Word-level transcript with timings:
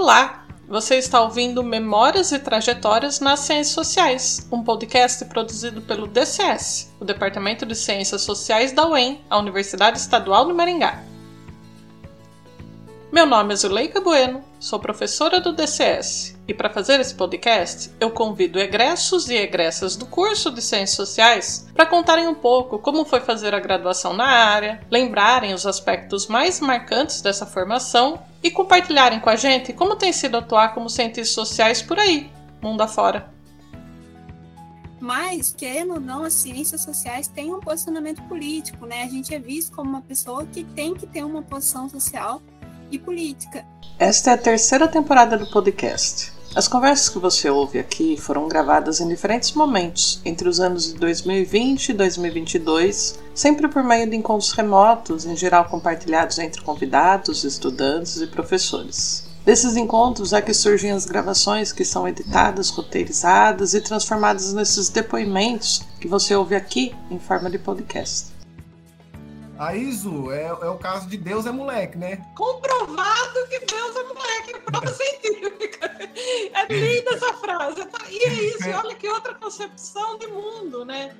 Olá! 0.00 0.46
Você 0.68 0.94
está 0.94 1.20
ouvindo 1.20 1.60
Memórias 1.60 2.30
e 2.30 2.38
Trajetórias 2.38 3.18
nas 3.18 3.40
Ciências 3.40 3.74
Sociais, 3.74 4.48
um 4.52 4.62
podcast 4.62 5.24
produzido 5.24 5.82
pelo 5.82 6.06
DCS, 6.06 6.94
o 7.00 7.04
Departamento 7.04 7.66
de 7.66 7.74
Ciências 7.74 8.22
Sociais 8.22 8.70
da 8.70 8.86
UEM, 8.86 9.20
a 9.28 9.36
Universidade 9.36 9.98
Estadual 9.98 10.46
de 10.46 10.52
Maringá. 10.52 11.02
Meu 13.18 13.26
nome 13.26 13.52
é 13.52 13.56
Zuleika 13.56 14.00
Bueno, 14.00 14.44
sou 14.60 14.78
professora 14.78 15.40
do 15.40 15.52
DCS 15.52 16.38
e 16.46 16.54
para 16.54 16.70
fazer 16.70 17.00
esse 17.00 17.16
podcast 17.16 17.90
eu 17.98 18.12
convido 18.12 18.60
egressos 18.60 19.28
e 19.28 19.34
egressas 19.34 19.96
do 19.96 20.06
curso 20.06 20.52
de 20.52 20.62
Ciências 20.62 20.92
Sociais 20.92 21.68
para 21.74 21.84
contarem 21.84 22.28
um 22.28 22.34
pouco 22.36 22.78
como 22.78 23.04
foi 23.04 23.18
fazer 23.18 23.52
a 23.56 23.58
graduação 23.58 24.12
na 24.12 24.24
área, 24.24 24.86
lembrarem 24.88 25.52
os 25.52 25.66
aspectos 25.66 26.28
mais 26.28 26.60
marcantes 26.60 27.20
dessa 27.20 27.44
formação 27.44 28.22
e 28.40 28.52
compartilharem 28.52 29.18
com 29.18 29.30
a 29.30 29.34
gente 29.34 29.72
como 29.72 29.96
tem 29.96 30.12
sido 30.12 30.36
atuar 30.36 30.72
como 30.72 30.88
cientistas 30.88 31.30
sociais 31.30 31.82
por 31.82 31.98
aí, 31.98 32.30
mundo 32.62 32.82
afora. 32.82 33.34
Mas, 35.00 35.52
querendo 35.52 35.94
ou 35.94 36.00
não, 36.00 36.22
as 36.22 36.34
ciências 36.34 36.82
sociais 36.82 37.26
têm 37.26 37.52
um 37.52 37.58
posicionamento 37.58 38.22
político, 38.28 38.86
né? 38.86 39.02
A 39.02 39.08
gente 39.08 39.34
é 39.34 39.40
visto 39.40 39.74
como 39.74 39.90
uma 39.90 40.02
pessoa 40.02 40.46
que 40.46 40.62
tem 40.62 40.94
que 40.94 41.06
ter 41.06 41.24
uma 41.24 41.42
posição 41.42 41.88
social 41.88 42.40
e 42.90 42.98
política. 42.98 43.64
Esta 43.98 44.30
é 44.30 44.34
a 44.34 44.38
terceira 44.38 44.86
temporada 44.86 45.36
do 45.36 45.50
podcast. 45.50 46.32
As 46.54 46.66
conversas 46.66 47.08
que 47.08 47.18
você 47.18 47.50
ouve 47.50 47.78
aqui 47.78 48.16
foram 48.16 48.48
gravadas 48.48 49.00
em 49.00 49.08
diferentes 49.08 49.52
momentos, 49.52 50.20
entre 50.24 50.48
os 50.48 50.58
anos 50.58 50.92
de 50.92 50.94
2020 50.94 51.90
e 51.90 51.92
2022, 51.92 53.18
sempre 53.34 53.68
por 53.68 53.84
meio 53.84 54.08
de 54.08 54.16
encontros 54.16 54.52
remotos, 54.52 55.26
em 55.26 55.36
geral 55.36 55.66
compartilhados 55.66 56.38
entre 56.38 56.62
convidados, 56.62 57.44
estudantes 57.44 58.20
e 58.20 58.26
professores. 58.26 59.28
Desses 59.44 59.76
encontros 59.76 60.32
é 60.32 60.42
que 60.42 60.52
surgem 60.52 60.90
as 60.90 61.04
gravações 61.04 61.72
que 61.72 61.84
são 61.84 62.08
editadas, 62.08 62.70
roteirizadas 62.70 63.74
e 63.74 63.80
transformadas 63.80 64.52
nesses 64.52 64.88
depoimentos 64.88 65.82
que 66.00 66.08
você 66.08 66.34
ouve 66.34 66.54
aqui 66.54 66.94
em 67.10 67.18
forma 67.18 67.48
de 67.48 67.58
podcast. 67.58 68.37
A 69.58 69.74
Iso 69.74 70.30
é, 70.30 70.44
é 70.44 70.70
o 70.70 70.78
caso 70.78 71.08
de 71.08 71.16
Deus 71.16 71.44
é 71.44 71.50
moleque, 71.50 71.98
né? 71.98 72.24
Comprovado 72.36 73.46
que 73.50 73.58
Deus 73.58 73.96
é 73.96 74.02
moleque, 74.04 74.60
prova 74.64 74.86
científica. 74.86 75.98
É 76.54 76.72
linda 76.72 77.10
essa 77.14 77.32
frase. 77.34 77.80
E 78.08 78.24
é 78.24 78.32
isso, 78.34 78.68
e 78.68 78.72
olha 78.72 78.94
que 78.94 79.08
outra 79.08 79.34
concepção 79.34 80.16
de 80.18 80.28
mundo, 80.28 80.84
né? 80.84 81.12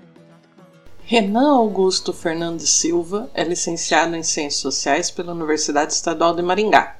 Renan 1.02 1.56
Augusto 1.56 2.12
Fernandes 2.12 2.70
Silva 2.70 3.28
é 3.34 3.42
licenciado 3.42 4.14
em 4.14 4.22
Ciências 4.22 4.60
Sociais 4.60 5.10
pela 5.10 5.32
Universidade 5.32 5.92
Estadual 5.92 6.36
de 6.36 6.42
Maringá. 6.42 6.96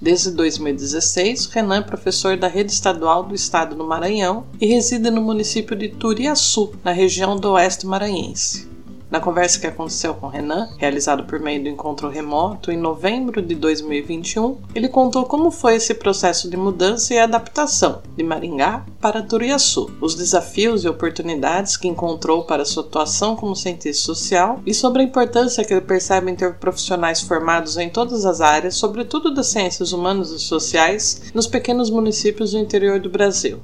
Desde 0.00 0.30
2016, 0.30 1.46
Renan 1.46 1.78
é 1.78 1.82
professor 1.82 2.36
da 2.36 2.48
Rede 2.48 2.72
Estadual 2.72 3.24
do 3.24 3.34
Estado 3.34 3.74
do 3.74 3.84
Maranhão 3.84 4.46
e 4.60 4.66
reside 4.66 5.10
no 5.10 5.20
município 5.20 5.74
de 5.74 5.88
Turiaçu, 5.88 6.72
na 6.84 6.92
região 6.92 7.36
do 7.36 7.52
Oeste 7.52 7.86
Maranhense. 7.86 8.70
Na 9.10 9.18
conversa 9.18 9.58
que 9.58 9.66
aconteceu 9.66 10.14
com 10.14 10.28
Renan, 10.28 10.68
realizado 10.78 11.24
por 11.24 11.40
meio 11.40 11.60
do 11.60 11.68
encontro 11.68 12.08
remoto 12.08 12.70
em 12.70 12.76
novembro 12.76 13.42
de 13.42 13.56
2021, 13.56 14.58
ele 14.72 14.88
contou 14.88 15.24
como 15.24 15.50
foi 15.50 15.74
esse 15.74 15.92
processo 15.94 16.48
de 16.48 16.56
mudança 16.56 17.12
e 17.12 17.18
adaptação 17.18 18.02
de 18.16 18.22
Maringá 18.22 18.86
para 19.00 19.20
Turiaçu, 19.20 19.90
os 20.00 20.14
desafios 20.14 20.84
e 20.84 20.88
oportunidades 20.88 21.76
que 21.76 21.88
encontrou 21.88 22.44
para 22.44 22.64
sua 22.64 22.84
atuação 22.84 23.34
como 23.34 23.56
cientista 23.56 24.04
social 24.04 24.60
e 24.64 24.72
sobre 24.72 25.02
a 25.02 25.06
importância 25.06 25.64
que 25.64 25.74
ele 25.74 25.80
percebe 25.80 26.30
em 26.30 26.36
ter 26.36 26.54
profissionais 26.54 27.20
formados 27.20 27.76
em 27.78 27.88
todas 27.88 28.24
as 28.24 28.40
áreas, 28.40 28.76
sobretudo 28.76 29.34
das 29.34 29.48
ciências 29.48 29.92
humanas 29.92 30.30
e 30.30 30.38
sociais, 30.38 31.32
nos 31.34 31.48
pequenos 31.48 31.90
municípios 31.90 32.52
do 32.52 32.58
interior 32.58 33.00
do 33.00 33.10
Brasil. 33.10 33.58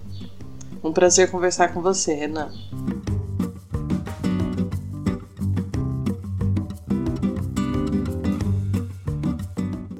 Um 0.83 0.93
prazer 0.93 1.31
conversar 1.31 1.73
com 1.73 1.81
você, 1.81 2.15
Renan. 2.15 2.51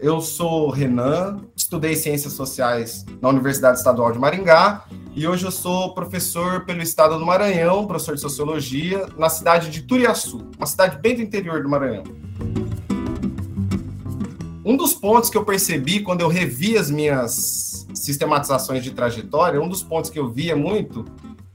Eu 0.07 0.21
sou 0.21 0.71
Renan, 0.71 1.41
estudei 1.57 1.97
Ciências 1.97 2.33
Sociais 2.35 3.05
na 3.21 3.29
Universidade 3.29 3.79
Estadual 3.79 4.13
de 4.13 4.21
Maringá 4.21 4.85
e 5.17 5.27
hoje 5.27 5.45
eu 5.45 5.51
sou 5.51 5.95
professor 5.95 6.65
pelo 6.65 6.81
estado 6.81 7.19
do 7.19 7.27
Maranhão, 7.27 7.89
professor 7.89 8.15
de 8.15 8.21
Sociologia, 8.21 9.09
na 9.19 9.29
cidade 9.29 9.69
de 9.69 9.83
Turiaçu, 9.83 10.49
uma 10.57 10.67
cidade 10.69 10.99
bem 10.99 11.17
do 11.17 11.23
interior 11.23 11.61
do 11.61 11.69
Maranhão. 11.69 12.05
Um 14.65 14.77
dos 14.77 14.95
pontos 14.95 15.29
que 15.29 15.37
eu 15.37 15.45
percebi 15.45 15.99
quando 15.99 16.21
eu 16.21 16.29
revi 16.29 16.79
as 16.79 16.89
minhas 16.89 17.89
sistematizações 17.93 18.85
de 18.85 18.93
trajetória, 18.93 19.61
um 19.61 19.69
dos 19.69 19.83
pontos 19.83 20.09
que 20.09 20.21
eu 20.21 20.31
via 20.31 20.55
muito 20.55 21.05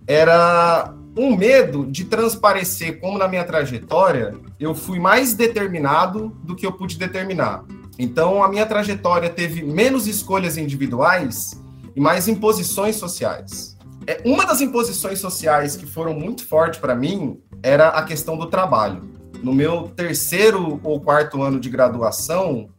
era 0.05 0.93
um 1.15 1.37
medo 1.37 1.85
de 1.85 2.03
transparecer 2.03 2.99
como 2.99 3.17
na 3.17 3.29
minha 3.29 3.45
trajetória 3.45 4.35
eu 4.59 4.75
fui 4.75 4.99
mais 4.99 5.33
determinado 5.33 6.35
do 6.43 6.53
que 6.53 6.65
eu 6.65 6.73
pude 6.73 6.97
determinar. 6.97 7.63
Então, 8.01 8.43
a 8.43 8.49
minha 8.49 8.65
trajetória 8.65 9.29
teve 9.29 9.61
menos 9.61 10.07
escolhas 10.07 10.57
individuais 10.57 11.61
e 11.95 12.01
mais 12.01 12.27
imposições 12.27 12.95
sociais. 12.95 13.77
É, 14.07 14.23
uma 14.25 14.43
das 14.43 14.59
imposições 14.59 15.19
sociais 15.19 15.75
que 15.75 15.85
foram 15.85 16.11
muito 16.11 16.43
fortes 16.47 16.79
para 16.79 16.95
mim 16.95 17.39
era 17.61 17.89
a 17.89 18.01
questão 18.01 18.35
do 18.35 18.47
trabalho. 18.47 19.07
No 19.43 19.53
meu 19.53 19.83
terceiro 19.89 20.79
ou 20.83 20.99
quarto 20.99 21.43
ano 21.43 21.59
de 21.59 21.69
graduação, 21.69 22.69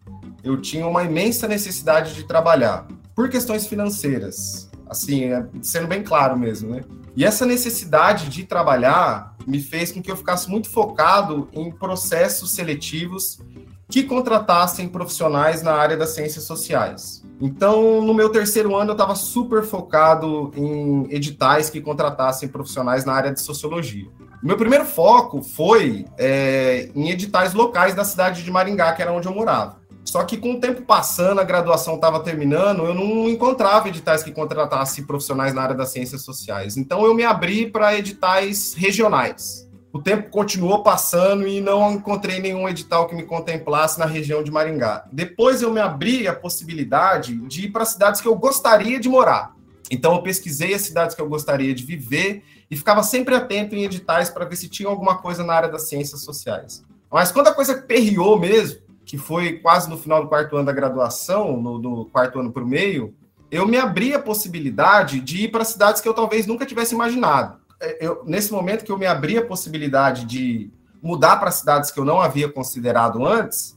eu 0.42 0.60
tinha 0.60 0.88
uma 0.88 1.04
imensa 1.04 1.46
necessidade 1.46 2.16
de 2.16 2.24
trabalhar, 2.24 2.88
por 3.14 3.28
questões 3.28 3.64
financeiras. 3.68 4.68
Assim, 4.90 5.26
é, 5.26 5.46
sendo 5.62 5.86
bem 5.86 6.02
claro 6.02 6.36
mesmo, 6.36 6.70
né? 6.74 6.80
E 7.14 7.24
essa 7.24 7.46
necessidade 7.46 8.28
de 8.28 8.42
trabalhar 8.42 9.36
me 9.46 9.60
fez 9.60 9.92
com 9.92 10.02
que 10.02 10.10
eu 10.10 10.16
ficasse 10.16 10.50
muito 10.50 10.68
focado 10.68 11.48
em 11.52 11.70
processos 11.70 12.50
seletivos 12.50 13.38
que 13.92 14.03
contratassem 14.03 14.88
profissionais 14.88 15.62
na 15.62 15.75
área 15.75 15.98
das 15.98 16.14
ciências 16.14 16.44
sociais. 16.44 17.22
Então, 17.38 18.00
no 18.00 18.14
meu 18.14 18.30
terceiro 18.30 18.75
ano, 18.75 18.92
eu 18.92 18.94
estava 18.94 19.14
super 19.14 19.62
focado 19.62 20.50
em 20.56 21.06
editais 21.10 21.69
que 21.69 21.78
contratassem 21.78 22.48
profissionais 22.48 23.04
na 23.04 23.12
área 23.12 23.31
de 23.31 23.42
sociologia. 23.42 24.08
Meu 24.42 24.56
primeiro 24.56 24.86
foco 24.86 25.42
foi 25.42 26.06
é, 26.16 26.88
em 26.94 27.10
editais 27.10 27.52
locais 27.52 27.94
da 27.94 28.02
cidade 28.02 28.42
de 28.42 28.50
Maringá, 28.50 28.94
que 28.94 29.02
era 29.02 29.12
onde 29.12 29.28
eu 29.28 29.34
morava. 29.34 29.82
Só 30.04 30.25
que 30.25 30.38
com 30.38 30.54
o 30.54 30.60
tempo 30.60 30.82
passando, 30.82 31.41
a 31.41 31.44
graduação 31.44 31.97
estava 31.97 32.19
terminando, 32.20 32.84
eu 32.84 32.94
não 32.94 33.28
encontrava 33.28 33.88
editais 33.88 34.22
que 34.22 34.32
contratassem 34.32 35.04
profissionais 35.04 35.52
na 35.52 35.62
área 35.62 35.76
das 35.76 35.91
ciências 35.91 36.22
sociais. 36.22 36.78
Então 36.78 37.04
eu 37.04 37.14
me 37.14 37.25
abri 37.25 37.70
para 37.70 37.97
editais 37.97 38.75
regionais 38.75 39.70
o 39.92 40.00
tempo 40.00 40.30
continuou 40.30 40.82
passando 40.82 41.47
e 41.47 41.60
não 41.60 41.92
encontrei 41.92 42.41
nenhum 42.41 42.66
edital 42.66 43.06
que 43.06 43.14
me 43.14 43.25
contemplasse 43.25 43.98
na 43.98 44.06
região 44.06 44.42
de 44.42 44.50
Maringá. 44.50 45.04
Depois 45.12 45.60
eu 45.60 45.70
me 45.70 45.80
abri 45.80 46.26
a 46.26 46.34
possibilidade 46.34 47.36
de 47.47 47.66
ir 47.66 47.70
para 47.70 47.84
cidades 47.84 48.20
que 48.20 48.26
eu 48.26 48.34
gostaria 48.34 48.98
de 48.98 49.08
morar. 49.08 49.54
Então 49.91 50.14
eu 50.14 50.22
pesquisei 50.22 50.72
as 50.72 50.81
cidades 50.81 51.14
que 51.14 51.20
eu 51.20 51.28
gostaria 51.28 51.75
de 51.75 51.84
viver 51.84 52.42
e 52.70 52.76
ficava 52.76 53.02
sempre 53.02 53.34
atento 53.34 53.75
em 53.75 53.84
editais 53.84 54.31
para 54.31 54.47
ver 54.47 54.56
se 54.56 54.66
tinha 54.66 54.88
alguma 54.88 55.19
coisa 55.19 55.44
na 55.44 55.52
área 55.52 55.69
das 55.69 55.88
ciências 55.88 56.22
sociais. 56.22 56.82
Mas 57.10 57.31
quando 57.31 57.48
a 57.48 57.54
coisa 57.54 57.76
perriou 57.76 58.38
mesmo, 58.38 58.81
que 59.04 59.19
foi 59.19 59.58
quase 59.58 59.91
no 59.91 59.98
final 59.98 60.22
do 60.22 60.28
quarto 60.28 60.56
ano 60.56 60.64
da 60.64 60.72
graduação, 60.72 61.60
no, 61.60 61.78
no 61.78 62.06
quarto 62.06 62.41
ano 62.41 62.50
para 62.50 62.62
o 62.62 62.66
meio, 62.66 63.14
eu 63.50 63.66
me 63.66 63.76
abri 63.76 64.14
a 64.14 64.19
possibilidade 64.19 65.20
de 65.20 65.44
ir 65.44 65.48
para 65.50 65.62
cidades 65.62 66.00
que 66.00 66.08
eu 66.08 66.14
talvez 66.14 66.47
nunca 66.47 66.64
tivesse 66.64 66.94
imaginado. 66.94 67.60
É, 67.82 68.06
eu, 68.06 68.22
nesse 68.25 68.53
momento 68.53 68.84
que 68.84 68.93
eu 68.93 68.98
me 68.98 69.06
abri 69.06 69.37
a 69.37 69.44
possibilidade 69.44 70.25
de 70.25 70.70
mudar 71.03 71.37
para 71.37 71.50
cidades 71.50 71.91
que 71.91 71.98
eu 71.98 72.04
não 72.04 72.20
havia 72.20 72.48
considerado 72.48 73.26
antes, 73.26 73.76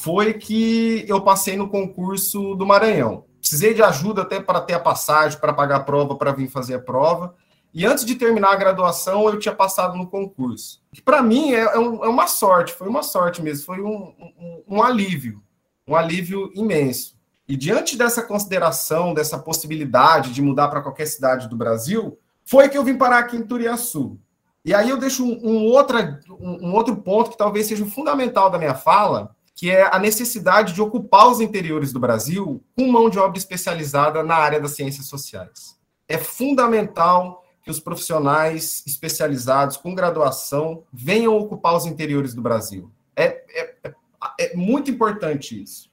foi 0.00 0.34
que 0.34 1.04
eu 1.06 1.20
passei 1.20 1.56
no 1.56 1.68
concurso 1.68 2.54
do 2.54 2.66
Maranhão. 2.66 3.24
Precisei 3.38 3.74
de 3.74 3.82
ajuda 3.82 4.22
até 4.22 4.40
para 4.40 4.60
ter 4.60 4.74
a 4.74 4.80
passagem, 4.80 5.38
para 5.38 5.52
pagar 5.52 5.76
a 5.76 5.80
prova, 5.80 6.16
para 6.16 6.32
vir 6.32 6.48
fazer 6.48 6.74
a 6.74 6.78
prova. 6.78 7.34
E 7.74 7.84
antes 7.84 8.04
de 8.04 8.14
terminar 8.14 8.52
a 8.52 8.56
graduação, 8.56 9.28
eu 9.28 9.38
tinha 9.38 9.54
passado 9.54 9.96
no 9.96 10.06
concurso. 10.06 10.82
Para 11.04 11.22
mim 11.22 11.52
é, 11.52 11.60
é, 11.60 11.74
é, 11.74 11.78
uma 11.78 12.26
sorte, 12.26 12.72
foi 12.72 12.88
uma 12.88 13.02
sorte 13.02 13.42
mesmo, 13.42 13.64
foi 13.64 13.80
um, 13.80 14.14
um, 14.38 14.64
um 14.76 14.82
alívio, 14.82 15.42
um 15.86 15.96
alívio 15.96 16.50
imenso. 16.54 17.16
E 17.48 17.56
diante 17.56 17.96
dessa 17.96 18.22
consideração, 18.22 19.12
dessa 19.12 19.38
possibilidade 19.38 20.32
de 20.32 20.40
mudar 20.40 20.68
para 20.68 20.80
qualquer 20.80 21.06
cidade 21.06 21.48
do 21.48 21.56
Brasil, 21.56 22.18
foi 22.44 22.68
que 22.68 22.76
eu 22.76 22.84
vim 22.84 22.96
parar 22.96 23.18
aqui 23.18 23.36
em 23.36 23.46
Turiaçu. 23.46 24.18
E 24.64 24.72
aí 24.72 24.88
eu 24.88 24.96
deixo 24.96 25.24
um, 25.24 25.40
um, 25.42 25.66
outra, 25.66 26.20
um, 26.30 26.72
outro 26.72 26.96
ponto 26.96 27.30
que 27.30 27.36
talvez 27.36 27.66
seja 27.66 27.84
fundamental 27.84 28.48
da 28.48 28.58
minha 28.58 28.74
fala, 28.74 29.34
que 29.54 29.70
é 29.70 29.88
a 29.92 29.98
necessidade 29.98 30.72
de 30.72 30.80
ocupar 30.80 31.28
os 31.28 31.40
interiores 31.40 31.92
do 31.92 32.00
Brasil 32.00 32.62
com 32.76 32.86
mão 32.86 33.10
de 33.10 33.18
obra 33.18 33.38
especializada 33.38 34.22
na 34.22 34.36
área 34.36 34.60
das 34.60 34.72
ciências 34.72 35.06
sociais. 35.06 35.76
É 36.08 36.16
fundamental 36.16 37.42
que 37.62 37.70
os 37.70 37.80
profissionais 37.80 38.82
especializados 38.86 39.76
com 39.76 39.94
graduação 39.94 40.84
venham 40.92 41.36
ocupar 41.36 41.76
os 41.76 41.86
interiores 41.86 42.34
do 42.34 42.42
Brasil. 42.42 42.90
É, 43.16 43.44
é, 43.48 43.76
é, 43.84 43.94
é 44.38 44.56
muito 44.56 44.90
importante 44.90 45.60
isso. 45.60 45.90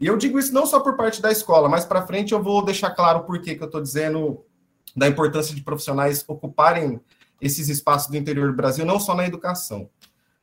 E 0.00 0.06
eu 0.06 0.16
digo 0.16 0.38
isso 0.38 0.54
não 0.54 0.66
só 0.66 0.80
por 0.80 0.96
parte 0.96 1.20
da 1.20 1.30
escola, 1.30 1.68
mas 1.68 1.84
para 1.84 2.06
frente 2.06 2.32
eu 2.32 2.42
vou 2.42 2.64
deixar 2.64 2.90
claro 2.90 3.24
por 3.24 3.40
que 3.40 3.56
eu 3.60 3.66
estou 3.66 3.82
dizendo 3.82 4.44
da 4.96 5.08
importância 5.08 5.54
de 5.54 5.62
profissionais 5.62 6.24
ocuparem 6.26 7.00
esses 7.40 7.68
espaços 7.68 8.10
do 8.10 8.16
interior 8.16 8.50
do 8.50 8.56
Brasil, 8.56 8.84
não 8.84 9.00
só 9.00 9.14
na 9.14 9.26
educação. 9.26 9.88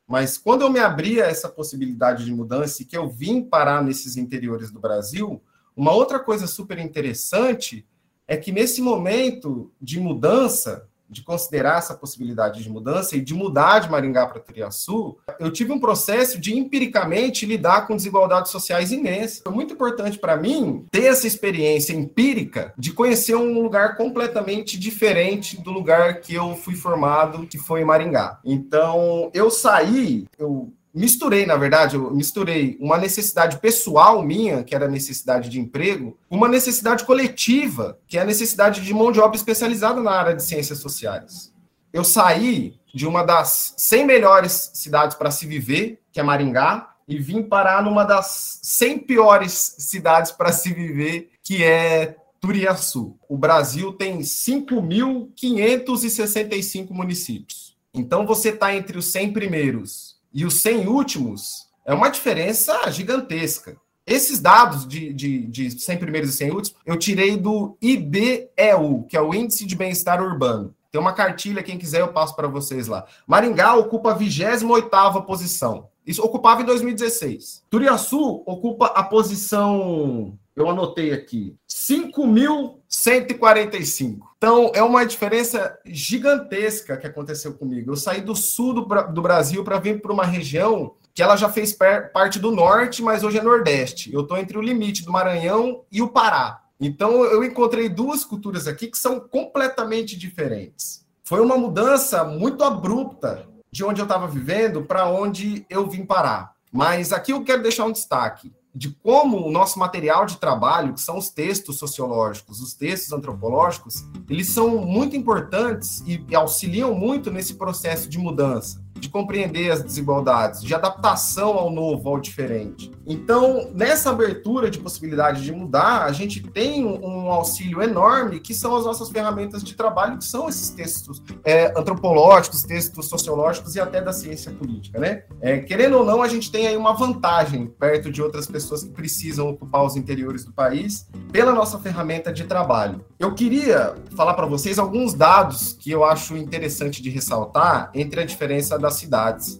Mas 0.07 0.37
quando 0.37 0.61
eu 0.61 0.71
me 0.71 0.79
abri 0.79 1.21
a 1.21 1.25
essa 1.25 1.49
possibilidade 1.49 2.23
de 2.23 2.33
mudança 2.33 2.81
e 2.81 2.85
que 2.85 2.97
eu 2.97 3.09
vim 3.09 3.43
parar 3.43 3.83
nesses 3.83 4.15
interiores 4.15 4.71
do 4.71 4.79
Brasil, 4.79 5.41
uma 5.75 5.91
outra 5.91 6.17
coisa 6.19 6.47
super 6.47 6.79
interessante 6.79 7.85
é 8.27 8.35
que 8.35 8.51
nesse 8.51 8.81
momento 8.81 9.71
de 9.81 9.99
mudança, 9.99 10.87
de 11.09 11.23
considerar 11.23 11.77
essa 11.77 11.93
possibilidade 11.93 12.63
de 12.63 12.69
mudança 12.69 13.15
e 13.15 13.21
de 13.21 13.33
mudar 13.33 13.79
de 13.79 13.89
Maringá 13.89 14.25
para 14.25 14.39
Turiaçu, 14.39 15.17
eu 15.39 15.51
tive 15.51 15.71
um 15.71 15.79
processo 15.79 16.39
de 16.39 16.57
empiricamente 16.57 17.45
lidar 17.45 17.87
com 17.87 17.95
desigualdades 17.95 18.51
sociais 18.51 18.91
imensas. 18.91 19.41
Foi 19.43 19.53
muito 19.53 19.73
importante 19.73 20.17
para 20.17 20.35
mim 20.35 20.85
ter 20.91 21.05
essa 21.05 21.27
experiência 21.27 21.93
empírica 21.93 22.73
de 22.77 22.91
conhecer 22.91 23.35
um 23.35 23.61
lugar 23.61 23.95
completamente 23.95 24.77
diferente 24.77 25.61
do 25.61 25.71
lugar 25.71 26.21
que 26.21 26.33
eu 26.33 26.55
fui 26.55 26.75
formado, 26.75 27.47
que 27.47 27.57
foi 27.57 27.81
em 27.81 27.85
Maringá. 27.85 28.39
Então, 28.43 29.31
eu 29.33 29.49
saí, 29.49 30.25
eu 30.37 30.73
misturei, 30.97 31.45
na 31.45 31.55
verdade, 31.55 31.95
eu 31.95 32.13
misturei 32.13 32.77
uma 32.79 32.97
necessidade 32.97 33.59
pessoal 33.59 34.23
minha, 34.23 34.63
que 34.63 34.73
era 34.73 34.85
a 34.85 34.89
necessidade 34.89 35.49
de 35.49 35.59
emprego, 35.59 36.17
uma 36.29 36.47
necessidade 36.47 37.03
coletiva, 37.05 37.99
que 38.07 38.17
é 38.17 38.21
a 38.21 38.25
necessidade 38.25 38.81
de 38.81 38.93
mão 38.93 39.11
de 39.11 39.19
obra 39.19 39.35
especializada 39.37 40.01
na 40.01 40.11
área 40.11 40.35
de 40.35 40.43
ciências 40.43 40.79
sociais. 40.79 41.53
Eu 41.93 42.03
saí 42.03 42.73
de 42.93 43.05
uma 43.05 43.23
das 43.23 43.75
100 43.77 44.05
melhores 44.05 44.71
cidades 44.73 45.15
para 45.15 45.29
se 45.29 45.45
viver, 45.45 46.01
que 46.11 46.19
é 46.19 46.23
Maringá, 46.23 46.95
e 47.07 47.19
vim 47.19 47.43
parar 47.43 47.83
numa 47.83 48.03
das 48.03 48.59
100 48.63 48.97
piores 48.99 49.75
cidades 49.77 50.31
para 50.31 50.51
se 50.51 50.73
viver, 50.73 51.29
que 51.43 51.63
é 51.63 52.15
Turiaçu. 52.41 53.15
O 53.29 53.37
Brasil 53.37 53.93
tem 53.93 54.19
5.565 54.19 56.89
municípios. 56.89 57.77
Então 57.93 58.25
você 58.25 58.49
está 58.49 58.75
entre 58.75 58.97
os 58.97 59.05
100 59.05 59.33
primeiros 59.33 60.16
e 60.37 60.45
os 60.45 60.61
100 60.61 60.87
últimos, 60.87 61.67
é 61.83 61.91
uma 61.95 62.09
diferença 62.09 62.91
gigantesca. 62.91 63.75
Esses 64.05 64.39
dados 64.39 64.87
de, 64.87 65.11
de, 65.11 65.47
de 65.47 65.71
100 65.71 65.97
primeiros 65.97 66.29
e 66.29 66.33
100 66.37 66.51
últimos, 66.51 66.79
eu 66.85 66.95
tirei 66.95 67.35
do 67.35 67.75
IBEU, 67.81 69.07
que 69.09 69.17
é 69.17 69.21
o 69.21 69.33
Índice 69.33 69.65
de 69.65 69.75
Bem-Estar 69.75 70.21
Urbano. 70.21 70.75
Tem 70.91 71.01
uma 71.01 71.13
cartilha, 71.13 71.63
quem 71.63 71.79
quiser 71.79 72.01
eu 72.01 72.09
passo 72.09 72.35
para 72.35 72.47
vocês 72.47 72.85
lá. 72.85 73.07
Maringá 73.25 73.73
ocupa 73.73 74.11
a 74.11 74.15
28ª 74.15 75.25
posição. 75.25 75.89
Isso 76.05 76.21
ocupava 76.21 76.61
em 76.61 76.65
2016. 76.65 77.63
Turiaçu 77.67 78.43
ocupa 78.45 78.85
a 78.85 79.01
posição, 79.01 80.37
eu 80.57 80.67
anotei 80.67 81.13
aqui, 81.13 81.55
5.145. 81.69 84.17
Então, 84.37 84.71
é 84.73 84.81
uma 84.81 85.05
diferença 85.05 85.77
gigantesca 85.85 86.97
que 86.97 87.05
aconteceu 87.05 87.53
comigo. 87.53 87.91
Eu 87.91 87.95
saí 87.95 88.21
do 88.21 88.35
sul 88.35 88.73
do, 88.73 88.81
do 89.13 89.21
Brasil 89.21 89.63
para 89.63 89.77
vir 89.77 90.01
para 90.01 90.11
uma 90.11 90.25
região 90.25 90.95
que 91.13 91.21
ela 91.21 91.35
já 91.35 91.47
fez 91.47 91.77
parte 92.11 92.39
do 92.39 92.49
norte, 92.49 93.03
mas 93.03 93.23
hoje 93.23 93.37
é 93.37 93.43
nordeste. 93.43 94.11
Eu 94.11 94.21
estou 94.21 94.35
entre 94.35 94.57
o 94.57 94.61
limite 94.61 95.05
do 95.05 95.11
Maranhão 95.11 95.83
e 95.91 96.01
o 96.01 96.09
Pará. 96.09 96.63
Então, 96.79 97.23
eu 97.23 97.43
encontrei 97.43 97.87
duas 97.87 98.25
culturas 98.25 98.67
aqui 98.67 98.87
que 98.87 98.97
são 98.97 99.19
completamente 99.19 100.17
diferentes. 100.17 101.05
Foi 101.23 101.39
uma 101.39 101.55
mudança 101.55 102.23
muito 102.23 102.63
abrupta 102.63 103.47
de 103.71 103.85
onde 103.85 104.01
eu 104.01 104.05
estava 104.05 104.27
vivendo 104.27 104.81
para 104.81 105.07
onde 105.07 105.67
eu 105.69 105.87
vim 105.87 106.03
parar. 106.03 106.55
Mas 106.71 107.13
aqui 107.13 107.31
eu 107.31 107.43
quero 107.43 107.61
deixar 107.61 107.85
um 107.85 107.91
destaque 107.91 108.51
de 108.77 108.89
como 108.89 109.45
o 109.45 109.51
nosso 109.51 109.79
material 109.79 110.25
de 110.25 110.37
trabalho, 110.37 110.93
que 110.93 111.01
são 111.01 111.17
os 111.17 111.29
textos 111.29 111.77
sociológicos, 111.77 112.61
os 112.61 112.75
textos 112.75 113.11
antropológicos, 113.11 114.05
eles 114.29 114.47
são 114.49 114.77
muito 114.85 115.15
importantes 115.15 116.03
e 116.05 116.35
auxiliam 116.35 116.93
muito 116.93 117.31
nesse 117.31 117.55
processo 117.55 118.07
de 118.07 118.19
mudança 118.19 118.86
de 118.99 119.09
compreender 119.09 119.71
as 119.71 119.81
desigualdades, 119.81 120.61
de 120.61 120.73
adaptação 120.73 121.57
ao 121.57 121.69
novo, 121.69 122.09
ao 122.09 122.19
diferente. 122.19 122.91
Então, 123.05 123.71
nessa 123.73 124.09
abertura 124.09 124.69
de 124.69 124.79
possibilidade 124.79 125.43
de 125.43 125.51
mudar, 125.51 126.03
a 126.03 126.11
gente 126.11 126.41
tem 126.41 126.85
um, 126.85 127.31
auxílio 127.31 127.81
enorme, 127.81 128.39
que 128.39 128.53
são 128.53 128.75
as 128.75 128.85
nossas 128.85 129.09
ferramentas 129.09 129.63
de 129.63 129.75
trabalho, 129.75 130.17
que 130.17 130.25
são 130.25 130.49
esses 130.49 130.69
textos 130.69 131.21
é, 131.45 131.73
antropológicos, 131.77 132.63
textos 132.63 133.07
sociológicos 133.07 133.75
e 133.75 133.79
até 133.79 134.01
da 134.01 134.11
ciência 134.11 134.51
política, 134.51 134.99
né? 134.99 135.23
É, 135.41 135.59
querendo 135.59 135.97
ou 135.97 136.05
não, 136.05 136.21
a 136.21 136.27
gente 136.27 136.51
tem 136.51 136.67
aí 136.67 136.75
uma 136.75 136.93
vantagem 136.93 137.67
perto 137.67 138.11
de 138.11 138.21
outras 138.21 138.47
pessoas 138.47 138.83
que 138.83 138.89
precisam 138.89 139.49
ocupar 139.49 139.83
os 139.83 139.95
interiores 139.95 140.43
do 140.43 140.51
país 140.51 141.07
pela 141.31 141.53
nossa 141.53 141.79
ferramenta 141.79 142.31
de 142.33 142.43
trabalho. 142.43 143.05
Eu 143.19 143.33
queria 143.33 143.95
falar 144.15 144.33
para 144.33 144.45
vocês 144.45 144.77
alguns 144.77 145.13
dados 145.13 145.73
que 145.79 145.91
eu 145.91 146.03
acho 146.03 146.35
interessante 146.35 147.01
de 147.01 147.09
ressaltar 147.09 147.89
entre 147.93 148.21
a 148.21 148.25
diferença 148.25 148.77
das 148.87 148.95
cidades 148.95 149.59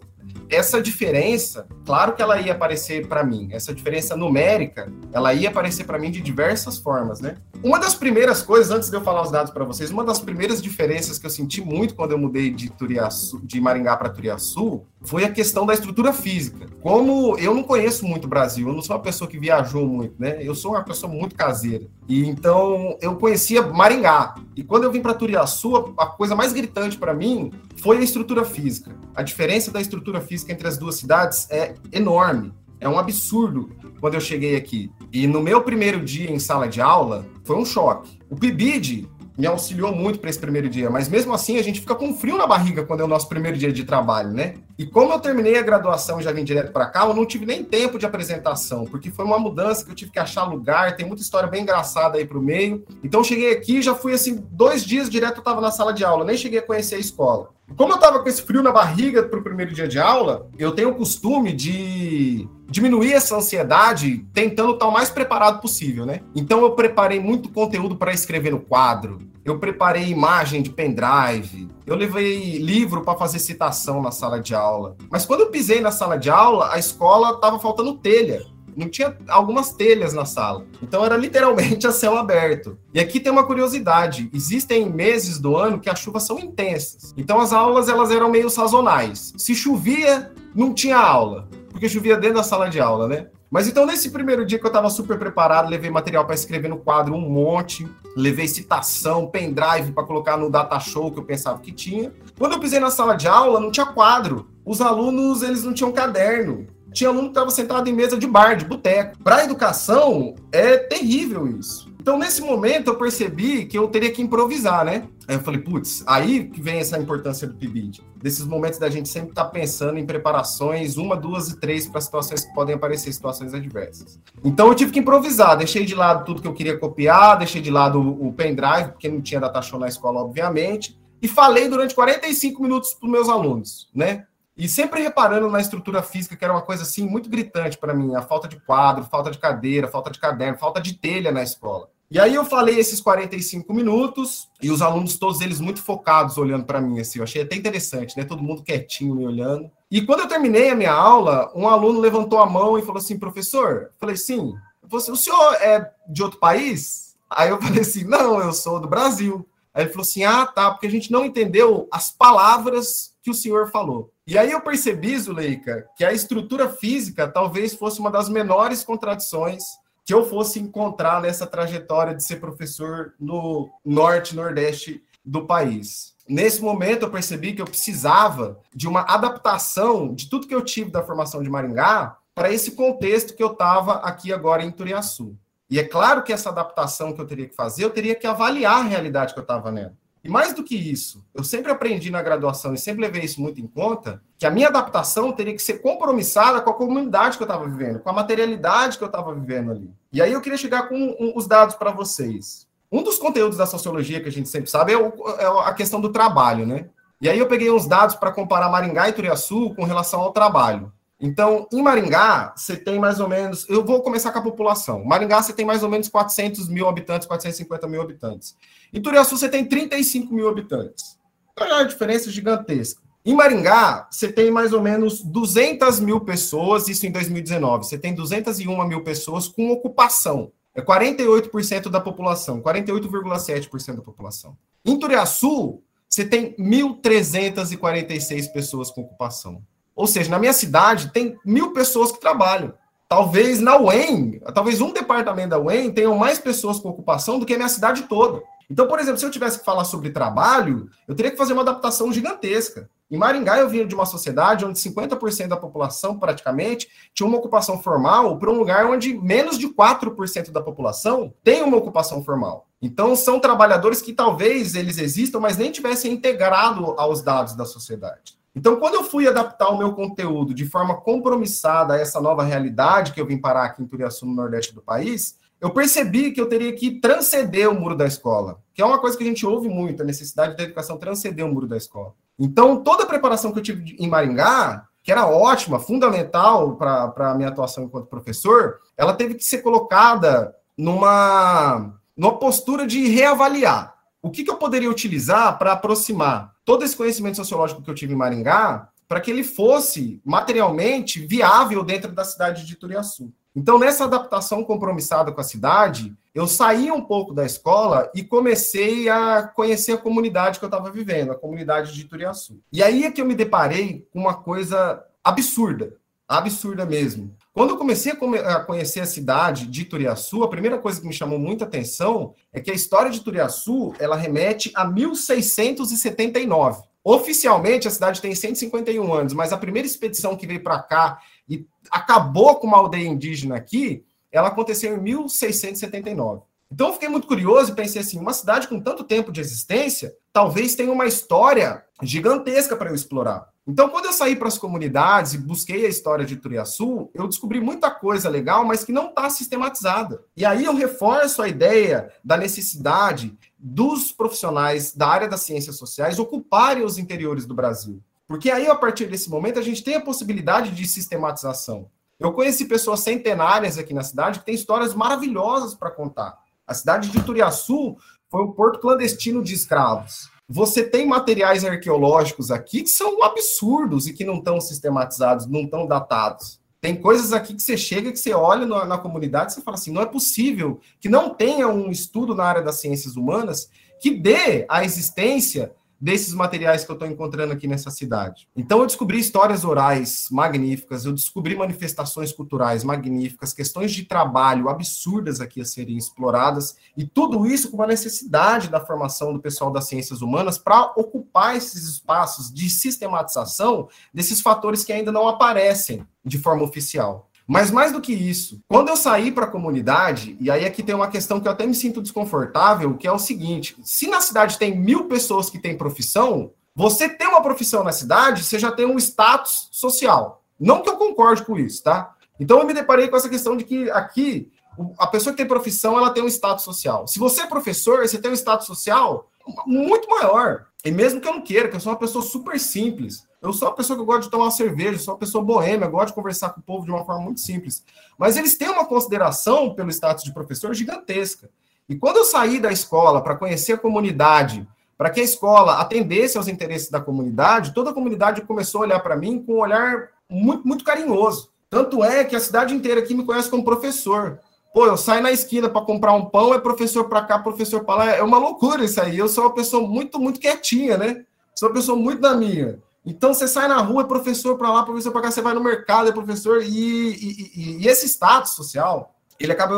essa 0.49 0.81
diferença, 0.81 1.67
claro 1.85 2.13
que 2.13 2.21
ela 2.21 2.39
ia 2.39 2.53
aparecer 2.53 3.07
para 3.07 3.23
mim, 3.23 3.49
essa 3.51 3.73
diferença 3.73 4.15
numérica, 4.15 4.91
ela 5.11 5.33
ia 5.33 5.49
aparecer 5.49 5.83
para 5.85 5.99
mim 5.99 6.09
de 6.09 6.21
diversas 6.21 6.77
formas, 6.77 7.19
né? 7.19 7.35
Uma 7.61 7.79
das 7.79 7.93
primeiras 7.95 8.41
coisas, 8.41 8.71
antes 8.71 8.89
de 8.89 8.95
eu 8.95 9.01
falar 9.01 9.23
os 9.23 9.31
dados 9.31 9.51
para 9.51 9.65
vocês, 9.65 9.91
uma 9.91 10.03
das 10.03 10.19
primeiras 10.19 10.61
diferenças 10.61 11.19
que 11.19 11.25
eu 11.25 11.29
senti 11.29 11.61
muito 11.61 11.95
quando 11.95 12.11
eu 12.11 12.17
mudei 12.17 12.49
de, 12.49 12.69
Turiaçu, 12.69 13.41
de 13.43 13.59
Maringá 13.59 13.97
para 13.97 14.09
Turiaçu 14.09 14.83
foi 15.01 15.23
a 15.23 15.31
questão 15.31 15.65
da 15.65 15.73
estrutura 15.73 16.11
física. 16.11 16.67
Como 16.81 17.37
eu 17.37 17.53
não 17.53 17.63
conheço 17.63 18.05
muito 18.05 18.25
o 18.25 18.27
Brasil, 18.27 18.67
eu 18.67 18.73
não 18.73 18.81
sou 18.81 18.95
uma 18.95 19.01
pessoa 19.01 19.29
que 19.29 19.37
viajou 19.37 19.87
muito, 19.87 20.15
né? 20.19 20.37
Eu 20.41 20.55
sou 20.55 20.71
uma 20.71 20.83
pessoa 20.83 21.11
muito 21.11 21.35
caseira. 21.35 21.85
E 22.07 22.25
então 22.25 22.97
eu 23.01 23.15
conhecia 23.15 23.61
Maringá. 23.61 24.35
E 24.55 24.63
quando 24.63 24.83
eu 24.83 24.91
vim 24.91 25.01
para 25.01 25.13
Turiaçu, 25.13 25.93
a 25.97 26.05
coisa 26.05 26.35
mais 26.35 26.53
gritante 26.53 26.97
para 26.97 27.13
mim 27.13 27.51
foi 27.77 27.97
a 27.97 28.01
estrutura 28.01 28.43
física. 28.43 28.95
A 29.15 29.21
diferença 29.21 29.71
da 29.71 29.81
estrutura 29.81 30.19
física 30.21 30.51
entre 30.51 30.67
as 30.67 30.77
duas 30.77 30.95
cidades 30.95 31.47
é 31.49 31.75
enorme. 31.91 32.51
É 32.79 32.87
um 32.87 32.97
absurdo 32.97 33.71
quando 33.99 34.13
eu 34.13 34.21
cheguei 34.21 34.55
aqui. 34.55 34.91
E 35.11 35.25
no 35.25 35.41
meu 35.41 35.61
primeiro 35.61 36.03
dia 36.03 36.31
em 36.31 36.39
sala 36.39 36.67
de 36.67 36.79
aula, 36.79 37.25
foi 37.43 37.55
um 37.55 37.65
choque. 37.65 38.19
O 38.29 38.35
PIBID 38.35 39.07
me 39.37 39.45
auxiliou 39.45 39.95
muito 39.95 40.19
para 40.19 40.29
esse 40.29 40.39
primeiro 40.39 40.67
dia, 40.67 40.89
mas 40.89 41.07
mesmo 41.07 41.31
assim 41.33 41.57
a 41.57 41.63
gente 41.63 41.79
fica 41.79 41.93
com 41.93 42.13
frio 42.15 42.37
na 42.37 42.47
barriga 42.47 42.83
quando 42.83 43.01
é 43.01 43.03
o 43.03 43.07
nosso 43.07 43.29
primeiro 43.29 43.55
dia 43.57 43.71
de 43.71 43.83
trabalho, 43.83 44.31
né? 44.31 44.55
E 44.77 44.85
como 44.85 45.11
eu 45.11 45.19
terminei 45.19 45.57
a 45.57 45.63
graduação 45.63 46.19
e 46.19 46.23
já 46.23 46.31
vim 46.31 46.43
direto 46.43 46.71
para 46.71 46.85
cá, 46.85 47.05
eu 47.05 47.13
não 47.13 47.25
tive 47.25 47.45
nem 47.45 47.63
tempo 47.63 47.97
de 47.97 48.05
apresentação, 48.05 48.85
porque 48.85 49.09
foi 49.09 49.25
uma 49.25 49.39
mudança 49.39 49.83
que 49.83 49.89
eu 49.89 49.95
tive 49.95 50.11
que 50.11 50.19
achar 50.19 50.43
lugar, 50.43 50.95
tem 50.95 51.05
muita 51.05 51.23
história 51.23 51.49
bem 51.49 51.63
engraçada 51.63 52.17
aí 52.17 52.25
pro 52.25 52.41
meio. 52.41 52.85
Então 53.03 53.23
cheguei 53.23 53.51
aqui, 53.51 53.81
já 53.81 53.95
fui 53.95 54.13
assim, 54.13 54.43
dois 54.51 54.85
dias 54.85 55.09
direto 55.09 55.37
eu 55.37 55.39
estava 55.39 55.59
na 55.59 55.71
sala 55.71 55.91
de 55.91 56.05
aula, 56.05 56.23
nem 56.23 56.37
cheguei 56.37 56.59
a 56.59 56.61
conhecer 56.61 56.95
a 56.95 56.99
escola. 56.99 57.49
Como 57.75 57.91
eu 57.91 57.95
estava 57.95 58.19
com 58.21 58.29
esse 58.29 58.41
frio 58.43 58.63
na 58.63 58.71
barriga 58.71 59.23
para 59.23 59.39
o 59.39 59.43
primeiro 59.43 59.73
dia 59.73 59.87
de 59.87 59.99
aula, 59.99 60.47
eu 60.57 60.71
tenho 60.71 60.89
o 60.89 60.95
costume 60.95 61.51
de 61.51 62.47
diminuir 62.69 63.13
essa 63.13 63.35
ansiedade 63.35 64.25
tentando 64.33 64.73
estar 64.73 64.87
o 64.87 64.91
mais 64.91 65.09
preparado 65.09 65.59
possível, 65.59 66.05
né? 66.05 66.21
Então 66.35 66.61
eu 66.61 66.71
preparei 66.71 67.19
muito 67.19 67.49
conteúdo 67.49 67.95
para 67.95 68.13
escrever 68.13 68.51
no 68.51 68.59
quadro, 68.59 69.19
eu 69.49 69.59
preparei 69.59 70.07
imagem 70.07 70.61
de 70.61 70.69
pendrive, 70.69 71.69
eu 71.85 71.95
levei 71.95 72.57
livro 72.57 73.01
para 73.01 73.17
fazer 73.17 73.39
citação 73.39 74.01
na 74.01 74.11
sala 74.11 74.39
de 74.39 74.53
aula. 74.53 74.95
Mas 75.09 75.25
quando 75.25 75.41
eu 75.41 75.49
pisei 75.49 75.79
na 75.79 75.91
sala 75.91 76.17
de 76.17 76.29
aula, 76.29 76.73
a 76.73 76.77
escola 76.77 77.35
estava 77.35 77.57
faltando 77.59 77.97
telha 77.97 78.45
não 78.77 78.87
tinha 78.87 79.17
algumas 79.27 79.71
telhas 79.71 80.13
na 80.13 80.23
sala. 80.23 80.63
Então 80.81 81.03
era 81.03 81.17
literalmente 81.17 81.87
a 81.87 81.91
céu 81.91 82.15
aberto. 82.15 82.77
E 82.93 82.99
aqui 82.99 83.19
tem 83.19 83.31
uma 83.31 83.43
curiosidade: 83.43 84.29
existem 84.31 84.87
meses 84.87 85.39
do 85.39 85.57
ano 85.57 85.79
que 85.79 85.89
as 85.89 85.99
chuvas 85.99 86.23
são 86.23 86.37
intensas. 86.37 87.13
Então 87.17 87.39
as 87.41 87.51
aulas 87.51 87.89
elas 87.89 88.11
eram 88.11 88.29
meio 88.29 88.49
sazonais. 88.49 89.33
Se 89.35 89.55
chovia, 89.55 90.31
não 90.53 90.73
tinha 90.73 90.97
aula, 90.97 91.49
porque 91.71 91.89
chovia 91.89 92.15
dentro 92.15 92.37
da 92.37 92.43
sala 92.43 92.69
de 92.69 92.79
aula, 92.79 93.07
né? 93.07 93.27
Mas 93.49 93.67
então, 93.67 93.85
nesse 93.85 94.09
primeiro 94.09 94.45
dia 94.45 94.59
que 94.59 94.65
eu 94.65 94.69
estava 94.69 94.89
super 94.89 95.17
preparado, 95.17 95.69
levei 95.69 95.89
material 95.89 96.25
para 96.25 96.35
escrever 96.35 96.67
no 96.67 96.77
quadro 96.77 97.15
um 97.15 97.29
monte, 97.29 97.87
levei 98.15 98.47
citação, 98.47 99.27
pendrive 99.27 99.93
para 99.93 100.03
colocar 100.03 100.35
no 100.37 100.49
data 100.49 100.79
show 100.79 101.11
que 101.11 101.19
eu 101.19 101.23
pensava 101.23 101.59
que 101.59 101.71
tinha. 101.71 102.11
Quando 102.37 102.53
eu 102.53 102.59
pisei 102.59 102.79
na 102.79 102.91
sala 102.91 103.15
de 103.15 103.27
aula, 103.27 103.59
não 103.59 103.71
tinha 103.71 103.85
quadro. 103.85 104.49
Os 104.65 104.81
alunos, 104.81 105.41
eles 105.43 105.63
não 105.63 105.73
tinham 105.73 105.91
caderno 105.91 106.67
tinha 106.97 107.09
aluno 107.11 107.25
que 107.25 107.29
estava 107.29 107.51
sentado 107.51 107.87
em 107.87 107.93
mesa 107.93 108.17
de 108.17 108.25
bar, 108.25 108.55
de 108.55 108.65
boteco. 108.65 109.17
Para 109.23 109.37
a 109.37 109.43
educação, 109.43 110.33
é 110.51 110.77
terrível 110.77 111.47
isso. 111.47 111.86
Então, 112.07 112.17
nesse 112.17 112.39
momento, 112.39 112.87
eu 112.87 112.95
percebi 112.95 113.65
que 113.65 113.77
eu 113.77 113.85
teria 113.89 114.09
que 114.09 114.21
improvisar, 114.21 114.85
né? 114.85 115.09
Aí 115.27 115.35
eu 115.35 115.41
falei, 115.41 115.59
putz, 115.59 116.05
aí 116.07 116.45
que 116.45 116.61
vem 116.61 116.79
essa 116.79 116.97
importância 116.97 117.45
do 117.45 117.53
PIBID. 117.53 118.01
Desses 118.15 118.45
momentos 118.45 118.79
da 118.79 118.89
gente 118.89 119.09
sempre 119.09 119.31
estar 119.31 119.43
tá 119.43 119.49
pensando 119.49 119.99
em 119.99 120.05
preparações, 120.05 120.95
uma, 120.95 121.17
duas 121.17 121.49
e 121.49 121.59
três 121.59 121.85
para 121.85 121.99
situações 121.99 122.45
que 122.45 122.53
podem 122.53 122.75
aparecer, 122.75 123.11
situações 123.11 123.53
adversas. 123.53 124.21
Então 124.41 124.69
eu 124.69 124.73
tive 124.73 124.93
que 124.93 124.99
improvisar, 124.99 125.57
deixei 125.57 125.83
de 125.83 125.93
lado 125.93 126.23
tudo 126.23 126.41
que 126.41 126.47
eu 126.47 126.53
queria 126.53 126.77
copiar, 126.77 127.37
deixei 127.37 127.59
de 127.59 127.69
lado 127.69 127.99
o, 127.99 128.31
pendrive, 128.31 128.91
porque 128.93 129.09
não 129.09 129.19
tinha 129.19 129.41
data 129.41 129.61
show 129.61 129.77
na 129.77 129.89
escola, 129.89 130.21
obviamente, 130.21 130.97
e 131.21 131.27
falei 131.27 131.67
durante 131.67 131.93
45 131.93 132.63
minutos 132.63 132.93
para 132.93 133.05
os 133.05 133.11
meus 133.11 133.27
alunos, 133.27 133.89
né? 133.93 134.25
E 134.55 134.69
sempre 134.69 135.01
reparando 135.01 135.49
na 135.49 135.59
estrutura 135.59 136.01
física, 136.01 136.37
que 136.37 136.45
era 136.45 136.53
uma 136.53 136.61
coisa 136.61 136.83
assim 136.83 137.05
muito 137.05 137.29
gritante 137.29 137.77
para 137.77 137.93
mim, 137.93 138.15
a 138.15 138.21
falta 138.21 138.47
de 138.47 138.57
quadro, 138.61 139.03
falta 139.03 139.29
de 139.29 139.37
cadeira, 139.37 139.89
falta 139.89 140.09
de 140.09 140.19
caderno, 140.19 140.57
falta 140.57 140.79
de 140.79 140.93
telha 140.93 141.33
na 141.33 141.43
escola. 141.43 141.89
E 142.09 142.17
aí 142.19 142.35
eu 142.35 142.45
falei 142.45 142.79
esses 142.79 143.01
45 143.01 143.73
minutos 143.73 144.47
e 144.61 144.71
os 144.71 144.81
alunos 144.81 145.17
todos 145.17 145.41
eles 145.41 145.59
muito 145.59 145.81
focados 145.83 146.37
olhando 146.37 146.65
para 146.65 146.79
mim 146.79 146.99
assim. 147.01 147.19
Eu 147.19 147.23
achei 147.23 147.41
até 147.41 147.55
interessante, 147.57 148.15
né? 148.15 148.23
Todo 148.23 148.41
mundo 148.41 148.63
quietinho 148.63 149.13
me 149.13 149.25
olhando. 149.25 149.69
E 149.91 150.01
quando 150.01 150.21
eu 150.21 150.27
terminei 150.27 150.69
a 150.69 150.75
minha 150.75 150.93
aula, 150.93 151.51
um 151.53 151.67
aluno 151.67 151.99
levantou 151.99 152.39
a 152.39 152.45
mão 152.45 152.79
e 152.79 152.81
falou 152.81 152.99
assim: 152.99 153.19
"Professor?" 153.19 153.83
Eu 153.83 153.99
falei: 153.99 154.15
"Sim". 154.15 154.53
"O 154.89 155.15
senhor 155.17 155.53
é 155.55 155.91
de 156.07 156.23
outro 156.23 156.39
país?" 156.39 157.17
Aí 157.29 157.49
eu 157.49 157.59
falei 157.61 157.81
assim: 157.81 158.05
"Não, 158.05 158.39
eu 158.41 158.53
sou 158.53 158.79
do 158.79 158.87
Brasil". 158.87 159.45
Aí 159.73 159.83
ele 159.83 159.89
falou 159.89 160.03
assim: 160.03 160.23
"Ah, 160.23 160.45
tá, 160.45 160.71
porque 160.71 160.87
a 160.87 160.91
gente 160.91 161.11
não 161.11 161.25
entendeu 161.25 161.89
as 161.91 162.09
palavras 162.09 163.13
que 163.21 163.29
o 163.29 163.33
senhor 163.33 163.69
falou". 163.69 164.13
E 164.25 164.37
aí 164.37 164.51
eu 164.51 164.61
percebi, 164.61 165.17
Zuleika, 165.19 165.85
que 165.97 166.05
a 166.05 166.13
estrutura 166.13 166.69
física 166.69 167.27
talvez 167.27 167.73
fosse 167.73 167.99
uma 167.99 168.11
das 168.11 168.29
menores 168.29 168.81
contradições 168.83 169.63
que 170.07 170.13
eu 170.13 170.25
fosse 170.25 170.57
encontrar 170.57 171.21
nessa 171.21 171.45
trajetória 171.45 172.15
de 172.15 172.23
ser 172.23 172.37
professor 172.37 173.13
no 173.19 173.69
norte 173.83 174.33
nordeste 174.33 175.03
do 175.23 175.45
país. 175.45 176.15
Nesse 176.25 176.61
momento 176.61 177.03
eu 177.03 177.11
percebi 177.11 177.51
que 177.51 177.61
eu 177.61 177.65
precisava 177.65 178.57
de 178.73 178.87
uma 178.87 179.01
adaptação 179.01 180.15
de 180.15 180.29
tudo 180.29 180.47
que 180.47 180.55
eu 180.55 180.63
tive 180.63 180.89
da 180.89 181.03
formação 181.03 181.43
de 181.43 181.49
Maringá 181.49 182.15
para 182.33 182.49
esse 182.49 182.71
contexto 182.71 183.35
que 183.35 183.43
eu 183.43 183.51
estava 183.51 183.95
aqui 183.95 184.31
agora 184.31 184.63
em 184.63 184.71
Turiaçu. 184.71 185.37
E 185.69 185.77
é 185.77 185.83
claro 185.83 186.23
que 186.23 186.31
essa 186.31 186.51
adaptação 186.51 187.11
que 187.11 187.19
eu 187.19 187.27
teria 187.27 187.49
que 187.49 187.55
fazer, 187.55 187.83
eu 187.83 187.89
teria 187.89 188.15
que 188.15 188.25
avaliar 188.25 188.77
a 188.77 188.87
realidade 188.87 189.33
que 189.33 189.39
eu 189.39 189.43
estava 189.43 189.69
vendo. 189.69 189.97
E 190.27 190.29
mais 190.29 190.53
do 190.53 190.61
que 190.61 190.75
isso, 190.75 191.23
eu 191.33 191.41
sempre 191.41 191.71
aprendi 191.71 192.11
na 192.11 192.21
graduação 192.21 192.73
e 192.73 192.77
sempre 192.77 192.99
levei 192.99 193.23
isso 193.23 193.39
muito 193.39 193.61
em 193.61 193.65
conta, 193.65 194.21
que 194.37 194.45
a 194.45 194.51
minha 194.51 194.67
adaptação 194.67 195.31
teria 195.31 195.53
que 195.53 195.61
ser 195.61 195.81
compromissada 195.81 196.59
com 196.59 196.69
a 196.69 196.73
comunidade 196.73 197.37
que 197.37 197.43
eu 197.43 197.47
estava 197.47 197.65
vivendo, 197.65 198.01
com 198.01 198.09
a 198.09 198.13
materialidade 198.13 198.97
que 198.97 199.03
eu 199.05 199.07
estava 199.07 199.33
vivendo 199.33 199.71
ali. 199.71 199.89
E 200.11 200.21
aí 200.21 200.33
eu 200.33 200.41
queria 200.41 200.57
chegar 200.57 200.89
com 200.89 200.97
um, 200.97 201.31
os 201.33 201.47
dados 201.47 201.75
para 201.75 201.91
vocês. 201.91 202.67
Um 202.91 203.01
dos 203.03 203.17
conteúdos 203.17 203.57
da 203.57 203.65
sociologia 203.65 204.19
que 204.19 204.27
a 204.27 204.31
gente 204.31 204.49
sempre 204.49 204.69
sabe 204.69 204.91
é, 204.91 204.97
o, 204.97 205.13
é 205.39 205.69
a 205.69 205.73
questão 205.73 206.01
do 206.01 206.09
trabalho, 206.09 206.65
né? 206.65 206.89
E 207.21 207.29
aí 207.29 207.39
eu 207.39 207.47
peguei 207.47 207.71
uns 207.71 207.87
dados 207.87 208.17
para 208.17 208.29
comparar 208.29 208.67
Maringá 208.67 209.07
e 209.07 209.13
Turiaçu 209.13 209.73
com 209.75 209.85
relação 209.85 210.19
ao 210.19 210.33
trabalho. 210.33 210.91
Então, 211.21 211.69
em 211.71 211.81
Maringá, 211.81 212.53
você 212.53 212.75
tem 212.75 212.99
mais 212.99 213.21
ou 213.21 213.29
menos. 213.29 213.65
Eu 213.69 213.85
vou 213.85 214.01
começar 214.01 214.33
com 214.33 214.39
a 214.39 214.43
população. 214.43 215.05
Maringá, 215.05 215.41
você 215.41 215.53
tem 215.53 215.65
mais 215.65 215.83
ou 215.83 215.89
menos 215.89 216.09
400 216.09 216.67
mil 216.67 216.87
habitantes, 216.87 217.25
450 217.25 217.87
mil 217.87 218.01
habitantes. 218.01 218.57
Em 218.93 219.01
Turiaçu, 219.01 219.37
você 219.37 219.49
tem 219.49 219.65
35 219.65 220.33
mil 220.33 220.47
habitantes. 220.47 221.17
Então, 221.51 221.67
é 221.67 221.73
uma 221.73 221.85
diferença 221.85 222.29
gigantesca. 222.31 223.01
Em 223.25 223.35
Maringá, 223.35 224.07
você 224.09 224.31
tem 224.31 224.49
mais 224.49 224.71
ou 224.71 224.81
menos 224.81 225.21
200 225.21 225.99
mil 225.99 226.21
pessoas, 226.21 226.87
isso 226.87 227.05
em 227.05 227.11
2019. 227.11 227.85
Você 227.85 227.97
tem 227.97 228.13
201 228.15 228.87
mil 228.87 229.03
pessoas 229.03 229.47
com 229.47 229.69
ocupação. 229.71 230.51
É 230.73 230.81
48% 230.81 231.89
da 231.89 231.99
população, 231.99 232.61
48,7% 232.61 233.95
da 233.95 234.01
população. 234.01 234.55
Em 234.85 234.97
Turiaçu, 234.97 235.81
você 236.07 236.23
tem 236.23 236.55
1.346 236.55 238.53
pessoas 238.53 238.89
com 238.91 239.01
ocupação. 239.01 239.61
Ou 239.95 240.07
seja, 240.07 240.29
na 240.29 240.39
minha 240.39 240.53
cidade 240.53 241.11
tem 241.11 241.37
mil 241.43 241.73
pessoas 241.73 242.11
que 242.11 242.21
trabalham. 242.21 242.73
Talvez 243.09 243.59
na 243.59 243.77
UEM, 243.77 244.39
talvez 244.53 244.79
um 244.79 244.93
departamento 244.93 245.49
da 245.49 245.59
UEM 245.59 245.91
tenham 245.91 246.15
mais 246.17 246.39
pessoas 246.39 246.79
com 246.79 246.89
ocupação 246.89 247.39
do 247.39 247.45
que 247.45 247.53
a 247.53 247.57
minha 247.57 247.69
cidade 247.69 248.03
toda. 248.03 248.43
Então, 248.69 248.87
por 248.87 248.99
exemplo, 248.99 249.17
se 249.17 249.25
eu 249.25 249.31
tivesse 249.31 249.59
que 249.59 249.65
falar 249.65 249.85
sobre 249.85 250.09
trabalho, 250.09 250.89
eu 251.07 251.15
teria 251.15 251.31
que 251.31 251.37
fazer 251.37 251.53
uma 251.53 251.61
adaptação 251.61 252.11
gigantesca. 252.11 252.89
Em 253.09 253.17
Maringá, 253.17 253.57
eu 253.57 253.69
vinha 253.69 253.85
de 253.85 253.95
uma 253.95 254.05
sociedade 254.05 254.65
onde 254.65 254.77
50% 254.77 255.47
da 255.47 255.55
população, 255.55 256.19
praticamente, 256.19 256.89
tinha 257.13 257.25
uma 257.25 257.37
ocupação 257.37 257.81
formal 257.81 258.37
para 258.37 258.51
um 258.51 258.57
lugar 258.57 258.85
onde 258.85 259.17
menos 259.17 259.57
de 259.57 259.69
4% 259.69 260.51
da 260.51 260.61
população 260.61 261.33
tem 261.41 261.63
uma 261.63 261.77
ocupação 261.77 262.21
formal. 262.21 262.67
Então, 262.81 263.15
são 263.15 263.39
trabalhadores 263.39 264.01
que 264.01 264.11
talvez 264.11 264.75
eles 264.75 264.97
existam, 264.97 265.39
mas 265.39 265.57
nem 265.57 265.71
tivessem 265.71 266.11
integrado 266.11 266.93
aos 266.97 267.21
dados 267.21 267.55
da 267.55 267.63
sociedade. 267.63 268.37
Então, 268.53 268.75
quando 268.75 268.95
eu 268.95 269.03
fui 269.03 269.27
adaptar 269.27 269.69
o 269.69 269.77
meu 269.77 269.93
conteúdo 269.93 270.53
de 270.53 270.65
forma 270.65 270.99
compromissada 270.99 271.93
a 271.93 271.99
essa 271.99 272.19
nova 272.19 272.43
realidade 272.43 273.13
que 273.13 273.21
eu 273.21 273.25
vim 273.25 273.37
parar 273.37 273.65
aqui 273.65 273.81
em 273.81 273.87
Turiaçu, 273.87 274.25
no 274.25 274.33
nordeste 274.33 274.75
do 274.75 274.81
país, 274.81 275.37
eu 275.59 275.71
percebi 275.71 276.31
que 276.31 276.39
eu 276.39 276.47
teria 276.47 276.73
que 276.73 276.99
transcender 276.99 277.69
o 277.69 277.79
muro 277.79 277.95
da 277.95 278.05
escola, 278.05 278.59
que 278.73 278.81
é 278.81 278.85
uma 278.85 278.99
coisa 278.99 279.17
que 279.17 279.23
a 279.23 279.27
gente 279.27 279.45
ouve 279.45 279.67
muito, 279.67 280.01
a 280.01 280.05
necessidade 280.05 280.55
da 280.55 280.63
educação 280.63 280.97
transcender 280.97 281.45
o 281.45 281.51
muro 281.51 281.67
da 281.67 281.77
escola. 281.77 282.13
Então, 282.39 282.83
toda 282.83 283.03
a 283.03 283.07
preparação 283.07 283.51
que 283.51 283.59
eu 283.59 283.63
tive 283.63 283.95
em 283.97 284.07
Maringá, 284.07 284.85
que 285.03 285.11
era 285.11 285.25
ótima, 285.25 285.79
fundamental 285.79 286.75
para 286.75 287.31
a 287.31 287.33
minha 287.33 287.49
atuação 287.49 287.85
enquanto 287.85 288.07
professor, 288.07 288.79
ela 288.95 289.13
teve 289.13 289.35
que 289.35 289.43
ser 289.43 289.59
colocada 289.59 290.53
numa, 290.77 291.93
numa 292.15 292.37
postura 292.37 292.85
de 292.85 293.07
reavaliar. 293.07 293.95
O 294.21 294.29
que, 294.29 294.43
que 294.43 294.51
eu 294.51 294.57
poderia 294.57 294.91
utilizar 294.91 295.57
para 295.57 295.71
aproximar 295.71 296.53
todo 296.63 296.83
esse 296.83 296.95
conhecimento 296.95 297.37
sociológico 297.37 297.81
que 297.81 297.89
eu 297.89 297.95
tive 297.95 298.13
em 298.13 298.17
Maringá 298.17 298.89
para 299.07 299.21
que 299.21 299.31
ele 299.31 299.43
fosse 299.43 300.21
materialmente 300.25 301.25
viável 301.25 301.83
dentro 301.83 302.11
da 302.11 302.23
cidade 302.23 302.65
de 302.65 302.75
Turiaçu. 302.75 303.31
Então, 303.55 303.79
nessa 303.79 304.03
adaptação 304.03 304.63
compromissada 304.63 305.31
com 305.31 305.41
a 305.41 305.43
cidade, 305.43 306.15
eu 306.35 306.45
saí 306.45 306.91
um 306.91 307.01
pouco 307.01 307.33
da 307.33 307.43
escola 307.43 308.11
e 308.13 308.23
comecei 308.23 309.09
a 309.09 309.41
conhecer 309.47 309.93
a 309.93 309.97
comunidade 309.97 310.59
que 310.59 310.65
eu 310.65 310.67
estava 310.67 310.91
vivendo, 310.91 311.31
a 311.31 311.35
comunidade 311.35 311.91
de 311.93 312.03
Turiaçu. 312.03 312.59
E 312.71 312.83
aí 312.83 313.05
é 313.05 313.11
que 313.11 313.19
eu 313.19 313.25
me 313.25 313.33
deparei 313.33 314.07
com 314.13 314.19
uma 314.19 314.35
coisa 314.35 315.03
absurda, 315.23 315.95
absurda 316.27 316.85
mesmo. 316.85 317.35
Quando 317.51 317.71
eu 317.71 317.77
comecei 317.77 318.11
a 318.11 318.59
conhecer 318.59 318.99
a 318.99 319.05
cidade 319.07 319.65
de 319.65 319.85
Turiaçu, 319.85 320.43
a 320.43 320.47
primeira 320.47 320.77
coisa 320.77 321.01
que 321.01 321.07
me 321.07 321.13
chamou 321.13 321.39
muita 321.39 321.65
atenção 321.65 322.35
é 322.53 322.59
que 322.59 322.69
a 322.69 322.75
história 322.75 323.09
de 323.09 323.21
Turiaçu, 323.21 323.95
ela 323.97 324.15
remete 324.15 324.71
a 324.75 324.85
1679. 324.85 326.83
Oficialmente, 327.09 327.87
a 327.87 327.91
cidade 327.91 328.19
tem 328.19 328.35
151 328.35 329.13
anos, 329.13 329.31
mas 329.31 329.53
a 329.53 329.57
primeira 329.57 329.87
expedição 329.87 330.35
que 330.35 330.45
veio 330.45 330.61
para 330.61 330.77
cá 330.83 331.21
e 331.47 331.65
acabou 331.89 332.57
com 332.57 332.67
uma 332.67 332.75
aldeia 332.75 333.07
indígena 333.07 333.55
aqui, 333.55 334.03
ela 334.29 334.49
aconteceu 334.49 334.93
em 334.93 334.99
1679. 334.99 336.41
Então 336.69 336.87
eu 336.87 336.93
fiquei 336.93 337.07
muito 337.07 337.25
curioso 337.25 337.71
e 337.71 337.75
pensei 337.75 338.01
assim, 338.01 338.19
uma 338.19 338.33
cidade 338.33 338.67
com 338.67 338.81
tanto 338.81 339.05
tempo 339.05 339.31
de 339.31 339.39
existência, 339.39 340.13
talvez 340.33 340.75
tenha 340.75 340.91
uma 340.91 341.05
história 341.05 341.81
gigantesca 342.03 342.75
para 342.75 342.89
eu 342.89 342.95
explorar. 342.95 343.47
Então, 343.67 343.89
quando 343.89 344.05
eu 344.05 344.13
saí 344.13 344.33
para 344.33 344.47
as 344.47 344.57
comunidades 344.57 345.33
e 345.33 345.37
busquei 345.37 345.85
a 345.85 345.89
história 345.89 346.25
de 346.25 346.37
Turiaçu, 346.37 347.09
eu 347.13 347.27
descobri 347.27 347.59
muita 347.59 347.91
coisa 347.91 348.29
legal, 348.29 348.63
mas 348.63 348.85
que 348.85 348.93
não 348.93 349.09
está 349.09 349.29
sistematizada. 349.29 350.23
E 350.37 350.45
aí 350.45 350.63
eu 350.63 350.73
reforço 350.73 351.41
a 351.41 351.49
ideia 351.49 352.09
da 352.23 352.37
necessidade 352.37 353.37
dos 353.59 354.13
profissionais 354.13 354.95
da 354.95 355.09
área 355.09 355.27
das 355.27 355.41
ciências 355.41 355.75
sociais 355.75 356.17
ocuparem 356.17 356.85
os 356.85 356.97
interiores 356.97 357.45
do 357.45 357.53
Brasil. 357.53 358.01
Porque 358.25 358.49
aí, 358.49 358.67
a 358.67 358.75
partir 358.75 359.07
desse 359.07 359.29
momento, 359.29 359.59
a 359.59 359.63
gente 359.63 359.83
tem 359.83 359.95
a 359.95 360.01
possibilidade 360.01 360.71
de 360.71 360.87
sistematização. 360.87 361.89
Eu 362.17 362.31
conheci 362.31 362.65
pessoas 362.65 363.01
centenárias 363.01 363.77
aqui 363.77 363.93
na 363.93 364.03
cidade 364.03 364.39
que 364.39 364.45
têm 364.45 364.55
histórias 364.55 364.95
maravilhosas 364.95 365.75
para 365.75 365.91
contar. 365.91 366.37
A 366.65 366.73
cidade 366.73 367.09
de 367.09 367.21
Turiaçu 367.21 367.97
foi 368.29 368.43
um 368.45 368.53
porto 368.53 368.79
clandestino 368.79 369.43
de 369.43 369.53
escravos 369.53 370.29
você 370.47 370.83
tem 370.83 371.05
materiais 371.05 371.65
arqueológicos 371.65 372.51
aqui 372.51 372.83
que 372.83 372.89
são 372.89 373.21
absurdos 373.21 374.07
e 374.07 374.13
que 374.13 374.23
não 374.23 374.35
estão 374.35 374.61
sistematizados, 374.61 375.45
não 375.45 375.61
estão 375.61 375.85
datados. 375.85 376.59
Tem 376.79 376.95
coisas 376.95 377.33
aqui 377.33 377.53
que 377.53 377.61
você 377.61 377.75
chega, 377.75 378.11
que 378.11 378.19
você 378.19 378.33
olha 378.33 378.65
na, 378.65 378.85
na 378.85 378.97
comunidade 378.97 379.53
você 379.53 379.61
fala 379.61 379.75
assim: 379.75 379.91
não 379.91 380.01
é 380.01 380.05
possível 380.05 380.79
que 380.99 381.09
não 381.09 381.33
tenha 381.33 381.67
um 381.67 381.89
estudo 381.89 382.33
na 382.33 382.45
área 382.45 382.61
das 382.61 382.79
ciências 382.79 383.15
humanas 383.17 383.69
que 383.99 384.11
dê 384.11 384.65
a 384.69 384.85
existência 384.85 385.73
desses 385.99 386.33
materiais 386.33 386.85
que 386.85 386.91
eu 386.91 386.93
estou 386.93 387.07
encontrando 387.07 387.53
aqui 387.53 387.67
nessa 387.67 387.89
cidade. 387.89 388.47
Então 388.55 388.79
eu 388.79 388.85
descobri 388.85 389.19
histórias 389.19 389.63
orais 389.63 390.27
magníficas, 390.31 391.05
eu 391.05 391.13
descobri 391.13 391.55
manifestações 391.55 392.31
culturais 392.31 392.83
magníficas, 392.83 393.53
questões 393.53 393.91
de 393.91 394.05
trabalho 394.05 394.69
absurdas 394.69 395.41
aqui 395.41 395.61
a 395.61 395.65
serem 395.65 395.97
exploradas, 395.97 396.75
e 396.95 397.05
tudo 397.05 397.45
isso 397.45 397.69
com 397.71 397.77
uma 397.77 397.87
necessidade 397.87 398.69
da 398.69 398.79
formação 398.79 399.33
do 399.33 399.39
pessoal 399.39 399.71
das 399.71 399.87
ciências 399.87 400.21
humanas 400.21 400.57
para 400.57 400.93
ocupar 400.95 401.55
esses 401.55 401.87
espaços 401.87 402.53
de 402.53 402.69
sistematização 402.69 403.89
desses 404.13 404.41
fatores 404.41 404.83
que 404.83 404.93
ainda 404.93 405.11
não 405.11 405.27
aparecem 405.27 406.05
de 406.23 406.37
forma 406.37 406.63
oficial. 406.63 407.27
Mas 407.47 407.71
mais 407.71 407.93
do 407.93 408.01
que 408.01 408.13
isso, 408.13 408.61
quando 408.67 408.89
eu 408.89 408.97
saí 408.97 409.31
para 409.31 409.45
a 409.45 409.49
comunidade, 409.49 410.35
e 410.39 410.51
aí 410.51 410.65
aqui 410.65 410.83
tem 410.83 410.93
uma 410.93 411.07
questão 411.07 411.39
que 411.39 411.47
eu 411.47 411.51
até 411.51 411.65
me 411.65 411.73
sinto 411.73 412.01
desconfortável, 412.01 412.97
que 412.97 413.07
é 413.07 413.11
o 413.11 413.17
seguinte: 413.17 413.77
se 413.81 414.07
na 414.07 414.19
cidade 414.19 414.57
tem 414.57 414.77
mil 414.77 415.05
pessoas 415.05 415.49
que 415.49 415.57
têm 415.57 415.77
profissão, 415.77 416.51
você 416.75 417.07
ter 417.07 417.25
uma 417.25 417.41
profissão 417.41 417.83
na 417.83 417.93
cidade, 417.93 418.43
você 418.43 418.59
já 418.59 418.69
tem 418.71 418.85
um 418.85 418.97
status 418.97 419.69
social. 419.71 420.43
Não 420.59 420.81
que 420.81 420.89
eu 420.89 420.97
concorde 420.97 421.45
com 421.45 421.57
isso, 421.57 421.81
tá? 421.83 422.13
Então 422.37 422.59
eu 422.59 422.67
me 422.67 422.73
deparei 422.73 423.07
com 423.07 423.15
essa 423.15 423.29
questão 423.29 423.55
de 423.55 423.63
que 423.63 423.89
aqui 423.91 424.51
a 424.99 425.07
pessoa 425.07 425.33
que 425.33 425.37
tem 425.37 425.47
profissão, 425.47 425.97
ela 425.97 426.11
tem 426.11 426.23
um 426.23 426.27
status 426.27 426.63
social. 426.63 427.07
Se 427.07 427.17
você 427.17 427.41
é 427.41 427.47
professor, 427.47 428.07
você 428.07 428.19
tem 428.19 428.29
um 428.29 428.35
status 428.35 428.67
social 428.67 429.29
muito 429.65 430.07
maior. 430.09 430.67
E 430.85 430.91
mesmo 430.91 431.19
que 431.19 431.27
eu 431.27 431.33
não 431.33 431.41
queira, 431.41 431.67
que 431.67 431.75
eu 431.75 431.79
sou 431.79 431.91
uma 431.91 431.99
pessoa 431.99 432.23
super 432.23 432.59
simples, 432.59 433.26
Eu 433.41 433.53
sou 433.53 433.67
uma 433.67 433.75
pessoa 433.75 433.97
que 433.97 434.05
gosta 434.05 434.23
de 434.23 434.31
tomar 434.31 434.49
cerveja, 434.51 434.97
sou 434.97 435.13
uma 435.13 435.19
pessoa 435.19 435.43
boêmia, 435.43 435.87
gosto 435.87 436.07
de 436.07 436.13
conversar 436.13 436.49
com 436.49 436.59
o 436.59 436.63
povo 436.63 436.85
de 436.85 436.91
uma 436.91 437.05
forma 437.05 437.21
muito 437.21 437.39
simples. 437.39 437.83
Mas 438.17 438.35
eles 438.35 438.57
têm 438.57 438.69
uma 438.69 438.85
consideração 438.85 439.73
pelo 439.75 439.91
status 439.91 440.23
de 440.23 440.33
professor 440.33 440.73
gigantesca. 440.73 441.49
E 441.87 441.95
quando 441.95 442.17
eu 442.17 442.25
saí 442.25 442.59
da 442.59 442.71
escola 442.71 443.21
para 443.21 443.35
conhecer 443.35 443.73
a 443.73 443.77
comunidade, 443.77 444.67
para 444.97 445.11
que 445.11 445.21
a 445.21 445.23
escola 445.23 445.79
atendesse 445.79 446.37
aos 446.37 446.47
interesses 446.47 446.89
da 446.89 446.99
comunidade, 446.99 447.73
toda 447.73 447.91
a 447.91 447.93
comunidade 447.93 448.41
começou 448.41 448.81
a 448.81 448.85
olhar 448.85 448.99
para 448.99 449.15
mim 449.15 449.41
com 449.43 449.53
um 449.53 449.59
olhar 449.59 450.09
muito, 450.27 450.67
muito 450.67 450.83
carinhoso. 450.83 451.49
Tanto 451.69 452.03
é 452.03 452.23
que 452.23 452.35
a 452.35 452.39
cidade 452.39 452.73
inteira 452.73 453.01
aqui 453.01 453.13
me 453.13 453.23
conhece 453.23 453.49
como 453.49 453.63
professor. 453.63 454.39
Pô, 454.73 454.85
eu 454.85 454.97
saio 454.97 455.21
na 455.21 455.31
esquina 455.31 455.69
para 455.69 455.85
comprar 455.85 456.13
um 456.13 456.25
pão, 456.25 456.53
é 456.53 456.59
professor 456.59 457.05
para 457.05 457.23
cá, 457.23 457.39
professor 457.39 457.83
para 457.83 457.95
lá. 457.95 458.11
É 458.15 458.23
uma 458.23 458.37
loucura 458.39 458.83
isso 458.83 458.99
aí. 458.99 459.17
Eu 459.17 459.27
sou 459.27 459.43
uma 459.43 459.53
pessoa 459.53 459.87
muito, 459.87 460.19
muito 460.19 460.39
quietinha, 460.39 460.97
né? 460.97 461.25
Sou 461.55 461.69
uma 461.69 461.75
pessoa 461.75 461.97
muito 461.97 462.21
da 462.21 462.35
minha. 462.35 462.79
Então 463.07 463.33
você 463.33 463.47
sai 463.47 463.69
na 463.69 463.77
rua, 463.77 464.03
é 464.03 464.05
professor 464.05 464.57
para 464.57 464.69
lá, 464.69 464.83
professor 464.83 465.13
para 465.13 465.21
cá, 465.21 465.31
você 465.31 465.41
vai 465.41 465.53
no 465.53 465.63
mercado, 465.63 466.09
é 466.09 466.11
professor. 466.11 466.61
E, 466.61 466.67
e, 466.67 467.79
e, 467.81 467.87
esse 467.87 468.05
status 468.05 468.51
social, 468.51 469.15
ele 469.39 469.53
acaba 469.53 469.75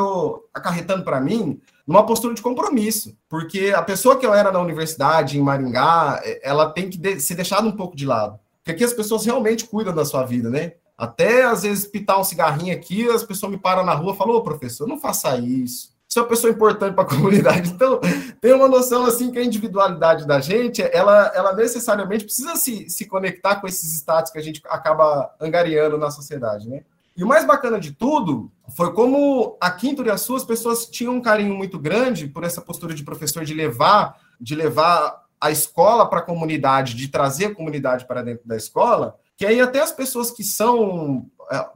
acarretando 0.52 1.04
para 1.04 1.22
mim 1.22 1.62
numa 1.86 2.04
postura 2.04 2.34
de 2.34 2.42
compromisso, 2.42 3.16
porque 3.30 3.72
a 3.76 3.84
pessoa 3.84 4.18
que 4.18 4.26
eu 4.26 4.34
era 4.34 4.52
na 4.52 4.60
universidade, 4.60 5.38
em 5.38 5.44
Maringá, 5.44 6.20
ela 6.42 6.72
tem 6.72 6.90
que 6.90 7.20
ser 7.20 7.36
deixada 7.36 7.68
um 7.68 7.72
pouco 7.72 7.96
de 7.96 8.06
lado. 8.06 8.40
Porque 8.58 8.72
aqui 8.72 8.84
as 8.84 8.94
pessoas 8.94 9.24
realmente 9.24 9.66
cuidam 9.66 9.94
da 9.94 10.06
sua 10.06 10.24
vida, 10.24 10.50
né? 10.50 10.74
Até 10.98 11.44
às 11.44 11.62
vezes 11.62 11.86
pitar 11.86 12.20
um 12.20 12.24
cigarrinho 12.24 12.74
aqui, 12.74 13.08
as 13.10 13.24
pessoas 13.24 13.52
me 13.52 13.60
param 13.60 13.86
na 13.86 13.94
rua 13.94 14.14
e 14.14 14.18
falam: 14.18 14.36
Ô 14.36 14.42
professor, 14.42 14.88
não 14.88 15.00
faça 15.00 15.38
isso. 15.38 15.96
Você 16.10 16.18
é 16.18 16.22
uma 16.24 16.28
pessoa 16.28 16.52
importante 16.52 16.96
para 16.96 17.04
a 17.04 17.08
comunidade. 17.16 17.70
Então, 17.70 18.02
tem 18.42 18.52
uma 18.52 18.68
noção 18.68 19.06
assim 19.06 19.32
que 19.32 19.38
a 19.38 19.44
individualidade 19.44 20.26
da 20.26 20.40
gente, 20.40 20.82
ela, 20.82 21.32
ela 21.36 21.54
necessariamente 21.54 22.26
precisa 22.26 22.56
se, 22.56 22.90
se 22.90 23.06
conectar 23.06 23.58
com 23.58 23.68
esses 23.68 23.94
status 23.94 24.32
que 24.32 24.40
a 24.40 24.42
gente 24.42 24.60
acaba 24.68 25.32
angariando 25.40 26.00
na 26.00 26.10
sociedade, 26.10 26.68
né? 26.68 26.82
E 27.16 27.24
o 27.24 27.28
mais 27.28 27.46
bacana 27.46 27.80
de 27.80 27.92
tudo 27.92 28.52
foi 28.76 28.94
como 28.94 29.58
aqui 29.60 29.90
em 29.90 29.96
Turiaçu 29.96 30.36
as 30.36 30.44
pessoas 30.46 30.86
tinham 30.86 31.16
um 31.16 31.22
carinho 31.22 31.54
muito 31.54 31.78
grande 31.78 32.28
por 32.28 32.44
essa 32.44 32.62
postura 32.62 32.94
de 32.94 33.04
professor 33.04 33.44
de 33.44 33.54
levar, 33.54 34.18
de 34.40 34.56
levar 34.56 35.26
a 35.40 35.52
escola 35.52 36.10
para 36.10 36.20
a 36.20 36.24
comunidade, 36.24 36.96
de 36.96 37.08
trazer 37.10 37.48
a 37.48 37.56
comunidade 37.56 38.06
para 38.06 38.22
dentro 38.22 38.48
da 38.48 38.56
escola, 38.56 39.18
que 39.38 39.46
aí 39.46 39.60
até 39.60 39.82
as 39.82 39.92
pessoas 39.92 40.32
que 40.32 40.44
são 40.44 41.30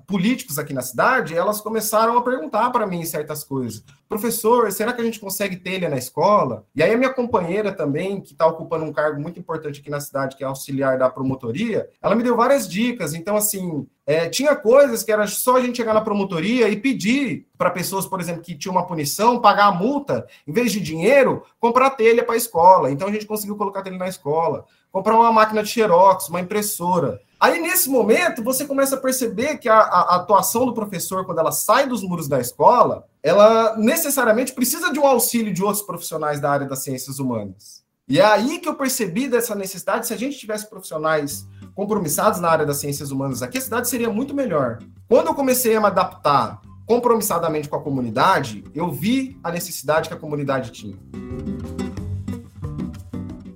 políticos 0.06 0.60
aqui 0.60 0.74
na 0.74 0.82
cidade, 0.82 1.36
elas 1.36 1.60
começaram 1.60 2.18
a 2.18 2.22
perguntar 2.22 2.70
para 2.70 2.86
mim 2.86 3.04
certas 3.06 3.44
coisas. 3.44 3.84
Professor, 4.08 4.72
será 4.72 4.94
que 4.94 5.02
a 5.02 5.04
gente 5.04 5.20
consegue 5.20 5.56
telha 5.56 5.90
na 5.90 5.98
escola? 5.98 6.66
E 6.76 6.84
aí 6.84 6.94
a 6.94 6.98
minha 6.98 7.12
companheira 7.12 7.72
também, 7.72 8.22
que 8.22 8.34
está 8.34 8.46
ocupando 8.46 8.86
um 8.86 8.94
cargo 8.94 9.20
muito 9.20 9.40
importante 9.40 9.80
aqui 9.80 9.90
na 9.90 10.00
cidade, 10.00 10.36
que 10.36 10.44
é 10.44 10.48
auxiliar 10.48 11.00
da 11.00 11.10
promotoria, 11.10 11.90
ela 12.00 12.16
me 12.16 12.22
deu 12.22 12.36
várias 12.36 12.68
dicas. 12.68 13.16
Então, 13.16 13.36
assim, 13.36 13.88
é, 14.06 14.30
tinha 14.30 14.56
coisas 14.56 15.02
que 15.02 15.12
era 15.12 15.26
só 15.26 15.58
a 15.58 15.62
gente 15.62 15.78
chegar 15.78 15.96
na 15.96 16.02
promotoria 16.02 16.70
e 16.70 16.76
pedir 16.76 17.48
para 17.58 17.72
pessoas, 17.72 18.06
por 18.06 18.20
exemplo, 18.20 18.44
que 18.44 18.56
tinham 18.56 18.76
uma 18.76 18.86
punição, 18.86 19.42
pagar 19.42 19.68
a 19.68 19.72
multa, 19.72 20.28
em 20.46 20.54
vez 20.54 20.72
de 20.72 20.80
dinheiro, 20.80 21.44
comprar 21.60 21.90
telha 21.92 22.24
para 22.24 22.36
a 22.36 22.38
escola. 22.38 22.92
Então 22.92 23.08
a 23.08 23.12
gente 23.12 23.26
conseguiu 23.26 23.56
colocar 23.56 23.82
telha 23.82 23.98
na 23.98 24.08
escola, 24.08 24.66
comprar 24.92 25.16
uma 25.16 25.32
máquina 25.32 25.64
de 25.64 25.70
xerox, 25.70 26.30
uma 26.30 26.42
impressora. 26.42 27.20
Aí, 27.44 27.60
nesse 27.60 27.90
momento, 27.90 28.42
você 28.42 28.66
começa 28.66 28.96
a 28.96 28.98
perceber 28.98 29.58
que 29.58 29.68
a, 29.68 29.78
a, 29.78 30.16
atuação 30.16 30.66
do 30.66 30.74
professor, 30.74 31.26
quando 31.26 31.40
ela 31.40 31.52
sai 31.52 31.86
dos 31.86 32.02
muros 32.02 32.26
da 32.26 32.40
escola, 32.40 33.06
ela 33.22 33.76
necessariamente 33.76 34.54
precisa 34.54 34.94
de 34.94 34.98
um 34.98 35.06
auxílio 35.06 35.54
de 35.54 35.62
outros 35.62 35.82
profissionais 35.82 36.40
da 36.40 36.50
área 36.50 36.66
das 36.66 36.86
ciências 36.86 37.20
humanas. 37.20 37.84
E 38.08 38.18
é 38.18 38.24
aí 38.24 38.60
que 38.60 38.70
eu 38.70 38.76
percebi 38.76 39.28
dessa 39.28 39.56
necessidade, 39.56 40.08
se 40.08 40.14
a 40.14 40.18
gente 40.18 40.38
tivesse 40.38 40.70
profissionais 40.70 41.46
compromissados 41.76 42.40
na 42.40 42.48
área 42.48 42.66
das 42.66 42.78
ciências 42.78 43.12
humanas 43.12 43.44
aqui, 43.44 43.58
a 43.58 43.62
cidade 43.62 43.90
seria 43.90 44.10
muito 44.10 44.34
melhor. 44.34 44.80
Quando 45.10 45.28
eu 45.28 45.36
comecei 45.36 45.76
a 45.76 45.82
me 45.82 45.88
adaptar 45.88 46.62
compromissadamente 46.86 47.68
com 47.68 47.76
a 47.76 47.82
comunidade, 47.82 48.64
eu 48.74 48.90
vi 48.90 49.38
a 49.44 49.52
necessidade 49.52 50.08
que 50.08 50.16
a 50.16 50.18
comunidade 50.18 50.72
tinha. 50.72 50.98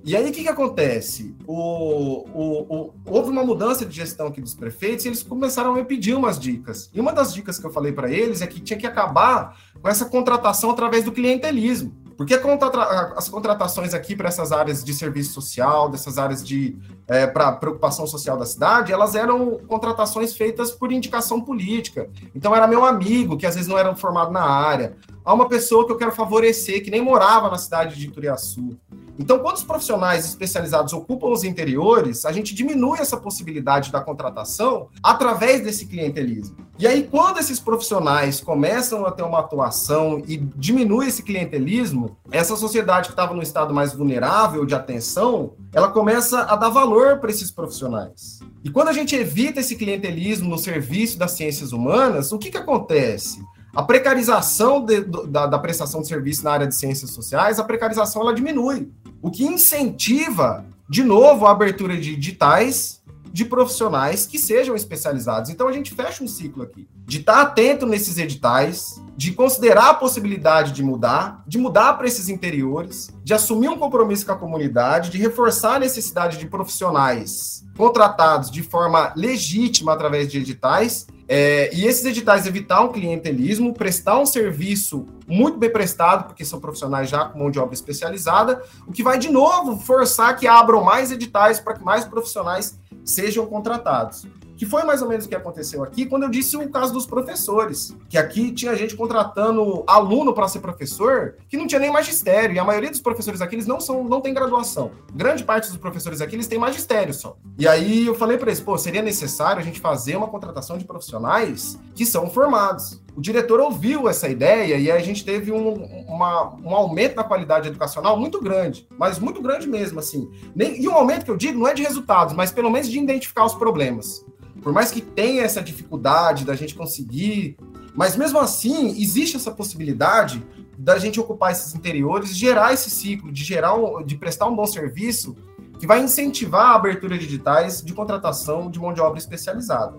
E 0.04 0.14
aí, 0.14 0.28
o 0.28 0.32
que, 0.32 0.42
que 0.42 0.48
acontece? 0.48 1.37
O, 1.50 2.26
o, 2.34 2.76
o, 2.76 2.94
houve 3.06 3.30
uma 3.30 3.42
mudança 3.42 3.86
de 3.86 3.96
gestão 3.96 4.26
aqui 4.26 4.38
dos 4.38 4.54
prefeitos 4.54 5.06
e 5.06 5.08
eles 5.08 5.22
começaram 5.22 5.70
a 5.70 5.74
me 5.76 5.82
pedir 5.82 6.12
umas 6.12 6.38
dicas. 6.38 6.90
E 6.92 7.00
uma 7.00 7.10
das 7.10 7.32
dicas 7.32 7.58
que 7.58 7.64
eu 7.64 7.70
falei 7.70 7.90
para 7.90 8.10
eles 8.10 8.42
é 8.42 8.46
que 8.46 8.60
tinha 8.60 8.78
que 8.78 8.86
acabar 8.86 9.56
com 9.80 9.88
essa 9.88 10.04
contratação 10.04 10.70
através 10.70 11.06
do 11.06 11.10
clientelismo. 11.10 11.90
Porque 12.18 12.34
as 12.34 13.28
contratações 13.30 13.94
aqui 13.94 14.14
para 14.14 14.28
essas 14.28 14.52
áreas 14.52 14.84
de 14.84 14.92
serviço 14.92 15.32
social, 15.32 15.88
dessas 15.88 16.18
áreas 16.18 16.46
de 16.46 16.76
é, 17.06 17.26
para 17.26 17.52
preocupação 17.52 18.06
social 18.06 18.36
da 18.36 18.44
cidade, 18.44 18.92
elas 18.92 19.14
eram 19.14 19.58
contratações 19.68 20.36
feitas 20.36 20.70
por 20.70 20.92
indicação 20.92 21.40
política. 21.40 22.10
Então 22.34 22.54
era 22.54 22.66
meu 22.66 22.84
amigo, 22.84 23.38
que 23.38 23.46
às 23.46 23.54
vezes 23.54 23.70
não 23.70 23.78
era 23.78 23.94
formado 23.94 24.32
na 24.32 24.42
área, 24.42 24.96
há 25.28 25.34
uma 25.34 25.46
pessoa 25.46 25.84
que 25.84 25.92
eu 25.92 25.96
quero 25.98 26.10
favorecer, 26.10 26.82
que 26.82 26.90
nem 26.90 27.02
morava 27.02 27.50
na 27.50 27.58
cidade 27.58 27.96
de 27.96 28.10
Turiaçu. 28.10 28.78
Então, 29.18 29.40
quando 29.40 29.56
os 29.56 29.62
profissionais 29.62 30.24
especializados 30.24 30.94
ocupam 30.94 31.26
os 31.26 31.44
interiores, 31.44 32.24
a 32.24 32.32
gente 32.32 32.54
diminui 32.54 32.98
essa 32.98 33.16
possibilidade 33.16 33.92
da 33.92 34.00
contratação 34.00 34.88
através 35.02 35.62
desse 35.62 35.84
clientelismo. 35.84 36.56
E 36.78 36.86
aí, 36.86 37.06
quando 37.10 37.38
esses 37.40 37.60
profissionais 37.60 38.40
começam 38.40 39.04
a 39.04 39.10
ter 39.10 39.22
uma 39.22 39.40
atuação 39.40 40.22
e 40.26 40.38
diminui 40.38 41.08
esse 41.08 41.22
clientelismo, 41.22 42.16
essa 42.30 42.56
sociedade 42.56 43.08
que 43.08 43.12
estava 43.12 43.34
no 43.34 43.42
estado 43.42 43.74
mais 43.74 43.92
vulnerável 43.92 44.64
de 44.64 44.74
atenção, 44.74 45.52
ela 45.74 45.88
começa 45.88 46.40
a 46.44 46.56
dar 46.56 46.70
valor 46.70 47.18
para 47.18 47.30
esses 47.30 47.50
profissionais. 47.50 48.38
E 48.64 48.70
quando 48.70 48.88
a 48.88 48.94
gente 48.94 49.14
evita 49.14 49.60
esse 49.60 49.76
clientelismo 49.76 50.48
no 50.48 50.56
serviço 50.56 51.18
das 51.18 51.32
ciências 51.32 51.72
humanas, 51.72 52.32
o 52.32 52.38
que, 52.38 52.50
que 52.50 52.56
acontece? 52.56 53.42
A 53.74 53.82
precarização 53.82 54.84
de, 54.84 55.02
da, 55.02 55.46
da, 55.46 55.58
prestação 55.58 56.00
de 56.00 56.08
serviço 56.08 56.42
na 56.42 56.52
área 56.52 56.66
de 56.66 56.74
ciências 56.74 57.10
sociais, 57.10 57.58
a 57.58 57.64
precarização 57.64 58.22
ela 58.22 58.34
diminui, 58.34 58.90
o 59.20 59.30
que 59.30 59.44
incentiva, 59.44 60.64
de 60.88 61.04
novo, 61.04 61.46
a 61.46 61.50
abertura 61.50 61.96
de 61.96 62.14
editais 62.14 62.98
de 63.32 63.44
profissionais 63.44 64.26
que 64.26 64.38
sejam 64.38 64.74
especializados. 64.74 65.50
Então 65.50 65.68
a 65.68 65.72
gente 65.72 65.94
fecha 65.94 66.24
um 66.24 66.28
ciclo 66.28 66.62
aqui, 66.62 66.88
de 67.06 67.18
estar 67.18 67.40
atento 67.40 67.86
nesses 67.86 68.18
editais, 68.18 69.00
de 69.16 69.32
considerar 69.32 69.90
a 69.90 69.94
possibilidade 69.94 70.72
de 70.72 70.82
mudar, 70.82 71.44
de 71.46 71.58
mudar 71.58 71.94
para 71.94 72.06
esses 72.06 72.28
interiores, 72.28 73.10
de 73.22 73.34
assumir 73.34 73.68
um 73.68 73.78
compromisso 73.78 74.24
com 74.24 74.32
a 74.32 74.36
comunidade, 74.36 75.10
de 75.10 75.18
reforçar 75.18 75.76
a 75.76 75.78
necessidade 75.78 76.38
de 76.38 76.46
profissionais 76.46 77.64
contratados 77.76 78.50
de 78.50 78.62
forma 78.62 79.12
legítima 79.14 79.92
através 79.92 80.30
de 80.30 80.38
editais 80.38 81.06
é, 81.28 81.68
e 81.74 81.84
esses 81.84 82.04
editais 82.06 82.46
evitar 82.46 82.82
um 82.82 82.90
clientelismo, 82.90 83.74
prestar 83.74 84.18
um 84.18 84.24
serviço 84.24 85.06
muito 85.26 85.58
bem 85.58 85.70
prestado, 85.70 86.24
porque 86.24 86.44
são 86.44 86.58
profissionais 86.58 87.10
já 87.10 87.26
com 87.26 87.38
mão 87.38 87.50
de 87.50 87.58
obra 87.58 87.74
especializada, 87.74 88.62
o 88.86 88.92
que 88.92 89.02
vai 89.02 89.18
de 89.18 89.30
novo 89.30 89.78
forçar 89.78 90.34
que 90.36 90.46
abram 90.46 90.82
mais 90.82 91.12
editais 91.12 91.60
para 91.60 91.74
que 91.74 91.84
mais 91.84 92.06
profissionais 92.06 92.78
sejam 93.04 93.44
contratados 93.44 94.26
que 94.58 94.66
foi 94.66 94.82
mais 94.82 95.00
ou 95.00 95.08
menos 95.08 95.24
o 95.24 95.28
que 95.28 95.36
aconteceu 95.36 95.84
aqui 95.84 96.04
quando 96.04 96.24
eu 96.24 96.28
disse 96.28 96.56
o 96.56 96.68
caso 96.68 96.92
dos 96.92 97.06
professores, 97.06 97.96
que 98.08 98.18
aqui 98.18 98.50
tinha 98.50 98.74
gente 98.74 98.96
contratando 98.96 99.84
aluno 99.86 100.34
para 100.34 100.48
ser 100.48 100.58
professor 100.58 101.36
que 101.48 101.56
não 101.56 101.66
tinha 101.66 101.80
nem 101.80 101.92
magistério, 101.92 102.56
e 102.56 102.58
a 102.58 102.64
maioria 102.64 102.90
dos 102.90 103.00
professores 103.00 103.40
aqui 103.40 103.54
eles 103.54 103.66
não 103.66 103.80
são 103.80 104.02
não 104.02 104.20
tem 104.20 104.34
graduação. 104.34 104.90
Grande 105.14 105.44
parte 105.44 105.68
dos 105.68 105.76
professores 105.76 106.20
aqui 106.20 106.34
eles 106.34 106.48
têm 106.48 106.58
magistério 106.58 107.14
só. 107.14 107.36
E 107.56 107.68
aí 107.68 108.06
eu 108.06 108.16
falei 108.16 108.36
para 108.36 108.48
eles, 108.48 108.60
pô, 108.60 108.76
seria 108.76 109.00
necessário 109.00 109.60
a 109.60 109.64
gente 109.64 109.80
fazer 109.80 110.16
uma 110.16 110.26
contratação 110.26 110.76
de 110.76 110.84
profissionais 110.84 111.78
que 111.94 112.04
são 112.04 112.28
formados. 112.28 113.00
O 113.16 113.20
diretor 113.20 113.58
ouviu 113.58 114.08
essa 114.08 114.28
ideia 114.28 114.76
e 114.76 114.90
a 114.90 114.98
gente 115.00 115.24
teve 115.24 115.50
um, 115.50 115.74
uma, 116.06 116.54
um 116.64 116.74
aumento 116.74 117.16
na 117.16 117.24
qualidade 117.24 117.68
educacional 117.68 118.16
muito 118.16 118.40
grande, 118.40 118.86
mas 118.96 119.18
muito 119.18 119.42
grande 119.42 119.68
mesmo, 119.68 119.98
assim. 119.98 120.30
Nem, 120.54 120.80
e 120.80 120.88
um 120.88 120.94
aumento 120.94 121.24
que 121.24 121.30
eu 121.30 121.36
digo 121.36 121.58
não 121.58 121.66
é 121.66 121.74
de 121.74 121.82
resultados, 121.82 122.32
mas 122.34 122.52
pelo 122.52 122.70
menos 122.70 122.88
de 122.88 122.98
identificar 122.98 123.44
os 123.44 123.54
problemas. 123.54 124.24
Por 124.68 124.74
mais 124.74 124.90
que 124.90 125.00
tenha 125.00 125.44
essa 125.44 125.62
dificuldade 125.62 126.44
da 126.44 126.54
gente 126.54 126.74
conseguir, 126.74 127.56
mas 127.94 128.18
mesmo 128.18 128.38
assim 128.38 129.00
existe 129.00 129.34
essa 129.34 129.50
possibilidade 129.50 130.46
da 130.76 130.98
gente 130.98 131.18
ocupar 131.18 131.52
esses 131.52 131.74
interiores, 131.74 132.36
gerar 132.36 132.74
esse 132.74 132.90
ciclo, 132.90 133.32
de 133.32 133.42
gerar, 133.42 133.74
um, 133.74 134.04
de 134.04 134.14
prestar 134.16 134.46
um 134.46 134.54
bom 134.54 134.66
serviço 134.66 135.34
que 135.80 135.86
vai 135.86 136.02
incentivar 136.02 136.72
a 136.72 136.74
abertura 136.74 137.16
de 137.16 137.24
digitais 137.24 137.80
de 137.80 137.94
contratação 137.94 138.70
de 138.70 138.78
mão 138.78 138.92
de 138.92 139.00
obra 139.00 139.18
especializada. 139.18 139.96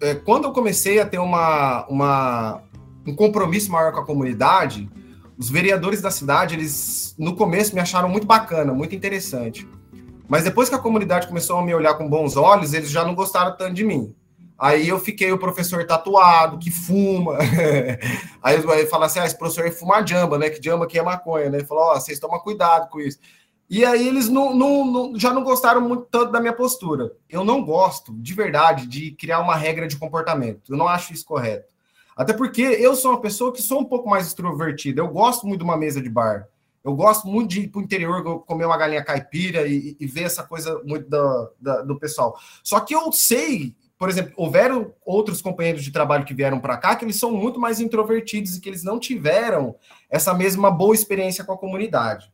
É, 0.00 0.16
quando 0.16 0.46
eu 0.46 0.52
comecei 0.52 0.98
a 0.98 1.06
ter 1.06 1.18
uma, 1.18 1.86
uma, 1.86 2.62
um 3.06 3.14
compromisso 3.14 3.70
maior 3.70 3.92
com 3.92 4.00
a 4.00 4.04
comunidade, 4.04 4.90
os 5.38 5.48
vereadores 5.48 6.02
da 6.02 6.10
cidade, 6.10 6.56
eles 6.56 7.14
no 7.16 7.36
começo 7.36 7.76
me 7.76 7.80
acharam 7.80 8.08
muito 8.08 8.26
bacana, 8.26 8.74
muito 8.74 8.92
interessante. 8.92 9.68
Mas 10.28 10.44
depois 10.44 10.68
que 10.68 10.74
a 10.74 10.78
comunidade 10.78 11.26
começou 11.26 11.58
a 11.58 11.64
me 11.64 11.74
olhar 11.74 11.94
com 11.94 12.08
bons 12.08 12.36
olhos, 12.36 12.72
eles 12.72 12.90
já 12.90 13.04
não 13.04 13.14
gostaram 13.14 13.56
tanto 13.56 13.74
de 13.74 13.84
mim. 13.84 14.14
Aí 14.58 14.88
eu 14.88 14.98
fiquei 15.00 15.32
o 15.32 15.38
professor 15.38 15.84
tatuado, 15.84 16.58
que 16.58 16.70
fuma. 16.70 17.36
Aí 18.42 18.56
ele 18.56 18.86
fala 18.86 19.06
assim: 19.06 19.18
ah, 19.18 19.26
esse 19.26 19.36
professor 19.36 19.66
é 19.66 19.70
fumar 19.70 20.06
jamba, 20.06 20.38
né? 20.38 20.48
Que 20.48 20.62
jamba 20.62 20.84
aqui 20.84 20.98
é 20.98 21.02
maconha, 21.02 21.50
né? 21.50 21.58
Ele 21.58 21.66
falou: 21.66 21.84
ó, 21.84 21.92
oh, 21.92 22.00
vocês 22.00 22.18
tomam 22.18 22.38
cuidado 22.38 22.88
com 22.88 23.00
isso. 23.00 23.18
E 23.68 23.84
aí 23.84 24.06
eles 24.06 24.28
não, 24.28 24.54
não, 24.54 24.84
não, 24.84 25.18
já 25.18 25.32
não 25.32 25.42
gostaram 25.42 25.80
muito 25.80 26.06
tanto 26.10 26.30
da 26.30 26.40
minha 26.40 26.52
postura. 26.52 27.12
Eu 27.28 27.44
não 27.44 27.64
gosto, 27.64 28.12
de 28.14 28.34
verdade, 28.34 28.86
de 28.86 29.12
criar 29.12 29.40
uma 29.40 29.56
regra 29.56 29.88
de 29.88 29.96
comportamento. 29.96 30.70
Eu 30.72 30.76
não 30.76 30.86
acho 30.86 31.12
isso 31.12 31.24
correto. 31.24 31.72
Até 32.16 32.32
porque 32.32 32.62
eu 32.62 32.94
sou 32.94 33.12
uma 33.12 33.20
pessoa 33.20 33.52
que 33.52 33.62
sou 33.62 33.80
um 33.80 33.84
pouco 33.84 34.08
mais 34.08 34.26
extrovertida. 34.26 35.00
Eu 35.00 35.08
gosto 35.08 35.46
muito 35.46 35.60
de 35.60 35.64
uma 35.64 35.76
mesa 35.76 36.00
de 36.00 36.08
bar. 36.08 36.46
Eu 36.84 36.94
gosto 36.94 37.26
muito 37.26 37.48
de 37.48 37.60
ir 37.60 37.68
para 37.68 37.80
o 37.80 37.82
interior 37.82 38.44
comer 38.44 38.66
uma 38.66 38.76
galinha 38.76 39.02
caipira 39.02 39.66
e, 39.66 39.96
e 39.98 40.06
ver 40.06 40.24
essa 40.24 40.42
coisa 40.42 40.82
muito 40.84 41.08
da, 41.08 41.50
da, 41.58 41.82
do 41.82 41.98
pessoal. 41.98 42.38
Só 42.62 42.78
que 42.78 42.94
eu 42.94 43.10
sei, 43.10 43.74
por 43.98 44.10
exemplo, 44.10 44.34
houveram 44.36 44.92
outros 45.02 45.40
companheiros 45.40 45.82
de 45.82 45.90
trabalho 45.90 46.26
que 46.26 46.34
vieram 46.34 46.60
para 46.60 46.76
cá 46.76 46.94
que 46.94 47.02
eles 47.02 47.18
são 47.18 47.32
muito 47.32 47.58
mais 47.58 47.80
introvertidos 47.80 48.54
e 48.54 48.60
que 48.60 48.68
eles 48.68 48.84
não 48.84 48.98
tiveram 48.98 49.74
essa 50.10 50.34
mesma 50.34 50.70
boa 50.70 50.94
experiência 50.94 51.42
com 51.42 51.54
a 51.54 51.58
comunidade. 51.58 52.30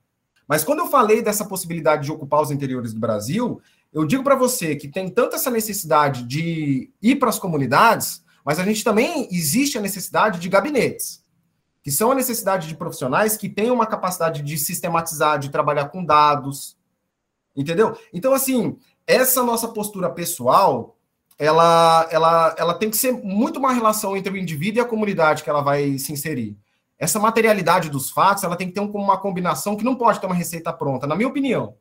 Mas 0.48 0.64
quando 0.64 0.80
eu 0.80 0.88
falei 0.88 1.22
dessa 1.22 1.44
possibilidade 1.44 2.06
de 2.06 2.10
ocupar 2.10 2.42
os 2.42 2.50
interiores 2.50 2.92
do 2.92 2.98
Brasil, 2.98 3.62
eu 3.92 4.04
digo 4.04 4.24
para 4.24 4.34
você 4.34 4.74
que 4.74 4.88
tem 4.88 5.08
tanta 5.08 5.36
essa 5.36 5.48
necessidade 5.48 6.24
de 6.24 6.90
ir 7.00 7.16
para 7.20 7.28
as 7.28 7.38
comunidades, 7.38 8.24
mas 8.44 8.58
a 8.58 8.64
gente 8.64 8.82
também 8.82 9.28
existe 9.30 9.78
a 9.78 9.80
necessidade 9.80 10.40
de 10.40 10.48
gabinetes 10.48 11.19
que 11.82 11.90
são 11.90 12.10
a 12.10 12.14
necessidade 12.14 12.68
de 12.68 12.76
profissionais 12.76 13.36
que 13.36 13.48
tenham 13.48 13.74
uma 13.74 13.86
capacidade 13.86 14.42
de 14.42 14.58
sistematizar, 14.58 15.38
de 15.38 15.48
trabalhar 15.48 15.88
com 15.88 16.04
dados, 16.04 16.76
entendeu? 17.56 17.96
Então, 18.12 18.34
assim, 18.34 18.76
essa 19.06 19.42
nossa 19.42 19.68
postura 19.68 20.10
pessoal, 20.10 20.96
ela, 21.38 22.06
ela, 22.10 22.54
ela 22.58 22.74
tem 22.74 22.90
que 22.90 22.96
ser 22.96 23.12
muito 23.12 23.58
uma 23.58 23.72
relação 23.72 24.16
entre 24.16 24.32
o 24.32 24.36
indivíduo 24.36 24.80
e 24.80 24.84
a 24.84 24.88
comunidade 24.88 25.42
que 25.42 25.48
ela 25.48 25.62
vai 25.62 25.96
se 25.98 26.12
inserir. 26.12 26.56
Essa 26.98 27.18
materialidade 27.18 27.88
dos 27.88 28.10
fatos, 28.10 28.44
ela 28.44 28.56
tem 28.56 28.68
que 28.68 28.74
ter 28.74 28.80
uma 28.80 29.16
combinação 29.16 29.74
que 29.74 29.84
não 29.84 29.96
pode 29.96 30.20
ter 30.20 30.26
uma 30.26 30.34
receita 30.34 30.70
pronta, 30.70 31.06
na 31.06 31.16
minha 31.16 31.28
opinião. 31.28 31.76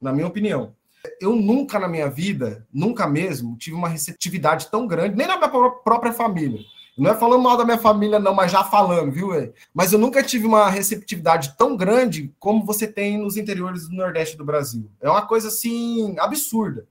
Na 0.00 0.10
minha 0.10 0.26
opinião. 0.26 0.74
Eu 1.20 1.36
nunca 1.36 1.78
na 1.78 1.86
minha 1.86 2.08
vida, 2.08 2.66
nunca 2.72 3.06
mesmo, 3.06 3.56
tive 3.58 3.76
uma 3.76 3.88
receptividade 3.88 4.70
tão 4.70 4.86
grande, 4.86 5.16
nem 5.16 5.26
na 5.26 5.36
minha 5.36 5.50
própria 5.50 6.12
família 6.12 6.60
não 6.98 7.12
é 7.12 7.14
falando 7.14 7.42
mal 7.42 7.56
da 7.56 7.64
minha 7.64 7.78
família, 7.78 8.18
não, 8.18 8.34
mas 8.34 8.50
já 8.50 8.64
falando, 8.64 9.12
viu? 9.12 9.30
Véio? 9.30 9.54
Mas 9.72 9.92
eu 9.92 9.98
nunca 9.98 10.22
tive 10.22 10.46
uma 10.46 10.68
receptividade 10.68 11.56
tão 11.56 11.76
grande 11.76 12.34
como 12.40 12.64
você 12.64 12.88
tem 12.88 13.16
nos 13.16 13.36
interiores 13.36 13.88
do 13.88 13.94
Nordeste 13.94 14.36
do 14.36 14.44
Brasil. 14.44 14.90
É 15.00 15.08
uma 15.08 15.24
coisa 15.24 15.48
assim 15.48 16.16
absurda. 16.18 16.86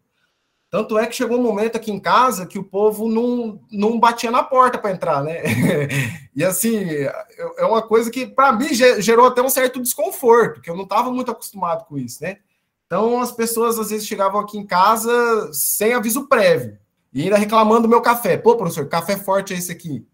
Tanto 0.70 0.98
é 0.98 1.06
que 1.06 1.16
chegou 1.16 1.38
um 1.38 1.44
momento 1.44 1.78
aqui 1.78 1.92
em 1.92 2.00
casa 2.00 2.46
que 2.46 2.60
o 2.60 2.64
povo 2.64 3.08
não, 3.08 3.62
não 3.72 4.00
batia 4.00 4.30
na 4.30 4.44
porta 4.44 4.78
para 4.78 4.92
entrar, 4.92 5.24
né? 5.24 5.42
e 6.36 6.44
assim, 6.44 6.86
é 6.90 7.66
uma 7.66 7.82
coisa 7.82 8.12
que 8.12 8.28
para 8.28 8.52
mim 8.52 8.74
gerou 8.74 9.28
até 9.28 9.42
um 9.42 9.50
certo 9.50 9.82
desconforto, 9.82 10.62
que 10.62 10.70
eu 10.70 10.76
não 10.76 10.84
estava 10.84 11.10
muito 11.12 11.32
acostumado 11.32 11.86
com 11.86 11.98
isso, 11.98 12.22
né? 12.22 12.38
Então 12.86 13.22
as 13.22 13.32
pessoas 13.32 13.80
às 13.80 13.90
vezes 13.90 14.08
chegavam 14.08 14.40
aqui 14.40 14.58
em 14.58 14.66
casa 14.66 15.52
sem 15.54 15.94
aviso 15.94 16.28
prévio. 16.28 16.78
E 17.18 17.24
ainda 17.24 17.36
reclamando 17.36 17.82
do 17.82 17.90
meu 17.90 18.00
café. 18.00 18.38
Pô, 18.38 18.56
professor, 18.56 18.88
café 18.88 19.18
forte 19.18 19.52
é 19.52 19.58
esse 19.58 19.72
aqui. 19.72 20.06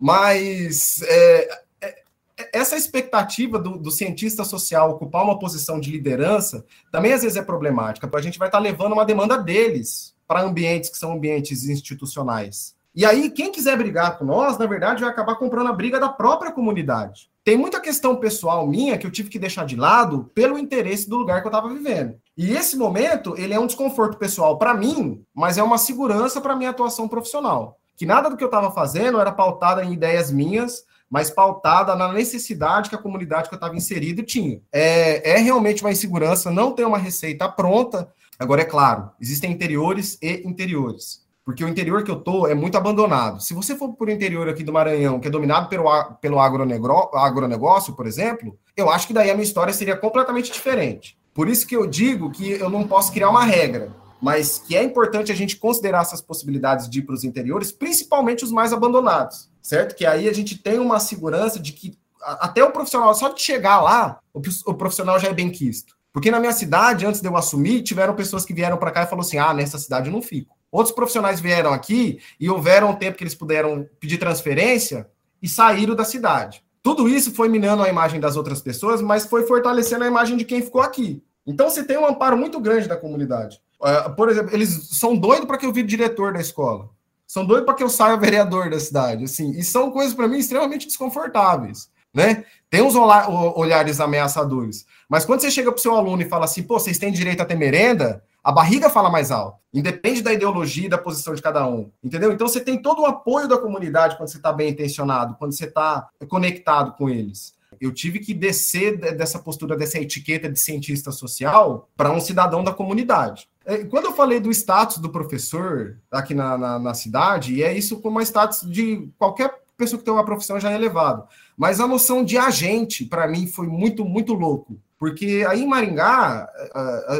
Mas 0.00 1.02
é, 1.02 1.62
é, 1.82 2.04
essa 2.50 2.74
expectativa 2.74 3.58
do, 3.58 3.76
do, 3.76 3.90
cientista 3.90 4.42
social 4.42 4.92
ocupar 4.92 5.22
uma 5.22 5.38
posição 5.38 5.78
de 5.78 5.90
liderança 5.90 6.64
também 6.90 7.12
às 7.12 7.20
vezes 7.20 7.36
é 7.36 7.42
problemática, 7.42 8.08
porque 8.08 8.20
a 8.20 8.22
gente 8.22 8.38
vai 8.38 8.48
estar 8.48 8.58
levando 8.58 8.94
uma 8.94 9.04
demanda 9.04 9.36
deles 9.36 10.16
para 10.26 10.40
ambientes 10.40 10.88
que 10.88 10.96
são 10.96 11.12
ambientes 11.12 11.68
institucionais. 11.68 12.74
E 12.94 13.04
aí, 13.04 13.28
quem 13.28 13.52
quiser 13.52 13.76
brigar 13.76 14.16
com 14.16 14.24
nós, 14.24 14.56
na 14.56 14.64
verdade, 14.64 15.02
vai 15.02 15.10
acabar 15.10 15.36
comprando 15.36 15.68
a 15.68 15.74
briga 15.74 16.00
da 16.00 16.08
própria 16.08 16.50
comunidade. 16.50 17.30
Tem 17.46 17.56
muita 17.56 17.78
questão 17.78 18.16
pessoal 18.16 18.66
minha 18.66 18.98
que 18.98 19.06
eu 19.06 19.10
tive 19.12 19.30
que 19.30 19.38
deixar 19.38 19.64
de 19.64 19.76
lado 19.76 20.28
pelo 20.34 20.58
interesse 20.58 21.08
do 21.08 21.16
lugar 21.16 21.40
que 21.40 21.46
eu 21.46 21.50
estava 21.50 21.72
vivendo. 21.72 22.16
E 22.36 22.50
esse 22.50 22.76
momento, 22.76 23.36
ele 23.38 23.54
é 23.54 23.60
um 23.60 23.68
desconforto 23.68 24.18
pessoal 24.18 24.58
para 24.58 24.74
mim, 24.74 25.24
mas 25.32 25.56
é 25.56 25.62
uma 25.62 25.78
segurança 25.78 26.40
para 26.40 26.56
minha 26.56 26.70
atuação 26.70 27.06
profissional. 27.06 27.78
Que 27.96 28.04
nada 28.04 28.28
do 28.28 28.36
que 28.36 28.42
eu 28.42 28.48
estava 28.48 28.72
fazendo 28.72 29.20
era 29.20 29.30
pautada 29.30 29.84
em 29.84 29.92
ideias 29.92 30.28
minhas, 30.28 30.82
mas 31.08 31.30
pautada 31.30 31.94
na 31.94 32.12
necessidade 32.12 32.90
que 32.90 32.96
a 32.96 33.00
comunidade 33.00 33.48
que 33.48 33.54
eu 33.54 33.58
estava 33.58 33.76
inserido 33.76 34.24
tinha. 34.24 34.60
É, 34.72 35.34
é 35.34 35.36
realmente 35.36 35.84
uma 35.84 35.92
insegurança, 35.92 36.50
não 36.50 36.72
tem 36.72 36.84
uma 36.84 36.98
receita 36.98 37.48
pronta. 37.48 38.12
Agora, 38.40 38.62
é 38.62 38.64
claro, 38.64 39.12
existem 39.20 39.52
interiores 39.52 40.18
e 40.20 40.42
interiores 40.44 41.24
porque 41.46 41.64
o 41.64 41.68
interior 41.68 42.02
que 42.02 42.10
eu 42.10 42.16
tô 42.16 42.48
é 42.48 42.54
muito 42.54 42.76
abandonado. 42.76 43.40
Se 43.40 43.54
você 43.54 43.76
for 43.76 43.92
por 43.92 44.08
interior 44.08 44.48
aqui 44.48 44.64
do 44.64 44.72
Maranhão, 44.72 45.20
que 45.20 45.28
é 45.28 45.30
dominado 45.30 45.68
pelo, 45.68 45.88
pelo 46.20 46.40
agronegócio, 46.40 47.94
por 47.94 48.04
exemplo, 48.04 48.58
eu 48.76 48.90
acho 48.90 49.06
que 49.06 49.12
daí 49.12 49.30
a 49.30 49.34
minha 49.34 49.44
história 49.44 49.72
seria 49.72 49.96
completamente 49.96 50.50
diferente. 50.50 51.16
Por 51.32 51.48
isso 51.48 51.64
que 51.64 51.76
eu 51.76 51.86
digo 51.86 52.32
que 52.32 52.50
eu 52.50 52.68
não 52.68 52.84
posso 52.88 53.12
criar 53.12 53.30
uma 53.30 53.44
regra, 53.44 53.94
mas 54.20 54.58
que 54.58 54.76
é 54.76 54.82
importante 54.82 55.30
a 55.30 55.36
gente 55.36 55.56
considerar 55.56 56.02
essas 56.02 56.20
possibilidades 56.20 56.90
de 56.90 56.98
ir 56.98 57.02
para 57.02 57.14
os 57.14 57.22
interiores, 57.22 57.70
principalmente 57.70 58.42
os 58.42 58.50
mais 58.50 58.72
abandonados, 58.72 59.48
certo? 59.62 59.94
Que 59.94 60.04
aí 60.04 60.28
a 60.28 60.32
gente 60.32 60.58
tem 60.58 60.80
uma 60.80 60.98
segurança 60.98 61.60
de 61.60 61.72
que 61.72 61.96
até 62.20 62.64
o 62.64 62.72
profissional, 62.72 63.14
só 63.14 63.28
de 63.28 63.40
chegar 63.40 63.80
lá, 63.80 64.18
o 64.34 64.74
profissional 64.74 65.16
já 65.20 65.28
é 65.28 65.32
bem 65.32 65.48
quisto. 65.48 65.94
Porque 66.12 66.30
na 66.30 66.40
minha 66.40 66.52
cidade, 66.52 67.06
antes 67.06 67.20
de 67.20 67.28
eu 67.28 67.36
assumir, 67.36 67.82
tiveram 67.82 68.16
pessoas 68.16 68.44
que 68.44 68.54
vieram 68.54 68.78
para 68.78 68.90
cá 68.90 69.02
e 69.02 69.04
falaram 69.04 69.20
assim: 69.20 69.38
ah, 69.38 69.52
nessa 69.52 69.78
cidade 69.78 70.08
eu 70.08 70.12
não 70.12 70.22
fico. 70.22 70.55
Outros 70.70 70.94
profissionais 70.94 71.40
vieram 71.40 71.72
aqui 71.72 72.18
e 72.38 72.50
houveram 72.50 72.90
um 72.90 72.96
tempo 72.96 73.16
que 73.16 73.24
eles 73.24 73.34
puderam 73.34 73.88
pedir 73.98 74.18
transferência 74.18 75.08
e 75.40 75.48
saíram 75.48 75.94
da 75.94 76.04
cidade. 76.04 76.62
Tudo 76.82 77.08
isso 77.08 77.34
foi 77.34 77.48
minando 77.48 77.82
a 77.82 77.88
imagem 77.88 78.20
das 78.20 78.36
outras 78.36 78.60
pessoas, 78.60 79.00
mas 79.02 79.26
foi 79.26 79.46
fortalecendo 79.46 80.04
a 80.04 80.06
imagem 80.06 80.36
de 80.36 80.44
quem 80.44 80.62
ficou 80.62 80.80
aqui. 80.80 81.22
Então 81.46 81.68
você 81.70 81.84
tem 81.84 81.96
um 81.96 82.06
amparo 82.06 82.36
muito 82.36 82.60
grande 82.60 82.88
da 82.88 82.96
comunidade. 82.96 83.60
Uh, 83.80 84.14
por 84.14 84.28
exemplo, 84.28 84.54
eles 84.54 84.88
são 84.92 85.16
doidos 85.16 85.46
para 85.46 85.58
que 85.58 85.66
eu 85.66 85.72
vire 85.72 85.86
diretor 85.86 86.32
da 86.32 86.40
escola. 86.40 86.88
São 87.26 87.44
doidos 87.44 87.66
para 87.66 87.74
que 87.74 87.82
eu 87.82 87.88
saia 87.88 88.16
vereador 88.16 88.70
da 88.70 88.78
cidade, 88.78 89.24
assim. 89.24 89.50
E 89.50 89.62
são 89.62 89.90
coisas 89.90 90.14
para 90.14 90.28
mim 90.28 90.38
extremamente 90.38 90.86
desconfortáveis, 90.86 91.90
né? 92.14 92.44
Tem 92.70 92.82
uns 92.82 92.94
olhares 92.94 94.00
ameaçadores. 94.00 94.86
Mas 95.08 95.24
quando 95.24 95.40
você 95.40 95.50
chega 95.50 95.70
para 95.70 95.78
o 95.78 95.82
seu 95.82 95.94
aluno 95.94 96.22
e 96.22 96.28
fala 96.28 96.44
assim, 96.44 96.62
pô, 96.62 96.78
vocês 96.78 96.98
têm 96.98 97.12
direito 97.12 97.42
a 97.42 97.44
ter 97.44 97.56
merenda, 97.56 98.22
a 98.46 98.52
barriga 98.52 98.88
fala 98.88 99.10
mais 99.10 99.32
alto. 99.32 99.58
Independe 99.74 100.22
da 100.22 100.32
ideologia 100.32 100.86
e 100.86 100.88
da 100.88 100.96
posição 100.96 101.34
de 101.34 101.42
cada 101.42 101.66
um. 101.66 101.90
Entendeu? 102.02 102.30
Então 102.30 102.46
você 102.46 102.60
tem 102.60 102.80
todo 102.80 103.02
o 103.02 103.04
apoio 103.04 103.48
da 103.48 103.58
comunidade 103.58 104.16
quando 104.16 104.28
você 104.28 104.36
está 104.36 104.52
bem 104.52 104.70
intencionado, 104.70 105.34
quando 105.34 105.50
você 105.50 105.64
está 105.64 106.08
conectado 106.28 106.92
com 106.92 107.10
eles. 107.10 107.56
Eu 107.80 107.92
tive 107.92 108.20
que 108.20 108.32
descer 108.32 108.98
dessa 109.16 109.40
postura, 109.40 109.76
dessa 109.76 109.98
etiqueta 109.98 110.48
de 110.48 110.60
cientista 110.60 111.10
social 111.10 111.88
para 111.96 112.12
um 112.12 112.20
cidadão 112.20 112.62
da 112.62 112.72
comunidade. 112.72 113.48
É, 113.64 113.78
quando 113.78 114.04
eu 114.04 114.12
falei 114.12 114.38
do 114.38 114.52
status 114.52 114.98
do 114.98 115.10
professor 115.10 115.98
aqui 116.08 116.32
na, 116.32 116.56
na, 116.56 116.78
na 116.78 116.94
cidade, 116.94 117.52
e 117.52 117.64
é 117.64 117.76
isso 117.76 118.00
como 118.00 118.18
uma 118.18 118.22
status 118.22 118.60
de 118.60 119.08
qualquer 119.18 119.52
pessoa 119.76 119.98
que 119.98 120.04
tem 120.04 120.14
uma 120.14 120.24
profissão 120.24 120.60
já 120.60 120.70
é 120.70 120.76
elevado. 120.76 121.24
Mas 121.56 121.80
a 121.80 121.86
noção 121.88 122.24
de 122.24 122.38
agente, 122.38 123.04
para 123.04 123.26
mim, 123.26 123.48
foi 123.48 123.66
muito, 123.66 124.04
muito 124.04 124.34
louco. 124.34 124.78
Porque 124.98 125.44
aí 125.48 125.62
em 125.62 125.66
Maringá, 125.66 126.48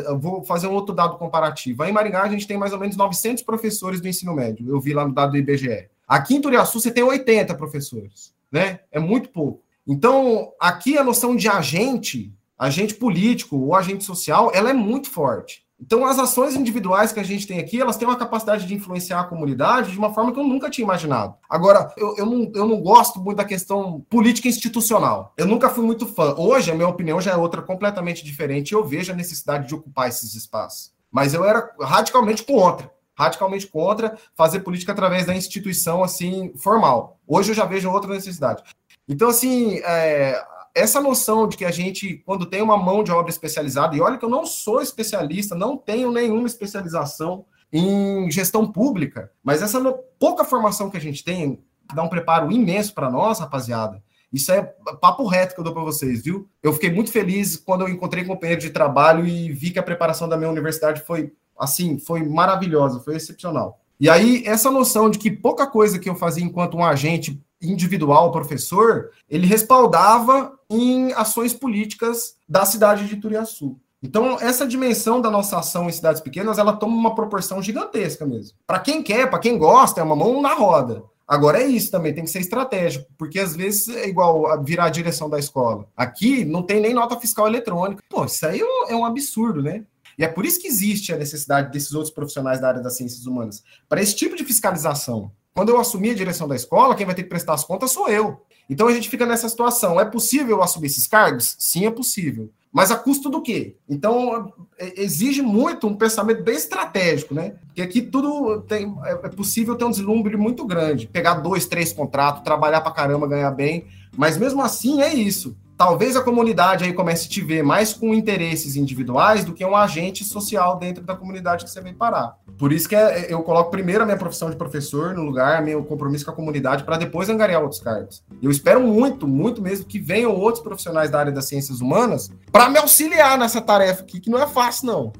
eu 0.06 0.18
vou 0.18 0.42
fazer 0.44 0.66
um 0.66 0.72
outro 0.72 0.94
dado 0.94 1.18
comparativo. 1.18 1.82
Aí 1.82 1.90
em 1.90 1.92
Maringá 1.92 2.22
a 2.22 2.28
gente 2.28 2.46
tem 2.46 2.56
mais 2.56 2.72
ou 2.72 2.78
menos 2.78 2.96
900 2.96 3.42
professores 3.42 4.00
do 4.00 4.08
ensino 4.08 4.34
médio. 4.34 4.68
Eu 4.68 4.80
vi 4.80 4.94
lá 4.94 5.06
no 5.06 5.12
dado 5.12 5.32
do 5.32 5.36
IBGE. 5.36 5.88
Aqui 6.08 6.36
em 6.36 6.40
Turiaçu 6.40 6.80
você 6.80 6.90
tem 6.90 7.02
80 7.02 7.54
professores, 7.54 8.32
né? 8.50 8.80
É 8.90 8.98
muito 8.98 9.28
pouco. 9.28 9.62
Então, 9.86 10.52
aqui 10.58 10.96
a 10.96 11.04
noção 11.04 11.36
de 11.36 11.48
agente, 11.48 12.32
agente 12.58 12.94
político 12.94 13.58
ou 13.58 13.74
agente 13.74 14.04
social, 14.04 14.50
ela 14.54 14.70
é 14.70 14.72
muito 14.72 15.10
forte. 15.10 15.65
Então, 15.78 16.06
as 16.06 16.18
ações 16.18 16.54
individuais 16.54 17.12
que 17.12 17.20
a 17.20 17.22
gente 17.22 17.46
tem 17.46 17.58
aqui, 17.58 17.80
elas 17.80 17.98
têm 17.98 18.08
uma 18.08 18.16
capacidade 18.16 18.66
de 18.66 18.74
influenciar 18.74 19.20
a 19.20 19.24
comunidade 19.24 19.92
de 19.92 19.98
uma 19.98 20.12
forma 20.12 20.32
que 20.32 20.40
eu 20.40 20.44
nunca 20.44 20.70
tinha 20.70 20.84
imaginado. 20.84 21.34
Agora, 21.48 21.92
eu, 21.98 22.16
eu, 22.16 22.24
não, 22.24 22.50
eu 22.54 22.66
não 22.66 22.80
gosto 22.80 23.20
muito 23.20 23.36
da 23.36 23.44
questão 23.44 24.00
política 24.08 24.48
institucional. 24.48 25.34
Eu 25.36 25.46
nunca 25.46 25.68
fui 25.68 25.84
muito 25.84 26.06
fã. 26.06 26.34
Hoje, 26.34 26.70
a 26.70 26.74
minha 26.74 26.88
opinião 26.88 27.20
já 27.20 27.32
é 27.32 27.36
outra 27.36 27.60
completamente 27.60 28.24
diferente. 28.24 28.72
Eu 28.72 28.84
vejo 28.84 29.12
a 29.12 29.16
necessidade 29.16 29.68
de 29.68 29.74
ocupar 29.74 30.08
esses 30.08 30.34
espaços. 30.34 30.92
Mas 31.10 31.34
eu 31.34 31.44
era 31.44 31.70
radicalmente 31.80 32.42
contra. 32.42 32.90
Radicalmente 33.14 33.66
contra 33.66 34.16
fazer 34.34 34.60
política 34.60 34.92
através 34.92 35.26
da 35.26 35.34
instituição, 35.34 36.02
assim, 36.02 36.52
formal. 36.56 37.18
Hoje 37.26 37.50
eu 37.50 37.54
já 37.54 37.66
vejo 37.66 37.90
outra 37.90 38.12
necessidade. 38.12 38.62
Então, 39.06 39.28
assim, 39.28 39.78
é, 39.84 40.42
essa 40.76 41.00
noção 41.00 41.48
de 41.48 41.56
que 41.56 41.64
a 41.64 41.70
gente, 41.70 42.22
quando 42.26 42.44
tem 42.44 42.60
uma 42.60 42.76
mão 42.76 43.02
de 43.02 43.10
obra 43.10 43.30
especializada, 43.30 43.96
e 43.96 44.00
olha 44.02 44.18
que 44.18 44.24
eu 44.24 44.28
não 44.28 44.44
sou 44.44 44.82
especialista, 44.82 45.54
não 45.54 45.74
tenho 45.74 46.12
nenhuma 46.12 46.46
especialização 46.46 47.46
em 47.72 48.30
gestão 48.30 48.70
pública, 48.70 49.32
mas 49.42 49.62
essa 49.62 49.80
pouca 50.18 50.44
formação 50.44 50.90
que 50.90 50.96
a 50.98 51.00
gente 51.00 51.24
tem 51.24 51.64
dá 51.94 52.02
um 52.02 52.10
preparo 52.10 52.52
imenso 52.52 52.92
para 52.92 53.10
nós, 53.10 53.38
rapaziada. 53.38 54.02
Isso 54.30 54.52
é 54.52 54.60
papo 55.00 55.26
reto 55.26 55.54
que 55.54 55.60
eu 55.60 55.64
dou 55.64 55.72
para 55.72 55.82
vocês, 55.82 56.22
viu? 56.22 56.46
Eu 56.62 56.74
fiquei 56.74 56.92
muito 56.92 57.10
feliz 57.10 57.56
quando 57.56 57.82
eu 57.82 57.88
encontrei 57.88 58.24
companheiro 58.24 58.60
de 58.60 58.68
trabalho 58.68 59.26
e 59.26 59.50
vi 59.50 59.70
que 59.70 59.78
a 59.78 59.82
preparação 59.82 60.28
da 60.28 60.36
minha 60.36 60.50
universidade 60.50 61.00
foi, 61.00 61.32
assim, 61.58 61.98
foi 61.98 62.22
maravilhosa, 62.22 63.00
foi 63.00 63.16
excepcional. 63.16 63.80
E 63.98 64.10
aí, 64.10 64.42
essa 64.44 64.70
noção 64.70 65.08
de 65.08 65.18
que 65.18 65.30
pouca 65.30 65.66
coisa 65.66 65.98
que 65.98 66.10
eu 66.10 66.14
fazia 66.14 66.44
enquanto 66.44 66.76
um 66.76 66.84
agente 66.84 67.40
individual, 67.60 68.30
professor, 68.32 69.10
ele 69.28 69.46
respaldava 69.46 70.58
em 70.68 71.12
ações 71.12 71.54
políticas 71.54 72.36
da 72.48 72.64
cidade 72.64 73.06
de 73.06 73.16
Turiaçu. 73.16 73.78
Então, 74.02 74.38
essa 74.40 74.66
dimensão 74.66 75.20
da 75.20 75.30
nossa 75.30 75.58
ação 75.58 75.88
em 75.88 75.92
cidades 75.92 76.20
pequenas, 76.20 76.58
ela 76.58 76.76
toma 76.76 76.94
uma 76.94 77.14
proporção 77.14 77.62
gigantesca 77.62 78.26
mesmo. 78.26 78.56
Para 78.66 78.78
quem 78.78 79.02
quer, 79.02 79.28
para 79.28 79.38
quem 79.38 79.58
gosta, 79.58 80.00
é 80.00 80.04
uma 80.04 80.14
mão 80.14 80.40
na 80.40 80.54
roda. 80.54 81.02
Agora 81.26 81.60
é 81.60 81.66
isso 81.66 81.90
também, 81.90 82.14
tem 82.14 82.22
que 82.22 82.30
ser 82.30 82.38
estratégico, 82.38 83.06
porque 83.18 83.40
às 83.40 83.56
vezes 83.56 83.88
é 83.88 84.06
igual 84.06 84.62
virar 84.62 84.84
a 84.84 84.90
direção 84.90 85.28
da 85.28 85.40
escola. 85.40 85.88
Aqui 85.96 86.44
não 86.44 86.62
tem 86.62 86.80
nem 86.80 86.94
nota 86.94 87.18
fiscal 87.18 87.48
eletrônica. 87.48 88.02
Pô, 88.08 88.24
isso 88.26 88.46
aí 88.46 88.60
é 88.88 88.94
um 88.94 89.04
absurdo, 89.04 89.60
né? 89.60 89.84
E 90.16 90.24
é 90.24 90.28
por 90.28 90.46
isso 90.46 90.60
que 90.60 90.68
existe 90.68 91.12
a 91.12 91.16
necessidade 91.16 91.72
desses 91.72 91.92
outros 91.92 92.14
profissionais 92.14 92.60
da 92.60 92.68
área 92.68 92.80
das 92.80 92.96
ciências 92.96 93.26
humanas, 93.26 93.64
para 93.88 94.00
esse 94.00 94.14
tipo 94.14 94.36
de 94.36 94.44
fiscalização. 94.44 95.32
Quando 95.56 95.70
eu 95.70 95.80
assumir 95.80 96.10
a 96.10 96.14
direção 96.14 96.46
da 96.46 96.54
escola, 96.54 96.94
quem 96.94 97.06
vai 97.06 97.14
ter 97.14 97.22
que 97.22 97.30
prestar 97.30 97.54
as 97.54 97.64
contas 97.64 97.90
sou 97.90 98.10
eu. 98.10 98.42
Então 98.68 98.88
a 98.88 98.92
gente 98.92 99.08
fica 99.08 99.24
nessa 99.24 99.48
situação. 99.48 99.98
É 99.98 100.04
possível 100.04 100.62
assumir 100.62 100.88
esses 100.88 101.06
cargos? 101.06 101.56
Sim, 101.58 101.86
é 101.86 101.90
possível. 101.90 102.50
Mas 102.70 102.90
a 102.90 102.96
custo 102.96 103.30
do 103.30 103.40
quê? 103.40 103.74
Então, 103.88 104.52
é, 104.78 105.00
exige 105.00 105.40
muito 105.40 105.86
um 105.86 105.96
pensamento 105.96 106.42
bem 106.42 106.56
estratégico, 106.56 107.32
né? 107.32 107.54
Porque 107.68 107.80
aqui 107.80 108.02
tudo 108.02 108.60
tem, 108.68 108.94
é, 109.02 109.12
é 109.12 109.28
possível 109.30 109.74
ter 109.76 109.86
um 109.86 109.90
deslumbre 109.90 110.36
muito 110.36 110.62
grande. 110.66 111.06
Pegar 111.06 111.36
dois, 111.36 111.64
três 111.64 111.90
contratos, 111.90 112.42
trabalhar 112.42 112.82
para 112.82 112.92
caramba, 112.92 113.26
ganhar 113.26 113.50
bem. 113.50 113.86
Mas 114.14 114.36
mesmo 114.36 114.60
assim, 114.60 115.00
é 115.00 115.14
isso 115.14 115.56
talvez 115.76 116.16
a 116.16 116.22
comunidade 116.22 116.84
aí 116.84 116.92
comece 116.92 117.26
a 117.26 117.30
te 117.30 117.40
ver 117.40 117.62
mais 117.62 117.92
com 117.92 118.14
interesses 118.14 118.76
individuais 118.76 119.44
do 119.44 119.52
que 119.52 119.64
um 119.64 119.76
agente 119.76 120.24
social 120.24 120.78
dentro 120.78 121.04
da 121.04 121.14
comunidade 121.14 121.64
que 121.64 121.70
você 121.70 121.80
vem 121.80 121.92
parar. 121.92 122.38
Por 122.58 122.72
isso 122.72 122.88
que 122.88 122.96
é, 122.96 123.32
eu 123.32 123.42
coloco 123.42 123.70
primeiro 123.70 124.02
a 124.02 124.06
minha 124.06 124.16
profissão 124.16 124.48
de 124.48 124.56
professor 124.56 125.14
no 125.14 125.22
lugar, 125.22 125.62
meu 125.62 125.84
compromisso 125.84 126.24
com 126.24 126.30
a 126.30 126.34
comunidade, 126.34 126.84
para 126.84 126.96
depois 126.96 127.28
angariar 127.28 127.62
outros 127.62 127.80
cargos. 127.80 128.24
Eu 128.42 128.50
espero 128.50 128.80
muito, 128.80 129.28
muito 129.28 129.60
mesmo 129.60 129.84
que 129.84 129.98
venham 129.98 130.34
outros 130.34 130.62
profissionais 130.62 131.10
da 131.10 131.18
área 131.18 131.32
das 131.32 131.44
ciências 131.44 131.80
humanas 131.80 132.30
para 132.50 132.70
me 132.70 132.78
auxiliar 132.78 133.38
nessa 133.38 133.60
tarefa 133.60 134.02
aqui, 134.02 134.20
que 134.20 134.30
não 134.30 134.38
é 134.38 134.46
fácil, 134.46 134.86
não. 134.86 135.12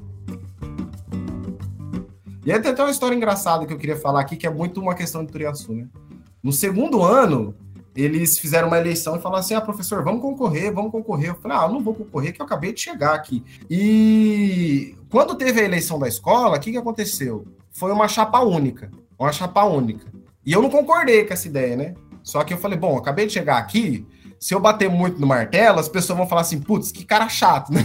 E 2.43 2.51
aí 2.51 2.59
tem 2.59 2.71
até 2.71 2.81
uma 2.81 2.91
história 2.91 3.13
engraçada 3.13 3.65
que 3.65 3.73
eu 3.73 3.77
queria 3.77 3.97
falar 3.97 4.21
aqui, 4.21 4.37
que 4.37 4.47
é 4.47 4.49
muito 4.49 4.79
uma 4.79 4.95
questão 4.95 5.23
de 5.23 5.31
Turiaçu, 5.31 5.73
né? 5.73 5.85
No 6.41 6.53
segundo 6.53 7.03
ano, 7.03 7.53
eles 7.97 8.37
fizeram 8.37 8.67
uma 8.67 8.77
eleição 8.77 9.15
e 9.15 9.21
falaram 9.21 9.39
assim: 9.39 9.55
ah, 9.55 9.61
professor, 9.61 10.03
vamos 10.03 10.21
concorrer, 10.21 10.71
vamos 10.71 10.91
concorrer. 10.91 11.29
Eu 11.29 11.35
falei: 11.35 11.57
ah, 11.57 11.67
não 11.67 11.81
vou 11.81 11.95
concorrer, 11.95 12.31
que 12.31 12.39
eu 12.39 12.45
acabei 12.45 12.71
de 12.71 12.79
chegar 12.79 13.15
aqui. 13.15 13.43
E 13.69 14.95
quando 15.09 15.35
teve 15.35 15.61
a 15.61 15.65
eleição 15.65 15.97
da 15.97 16.07
escola, 16.07 16.57
o 16.57 16.59
que, 16.59 16.71
que 16.71 16.77
aconteceu? 16.77 17.45
Foi 17.71 17.91
uma 17.91 18.07
chapa 18.07 18.39
única. 18.39 18.91
Uma 19.17 19.31
chapa 19.31 19.63
única. 19.63 20.05
E 20.45 20.53
eu 20.53 20.61
não 20.61 20.69
concordei 20.69 21.25
com 21.25 21.33
essa 21.33 21.47
ideia, 21.47 21.75
né? 21.75 21.95
Só 22.21 22.43
que 22.43 22.53
eu 22.53 22.57
falei: 22.59 22.77
bom, 22.77 22.95
acabei 22.97 23.25
de 23.25 23.33
chegar 23.33 23.57
aqui. 23.57 24.05
Se 24.39 24.53
eu 24.53 24.59
bater 24.59 24.87
muito 24.87 25.19
no 25.19 25.25
martelo, 25.25 25.79
as 25.79 25.89
pessoas 25.89 26.17
vão 26.17 26.27
falar 26.27 26.41
assim: 26.41 26.61
putz, 26.61 26.91
que 26.91 27.03
cara 27.03 27.27
chato, 27.27 27.73
né? 27.73 27.81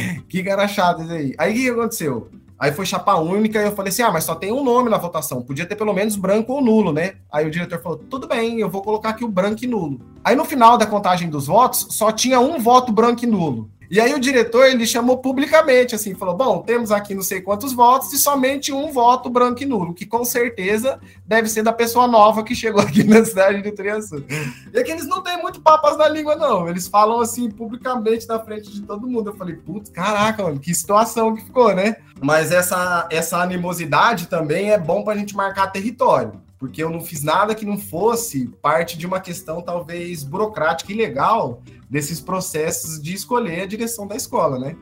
que 0.30 0.42
cara 0.42 0.66
chato 0.66 1.02
isso 1.02 1.12
aí. 1.12 1.34
Aí 1.36 1.52
o 1.52 1.54
que 1.54 1.70
aconteceu? 1.70 2.30
Aí 2.62 2.70
foi 2.70 2.86
chapa 2.86 3.16
única 3.16 3.60
e 3.60 3.64
eu 3.64 3.72
falei 3.72 3.90
assim: 3.90 4.02
ah, 4.02 4.12
mas 4.12 4.22
só 4.22 4.36
tem 4.36 4.52
um 4.52 4.62
nome 4.62 4.88
na 4.88 4.96
votação, 4.96 5.42
podia 5.42 5.66
ter 5.66 5.74
pelo 5.74 5.92
menos 5.92 6.14
branco 6.14 6.52
ou 6.52 6.62
nulo, 6.62 6.92
né? 6.92 7.14
Aí 7.32 7.44
o 7.44 7.50
diretor 7.50 7.80
falou: 7.82 7.98
tudo 7.98 8.28
bem, 8.28 8.60
eu 8.60 8.70
vou 8.70 8.82
colocar 8.82 9.08
aqui 9.08 9.24
o 9.24 9.28
branco 9.28 9.64
e 9.64 9.66
nulo. 9.66 10.00
Aí 10.22 10.36
no 10.36 10.44
final 10.44 10.78
da 10.78 10.86
contagem 10.86 11.28
dos 11.28 11.48
votos, 11.48 11.88
só 11.90 12.12
tinha 12.12 12.38
um 12.38 12.60
voto 12.60 12.92
branco 12.92 13.24
e 13.24 13.26
nulo. 13.26 13.68
E 13.92 14.00
aí 14.00 14.14
o 14.14 14.18
diretor 14.18 14.64
ele 14.64 14.86
chamou 14.86 15.18
publicamente, 15.18 15.94
assim, 15.94 16.14
falou: 16.14 16.34
bom, 16.34 16.62
temos 16.62 16.90
aqui 16.90 17.14
não 17.14 17.20
sei 17.20 17.42
quantos 17.42 17.74
votos 17.74 18.10
e 18.14 18.18
somente 18.18 18.72
um 18.72 18.90
voto 18.90 19.28
branco 19.28 19.62
e 19.62 19.66
nulo, 19.66 19.92
que 19.92 20.06
com 20.06 20.24
certeza 20.24 20.98
deve 21.26 21.46
ser 21.46 21.62
da 21.62 21.74
pessoa 21.74 22.08
nova 22.08 22.42
que 22.42 22.54
chegou 22.54 22.80
aqui 22.80 23.04
na 23.04 23.22
cidade 23.22 23.60
de 23.60 23.70
Triaçu. 23.70 24.24
E 24.72 24.78
aqui 24.78 24.90
eles 24.90 25.06
não 25.06 25.22
têm 25.22 25.36
muito 25.36 25.60
papas 25.60 25.98
na 25.98 26.08
língua, 26.08 26.34
não. 26.34 26.66
Eles 26.66 26.88
falam 26.88 27.20
assim 27.20 27.50
publicamente 27.50 28.26
na 28.26 28.40
frente 28.40 28.72
de 28.72 28.80
todo 28.80 29.06
mundo. 29.06 29.28
Eu 29.28 29.36
falei, 29.36 29.56
putz, 29.56 29.90
caraca, 29.90 30.42
mano, 30.42 30.58
que 30.58 30.74
situação 30.74 31.36
que 31.36 31.44
ficou, 31.44 31.74
né? 31.74 31.96
Mas 32.18 32.50
essa, 32.50 33.06
essa 33.10 33.42
animosidade 33.42 34.26
também 34.26 34.70
é 34.70 34.78
bom 34.78 35.04
para 35.04 35.12
a 35.12 35.16
gente 35.18 35.36
marcar 35.36 35.66
território 35.66 36.41
porque 36.62 36.80
eu 36.80 36.88
não 36.88 37.00
fiz 37.00 37.24
nada 37.24 37.56
que 37.56 37.66
não 37.66 37.76
fosse 37.76 38.46
parte 38.62 38.96
de 38.96 39.04
uma 39.04 39.18
questão 39.18 39.60
talvez 39.60 40.22
burocrática 40.22 40.92
e 40.92 40.94
legal 40.94 41.60
desses 41.90 42.20
processos 42.20 43.02
de 43.02 43.12
escolher 43.12 43.62
a 43.62 43.66
direção 43.66 44.06
da 44.06 44.14
escola, 44.14 44.60
né? 44.60 44.76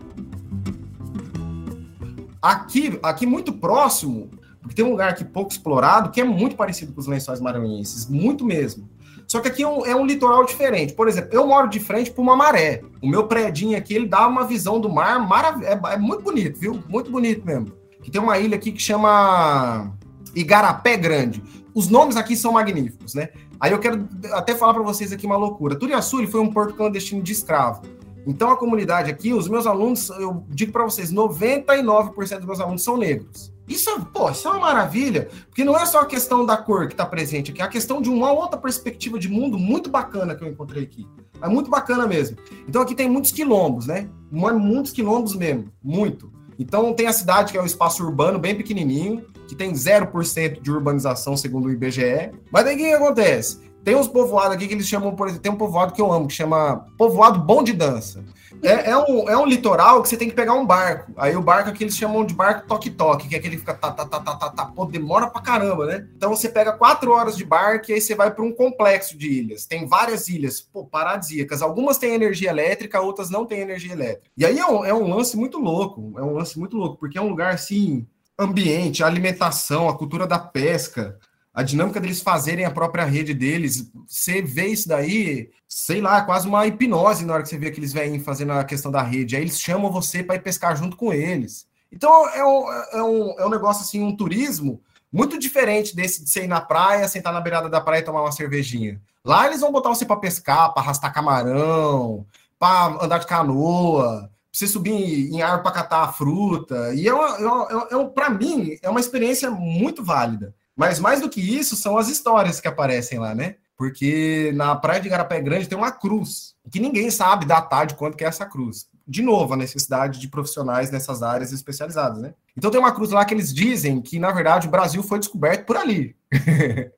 Aqui, 2.42 3.00
aqui 3.02 3.24
muito 3.24 3.54
próximo, 3.54 4.28
porque 4.60 4.74
tem 4.74 4.84
um 4.84 4.90
lugar 4.90 5.08
aqui 5.08 5.24
pouco 5.24 5.52
explorado 5.52 6.10
que 6.10 6.20
é 6.20 6.24
muito 6.24 6.54
parecido 6.54 6.92
com 6.92 7.00
os 7.00 7.06
lençóis 7.06 7.40
maranhenses, 7.40 8.06
muito 8.06 8.44
mesmo. 8.44 8.86
Só 9.26 9.40
que 9.40 9.48
aqui 9.48 9.62
é 9.62 9.66
um, 9.66 9.86
é 9.86 9.96
um 9.96 10.04
litoral 10.04 10.44
diferente. 10.44 10.92
Por 10.92 11.08
exemplo, 11.08 11.30
eu 11.32 11.46
moro 11.46 11.66
de 11.66 11.80
frente 11.80 12.10
para 12.10 12.20
uma 12.20 12.36
maré. 12.36 12.82
O 13.00 13.08
meu 13.08 13.26
predinho 13.26 13.78
aqui, 13.78 13.94
ele 13.94 14.06
dá 14.06 14.28
uma 14.28 14.44
visão 14.44 14.78
do 14.78 14.90
mar 14.90 15.18
marav 15.26 15.64
é, 15.64 15.80
é 15.94 15.96
muito 15.96 16.24
bonito, 16.24 16.60
viu? 16.60 16.84
Muito 16.86 17.10
bonito 17.10 17.42
mesmo. 17.42 17.72
Que 18.02 18.10
tem 18.10 18.20
uma 18.20 18.38
ilha 18.38 18.56
aqui 18.56 18.70
que 18.70 18.82
chama 18.82 19.96
Igarapé 20.34 20.98
Grande. 20.98 21.42
Os 21.74 21.88
nomes 21.88 22.16
aqui 22.16 22.36
são 22.36 22.52
magníficos, 22.52 23.14
né? 23.14 23.30
Aí 23.58 23.72
eu 23.72 23.78
quero 23.78 24.08
até 24.32 24.54
falar 24.54 24.74
para 24.74 24.82
vocês 24.82 25.12
aqui 25.12 25.26
uma 25.26 25.36
loucura. 25.36 25.76
Turiaçu 25.76 26.26
foi 26.28 26.40
um 26.40 26.52
porto 26.52 26.74
clandestino 26.74 27.22
de 27.22 27.32
escravo. 27.32 27.82
Então 28.26 28.50
a 28.50 28.56
comunidade 28.56 29.10
aqui, 29.10 29.32
os 29.32 29.48
meus 29.48 29.66
alunos, 29.66 30.10
eu 30.10 30.44
digo 30.48 30.72
para 30.72 30.84
vocês, 30.84 31.12
99% 31.12 32.36
dos 32.36 32.46
meus 32.46 32.60
alunos 32.60 32.82
são 32.82 32.96
negros. 32.96 33.52
Isso, 33.66 33.88
pô, 34.06 34.28
isso 34.30 34.48
é 34.48 34.50
uma 34.50 34.60
maravilha, 34.60 35.28
porque 35.46 35.64
não 35.64 35.78
é 35.78 35.86
só 35.86 36.00
a 36.00 36.06
questão 36.06 36.44
da 36.44 36.56
cor 36.56 36.88
que 36.88 36.94
está 36.94 37.06
presente 37.06 37.52
aqui, 37.52 37.62
é 37.62 37.64
a 37.64 37.68
questão 37.68 38.02
de 38.02 38.10
uma 38.10 38.32
outra 38.32 38.58
perspectiva 38.58 39.18
de 39.18 39.28
mundo 39.28 39.56
muito 39.56 39.88
bacana 39.88 40.34
que 40.34 40.42
eu 40.42 40.48
encontrei 40.48 40.82
aqui. 40.82 41.06
É 41.40 41.48
muito 41.48 41.70
bacana 41.70 42.06
mesmo. 42.06 42.36
Então 42.68 42.82
aqui 42.82 42.94
tem 42.94 43.08
muitos 43.08 43.30
quilombos, 43.30 43.86
né? 43.86 44.08
Muitos 44.30 44.92
quilombos 44.92 45.34
mesmo, 45.34 45.72
muito. 45.82 46.32
Então 46.60 46.92
tem 46.92 47.06
a 47.06 47.12
cidade 47.12 47.52
que 47.52 47.58
é 47.58 47.62
o 47.62 47.64
espaço 47.64 48.04
urbano 48.04 48.38
bem 48.38 48.54
pequenininho, 48.54 49.24
que 49.48 49.56
tem 49.56 49.72
0% 49.72 50.60
de 50.60 50.70
urbanização, 50.70 51.34
segundo 51.34 51.68
o 51.68 51.72
IBGE. 51.72 52.32
Mas 52.52 52.64
daí 52.64 52.74
o 52.74 52.78
que 52.78 52.92
acontece? 52.92 53.69
Tem 53.84 53.96
uns 53.96 54.08
povoados 54.08 54.56
aqui 54.56 54.68
que 54.68 54.74
eles 54.74 54.86
chamam, 54.86 55.14
por 55.14 55.26
exemplo, 55.26 55.42
tem 55.42 55.52
um 55.52 55.56
povoado 55.56 55.92
que 55.92 56.00
eu 56.00 56.12
amo, 56.12 56.28
que 56.28 56.34
chama 56.34 56.86
Povoado 56.98 57.40
Bom 57.40 57.62
de 57.62 57.72
Dança. 57.72 58.22
É, 58.62 58.90
é, 58.90 58.96
um, 58.96 59.28
é 59.28 59.36
um 59.36 59.46
litoral 59.46 60.02
que 60.02 60.08
você 60.08 60.16
tem 60.16 60.28
que 60.28 60.34
pegar 60.34 60.52
um 60.54 60.66
barco. 60.66 61.12
Aí 61.16 61.34
o 61.34 61.42
barco 61.42 61.70
aqui 61.70 61.84
eles 61.84 61.96
chamam 61.96 62.24
de 62.24 62.34
barco 62.34 62.66
toque-toque, 62.66 63.28
que 63.28 63.34
é 63.34 63.38
aquele 63.38 63.56
que 63.56 63.60
fica 63.60 63.74
tá, 63.74 63.90
tá, 63.90 64.04
tá, 64.04 64.20
tá, 64.20 64.36
tá, 64.36 64.50
tá, 64.50 64.66
pô, 64.66 64.84
demora 64.84 65.28
pra 65.28 65.40
caramba, 65.40 65.86
né? 65.86 66.06
Então 66.16 66.30
você 66.30 66.48
pega 66.48 66.72
quatro 66.72 67.12
horas 67.12 67.36
de 67.36 67.44
barco 67.44 67.90
e 67.90 67.94
aí 67.94 68.00
você 68.00 68.14
vai 68.14 68.30
para 68.30 68.44
um 68.44 68.52
complexo 68.52 69.16
de 69.16 69.28
ilhas. 69.28 69.66
Tem 69.66 69.86
várias 69.86 70.28
ilhas, 70.28 70.60
pô, 70.60 70.84
paradisíacas. 70.84 71.62
Algumas 71.62 71.96
têm 71.96 72.14
energia 72.14 72.50
elétrica, 72.50 73.00
outras 73.00 73.30
não 73.30 73.46
têm 73.46 73.60
energia 73.60 73.92
elétrica. 73.92 74.30
E 74.36 74.44
aí 74.44 74.58
é 74.58 74.66
um, 74.66 74.84
é 74.84 74.92
um 74.92 75.08
lance 75.08 75.36
muito 75.36 75.58
louco, 75.58 76.12
é 76.18 76.22
um 76.22 76.34
lance 76.34 76.58
muito 76.58 76.76
louco, 76.76 76.98
porque 76.98 77.16
é 77.16 77.22
um 77.22 77.30
lugar 77.30 77.54
assim 77.54 78.06
ambiente, 78.38 79.04
alimentação, 79.04 79.88
a 79.88 79.96
cultura 79.96 80.26
da 80.26 80.38
pesca, 80.38 81.18
a 81.52 81.62
dinâmica 81.62 82.00
deles 82.00 82.22
fazerem 82.22 82.64
a 82.64 82.70
própria 82.70 83.04
rede 83.04 83.34
deles, 83.34 83.90
você 84.06 84.40
vê 84.40 84.66
isso 84.66 84.88
daí, 84.88 85.50
sei 85.68 86.00
lá, 86.00 86.22
quase 86.22 86.46
uma 86.46 86.66
hipnose 86.66 87.24
na 87.24 87.34
hora 87.34 87.42
que 87.42 87.48
você 87.48 87.58
vê 87.58 87.68
aqueles 87.68 87.92
velhinhos 87.92 88.24
fazendo 88.24 88.52
a 88.52 88.64
questão 88.64 88.90
da 88.90 89.02
rede. 89.02 89.36
Aí 89.36 89.42
eles 89.42 89.60
chamam 89.60 89.90
você 89.90 90.22
para 90.22 90.36
ir 90.36 90.42
pescar 90.42 90.76
junto 90.76 90.96
com 90.96 91.12
eles. 91.12 91.66
Então 91.90 92.28
é 92.28 92.44
um, 92.44 92.72
é, 92.72 93.02
um, 93.02 93.40
é 93.40 93.46
um 93.46 93.50
negócio 93.50 93.82
assim, 93.82 94.02
um 94.02 94.16
turismo 94.16 94.80
muito 95.12 95.38
diferente 95.38 95.94
desse 95.94 96.22
de 96.22 96.30
você 96.30 96.44
ir 96.44 96.48
na 96.48 96.60
praia, 96.60 97.08
sentar 97.08 97.32
na 97.32 97.40
beirada 97.40 97.68
da 97.68 97.80
praia 97.80 98.00
e 98.00 98.04
tomar 98.04 98.22
uma 98.22 98.32
cervejinha. 98.32 99.00
Lá 99.24 99.46
eles 99.46 99.60
vão 99.60 99.72
botar 99.72 99.88
você 99.88 100.06
para 100.06 100.16
pescar, 100.16 100.72
para 100.72 100.82
arrastar 100.82 101.12
camarão, 101.12 102.24
para 102.58 103.04
andar 103.04 103.18
de 103.18 103.26
canoa, 103.26 104.30
você 104.52 104.66
subir 104.66 105.32
em 105.32 105.42
árvore 105.42 105.62
para 105.64 105.72
catar 105.72 106.02
a 106.04 106.12
fruta. 106.12 106.94
E 106.94 107.08
é, 107.08 107.12
uma, 107.12 107.36
é, 107.36 107.44
uma, 107.44 107.88
é, 107.90 107.96
uma, 107.96 108.08
para 108.08 108.30
mim, 108.30 108.78
é 108.80 108.88
uma 108.88 109.00
experiência 109.00 109.50
muito 109.50 110.04
válida. 110.04 110.54
Mas 110.80 110.98
mais 110.98 111.20
do 111.20 111.28
que 111.28 111.42
isso, 111.42 111.76
são 111.76 111.98
as 111.98 112.08
histórias 112.08 112.58
que 112.58 112.66
aparecem 112.66 113.18
lá, 113.18 113.34
né? 113.34 113.56
Porque 113.76 114.50
na 114.54 114.74
Praia 114.74 114.98
de 114.98 115.10
Garapé 115.10 115.38
Grande 115.38 115.68
tem 115.68 115.76
uma 115.76 115.92
cruz, 115.92 116.54
que 116.72 116.80
ninguém 116.80 117.10
sabe 117.10 117.44
datar 117.44 117.86
de 117.86 117.96
quanto 117.96 118.16
que 118.16 118.24
é 118.24 118.26
essa 118.26 118.46
cruz. 118.46 118.86
De 119.06 119.20
novo, 119.20 119.52
a 119.52 119.58
necessidade 119.58 120.18
de 120.18 120.26
profissionais 120.26 120.90
nessas 120.90 121.22
áreas 121.22 121.52
especializadas, 121.52 122.22
né? 122.22 122.32
Então 122.56 122.70
tem 122.70 122.80
uma 122.80 122.94
cruz 122.94 123.10
lá 123.10 123.26
que 123.26 123.34
eles 123.34 123.52
dizem 123.52 124.00
que, 124.00 124.18
na 124.18 124.32
verdade, 124.32 124.68
o 124.68 124.70
Brasil 124.70 125.02
foi 125.02 125.18
descoberto 125.18 125.66
por 125.66 125.76
ali. 125.76 126.16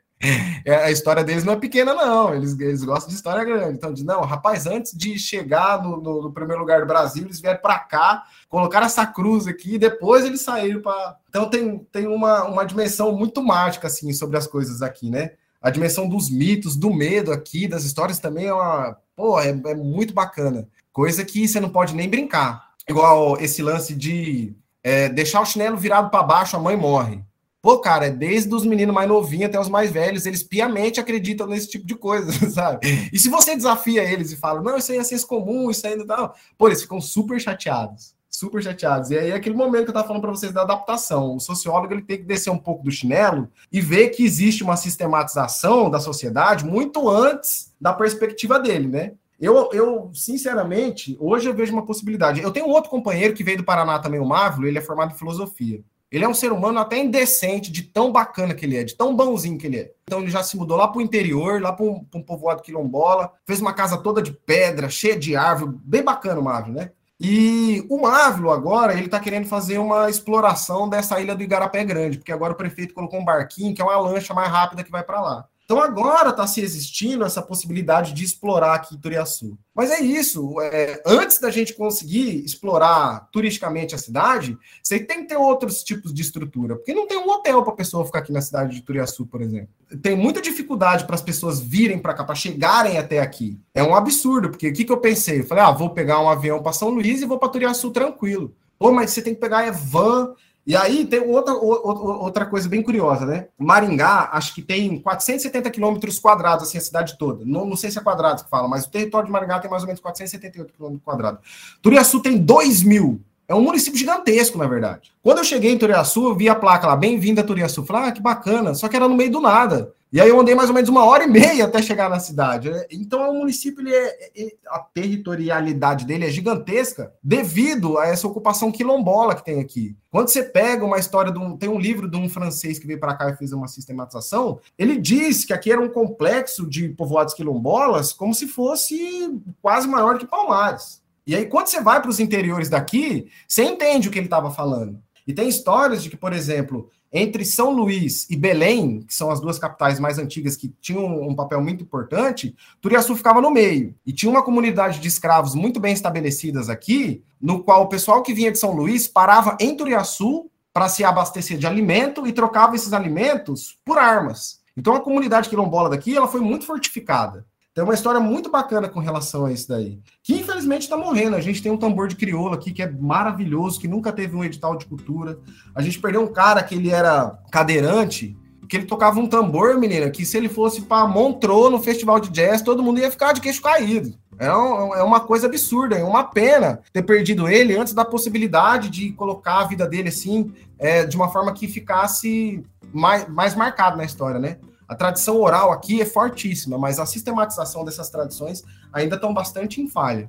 É, 0.65 0.77
a 0.77 0.91
história 0.93 1.25
deles 1.25 1.43
não 1.43 1.55
é 1.55 1.57
pequena, 1.57 1.95
não. 1.95 2.33
Eles, 2.33 2.57
eles 2.61 2.85
gostam 2.85 3.09
de 3.09 3.17
história 3.17 3.45
grande. 3.45 3.77
Então, 3.77 3.93
de, 3.93 4.05
não, 4.05 4.21
rapaz, 4.21 4.67
antes 4.67 4.97
de 4.97 5.19
chegar 5.19 5.83
no, 5.83 6.01
no, 6.01 6.23
no 6.23 6.33
primeiro 6.33 6.61
lugar 6.61 6.81
do 6.81 6.87
Brasil, 6.87 7.25
eles 7.25 7.41
vieram 7.41 7.61
para 7.61 7.81
cá, 7.81 8.23
colocaram 8.53 8.85
essa 8.85 9.07
cruz 9.07 9.47
aqui 9.47 9.77
e 9.77 9.79
depois 9.79 10.27
eles 10.27 10.43
saíram 10.43 10.83
para. 10.83 11.17
Então, 11.31 11.49
tem, 11.49 11.79
tem 11.91 12.07
uma, 12.07 12.45
uma 12.45 12.65
dimensão 12.65 13.11
muito 13.17 13.43
mágica, 13.43 13.87
assim, 13.87 14.13
sobre 14.13 14.37
as 14.37 14.47
coisas 14.47 14.83
aqui, 14.83 15.09
né? 15.09 15.33
A 15.59 15.71
dimensão 15.71 16.07
dos 16.07 16.29
mitos, 16.29 16.77
do 16.77 16.93
medo 16.93 17.33
aqui, 17.33 17.67
das 17.67 17.83
histórias 17.83 18.19
também 18.19 18.49
é 18.49 18.53
uma. 18.53 18.99
Pô, 19.17 19.41
é, 19.41 19.49
é 19.49 19.75
muito 19.75 20.13
bacana. 20.13 20.69
Coisa 20.93 21.25
que 21.25 21.49
você 21.49 21.61
não 21.61 21.71
pode 21.71 21.95
nem 21.95 22.11
brincar. 22.11 22.73
Igual 22.87 23.41
esse 23.41 23.63
lance 23.63 23.95
de 23.95 24.55
é, 24.85 25.09
deixar 25.09 25.41
o 25.41 25.47
chinelo 25.47 25.79
virado 25.79 26.11
para 26.11 26.23
baixo, 26.23 26.55
a 26.55 26.61
mãe 26.61 26.77
morre. 26.77 27.25
Pô, 27.63 27.79
cara, 27.79 28.11
desde 28.11 28.55
os 28.55 28.67
meninos 28.67 28.95
mais 28.95 29.09
novinhos 29.09 29.47
até 29.47 29.59
os 29.59 29.69
mais 29.71 29.91
velhos, 29.91 30.27
eles 30.27 30.43
piamente 30.43 31.01
acreditam 31.01 31.47
nesse 31.47 31.71
tipo 31.71 31.87
de 31.87 31.95
coisa, 31.95 32.31
sabe? 32.51 33.09
E 33.11 33.19
se 33.19 33.31
você 33.31 33.57
desafia 33.57 34.05
eles 34.05 34.31
e 34.31 34.37
fala, 34.37 34.61
não, 34.61 34.77
isso 34.77 34.93
aí 34.93 34.99
é 34.99 35.05
senso 35.05 35.27
comum, 35.27 35.71
isso 35.71 35.87
aí 35.87 35.97
não 35.97 36.07
tá. 36.07 36.35
Pô, 36.59 36.67
eles 36.67 36.83
ficam 36.83 37.01
super 37.01 37.41
chateados. 37.41 38.15
Super 38.35 38.63
chateados. 38.63 39.11
E 39.11 39.19
aí 39.19 39.31
é 39.31 39.35
aquele 39.35 39.55
momento 39.55 39.85
que 39.85 39.91
eu 39.91 39.93
estava 39.93 40.07
falando 40.07 40.23
para 40.23 40.31
vocês 40.31 40.53
da 40.53 40.63
adaptação. 40.63 41.37
O 41.37 41.41
sociólogo 41.41 41.93
ele 41.93 42.03
tem 42.03 42.19
que 42.19 42.25
descer 42.25 42.51
um 42.51 42.59
pouco 42.59 42.83
do 42.83 42.91
chinelo 42.91 43.49
e 43.71 43.81
ver 43.81 44.09
que 44.09 44.25
existe 44.25 44.65
uma 44.65 44.77
sistematização 44.77 45.91
da 45.91 46.01
sociedade 46.01 46.65
muito 46.65 47.09
antes 47.09 47.73
da 47.81 47.93
perspectiva 47.93 48.59
dele, 48.59 48.89
né? 48.89 49.13
Eu, 49.39 49.71
eu, 49.73 50.11
sinceramente, 50.15 51.17
hoje 51.21 51.49
eu 51.49 51.55
vejo 51.55 51.73
uma 51.73 51.85
possibilidade. 51.85 52.41
Eu 52.41 52.53
tenho 52.53 52.67
um 52.67 52.71
outro 52.71 52.89
companheiro 52.89 53.35
que 53.35 53.43
veio 53.43 53.59
do 53.59 53.65
Paraná 53.65 53.99
também, 53.99 54.21
o 54.21 54.25
Mávilo, 54.25 54.69
ele 54.69 54.79
é 54.79 54.81
formado 54.81 55.13
em 55.13 55.19
filosofia. 55.19 55.83
Ele 56.13 56.25
é 56.25 56.29
um 56.29 56.35
ser 56.35 56.53
humano 56.53 56.79
até 56.79 56.99
indecente, 56.99 57.73
de 57.73 57.83
tão 57.83 58.13
bacana 58.13 58.55
que 58.55 58.67
ele 58.67 58.77
é, 58.77 58.85
de 58.85 58.95
tão 58.95 59.17
bonzinho 59.17 59.59
que 59.59 59.67
ele 59.67 59.79
é. 59.79 59.93
Então 60.05 60.21
ele 60.21 60.31
já 60.31 60.43
se 60.43 60.57
mudou 60.57 60.77
lá 60.77 60.87
para 60.87 60.99
o 60.99 61.03
interior, 61.03 61.61
lá 61.61 61.73
para 61.73 61.87
um, 61.87 62.07
um, 62.15 62.23
povoado 62.23 62.63
quilombola, 62.63 63.33
fez 63.47 63.61
uma 63.61 63.73
casa 63.73 63.97
toda 63.97 64.23
de 64.23 64.31
pedra, 64.31 64.91
cheia 64.91 65.19
de 65.19 65.35
árvore, 65.35 65.75
bem 65.83 66.05
bacana 66.05 66.39
o 66.39 66.45
Mávilo, 66.45 66.77
né? 66.77 66.93
E 67.25 67.87
o 67.89 68.01
Mávilo 68.03 68.51
agora, 68.51 68.95
ele 68.95 69.05
está 69.07 69.21
querendo 69.21 69.47
fazer 69.47 69.79
uma 69.79 70.11
exploração 70.11 70.89
dessa 70.89 71.21
ilha 71.21 71.37
do 71.37 71.43
Igarapé 71.43 71.85
Grande, 71.85 72.19
porque 72.19 72.33
agora 72.33 72.53
o 72.53 72.57
prefeito 72.57 72.95
colocou 72.95 73.21
um 73.21 73.25
barquinho, 73.25 73.73
que 73.75 73.81
é 73.81 73.85
uma 73.85 73.97
lancha 73.97 74.35
mais 74.35 74.51
rápida 74.51 74.83
que 74.83 74.91
vai 74.91 75.05
para 75.05 75.21
lá. 75.21 75.49
Então 75.73 75.83
agora 75.83 76.29
está 76.29 76.47
se 76.47 76.61
existindo 76.61 77.25
essa 77.25 77.41
possibilidade 77.41 78.13
de 78.13 78.23
explorar 78.23 78.75
aqui 78.75 78.95
Turiaçu. 78.95 79.57
Mas 79.75 79.91
é 79.91 80.01
isso, 80.03 80.61
é, 80.61 81.03
antes 81.07 81.39
da 81.39 81.51
gente 81.51 81.73
conseguir 81.73 82.45
explorar 82.45 83.27
turisticamente 83.33 83.95
a 83.95 83.99
cidade, 83.99 84.59
você 84.83 85.01
tem 85.01 85.23
que 85.23 85.29
ter 85.29 85.37
outros 85.39 85.83
tipos 85.83 86.13
de 86.13 86.21
estrutura, 86.21 86.77
porque 86.77 86.93
não 86.93 87.07
tem 87.07 87.17
um 87.17 87.27
hotel 87.27 87.63
para 87.63 87.73
a 87.73 87.77
pessoa 87.77 88.05
ficar 88.05 88.19
aqui 88.19 88.31
na 88.31 88.43
cidade 88.43 88.75
de 88.75 88.83
Turiaçu, 88.83 89.25
por 89.25 89.41
exemplo. 89.41 89.71
Tem 90.03 90.15
muita 90.15 90.43
dificuldade 90.43 91.07
para 91.07 91.15
as 91.15 91.23
pessoas 91.23 91.59
virem 91.59 91.99
para 91.99 92.13
cá, 92.13 92.23
para 92.23 92.35
chegarem 92.35 92.99
até 92.99 93.21
aqui. 93.21 93.59
É 93.73 93.83
um 93.83 93.95
absurdo, 93.95 94.51
porque 94.51 94.69
o 94.69 94.73
que, 94.75 94.85
que 94.85 94.93
eu 94.93 94.99
pensei? 94.99 95.41
Eu 95.41 95.47
falei, 95.47 95.65
ah, 95.65 95.71
vou 95.71 95.89
pegar 95.89 96.21
um 96.21 96.29
avião 96.29 96.63
para 96.63 96.75
São 96.75 96.91
Luís 96.91 97.23
e 97.23 97.27
vou 97.27 97.39
para 97.39 97.49
Turiaçu 97.49 97.91
tranquilo. 97.91 98.55
Pô, 98.79 98.93
mas 98.93 99.11
você 99.11 99.23
tem 99.23 99.35
que 99.35 99.41
pegar 99.41 99.65
é 99.65 99.71
van, 99.71 100.35
e 100.65 100.77
aí 100.77 101.05
tem 101.05 101.21
outra, 101.21 101.55
outra 101.55 102.47
coisa 102.47 102.69
bem 102.69 102.83
curiosa, 102.83 103.27
né? 103.27 103.49
Maringá, 103.59 104.31
acho 104.33 104.55
que 104.55 104.63
tem 104.63 105.01
470 105.01 105.71
quilômetros 105.71 106.21
quadrados, 106.21 106.69
assim, 106.69 106.79
a 106.79 106.81
cidade 106.81 107.19
toda. 107.19 107.45
Não, 107.45 107.67
não 107.67 107.77
sei 107.77 107.91
se 107.91 107.99
é 107.99 108.03
quadrados 108.03 108.45
que 108.45 108.51
fala, 108.51 108.69
mas 108.69 108.85
o 108.85 108.91
território 108.91 109.27
de 109.27 109.33
Maringá 109.33 109.59
tem 109.59 109.71
mais 109.71 109.83
ou 109.83 109.89
menos 109.89 110.01
478 110.01 110.73
quilômetros 110.73 111.05
quadrados. 111.05 111.41
Turiaçu 111.83 112.21
tem 112.21 112.39
2 112.39 112.85
mil. 112.85 113.21
É 113.49 113.55
um 113.55 113.61
município 113.61 113.99
gigantesco, 113.99 114.57
na 114.57 114.69
verdade. 114.69 115.13
Quando 115.21 115.39
eu 115.39 115.45
cheguei 115.45 115.73
em 115.73 115.79
Turiaçu, 115.79 116.29
eu 116.29 116.37
vi 116.37 116.49
a 116.49 116.55
placa 116.55 116.87
lá, 116.87 116.97
bem-vinda 116.97 117.41
a 117.41 117.45
Turiaçu. 117.45 117.85
Falei, 117.85 118.09
ah, 118.09 118.13
que 118.13 118.23
bacana. 118.23 118.75
Só 118.75 118.89
que 118.89 118.95
era 118.95 119.09
no 119.09 119.17
meio 119.17 119.33
do 119.33 119.41
nada. 119.41 119.93
E 120.13 120.21
aí 120.21 120.29
eu 120.29 120.39
andei 120.39 120.55
mais 120.55 120.69
ou 120.69 120.75
menos 120.75 120.91
uma 120.91 121.07
hora 121.07 121.25
e 121.25 121.27
meia 121.27 121.65
até 121.65 121.81
chegar 121.81 122.11
na 122.11 122.21
cidade. 122.21 122.71
Então 122.91 123.31
o 123.31 123.39
município, 123.39 123.81
ele 123.81 123.95
é, 123.95 124.31
é, 124.37 124.53
a 124.69 124.81
territorialidade 124.81 126.05
dele 126.05 126.27
é 126.27 126.31
gigantesca 126.31 127.15
devido 127.23 127.97
a 127.97 128.07
essa 128.07 128.29
ocupação 128.29 128.71
quilombola 128.71 129.35
que 129.35 129.43
tem 129.43 129.59
aqui. 129.59 129.97
Quando 130.11 130.29
você 130.29 130.43
pega 130.43 130.85
uma 130.85 130.99
história 130.99 131.33
de 131.33 131.39
um, 131.39 131.57
tem 131.57 131.71
um 131.71 131.79
livro 131.79 132.11
de 132.11 132.19
um 132.19 132.29
francês 132.29 132.79
que 132.79 132.87
veio 132.87 133.01
para 133.01 133.17
cá 133.17 133.31
e 133.31 133.37
fez 133.37 133.55
uma 133.55 133.67
sistematização, 133.67 134.61
ele 134.79 134.99
diz 134.99 135.47
que 135.47 135.55
aqui 135.55 135.73
era 135.73 135.81
um 135.81 135.89
complexo 135.89 136.69
de 136.69 136.91
povoados 136.91 137.33
quilombolas 137.33 138.13
como 138.13 138.35
se 138.35 138.47
fosse 138.47 139.41
quase 139.63 139.89
maior 139.89 140.19
que 140.19 140.27
Palmares. 140.27 141.01
E 141.27 141.35
aí 141.35 141.47
quando 141.47 141.69
você 141.69 141.81
vai 141.81 142.03
para 142.03 142.11
os 142.11 142.21
interiores 142.21 142.69
daqui, 142.69 143.29
você 143.49 143.65
entende 143.65 144.09
o 144.09 144.11
que 144.11 144.19
ele 144.19 144.27
estava 144.27 144.51
falando. 144.51 145.03
E 145.27 145.33
tem 145.33 145.49
histórias 145.49 146.03
de 146.03 146.11
que, 146.11 146.17
por 146.17 146.33
exemplo, 146.33 146.91
entre 147.13 147.45
São 147.45 147.71
Luís 147.71 148.27
e 148.31 148.37
Belém, 148.37 149.03
que 149.03 149.15
são 149.15 149.31
as 149.31 149.41
duas 149.41 149.59
capitais 149.59 150.01
mais 150.01 150.19
antigas 150.19 150.57
que 150.57 150.69
tinham 150.81 151.21
um 151.21 151.35
papel 151.35 151.61
muito 151.61 151.85
importante, 151.85 152.57
Turiaçu 152.81 153.15
ficava 153.15 153.41
no 153.41 153.51
meio. 153.51 153.95
E 154.07 154.13
tinha 154.13 154.31
uma 154.31 154.43
comunidade 154.43 154.99
de 154.99 155.09
escravos 155.09 155.55
muito 155.55 155.79
bem 155.79 155.93
estabelecidas 155.93 156.71
aqui, 156.71 157.23
no 157.41 157.63
qual 157.63 157.83
o 157.83 157.89
pessoal 157.89 158.23
que 158.23 158.33
vinha 158.33 158.51
de 158.51 158.59
São 158.59 158.73
Luís 158.73 159.07
parava 159.07 159.57
em 159.61 159.77
Turiaçu 159.77 160.51
para 160.73 160.89
se 160.89 161.05
abastecer 161.05 161.59
de 161.59 161.67
alimento 161.67 162.27
e 162.27 162.33
trocava 162.33 162.75
esses 162.75 162.95
alimentos 162.95 163.77
por 163.85 163.99
armas. 163.99 164.61
Então 164.77 164.95
a 164.95 165.01
comunidade 165.01 165.51
quilombola 165.51 165.91
daqui 165.91 166.17
ela 166.17 166.29
foi 166.29 166.41
muito 166.41 166.65
fortificada. 166.65 167.45
Tem 167.75 167.83
uma 167.83 167.95
história 167.95 168.21
muito 168.21 168.51
bacana 168.51 168.87
com 168.87 169.01
relação 169.01 169.47
a 169.47 169.53
isso 169.53 169.67
daí. 169.69 169.99
Que 170.23 170.35
infelizmente 170.35 170.83
está 170.83 170.97
morrendo. 170.97 171.37
A 171.37 171.41
gente 171.41 171.63
tem 171.63 171.73
um 171.73 171.79
tambor 171.79 172.07
de 172.07 172.17
crioula 172.17 172.57
aqui 172.57 172.71
que 172.71 172.83
é 172.83 172.91
maravilhoso, 172.91 173.81
que 173.81 173.89
nunca 173.89 174.13
teve 174.13 174.37
um 174.37 174.45
edital 174.45 174.77
de 174.77 174.85
cultura. 174.85 175.39
A 175.75 175.81
gente 175.81 175.99
perdeu 175.99 176.23
um 176.23 176.33
cara 176.33 176.63
que 176.63 176.75
ele 176.75 176.91
era 176.91 177.39
cadeirante, 177.51 178.37
que 178.69 178.77
ele 178.77 178.87
tocava 178.87 179.21
um 179.21 179.27
tambor, 179.27 179.79
menina, 179.79 180.11
que 180.11 180.25
se 180.25 180.37
ele 180.37 180.49
fosse 180.49 180.83
para 180.83 181.07
Montreux 181.07 181.71
no 181.71 181.79
festival 181.79 182.21
de 182.21 182.31
jazz, 182.31 182.63
todo 182.63 182.83
mundo 182.83 183.01
ia 183.01 183.11
ficar 183.11 183.33
de 183.33 183.41
queixo 183.41 183.63
caído. 183.63 184.15
É, 184.39 184.51
um, 184.55 184.95
é 184.95 185.03
uma 185.03 185.21
coisa 185.21 185.47
absurda, 185.47 185.97
é 185.97 186.05
uma 186.05 186.25
pena 186.25 186.81
ter 186.93 187.03
perdido 187.03 187.49
ele 187.49 187.77
antes 187.77 187.93
da 187.95 188.05
possibilidade 188.05 188.89
de 188.89 189.13
colocar 189.13 189.61
a 189.61 189.65
vida 189.65 189.87
dele 189.87 190.09
assim, 190.09 190.53
é, 190.79 191.05
de 191.05 191.17
uma 191.17 191.29
forma 191.29 191.53
que 191.53 191.69
ficasse 191.69 192.65
mais, 192.93 193.29
mais 193.29 193.55
marcado 193.55 193.97
na 193.97 194.05
história, 194.05 194.41
né? 194.41 194.57
A 194.93 194.95
tradição 194.95 195.41
oral 195.41 195.73
aqui 195.73 196.03
é 196.03 196.05
fortíssima, 196.05 196.77
mas 196.77 196.99
a 196.99 197.07
sistematização 197.07 197.83
dessas 197.83 198.11
tradições 198.11 198.63
ainda 198.93 199.15
estão 199.15 199.33
bastante 199.33 199.81
em 199.81 199.89
falha. 199.89 200.29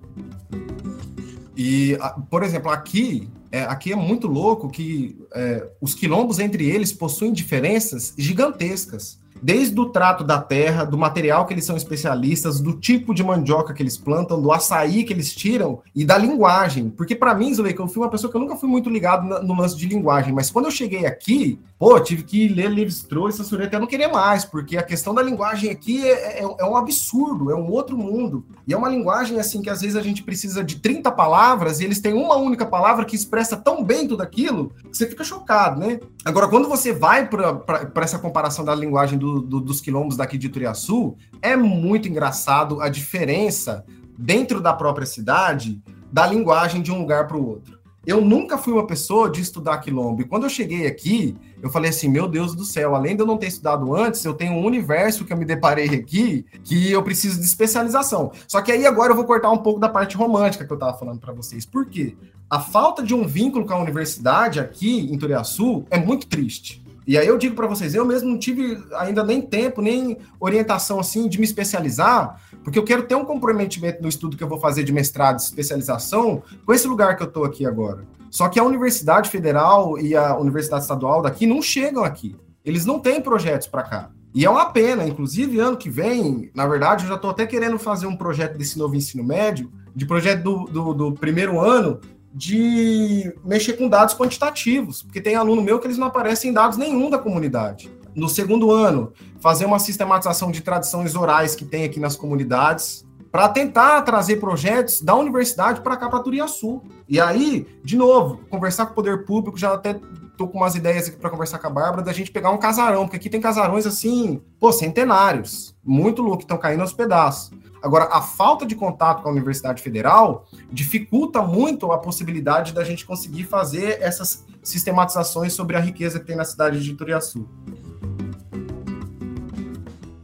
E, 1.55 1.97
por 2.29 2.43
exemplo, 2.43 2.71
aqui 2.71 3.29
é, 3.51 3.63
aqui 3.63 3.91
é 3.91 3.95
muito 3.95 4.25
louco 4.25 4.69
que 4.69 5.15
é, 5.35 5.67
os 5.81 5.93
quilombos 5.93 6.39
entre 6.39 6.67
eles 6.67 6.93
possuem 6.93 7.33
diferenças 7.33 8.13
gigantescas 8.17 9.21
desde 9.43 9.77
o 9.77 9.89
trato 9.89 10.23
da 10.23 10.41
terra, 10.41 10.85
do 10.85 10.97
material 10.97 11.45
que 11.45 11.53
eles 11.53 11.65
são 11.65 11.75
especialistas, 11.75 12.61
do 12.61 12.79
tipo 12.79 13.13
de 13.13 13.21
mandioca 13.21 13.73
que 13.73 13.83
eles 13.83 13.97
plantam, 13.97 14.41
do 14.41 14.53
açaí 14.53 15.03
que 15.03 15.11
eles 15.11 15.35
tiram 15.35 15.81
e 15.93 16.05
da 16.05 16.17
linguagem. 16.17 16.89
Porque 16.89 17.13
para 17.13 17.35
mim, 17.35 17.53
Zuleika, 17.53 17.81
eu 17.81 17.87
fui 17.87 18.01
uma 18.01 18.09
pessoa 18.09 18.31
que 18.31 18.37
eu 18.37 18.41
nunca 18.41 18.55
fui 18.55 18.69
muito 18.69 18.89
ligado 18.89 19.43
no 19.43 19.53
lance 19.53 19.75
de 19.75 19.85
linguagem, 19.85 20.33
mas 20.33 20.49
quando 20.49 20.65
eu 20.65 20.71
cheguei 20.71 21.05
aqui, 21.05 21.59
pô, 21.83 21.99
tive 21.99 22.23
que 22.23 22.47
ler 22.47 22.69
Levi-Strauss 22.69 23.35
e 23.35 23.37
Sassureta, 23.39 23.67
até 23.67 23.79
não 23.79 23.87
querer 23.87 24.07
mais, 24.07 24.45
porque 24.45 24.77
a 24.77 24.83
questão 24.83 25.13
da 25.13 25.21
linguagem 25.21 25.69
aqui 25.69 26.07
é, 26.07 26.39
é, 26.39 26.41
é, 26.41 26.65
um 26.65 26.77
absurdo, 26.77 27.51
é 27.51 27.55
um 27.55 27.69
outro 27.69 27.97
mundo. 27.97 28.45
E 28.65 28.73
é 28.73 28.77
uma 28.77 28.87
linguagem, 28.87 29.37
assim, 29.37 29.61
que 29.61 29.69
às 29.69 29.81
vezes 29.81 29.97
a 29.97 30.01
gente 30.01 30.23
precisa 30.23 30.63
de 30.63 30.77
30 30.77 31.11
palavras 31.11 31.81
e 31.81 31.83
eles 31.83 31.99
têm 31.99 32.13
uma 32.13 32.37
única 32.37 32.65
palavra 32.65 33.03
que 33.03 33.17
expressa 33.17 33.57
tão 33.57 33.83
bem 33.83 34.07
tudo 34.07 34.23
aquilo, 34.23 34.71
que 34.89 34.97
você 34.97 35.05
fica 35.05 35.25
chocado, 35.25 35.81
né? 35.81 35.99
Agora, 36.23 36.47
quando 36.47 36.69
você 36.69 36.93
vai 36.93 37.27
para 37.27 37.91
essa 37.97 38.17
comparação 38.17 38.63
da 38.63 38.73
linguagem 38.73 39.19
do, 39.19 39.41
do, 39.41 39.59
dos 39.59 39.81
quilombos 39.81 40.15
daqui 40.15 40.37
de 40.37 40.47
Turiaçu, 40.47 41.17
é 41.41 41.57
muito 41.57 42.07
engraçado 42.07 42.79
a 42.79 42.87
diferença 42.87 43.83
dentro 44.17 44.61
da 44.61 44.71
própria 44.71 45.05
cidade 45.05 45.83
da 46.09 46.25
linguagem 46.25 46.81
de 46.81 46.93
um 46.93 46.99
lugar 46.99 47.27
para 47.27 47.35
o 47.35 47.45
outro. 47.45 47.77
Eu 48.05 48.19
nunca 48.21 48.57
fui 48.57 48.71
uma 48.71 48.87
pessoa 48.87 49.29
de 49.29 49.41
estudar 49.41 49.77
quilombo. 49.79 50.21
E 50.21 50.25
quando 50.25 50.43
eu 50.43 50.49
cheguei 50.49 50.87
aqui, 50.87 51.35
eu 51.63 51.69
falei 51.69 51.89
assim: 51.89 52.09
meu 52.09 52.27
Deus 52.27 52.53
do 52.53 52.65
céu, 52.65 52.93
além 52.93 53.15
de 53.15 53.21
eu 53.21 53.25
não 53.25 53.37
ter 53.37 53.47
estudado 53.47 53.95
antes, 53.95 54.23
eu 54.25 54.33
tenho 54.33 54.51
um 54.51 54.65
universo 54.65 55.23
que 55.23 55.31
eu 55.31 55.37
me 55.37 55.45
deparei 55.45 55.87
aqui 55.95 56.45
que 56.61 56.91
eu 56.91 57.01
preciso 57.01 57.39
de 57.39 57.45
especialização. 57.45 58.33
Só 58.49 58.61
que 58.61 58.69
aí 58.69 58.85
agora 58.85 59.13
eu 59.13 59.15
vou 59.15 59.23
cortar 59.23 59.49
um 59.49 59.57
pouco 59.57 59.79
da 59.79 59.87
parte 59.87 60.17
romântica 60.17 60.65
que 60.65 60.71
eu 60.71 60.75
estava 60.75 60.97
falando 60.97 61.19
para 61.19 61.31
vocês. 61.31 61.65
Por 61.65 61.85
quê? 61.85 62.17
A 62.49 62.59
falta 62.59 63.01
de 63.01 63.15
um 63.15 63.25
vínculo 63.25 63.65
com 63.65 63.73
a 63.73 63.81
universidade 63.81 64.59
aqui 64.59 65.09
em 65.09 65.17
Turiaçu 65.17 65.85
é 65.89 65.97
muito 65.97 66.27
triste. 66.27 66.83
E 67.07 67.17
aí 67.17 67.27
eu 67.27 67.37
digo 67.37 67.55
para 67.55 67.67
vocês, 67.67 67.95
eu 67.95 68.05
mesmo 68.05 68.29
não 68.29 68.37
tive 68.37 68.77
ainda 68.95 69.23
nem 69.23 69.41
tempo, 69.41 69.81
nem 69.81 70.17
orientação 70.39 70.99
assim 70.99 71.29
de 71.29 71.37
me 71.37 71.45
especializar, 71.45 72.41
porque 72.61 72.77
eu 72.77 72.83
quero 72.83 73.03
ter 73.03 73.15
um 73.15 73.25
comprometimento 73.25 74.01
no 74.01 74.09
estudo 74.09 74.35
que 74.35 74.43
eu 74.43 74.49
vou 74.49 74.59
fazer 74.59 74.83
de 74.83 74.91
mestrado, 74.91 75.37
de 75.37 75.43
especialização, 75.43 76.43
com 76.65 76.73
esse 76.73 76.87
lugar 76.87 77.15
que 77.15 77.23
eu 77.23 77.27
estou 77.27 77.45
aqui 77.45 77.65
agora. 77.65 78.05
Só 78.33 78.49
que 78.49 78.59
a 78.59 78.63
Universidade 78.63 79.29
Federal 79.29 79.95
e 79.99 80.15
a 80.15 80.35
Universidade 80.35 80.81
Estadual 80.81 81.21
daqui 81.21 81.45
não 81.45 81.61
chegam 81.61 82.03
aqui. 82.03 82.35
Eles 82.65 82.83
não 82.83 82.99
têm 82.99 83.21
projetos 83.21 83.67
para 83.67 83.83
cá. 83.83 84.09
E 84.33 84.43
é 84.43 84.49
uma 84.49 84.65
pena, 84.71 85.05
inclusive 85.07 85.59
ano 85.59 85.77
que 85.77 85.87
vem, 85.87 86.49
na 86.55 86.65
verdade, 86.65 87.03
eu 87.03 87.09
já 87.09 87.15
estou 87.15 87.29
até 87.29 87.45
querendo 87.45 87.77
fazer 87.77 88.07
um 88.07 88.15
projeto 88.15 88.57
desse 88.57 88.79
novo 88.79 88.95
ensino 88.95 89.23
médio, 89.23 89.71
de 89.95 90.07
projeto 90.07 90.41
do, 90.41 90.65
do, 90.65 90.93
do 90.95 91.11
primeiro 91.11 91.59
ano, 91.59 92.01
de 92.33 93.31
mexer 93.45 93.73
com 93.73 93.87
dados 93.87 94.15
quantitativos, 94.15 95.03
porque 95.03 95.21
tem 95.21 95.35
aluno 95.35 95.61
meu 95.61 95.77
que 95.77 95.85
eles 95.85 95.99
não 95.99 96.07
aparecem 96.07 96.49
em 96.49 96.53
dados 96.55 96.75
nenhum 96.75 97.11
da 97.11 97.19
comunidade. 97.19 97.91
No 98.15 98.27
segundo 98.27 98.71
ano, 98.71 99.13
fazer 99.39 99.65
uma 99.65 99.77
sistematização 99.77 100.49
de 100.49 100.61
tradições 100.61 101.15
orais 101.15 101.53
que 101.53 101.65
tem 101.65 101.83
aqui 101.83 101.99
nas 101.99 102.15
comunidades, 102.15 103.05
para 103.33 103.49
tentar 103.49 103.99
trazer 104.03 104.35
projetos 104.35 105.01
da 105.01 105.15
universidade 105.15 105.81
para 105.81 105.97
cá, 105.97 106.07
para 106.07 106.19
Turiaçu. 106.19 106.83
E 107.09 107.19
aí, 107.19 107.65
de 107.83 107.97
novo, 107.97 108.39
conversar 108.47 108.85
com 108.85 108.91
o 108.91 108.95
poder 108.95 109.25
público, 109.25 109.57
já 109.57 109.73
até 109.73 109.99
tô 110.37 110.47
com 110.47 110.59
umas 110.59 110.75
ideias 110.75 111.07
aqui 111.07 111.17
para 111.17 111.31
conversar 111.31 111.57
com 111.57 111.65
a 111.65 111.69
Bárbara, 111.71 112.03
da 112.03 112.13
gente 112.13 112.29
pegar 112.29 112.51
um 112.51 112.59
casarão, 112.59 113.05
porque 113.05 113.17
aqui 113.17 113.31
tem 113.31 113.41
casarões 113.41 113.87
assim, 113.87 114.39
pô, 114.59 114.71
centenários, 114.71 115.75
muito 115.83 116.21
louco, 116.21 116.43
estão 116.43 116.59
caindo 116.59 116.81
aos 116.81 116.93
pedaços. 116.93 117.51
Agora, 117.81 118.05
a 118.11 118.21
falta 118.21 118.67
de 118.67 118.75
contato 118.75 119.23
com 119.23 119.29
a 119.29 119.31
Universidade 119.31 119.81
Federal 119.81 120.45
dificulta 120.71 121.41
muito 121.41 121.91
a 121.91 121.97
possibilidade 121.97 122.71
da 122.71 122.83
gente 122.83 123.03
conseguir 123.03 123.45
fazer 123.45 123.97
essas 123.99 124.45
sistematizações 124.61 125.53
sobre 125.53 125.75
a 125.75 125.79
riqueza 125.79 126.19
que 126.19 126.27
tem 126.27 126.35
na 126.35 126.45
cidade 126.45 126.83
de 126.83 126.93
Turiaçu. 126.93 127.49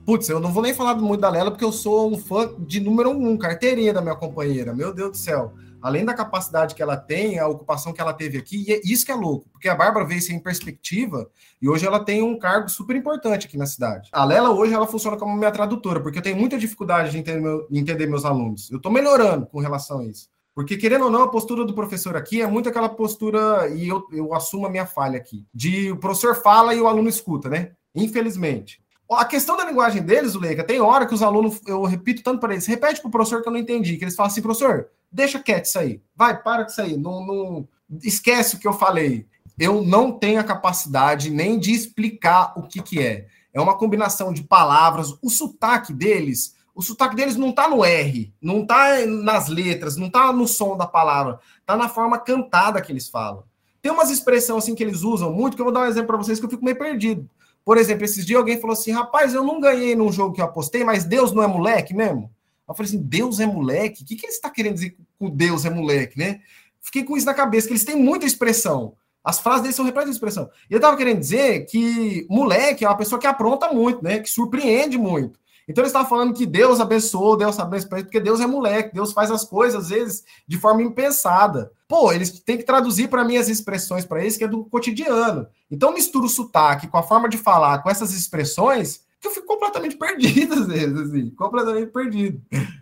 Putz, 0.10 0.28
eu 0.28 0.40
não 0.40 0.52
vou 0.52 0.64
nem 0.64 0.74
falar 0.74 0.96
muito 0.96 1.22
da 1.22 1.30
Lela, 1.30 1.52
porque 1.52 1.64
eu 1.64 1.72
sou 1.72 2.12
um 2.12 2.18
fã 2.18 2.52
de 2.58 2.80
número 2.80 3.12
um, 3.12 3.38
carteirinha 3.38 3.94
da 3.94 4.02
minha 4.02 4.16
companheira. 4.16 4.74
Meu 4.74 4.92
Deus 4.92 5.12
do 5.12 5.18
céu. 5.18 5.54
além 5.80 6.04
da 6.04 6.16
capacidade 6.16 6.74
que 6.74 6.82
ela 6.82 6.98
tem, 6.98 7.38
a 7.38 7.48
ocupação 7.48 7.94
que 7.94 8.02
ela 8.02 8.12
teve 8.12 8.36
aqui, 8.36 8.66
e 8.68 8.74
é 8.74 8.82
isso 8.84 9.06
que 9.06 9.12
é 9.12 9.16
louco, 9.16 9.48
porque 9.52 9.70
a 9.70 9.76
Bárbara 9.76 10.08
veio 10.08 10.20
sem 10.20 10.40
perspectiva 10.40 11.30
e 11.62 11.70
hoje 11.70 11.86
ela 11.86 12.04
tem 12.04 12.24
um 12.24 12.40
cargo 12.40 12.68
super 12.70 12.96
importante 12.96 13.46
aqui 13.46 13.56
na 13.56 13.68
cidade. 13.68 14.10
A 14.12 14.26
Lela 14.26 14.50
hoje 14.50 14.74
ela 14.74 14.88
funciona 14.88 15.16
como 15.16 15.38
minha 15.38 15.52
tradutora, 15.52 16.00
porque 16.00 16.18
eu 16.18 16.24
tenho 16.24 16.38
muita 16.38 16.58
dificuldade 16.58 17.12
de 17.12 17.20
entender, 17.20 17.40
meu, 17.40 17.68
de 17.70 17.80
entender 17.80 18.08
meus 18.08 18.26
alunos. 18.26 18.72
Eu 18.72 18.78
estou 18.78 18.92
melhorando 18.92 19.46
com 19.46 19.60
relação 19.60 20.00
a 20.00 20.06
isso. 20.08 20.28
Porque, 20.56 20.76
querendo 20.76 21.06
ou 21.06 21.12
não, 21.12 21.22
a 21.22 21.30
postura 21.30 21.64
do 21.64 21.76
professor 21.76 22.18
aqui 22.18 22.42
é 22.42 22.48
muito 22.48 22.68
aquela 22.68 22.90
postura, 22.90 23.70
e 23.70 23.88
eu, 23.88 24.04
eu 24.12 24.34
assumo 24.34 24.66
a 24.66 24.72
minha 24.72 24.88
falha 24.88 25.20
aqui, 25.20 25.46
de 25.54 25.92
o 25.92 25.98
professor 25.98 26.36
fala 26.36 26.74
e 26.74 26.82
o 26.82 26.88
aluno 26.88 27.08
escuta, 27.08 27.48
né? 27.48 27.74
Infelizmente. 27.94 28.82
A 29.12 29.26
questão 29.26 29.58
da 29.58 29.66
linguagem 29.66 30.04
deles, 30.04 30.36
Leica, 30.36 30.64
tem 30.64 30.80
hora 30.80 31.06
que 31.08 31.14
os 31.16 31.24
alunos, 31.24 31.60
eu 31.66 31.84
repito 31.84 32.22
tanto 32.22 32.40
para 32.40 32.54
eles, 32.54 32.68
repete 32.68 33.02
para 33.02 33.08
o 33.08 33.12
professor 33.12 33.42
que 33.42 33.48
eu 33.48 33.52
não 33.52 33.60
entendi, 33.60 33.98
que 33.98 34.04
eles 34.04 34.16
falam 34.16 34.32
assim, 34.32 34.42
professor, 34.42 34.88
deixa 35.12 35.40
quieto 35.40 35.66
isso 35.66 35.80
aí, 35.80 36.00
vai, 36.16 36.40
para 36.40 36.64
com 36.64 36.70
isso 36.70 36.82
aí, 36.82 36.96
não, 36.96 37.26
não, 37.26 37.68
esquece 38.04 38.56
o 38.56 38.60
que 38.60 38.68
eu 38.68 38.74
falei. 38.74 39.26
Eu 39.58 39.82
não 39.84 40.12
tenho 40.12 40.40
a 40.40 40.44
capacidade 40.44 41.30
nem 41.30 41.58
de 41.58 41.72
explicar 41.72 42.54
o 42.56 42.64
que, 42.64 42.82
que 42.82 43.02
é. 43.02 43.28
É 43.52 43.60
uma 43.60 43.76
combinação 43.76 44.32
de 44.32 44.44
palavras, 44.44 45.18
o 45.22 45.30
sotaque 45.30 45.92
deles, 45.92 46.56
o 46.76 46.82
sotaque 46.82 47.16
deles 47.16 47.36
não 47.36 47.52
tá 47.52 47.68
no 47.68 47.84
R, 47.84 48.32
não 48.40 48.66
tá 48.66 49.06
nas 49.06 49.50
letras, 49.50 49.98
não 49.98 50.10
tá 50.10 50.32
no 50.32 50.48
som 50.48 50.78
da 50.78 50.86
palavra, 50.86 51.40
tá 51.66 51.76
na 51.76 51.90
forma 51.90 52.18
cantada 52.20 52.80
que 52.80 52.92
eles 52.92 53.10
falam. 53.10 53.44
Tem 53.82 53.92
umas 53.92 54.12
expressões 54.12 54.64
assim 54.64 54.76
que 54.76 54.84
eles 54.84 55.02
usam 55.02 55.34
muito, 55.34 55.56
que 55.56 55.62
eu 55.62 55.66
vou 55.66 55.74
dar 55.74 55.82
um 55.82 55.86
exemplo 55.86 56.08
para 56.08 56.18
vocês 56.18 56.40
que 56.40 56.46
eu 56.46 56.50
fico 56.50 56.64
meio 56.64 56.78
perdido. 56.78 57.28
Por 57.70 57.78
exemplo, 57.78 58.04
esses 58.04 58.26
dias 58.26 58.40
alguém 58.40 58.60
falou 58.60 58.74
assim: 58.74 58.92
rapaz, 58.92 59.32
eu 59.32 59.44
não 59.44 59.60
ganhei 59.60 59.96
num 59.96 60.12
jogo 60.12 60.34
que 60.34 60.42
eu 60.42 60.46
apostei, 60.46 60.84
mas 60.84 61.04
Deus 61.04 61.32
não 61.32 61.44
é 61.44 61.46
moleque 61.46 61.94
mesmo? 61.94 62.32
Eu 62.68 62.74
falei 62.74 62.90
assim: 62.90 63.00
Deus 63.00 63.40
é 63.40 63.46
moleque? 63.46 64.02
O 64.02 64.06
que, 64.08 64.16
que 64.16 64.26
ele 64.26 64.34
está 64.34 64.50
querendo 64.50 64.74
dizer 64.74 64.98
com 65.20 65.30
Deus 65.30 65.66
é 65.66 65.70
moleque, 65.70 66.18
né? 66.18 66.42
Fiquei 66.82 67.04
com 67.04 67.16
isso 67.16 67.28
na 67.28 67.34
cabeça, 67.36 67.68
que 67.68 67.74
eles 67.74 67.84
têm 67.84 67.96
muita 67.96 68.26
expressão. 68.26 68.96
As 69.24 69.40
frases 69.40 69.62
deles 69.62 69.76
são 69.76 69.86
repletas 69.86 70.10
de 70.10 70.16
expressão. 70.16 70.50
E 70.68 70.74
eu 70.74 70.78
estava 70.78 70.98
querendo 70.98 71.20
dizer 71.20 71.68
que 71.68 72.26
moleque 72.28 72.84
é 72.84 72.90
uma 72.90 72.98
pessoa 72.98 73.22
que 73.22 73.28
apronta 73.28 73.72
muito, 73.72 74.04
né? 74.04 74.18
Que 74.18 74.32
surpreende 74.32 74.98
muito. 74.98 75.40
Então 75.70 75.84
ele 75.84 75.90
estava 75.90 76.10
falando 76.10 76.34
que 76.34 76.48
Deus 76.48 76.80
abençoou, 76.80 77.38
Deus 77.38 77.60
abençoou, 77.60 78.02
porque 78.02 78.20
Deus 78.20 78.42
é 78.42 78.48
moleque, 78.48 78.96
Deus 78.96 79.14
faz 79.14 79.30
as 79.30 79.46
coisas, 79.46 79.84
às 79.84 79.90
vezes, 79.90 80.24
de 80.48 80.58
forma 80.58 80.82
impensada. 80.82 81.72
Pô, 81.88 82.12
eles 82.12 82.32
têm 82.40 82.58
que 82.58 82.64
traduzir 82.64 83.08
para 83.08 83.24
mim 83.24 83.38
as 83.38 83.48
expressões 83.48 84.04
para 84.04 84.20
eles, 84.20 84.36
que 84.36 84.44
é 84.44 84.48
do 84.48 84.66
cotidiano. 84.66 85.46
Então 85.70 85.94
misturo 85.94 86.26
o 86.26 86.30
sotaque 86.30 86.88
com 86.88 86.98
a 86.98 87.04
forma 87.04 87.30
de 87.30 87.38
falar, 87.38 87.84
com 87.84 87.90
essas 87.90 88.14
expressões, 88.14 89.02
que 89.20 89.28
eu 89.28 89.32
fico 89.32 89.48
completamente 89.48 89.98
perdido, 89.98 90.54
às 90.54 90.68
vezes, 90.68 90.98
assim, 90.98 91.30
completamente 91.32 91.92
perdido. 91.92 92.42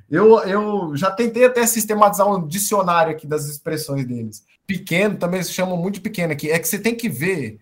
Eu, 0.10 0.40
eu 0.42 0.96
já 0.96 1.12
tentei 1.12 1.46
até 1.46 1.66
sistematizar 1.66 2.28
um 2.30 2.48
dicionário 2.48 3.12
aqui 3.12 3.26
das 3.26 3.46
expressões 3.48 4.06
deles. 4.06 4.44
Pequeno, 4.66 5.18
também 5.18 5.42
se 5.42 5.52
chama 5.52 5.76
muito 5.76 6.02
pequeno 6.02 6.34
aqui. 6.34 6.52
É 6.52 6.60
que 6.60 6.68
você 6.68 6.78
tem 6.78 6.96
que 6.96 7.10
ver 7.10 7.60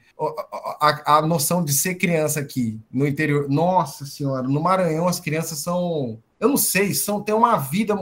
a, 0.79 1.17
a, 1.17 1.21
noção 1.21 1.63
de 1.63 1.73
ser 1.73 1.95
criança 1.95 2.39
aqui 2.39 2.79
no 2.91 3.07
interior. 3.07 3.47
Nossa 3.49 4.05
senhora, 4.05 4.47
no 4.47 4.61
Maranhão 4.61 5.07
as 5.07 5.19
crianças 5.19 5.59
são, 5.59 6.19
eu 6.39 6.49
não 6.49 6.57
sei, 6.57 6.93
são 6.93 7.21
tem 7.21 7.33
uma 7.33 7.57
vida 7.57 7.95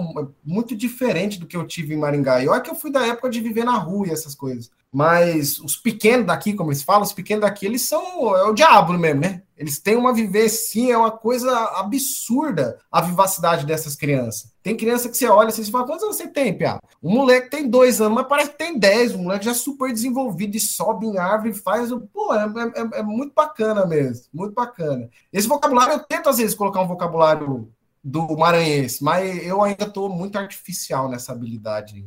muito 0.44 0.76
diferente 0.76 1.40
do 1.40 1.46
que 1.46 1.56
eu 1.56 1.68
tive 1.68 1.94
em 1.94 1.98
Maringá. 1.98 2.42
E 2.42 2.48
olha 2.48 2.62
que 2.62 2.72
eu 2.72 2.76
fui 2.76 2.92
da 2.92 3.06
época 3.06 3.30
de 3.30 3.42
viver 3.42 3.64
na 3.64 3.78
rua 3.78 4.08
e 4.08 4.12
essas 4.12 4.36
coisas. 4.36 4.72
Mas 4.92 5.60
os 5.60 5.76
pequenos 5.76 6.28
daqui, 6.28 6.54
como 6.54 6.70
eles 6.70 6.84
falam, 6.84 7.02
os 7.02 7.14
pequenos 7.14 7.42
daqui, 7.42 7.66
eles 7.66 7.82
são 7.82 8.38
é 8.38 8.44
o 8.44 8.54
diabo 8.54 8.94
mesmo, 8.94 9.22
né? 9.22 9.42
Eles 9.64 9.80
têm 9.80 9.96
uma 9.96 10.14
vivência, 10.14 10.92
é 10.92 10.98
uma 10.98 11.10
coisa 11.10 11.50
absurda 11.78 12.78
a 12.92 13.00
vivacidade 13.00 13.66
dessas 13.66 13.96
crianças. 13.96 14.52
Tem 14.62 14.76
criança 14.76 15.08
que 15.08 15.16
você 15.16 15.26
olha 15.26 15.48
assim, 15.48 15.64
você 15.64 15.72
fala, 15.72 15.86
quantos 15.86 16.04
anos 16.04 16.18
você 16.18 16.28
tem, 16.28 16.54
Pia? 16.54 16.80
O 17.02 17.10
moleque 17.10 17.50
tem 17.50 17.70
dois 17.70 18.02
anos, 18.02 18.14
mas 18.14 18.28
parece 18.28 18.50
que 18.50 18.58
tem 18.58 18.78
dez. 18.78 19.16
O 19.16 19.20
moleque 19.20 19.46
já 19.46 19.52
é 19.52 19.54
super 19.54 19.90
desenvolvido 19.94 20.58
e 20.58 20.60
sobe 20.60 21.06
em 21.06 21.18
árvore 21.18 21.54
faz. 21.54 21.90
Pô, 22.12 22.36
é, 22.36 22.46
é, 22.76 23.00
é 23.00 23.04
muito 23.04 23.34
bacana 23.34 23.86
mesmo. 23.86 24.26
Muito 24.34 24.54
bacana. 24.54 25.10
Esse 25.32 25.48
vocabulário, 25.48 25.94
eu 25.94 26.00
tento 26.00 26.28
às 26.28 26.40
vezes 26.40 26.56
colocar 26.56 26.82
um 26.82 26.88
vocabulário 26.88 27.72
do 28.04 28.36
maranhense, 28.36 29.02
mas 29.02 29.48
eu 29.48 29.62
ainda 29.62 29.86
estou 29.86 30.10
muito 30.10 30.38
artificial 30.38 31.08
nessa 31.08 31.32
habilidade. 31.32 32.06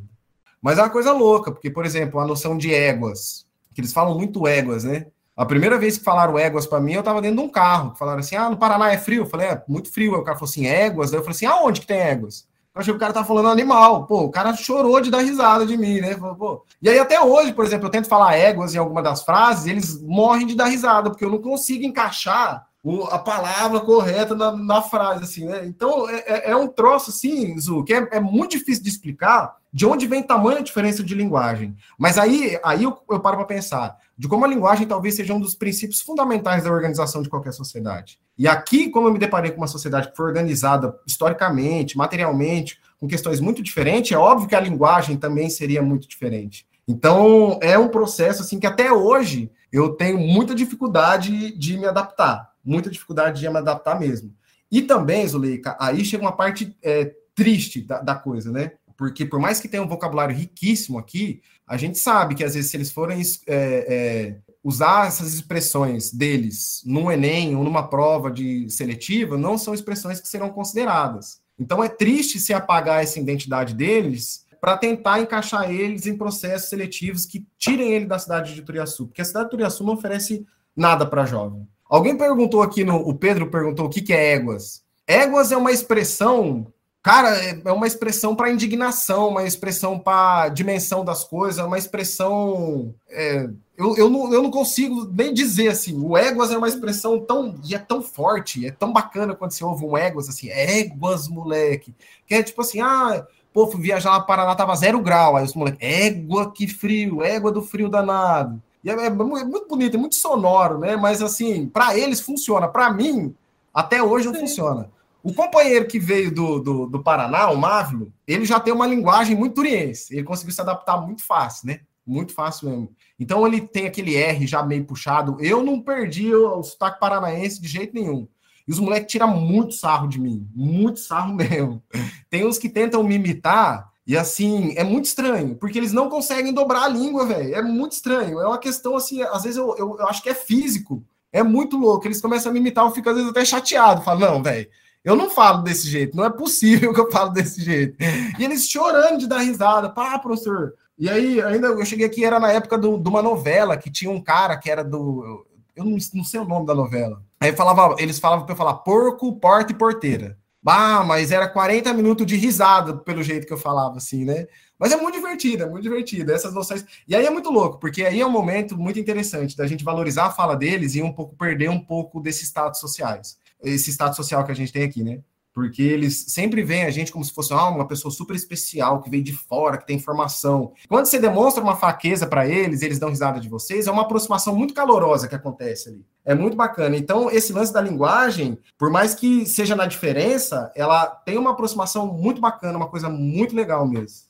Mas 0.61 0.77
é 0.77 0.83
uma 0.83 0.91
coisa 0.91 1.11
louca, 1.11 1.51
porque, 1.51 1.71
por 1.71 1.87
exemplo, 1.87 2.21
a 2.21 2.27
noção 2.27 2.59
de 2.59 2.75
éguas, 2.75 3.47
que 3.73 3.81
eles 3.81 3.95
falam 3.95 4.15
muito 4.15 4.47
éguas, 4.47 4.85
né? 4.85 5.07
A 5.37 5.45
primeira 5.45 5.79
vez 5.79 5.99
que 5.99 6.05
falaram 6.05 6.39
éguas 6.39 6.67
para 6.67 6.81
mim, 6.81 6.95
eu 6.95 7.01
estava 7.01 7.21
dentro 7.21 7.37
de 7.37 7.43
um 7.43 7.49
carro. 7.49 7.95
Falaram 7.97 8.21
assim: 8.21 8.37
ah, 8.37 8.49
no 8.49 8.57
Paraná 8.57 8.91
é 8.91 8.97
frio. 8.97 9.23
Eu 9.23 9.27
falei: 9.27 9.49
é, 9.49 9.63
muito 9.69 9.93
frio. 9.93 10.15
Aí 10.15 10.21
o 10.21 10.25
cara 10.25 10.39
falou 10.39 10.49
assim: 10.49 10.67
éguas. 10.67 11.11
Daí 11.11 11.21
eu 11.21 11.23
falei 11.23 11.37
assim: 11.37 11.47
aonde 11.47 11.81
que 11.83 11.87
tem 11.87 11.99
éguas? 11.99 12.49
Eu 12.75 12.81
achei 12.81 12.93
que 12.93 12.97
o 12.97 13.01
cara 13.01 13.13
tá 13.13 13.25
falando 13.25 13.51
animal. 13.51 14.07
Pô, 14.07 14.23
o 14.23 14.31
cara 14.31 14.55
chorou 14.55 15.01
de 15.01 15.11
dar 15.11 15.21
risada 15.21 15.67
de 15.67 15.77
mim, 15.77 16.01
né? 16.01 16.15
Pô. 16.15 16.65
E 16.81 16.89
aí, 16.89 16.99
até 16.99 17.21
hoje, 17.21 17.53
por 17.53 17.65
exemplo, 17.65 17.87
eu 17.87 17.91
tento 17.91 18.09
falar 18.09 18.35
éguas 18.37 18.75
em 18.75 18.79
alguma 18.79 19.03
das 19.03 19.23
frases, 19.23 19.67
eles 19.67 20.01
morrem 20.03 20.47
de 20.47 20.55
dar 20.55 20.67
risada, 20.67 21.11
porque 21.11 21.25
eu 21.25 21.31
não 21.31 21.39
consigo 21.39 21.85
encaixar 21.85 22.67
o, 22.87 23.03
a 23.07 23.19
palavra 23.19 23.81
correta 23.81 24.33
na, 24.37 24.57
na, 24.57 24.81
frase, 24.81 25.25
assim, 25.25 25.45
né? 25.45 25.67
Então, 25.67 26.09
é, 26.09 26.23
é, 26.25 26.51
é 26.53 26.57
um 26.57 26.69
troço, 26.69 27.11
assim, 27.11 27.59
Zu, 27.59 27.83
que 27.83 27.93
é, 27.93 28.09
é, 28.13 28.21
muito 28.21 28.53
difícil 28.53 28.85
de 28.85 28.89
explicar 28.89 29.57
de 29.73 29.85
onde 29.85 30.07
vem 30.07 30.23
tamanha 30.23 30.63
diferença 30.63 31.03
de 31.03 31.13
linguagem. 31.13 31.75
Mas 31.99 32.17
aí, 32.17 32.57
aí 32.63 32.85
eu, 32.85 32.97
eu 33.11 33.19
paro 33.19 33.39
para 33.39 33.45
pensar 33.45 33.97
de 34.17 34.29
como 34.29 34.45
a 34.45 34.49
linguagem 34.49 34.87
talvez 34.87 35.17
seja 35.17 35.35
um 35.35 35.41
dos 35.41 35.57
princípios 35.57 36.01
fundamentais 36.01 36.63
da 36.63 36.71
organização 36.71 37.23
de 37.23 37.29
qualquer 37.29 37.53
sociedade. 37.53 38.21
E 38.39 38.47
aqui, 38.47 38.89
como 38.89 39.09
eu 39.09 39.13
me 39.13 39.19
deparei 39.19 39.51
com 39.51 39.57
uma 39.57 39.67
sociedade 39.67 40.11
que 40.11 40.17
foi 40.17 40.27
organizada 40.27 40.97
historicamente, 41.05 41.99
materialmente, 41.99 42.79
com 43.01 43.09
questões 43.09 43.41
muito 43.41 43.65
diferentes, 43.65 44.13
é 44.13 44.17
óbvio 44.17 44.49
que 44.49 44.55
a 44.55 44.61
linguagem 44.61 45.17
também 45.17 45.51
seria 45.51 45.83
muito 45.83 46.07
diferente. 46.07 46.65
Então, 46.87 47.59
é 47.61 47.77
um 47.77 47.89
processo 47.89 48.43
assim 48.43 48.61
que 48.61 48.67
até 48.67 48.93
hoje 48.93 49.51
eu 49.73 49.95
tenho 49.95 50.19
muita 50.19 50.55
dificuldade 50.55 51.51
de 51.59 51.77
me 51.77 51.87
adaptar 51.87 52.55
muita 52.67 52.91
dificuldade 52.91 53.41
de 53.41 53.49
me 53.49 53.57
adaptar 53.57 53.99
mesmo. 53.99 54.35
E 54.71 54.83
também, 54.83 55.27
Zuleika, 55.27 55.77
aí 55.81 56.05
chega 56.05 56.25
uma 56.25 56.37
parte 56.37 56.77
é, 56.83 57.15
triste 57.35 57.81
da, 57.81 58.01
da, 58.01 58.15
coisa, 58.15 58.51
né? 58.51 58.73
Porque 58.97 59.25
por 59.25 59.39
mais 59.39 59.61
que 59.61 59.69
tenha 59.69 59.83
um 59.83 59.89
vocabulário 59.89 60.35
riquíssimo 60.35 60.99
aqui, 60.99 61.41
a 61.67 61.77
gente 61.77 61.99
sabe 61.99 62.35
que 62.35 62.43
às 62.43 62.55
vezes 62.55 62.71
se 62.71 62.77
eles 62.77 62.91
forem 62.91 63.21
é, 63.47 63.55
é, 63.57 64.37
usar 64.65 65.07
essas 65.07 65.33
expressões 65.33 66.11
deles 66.11 66.83
num 66.85 67.11
Enem 67.11 67.55
ou 67.55 67.63
numa 67.63 67.89
prova 67.89 68.31
de 68.31 68.69
seletiva, 68.71 69.39
não 69.39 69.57
são 69.57 69.73
expressões 69.73 70.21
que 70.21 70.29
serão 70.29 70.51
consideradas. 70.51 71.41
Então 71.59 71.83
é 71.85 71.89
triste 71.89 72.41
se 72.41 72.53
apagar 72.53 73.03
essa 73.03 73.21
identidade 73.21 73.75
deles 73.75 74.45
para 74.61 74.77
tentar 74.77 75.21
encaixar 75.21 75.71
eles 75.71 76.07
em 76.07 76.17
processos 76.17 76.69
seletivos 76.69 77.27
que 77.27 77.47
tirem 77.59 77.93
ele 77.93 78.07
da 78.07 78.19
cidade 78.19 78.55
de 78.55 78.63
Turiaçu, 78.63 79.07
porque 79.07 79.23
a 79.23 79.25
cidade 79.25 79.47
de 79.47 79.51
Turiaçu 79.51 79.85
não 79.85 79.95
oferece 79.95 80.45
nada 80.75 81.07
para 81.07 81.25
jovem. 81.27 81.67
Alguém 81.89 82.17
perguntou 82.17 82.63
aqui, 82.63 82.85
no, 82.85 82.97
o 82.97 83.15
Pedro 83.15 83.49
perguntou 83.49 83.87
o 83.87 83.89
que, 83.89 84.03
que 84.03 84.13
é 84.13 84.33
éguas. 84.33 84.83
Éguas 85.07 85.53
é 85.53 85.57
uma 85.57 85.71
expressão, 85.71 86.67
cara, 87.01 87.37
é, 87.37 87.61
é 87.65 87.73
uma 87.73 87.87
expressão 87.87 88.35
para 88.35 88.51
indignação, 88.51 89.29
uma 89.29 89.45
expressão 89.45 89.99
para 89.99 90.49
dimensão 90.49 91.05
das 91.05 91.23
coisas, 91.23 91.65
uma 91.65 91.79
expressão. 91.79 92.93
É, 93.09 93.49
eu, 93.79 93.97
eu, 93.97 94.11
não, 94.11 94.33
eu 94.33 94.43
não 94.43 94.51
consigo 94.51 95.09
nem 95.13 95.33
dizer 95.33 95.69
assim. 95.69 95.97
O 95.97 96.17
éguas 96.17 96.51
é 96.51 96.59
uma 96.59 96.69
expressão 96.69 97.21
tão. 97.21 97.55
e 97.65 97.75
é 97.75 97.79
tão 97.79 98.03
forte, 98.03 98.67
é 98.67 98.73
tão 98.73 98.93
bacana 98.93 99.35
quando 99.35 99.53
você 99.53 99.65
ouve 99.65 99.85
um 99.85 99.97
éguas 99.97 100.29
assim, 100.29 100.49
éguas, 100.49 101.29
moleque. 101.29 101.95
Que 102.27 102.35
é 102.35 102.43
tipo 102.43 102.61
assim, 102.63 102.81
ah, 102.81 103.25
pô, 103.53 103.69
fui 103.69 103.81
viajar 103.81 104.11
lá 104.11 104.19
para 104.19 104.27
Paraná, 104.27 104.57
tava 104.57 104.75
zero 104.75 105.01
grau. 105.01 105.37
Aí 105.37 105.45
os 105.45 105.55
moleques, 105.55 105.79
égua, 105.81 106.51
que 106.51 106.67
frio, 106.67 107.23
égua 107.23 107.53
do 107.53 107.63
frio 107.63 107.89
danado. 107.89 108.61
E 108.87 108.91
é, 108.91 108.95
é, 108.95 109.07
é 109.07 109.11
muito 109.11 109.67
bonito, 109.67 109.97
é 109.97 109.99
muito 109.99 110.15
sonoro, 110.15 110.79
né? 110.79 110.97
Mas 110.97 111.21
assim, 111.21 111.67
para 111.67 111.99
eles 111.99 112.21
funciona. 112.21 112.69
Para 112.69 112.93
mim, 112.93 113.35
até 113.75 114.01
hoje 114.01 114.27
não 114.27 114.35
Sim. 114.35 114.41
funciona. 114.43 114.89
O 115.25 115.35
companheiro 115.35 115.89
que 115.89 115.99
veio 115.99 116.33
do, 116.33 116.61
do, 116.61 116.87
do, 116.87 117.03
Paraná, 117.03 117.51
o 117.51 117.57
Mávilo, 117.57 118.13
ele 118.29 118.45
já 118.45 118.61
tem 118.61 118.73
uma 118.73 118.87
linguagem 118.87 119.35
muito 119.35 119.57
turiense. 119.57 120.15
Ele 120.15 120.23
conseguiu 120.23 120.55
se 120.55 120.61
adaptar 120.61 121.05
muito 121.05 121.25
fácil, 121.25 121.67
né? 121.67 121.81
Muito 122.07 122.33
fácil 122.33 122.71
mesmo. 122.71 122.89
Então 123.19 123.45
ele 123.45 123.61
tem 123.61 123.89
aquele 123.89 124.15
R 124.15 124.47
já 124.47 124.63
meio 124.63 124.85
puxado. 124.85 125.37
Eu 125.41 125.65
não 125.65 125.81
perdi 125.81 126.33
o, 126.33 126.61
o 126.61 126.63
sotaque 126.63 127.01
paranaense 127.01 127.61
de 127.61 127.67
jeito 127.67 127.93
nenhum. 127.93 128.29
E 128.69 128.71
os 128.71 128.79
moleques 128.79 129.11
tiram 129.11 129.37
muito 129.37 129.75
sarro 129.75 130.07
de 130.07 130.21
mim. 130.21 130.49
Muito 130.55 131.01
sarro 131.01 131.35
mesmo. 131.35 131.83
Tem 132.31 132.47
uns 132.47 132.57
que 132.57 132.69
tentam 132.69 133.03
me 133.03 133.17
imitar 133.17 133.91
e 134.07 134.17
assim, 134.17 134.73
é 134.77 134.85
muito 134.85 135.07
estranho, 135.07 135.57
porque 135.57 135.77
eles 135.77 135.93
não 135.93 136.09
conseguem 136.09 136.53
dobrar 136.53 136.85
a 136.85 136.89
língua, 136.89 137.27
velho. 137.27 137.55
É 137.55 137.61
muito 137.61 137.93
estranho. 137.93 138.41
É 138.41 138.47
uma 138.47 138.59
questão 138.59 138.95
assim, 138.95 139.21
às 139.23 139.43
vezes 139.43 139.57
eu, 139.57 139.75
eu, 139.77 139.97
eu, 139.99 140.07
acho 140.07 140.23
que 140.23 140.29
é 140.29 140.35
físico. 140.35 141.03
É 141.33 141.43
muito 141.43 141.77
louco. 141.77 142.07
Eles 142.07 142.21
começam 142.21 142.51
a 142.51 142.53
me 142.53 142.61
imitar, 142.61 142.85
eu 142.85 142.93
fico 142.93 143.09
às 143.09 143.17
vezes 143.17 143.31
até 143.31 143.45
chateado. 143.45 144.03
Falo, 144.03 144.21
não, 144.21 144.41
velho, 144.41 144.69
eu 145.05 145.17
não 145.17 145.29
falo 145.29 145.63
desse 145.63 145.89
jeito, 145.89 146.17
não 146.17 146.25
é 146.25 146.31
possível 146.31 146.91
que 146.95 147.01
eu 147.01 147.11
falo 147.11 147.31
desse 147.31 147.61
jeito. 147.61 147.97
E 148.39 148.45
eles 148.45 148.69
chorando 148.69 149.19
de 149.19 149.27
dar 149.27 149.41
risada. 149.41 149.91
Pá, 149.91 150.17
professor. 150.21 150.75
E 150.97 151.11
aí, 151.11 151.43
ainda 151.43 151.67
eu 151.67 151.85
cheguei 151.85 152.07
aqui, 152.07 152.25
era 152.25 152.39
na 152.39 152.53
época 152.53 152.79
do, 152.79 152.97
de 152.99 153.09
uma 153.09 153.21
novela 153.21 153.77
que 153.77 153.91
tinha 153.91 154.11
um 154.11 154.21
cara 154.21 154.57
que 154.57 154.71
era 154.71 154.85
do. 154.85 155.45
Eu 155.75 155.85
não, 155.85 155.97
não 156.15 156.25
sei 156.25 156.39
o 156.39 156.45
nome 156.45 156.65
da 156.65 156.75
novela. 156.75 157.23
Aí 157.41 157.53
falava, 157.53 157.97
eles 157.99 158.21
falavam 158.21 158.47
para 158.47 158.53
eu 158.53 158.57
falar 158.57 158.75
porco, 158.75 159.35
porta 159.35 159.73
e 159.73 159.75
porteira. 159.77 160.39
Ah, 160.67 161.05
mas 161.05 161.31
era 161.31 161.49
40 161.49 161.93
minutos 161.93 162.27
de 162.27 162.37
risada 162.37 162.97
pelo 162.97 163.23
jeito 163.23 163.47
que 163.47 163.53
eu 163.53 163.59
falava, 163.59 163.99
assim, 163.99 164.25
né? 164.25 164.47
Mas 164.79 164.93
é 164.93 164.97
muito 164.97 165.15
divertido, 165.15 165.63
é 165.63 165.69
muito 165.69 165.83
divertido. 165.83 166.33
Essas 166.33 166.53
noções. 166.53 166.85
E 167.07 167.15
aí 167.15 167.25
é 167.25 167.31
muito 167.31 167.51
louco, 167.51 167.79
porque 167.79 168.05
aí 168.05 168.21
é 168.21 168.27
um 168.27 168.31
momento 168.31 168.77
muito 168.77 168.99
interessante 168.99 169.57
da 169.57 169.67
gente 169.67 169.85
valorizar 169.85 170.27
a 170.27 170.31
fala 170.31 170.57
deles 170.57 170.95
e 170.95 171.03
um 171.03 171.13
pouco 171.13 171.37
perder 171.37 171.71
um 171.71 171.79
pouco 171.79 172.21
desses 172.21 172.49
status 172.49 172.81
sociais. 172.81 173.39
Esse 173.63 173.91
status 173.91 174.17
social 174.17 174.45
que 174.45 174.53
a 174.53 174.55
gente 174.55 174.73
tem 174.73 174.83
aqui, 174.85 175.03
né? 175.03 175.21
Porque 175.57 175.81
eles 175.81 176.27
sempre 176.29 176.63
veem 176.63 176.85
a 176.85 176.91
gente 176.91 177.11
como 177.11 177.25
se 177.25 177.33
fosse 177.33 177.51
ah, 177.55 177.71
uma 177.71 177.89
pessoa 177.89 178.13
super 178.13 178.37
especial, 178.37 179.01
que 179.01 179.09
veio 179.09 179.25
de 179.25 179.33
fora, 179.33 179.79
que 179.79 179.87
tem 179.87 179.97
informação. 179.97 180.75
Quando 180.87 181.07
você 181.07 181.19
demonstra 181.19 181.65
uma 181.65 181.75
fraqueza 181.75 182.27
para 182.27 182.47
eles, 182.47 182.83
eles 182.83 182.99
dão 182.99 183.09
risada 183.09 183.41
de 183.41 183.49
vocês, 183.49 183.87
é 183.87 183.91
uma 183.91 184.03
aproximação 184.03 184.55
muito 184.55 184.75
calorosa 184.75 185.27
que 185.27 185.35
acontece 185.35 185.89
ali. 185.89 186.05
É 186.27 186.35
muito 186.35 186.59
bacana. 186.59 186.95
Então, 186.95 187.31
esse 187.31 187.55
lance 187.55 187.73
da 187.73 187.81
linguagem, 187.81 188.59
por 188.77 188.91
mais 188.91 189.15
que 189.15 189.47
seja 189.47 189.75
na 189.75 189.87
diferença, 189.87 190.71
ela 190.77 191.07
tem 191.07 191.39
uma 191.39 191.53
aproximação 191.53 192.07
muito 192.07 192.39
bacana, 192.39 192.77
uma 192.77 192.91
coisa 192.91 193.09
muito 193.09 193.57
legal 193.57 193.89
mesmo. 193.89 194.27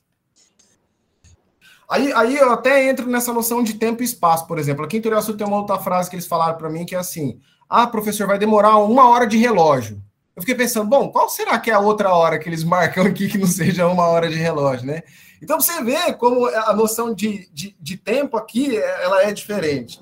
Aí, 1.89 2.13
aí 2.13 2.37
eu 2.37 2.53
até 2.53 2.89
entro 2.89 3.05
nessa 3.05 3.33
noção 3.33 3.61
de 3.61 3.73
tempo 3.73 4.01
e 4.01 4.05
espaço, 4.05 4.47
por 4.47 4.57
exemplo. 4.57 4.85
Aqui 4.85 4.95
em 4.95 5.01
Teoriaçu 5.01 5.35
tem 5.35 5.45
uma 5.45 5.57
outra 5.57 5.77
frase 5.77 6.09
que 6.09 6.15
eles 6.15 6.25
falaram 6.25 6.57
para 6.57 6.69
mim 6.69 6.85
que 6.85 6.95
é 6.95 6.97
assim: 6.97 7.37
ah, 7.67 7.85
professor, 7.85 8.27
vai 8.27 8.39
demorar 8.39 8.77
uma 8.77 9.09
hora 9.09 9.27
de 9.27 9.35
relógio 9.35 10.06
eu 10.37 10.41
fiquei 10.41 10.53
pensando, 10.53 10.87
bom, 10.87 11.09
qual 11.09 11.27
será 11.27 11.57
que 11.57 11.71
é 11.71 11.73
a 11.73 11.79
outra 11.79 12.13
hora 12.13 12.37
que 12.37 12.47
eles 12.47 12.63
marcam 12.63 13.03
aqui 13.07 13.27
que 13.27 13.39
não 13.39 13.47
seja 13.47 13.87
uma 13.87 14.05
hora 14.05 14.29
de 14.29 14.35
relógio, 14.35 14.85
né? 14.85 15.01
Então 15.41 15.59
você 15.59 15.83
vê 15.83 16.13
como 16.13 16.45
a 16.45 16.73
noção 16.75 17.11
de, 17.11 17.49
de, 17.51 17.75
de 17.79 17.97
tempo 17.97 18.37
aqui 18.37 18.77
ela 18.77 19.23
é 19.23 19.33
diferente. 19.33 19.99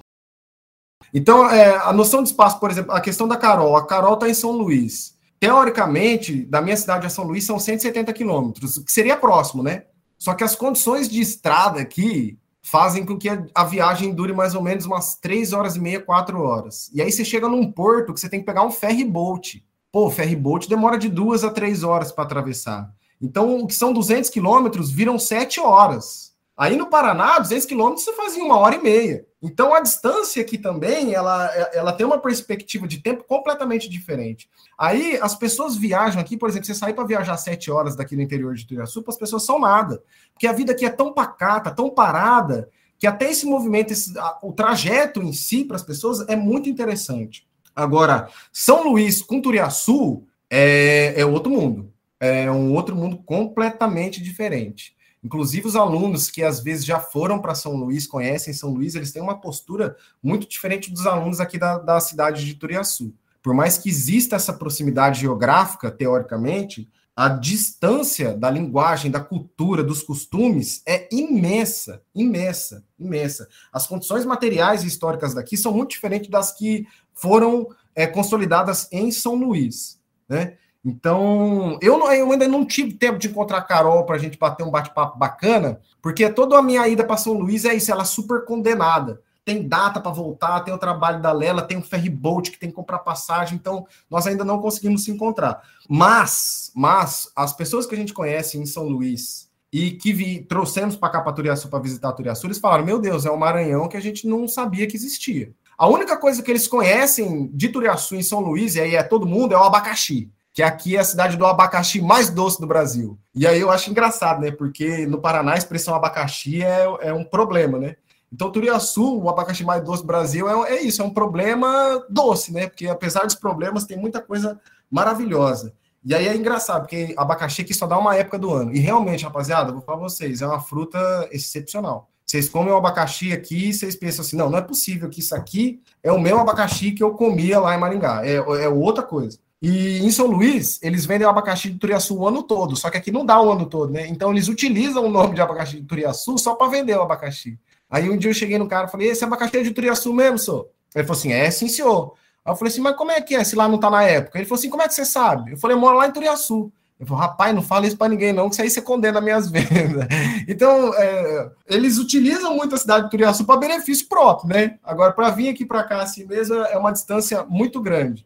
Então, 1.13 1.49
é, 1.49 1.77
a 1.77 1.93
noção 1.93 2.21
de 2.21 2.29
espaço, 2.29 2.59
por 2.59 2.69
exemplo, 2.69 2.91
a 2.91 2.99
questão 2.99 3.25
da 3.25 3.37
Carol. 3.37 3.77
A 3.77 3.87
Carol 3.87 4.15
está 4.15 4.27
em 4.27 4.33
São 4.33 4.51
Luís. 4.51 5.15
Teoricamente, 5.39 6.43
da 6.43 6.61
minha 6.61 6.75
cidade 6.75 7.07
a 7.07 7.09
São 7.09 7.23
Luís 7.23 7.45
são 7.45 7.57
170 7.57 8.11
quilômetros, 8.11 8.79
que 8.79 8.91
seria 8.91 9.15
próximo, 9.15 9.63
né? 9.63 9.85
Só 10.17 10.33
que 10.33 10.43
as 10.43 10.53
condições 10.53 11.07
de 11.07 11.21
estrada 11.21 11.79
aqui 11.79 12.37
fazem 12.61 13.05
com 13.05 13.17
que 13.17 13.29
a, 13.29 13.63
viagem 13.63 14.13
dure 14.13 14.33
mais 14.33 14.53
ou 14.53 14.61
menos 14.61 14.85
umas 14.85 15.15
3 15.15 15.53
horas 15.53 15.77
e 15.77 15.79
meia, 15.79 16.01
4 16.01 16.41
horas. 16.41 16.89
E 16.93 17.01
aí 17.01 17.09
você 17.09 17.23
chega 17.23 17.47
num 17.47 17.71
porto 17.71 18.13
que 18.13 18.19
você 18.19 18.27
tem 18.27 18.41
que 18.41 18.45
pegar 18.45 18.65
um 18.65 18.71
ferry 18.71 19.05
boat. 19.05 19.63
Pô, 19.95 20.11
ferry 20.11 20.35
boat 20.35 20.67
demora 20.67 20.97
de 20.97 21.07
duas 21.07 21.45
a 21.45 21.49
três 21.49 21.81
horas 21.81 22.11
para 22.11 22.25
atravessar. 22.25 22.93
Então, 23.21 23.61
o 23.61 23.65
que 23.65 23.73
são 23.73 23.93
200 23.93 24.29
quilômetros 24.29 24.91
viram 24.91 25.17
sete 25.17 25.61
horas. 25.61 26.35
Aí 26.57 26.75
no 26.75 26.89
Paraná, 26.89 27.39
200 27.39 27.65
quilômetros 27.65 28.03
você 28.03 28.11
fazia 28.11 28.43
uma 28.43 28.57
hora 28.57 28.75
e 28.75 28.83
meia. 28.83 29.25
Então, 29.41 29.73
a 29.73 29.79
distância 29.79 30.41
aqui 30.41 30.57
também, 30.57 31.13
ela, 31.13 31.45
ela 31.73 31.93
tem 31.93 32.05
uma 32.05 32.17
perspectiva 32.17 32.85
de 32.85 33.01
tempo 33.01 33.23
completamente 33.23 33.87
diferente. 33.87 34.49
Aí, 34.77 35.17
as 35.21 35.33
pessoas 35.33 35.77
viajam 35.77 36.19
aqui, 36.19 36.35
por 36.35 36.49
exemplo, 36.49 36.65
você 36.65 36.75
sair 36.75 36.93
para 36.93 37.05
viajar 37.05 37.37
sete 37.37 37.71
horas 37.71 37.95
daqui 37.95 38.17
no 38.17 38.21
interior 38.21 38.53
de 38.53 38.67
Tuiaçu, 38.67 39.01
as 39.07 39.17
pessoas 39.17 39.45
são 39.45 39.57
nada. 39.61 40.03
Porque 40.33 40.45
a 40.45 40.51
vida 40.51 40.73
aqui 40.73 40.85
é 40.85 40.89
tão 40.89 41.13
pacata, 41.13 41.71
tão 41.71 41.89
parada, 41.89 42.69
que 42.99 43.07
até 43.07 43.31
esse 43.31 43.45
movimento, 43.45 43.93
esse, 43.93 44.13
o 44.43 44.51
trajeto 44.51 45.23
em 45.23 45.31
si 45.31 45.63
para 45.63 45.77
as 45.77 45.83
pessoas 45.83 46.27
é 46.27 46.35
muito 46.35 46.67
interessante. 46.67 47.47
Agora, 47.75 48.29
São 48.53 48.89
Luís 48.89 49.21
com 49.21 49.41
Turiaçu 49.41 50.23
é, 50.49 51.13
é 51.17 51.25
outro 51.25 51.51
mundo. 51.51 51.91
É 52.19 52.49
um 52.49 52.73
outro 52.73 52.95
mundo 52.95 53.17
completamente 53.17 54.21
diferente. 54.21 54.95
Inclusive, 55.23 55.67
os 55.67 55.75
alunos 55.75 56.29
que 56.29 56.43
às 56.43 56.59
vezes 56.59 56.85
já 56.85 56.99
foram 56.99 57.39
para 57.39 57.55
São 57.55 57.75
Luís, 57.75 58.05
conhecem 58.05 58.53
São 58.53 58.71
Luís, 58.71 58.93
eles 58.93 59.11
têm 59.11 59.21
uma 59.21 59.41
postura 59.41 59.95
muito 60.21 60.47
diferente 60.47 60.91
dos 60.91 61.07
alunos 61.07 61.39
aqui 61.39 61.57
da, 61.57 61.79
da 61.79 61.99
cidade 61.99 62.45
de 62.45 62.53
Turiaçu. 62.53 63.11
Por 63.41 63.53
mais 63.53 63.77
que 63.77 63.89
exista 63.89 64.35
essa 64.35 64.53
proximidade 64.53 65.21
geográfica, 65.21 65.91
teoricamente, 65.91 66.87
a 67.15 67.29
distância 67.29 68.35
da 68.35 68.49
linguagem, 68.49 69.09
da 69.09 69.21
cultura, 69.21 69.83
dos 69.83 70.03
costumes 70.03 70.83
é 70.85 71.07
imensa, 71.11 72.01
imensa, 72.13 72.83
imensa. 72.99 73.47
As 73.71 73.87
condições 73.87 74.25
materiais 74.25 74.83
e 74.83 74.87
históricas 74.87 75.33
daqui 75.33 75.55
são 75.55 75.73
muito 75.73 75.91
diferentes 75.91 76.29
das 76.29 76.51
que 76.51 76.85
foram 77.15 77.67
é, 77.95 78.05
consolidadas 78.05 78.87
em 78.91 79.09
São 79.11 79.35
Luís, 79.35 79.99
né? 80.27 80.57
Então, 80.85 81.79
eu, 81.81 81.97
não, 81.97 82.13
eu, 82.13 82.31
ainda 82.31 82.47
não 82.47 82.63
tive 82.63 82.93
tempo 82.93 83.17
de 83.17 83.27
encontrar 83.27 83.57
a 83.57 83.63
Carol 83.63 84.05
para 84.05 84.17
a 84.17 84.19
gente 84.19 84.37
bater 84.37 84.63
um 84.63 84.69
bate-papo 84.69 85.17
bacana, 85.17 85.81
porque 85.99 86.29
toda 86.29 86.59
a 86.59 86.61
minha 86.61 86.87
ida 86.87 87.03
para 87.03 87.17
São 87.17 87.33
Luís 87.33 87.65
é 87.65 87.73
isso, 87.73 87.91
ela 87.91 88.03
é 88.03 88.05
super 88.05 88.45
condenada. 88.45 89.19
Tem 89.43 89.67
data 89.67 89.99
para 89.99 90.11
voltar, 90.11 90.59
tem 90.59 90.73
o 90.73 90.77
trabalho 90.77 91.21
da 91.21 91.31
Lela, 91.31 91.63
tem 91.63 91.77
o 91.77 91.81
ferry 91.81 92.09
boat 92.09 92.51
que 92.51 92.59
tem 92.59 92.69
que 92.69 92.75
comprar 92.75 92.99
passagem, 92.99 93.57
então 93.57 93.87
nós 94.09 94.27
ainda 94.27 94.43
não 94.43 94.59
conseguimos 94.59 95.03
se 95.03 95.09
encontrar. 95.09 95.59
Mas, 95.89 96.71
mas 96.75 97.31
as 97.35 97.51
pessoas 97.51 97.87
que 97.87 97.95
a 97.95 97.97
gente 97.97 98.13
conhece 98.13 98.59
em 98.59 98.65
São 98.67 98.87
Luís 98.87 99.49
e 99.73 99.91
que 99.91 100.13
vi, 100.13 100.43
trouxemos 100.43 100.95
para 100.95 101.09
cá 101.09 101.21
para 101.21 101.33
Turiaçu 101.33 101.67
para 101.67 101.79
visitar 101.79 102.11
Turiaçu, 102.13 102.45
eles 102.45 102.59
falaram: 102.59 102.85
"Meu 102.85 102.99
Deus, 102.99 103.25
é 103.25 103.31
um 103.31 103.37
Maranhão 103.37 103.87
que 103.87 103.97
a 103.97 104.01
gente 104.01 104.27
não 104.27 104.47
sabia 104.47 104.85
que 104.85 104.95
existia". 104.95 105.51
A 105.77 105.87
única 105.87 106.17
coisa 106.17 106.41
que 106.41 106.49
eles 106.49 106.67
conhecem 106.67 107.49
de 107.53 107.69
Turiaçu 107.69 108.15
em 108.15 108.23
São 108.23 108.39
Luís, 108.39 108.75
e 108.75 108.81
aí 108.81 108.95
é 108.95 109.03
todo 109.03 109.25
mundo, 109.25 109.53
é 109.53 109.57
o 109.57 109.63
abacaxi. 109.63 110.31
Que 110.53 110.63
aqui 110.63 110.95
é 110.95 110.99
a 110.99 111.03
cidade 111.03 111.35
do 111.35 111.45
abacaxi 111.45 112.01
mais 112.01 112.29
doce 112.29 112.61
do 112.61 112.67
Brasil. 112.67 113.19
E 113.33 113.45
aí 113.45 113.59
eu 113.59 113.69
acho 113.69 113.91
engraçado, 113.91 114.39
né? 114.39 114.51
Porque 114.51 115.05
no 115.05 115.19
Paraná 115.19 115.53
a 115.53 115.57
expressão 115.57 115.93
abacaxi 115.93 116.63
é, 116.63 116.85
é 117.01 117.13
um 117.13 117.25
problema, 117.25 117.77
né? 117.77 117.97
Então, 118.31 118.51
Turiaçu, 118.51 119.17
o 119.17 119.29
abacaxi 119.29 119.63
mais 119.63 119.83
doce 119.83 120.01
do 120.01 120.07
Brasil, 120.07 120.65
é, 120.65 120.75
é 120.75 120.81
isso, 120.81 121.01
é 121.01 121.05
um 121.05 121.13
problema 121.13 122.03
doce, 122.09 122.53
né? 122.53 122.67
Porque 122.67 122.87
apesar 122.87 123.23
dos 123.23 123.35
problemas, 123.35 123.85
tem 123.85 123.97
muita 123.97 124.21
coisa 124.21 124.59
maravilhosa. 124.89 125.73
E 126.03 126.13
aí 126.13 126.27
é 126.27 126.35
engraçado, 126.35 126.81
porque 126.81 127.13
abacaxi 127.17 127.61
aqui 127.61 127.73
só 127.73 127.87
dá 127.87 127.97
uma 127.97 128.15
época 128.15 128.37
do 128.37 128.53
ano. 128.53 128.73
E 128.73 128.79
realmente, 128.79 129.23
rapaziada, 129.23 129.71
vou 129.71 129.81
falar 129.81 129.97
pra 129.97 130.07
vocês, 130.07 130.41
é 130.41 130.47
uma 130.47 130.61
fruta 130.61 131.27
excepcional. 131.31 132.09
Vocês 132.25 132.49
comem 132.49 132.73
o 132.73 132.77
abacaxi 132.77 133.31
aqui 133.31 133.69
e 133.69 133.73
vocês 133.73 133.95
pensam 133.95 134.25
assim: 134.25 134.35
não, 134.35 134.49
não 134.49 134.57
é 134.57 134.61
possível 134.61 135.09
que 135.09 135.19
isso 135.19 135.35
aqui 135.35 135.81
é 136.01 136.11
o 136.11 136.19
meu 136.19 136.39
abacaxi 136.39 136.91
que 136.91 137.03
eu 137.03 137.13
comia 137.13 137.59
lá 137.59 137.75
em 137.75 137.79
Maringá. 137.79 138.25
É, 138.25 138.35
é 138.35 138.69
outra 138.69 139.03
coisa. 139.03 139.37
E 139.61 139.99
em 139.99 140.11
São 140.11 140.27
Luís, 140.27 140.79
eles 140.81 141.05
vendem 141.05 141.25
o 141.25 141.29
abacaxi 141.29 141.69
de 141.69 141.79
Turiaçu 141.79 142.15
o 142.15 142.27
ano 142.27 142.43
todo, 142.43 142.75
só 142.75 142.89
que 142.89 142.97
aqui 142.97 143.11
não 143.11 143.25
dá 143.25 143.41
o 143.41 143.51
ano 143.51 143.65
todo, 143.65 143.91
né? 143.91 144.07
Então 144.07 144.31
eles 144.31 144.47
utilizam 144.47 145.05
o 145.05 145.09
nome 145.09 145.35
de 145.35 145.41
abacaxi 145.41 145.79
de 145.79 145.87
Turiaçu 145.87 146.37
só 146.37 146.55
para 146.55 146.69
vender 146.69 146.97
o 146.97 147.01
abacaxi. 147.01 147.57
Aí 147.89 148.09
um 148.09 148.17
dia 148.17 148.29
eu 148.29 148.33
cheguei 148.33 148.57
no 148.57 148.67
cara 148.67 148.87
e 148.87 148.91
falei: 148.91 149.09
esse 149.09 149.23
abacaxi 149.23 149.57
é 149.57 149.63
de 149.63 149.71
Turiaçu 149.71 150.13
mesmo, 150.13 150.37
senhor? 150.39 150.67
Ele 150.93 151.03
falou 151.03 151.19
assim: 151.19 151.31
é, 151.31 151.49
sim, 151.51 151.67
senhor. 151.67 152.13
Aí 152.43 152.51
eu 152.51 152.55
falei 152.55 152.71
assim: 152.71 152.81
mas 152.81 152.95
como 152.95 153.11
é 153.11 153.21
que 153.21 153.35
é 153.35 153.43
se 153.43 153.55
lá 153.55 153.67
não 153.67 153.77
tá 153.77 153.89
na 153.89 154.03
época? 154.03 154.37
Ele 154.37 154.45
falou 154.45 154.59
assim: 154.59 154.69
como 154.69 154.83
é 154.83 154.87
que 154.87 154.93
você 154.93 155.05
sabe? 155.05 155.51
Eu 155.51 155.57
falei: 155.57 155.75
eu 155.75 155.81
moro 155.81 155.97
lá 155.97 156.07
em 156.07 156.11
Turiaçu. 156.11 156.71
Eu 156.99 157.05
falo, 157.05 157.19
rapaz, 157.19 157.53
não 157.53 157.61
fala 157.61 157.85
isso 157.85 157.97
para 157.97 158.07
ninguém, 158.07 158.31
não, 158.31 158.47
que 158.47 158.53
isso 158.53 158.61
aí 158.61 158.69
você 158.69 158.81
condena 158.81 159.19
minhas 159.19 159.49
vendas. 159.51 160.07
Então, 160.47 160.93
é, 160.93 161.51
eles 161.67 161.97
utilizam 161.97 162.55
muito 162.55 162.73
a 162.73 162.77
cidade 162.77 163.05
de 163.05 163.11
Turiaçu 163.11 163.45
para 163.45 163.59
benefício 163.59 164.07
próprio, 164.07 164.49
né? 164.49 164.79
Agora, 164.83 165.11
para 165.11 165.29
vir 165.29 165.49
aqui 165.49 165.65
para 165.65 165.83
cá 165.83 166.01
assim 166.01 166.25
mesmo, 166.25 166.55
é 166.55 166.77
uma 166.77 166.91
distância 166.91 167.43
muito 167.43 167.81
grande. 167.81 168.25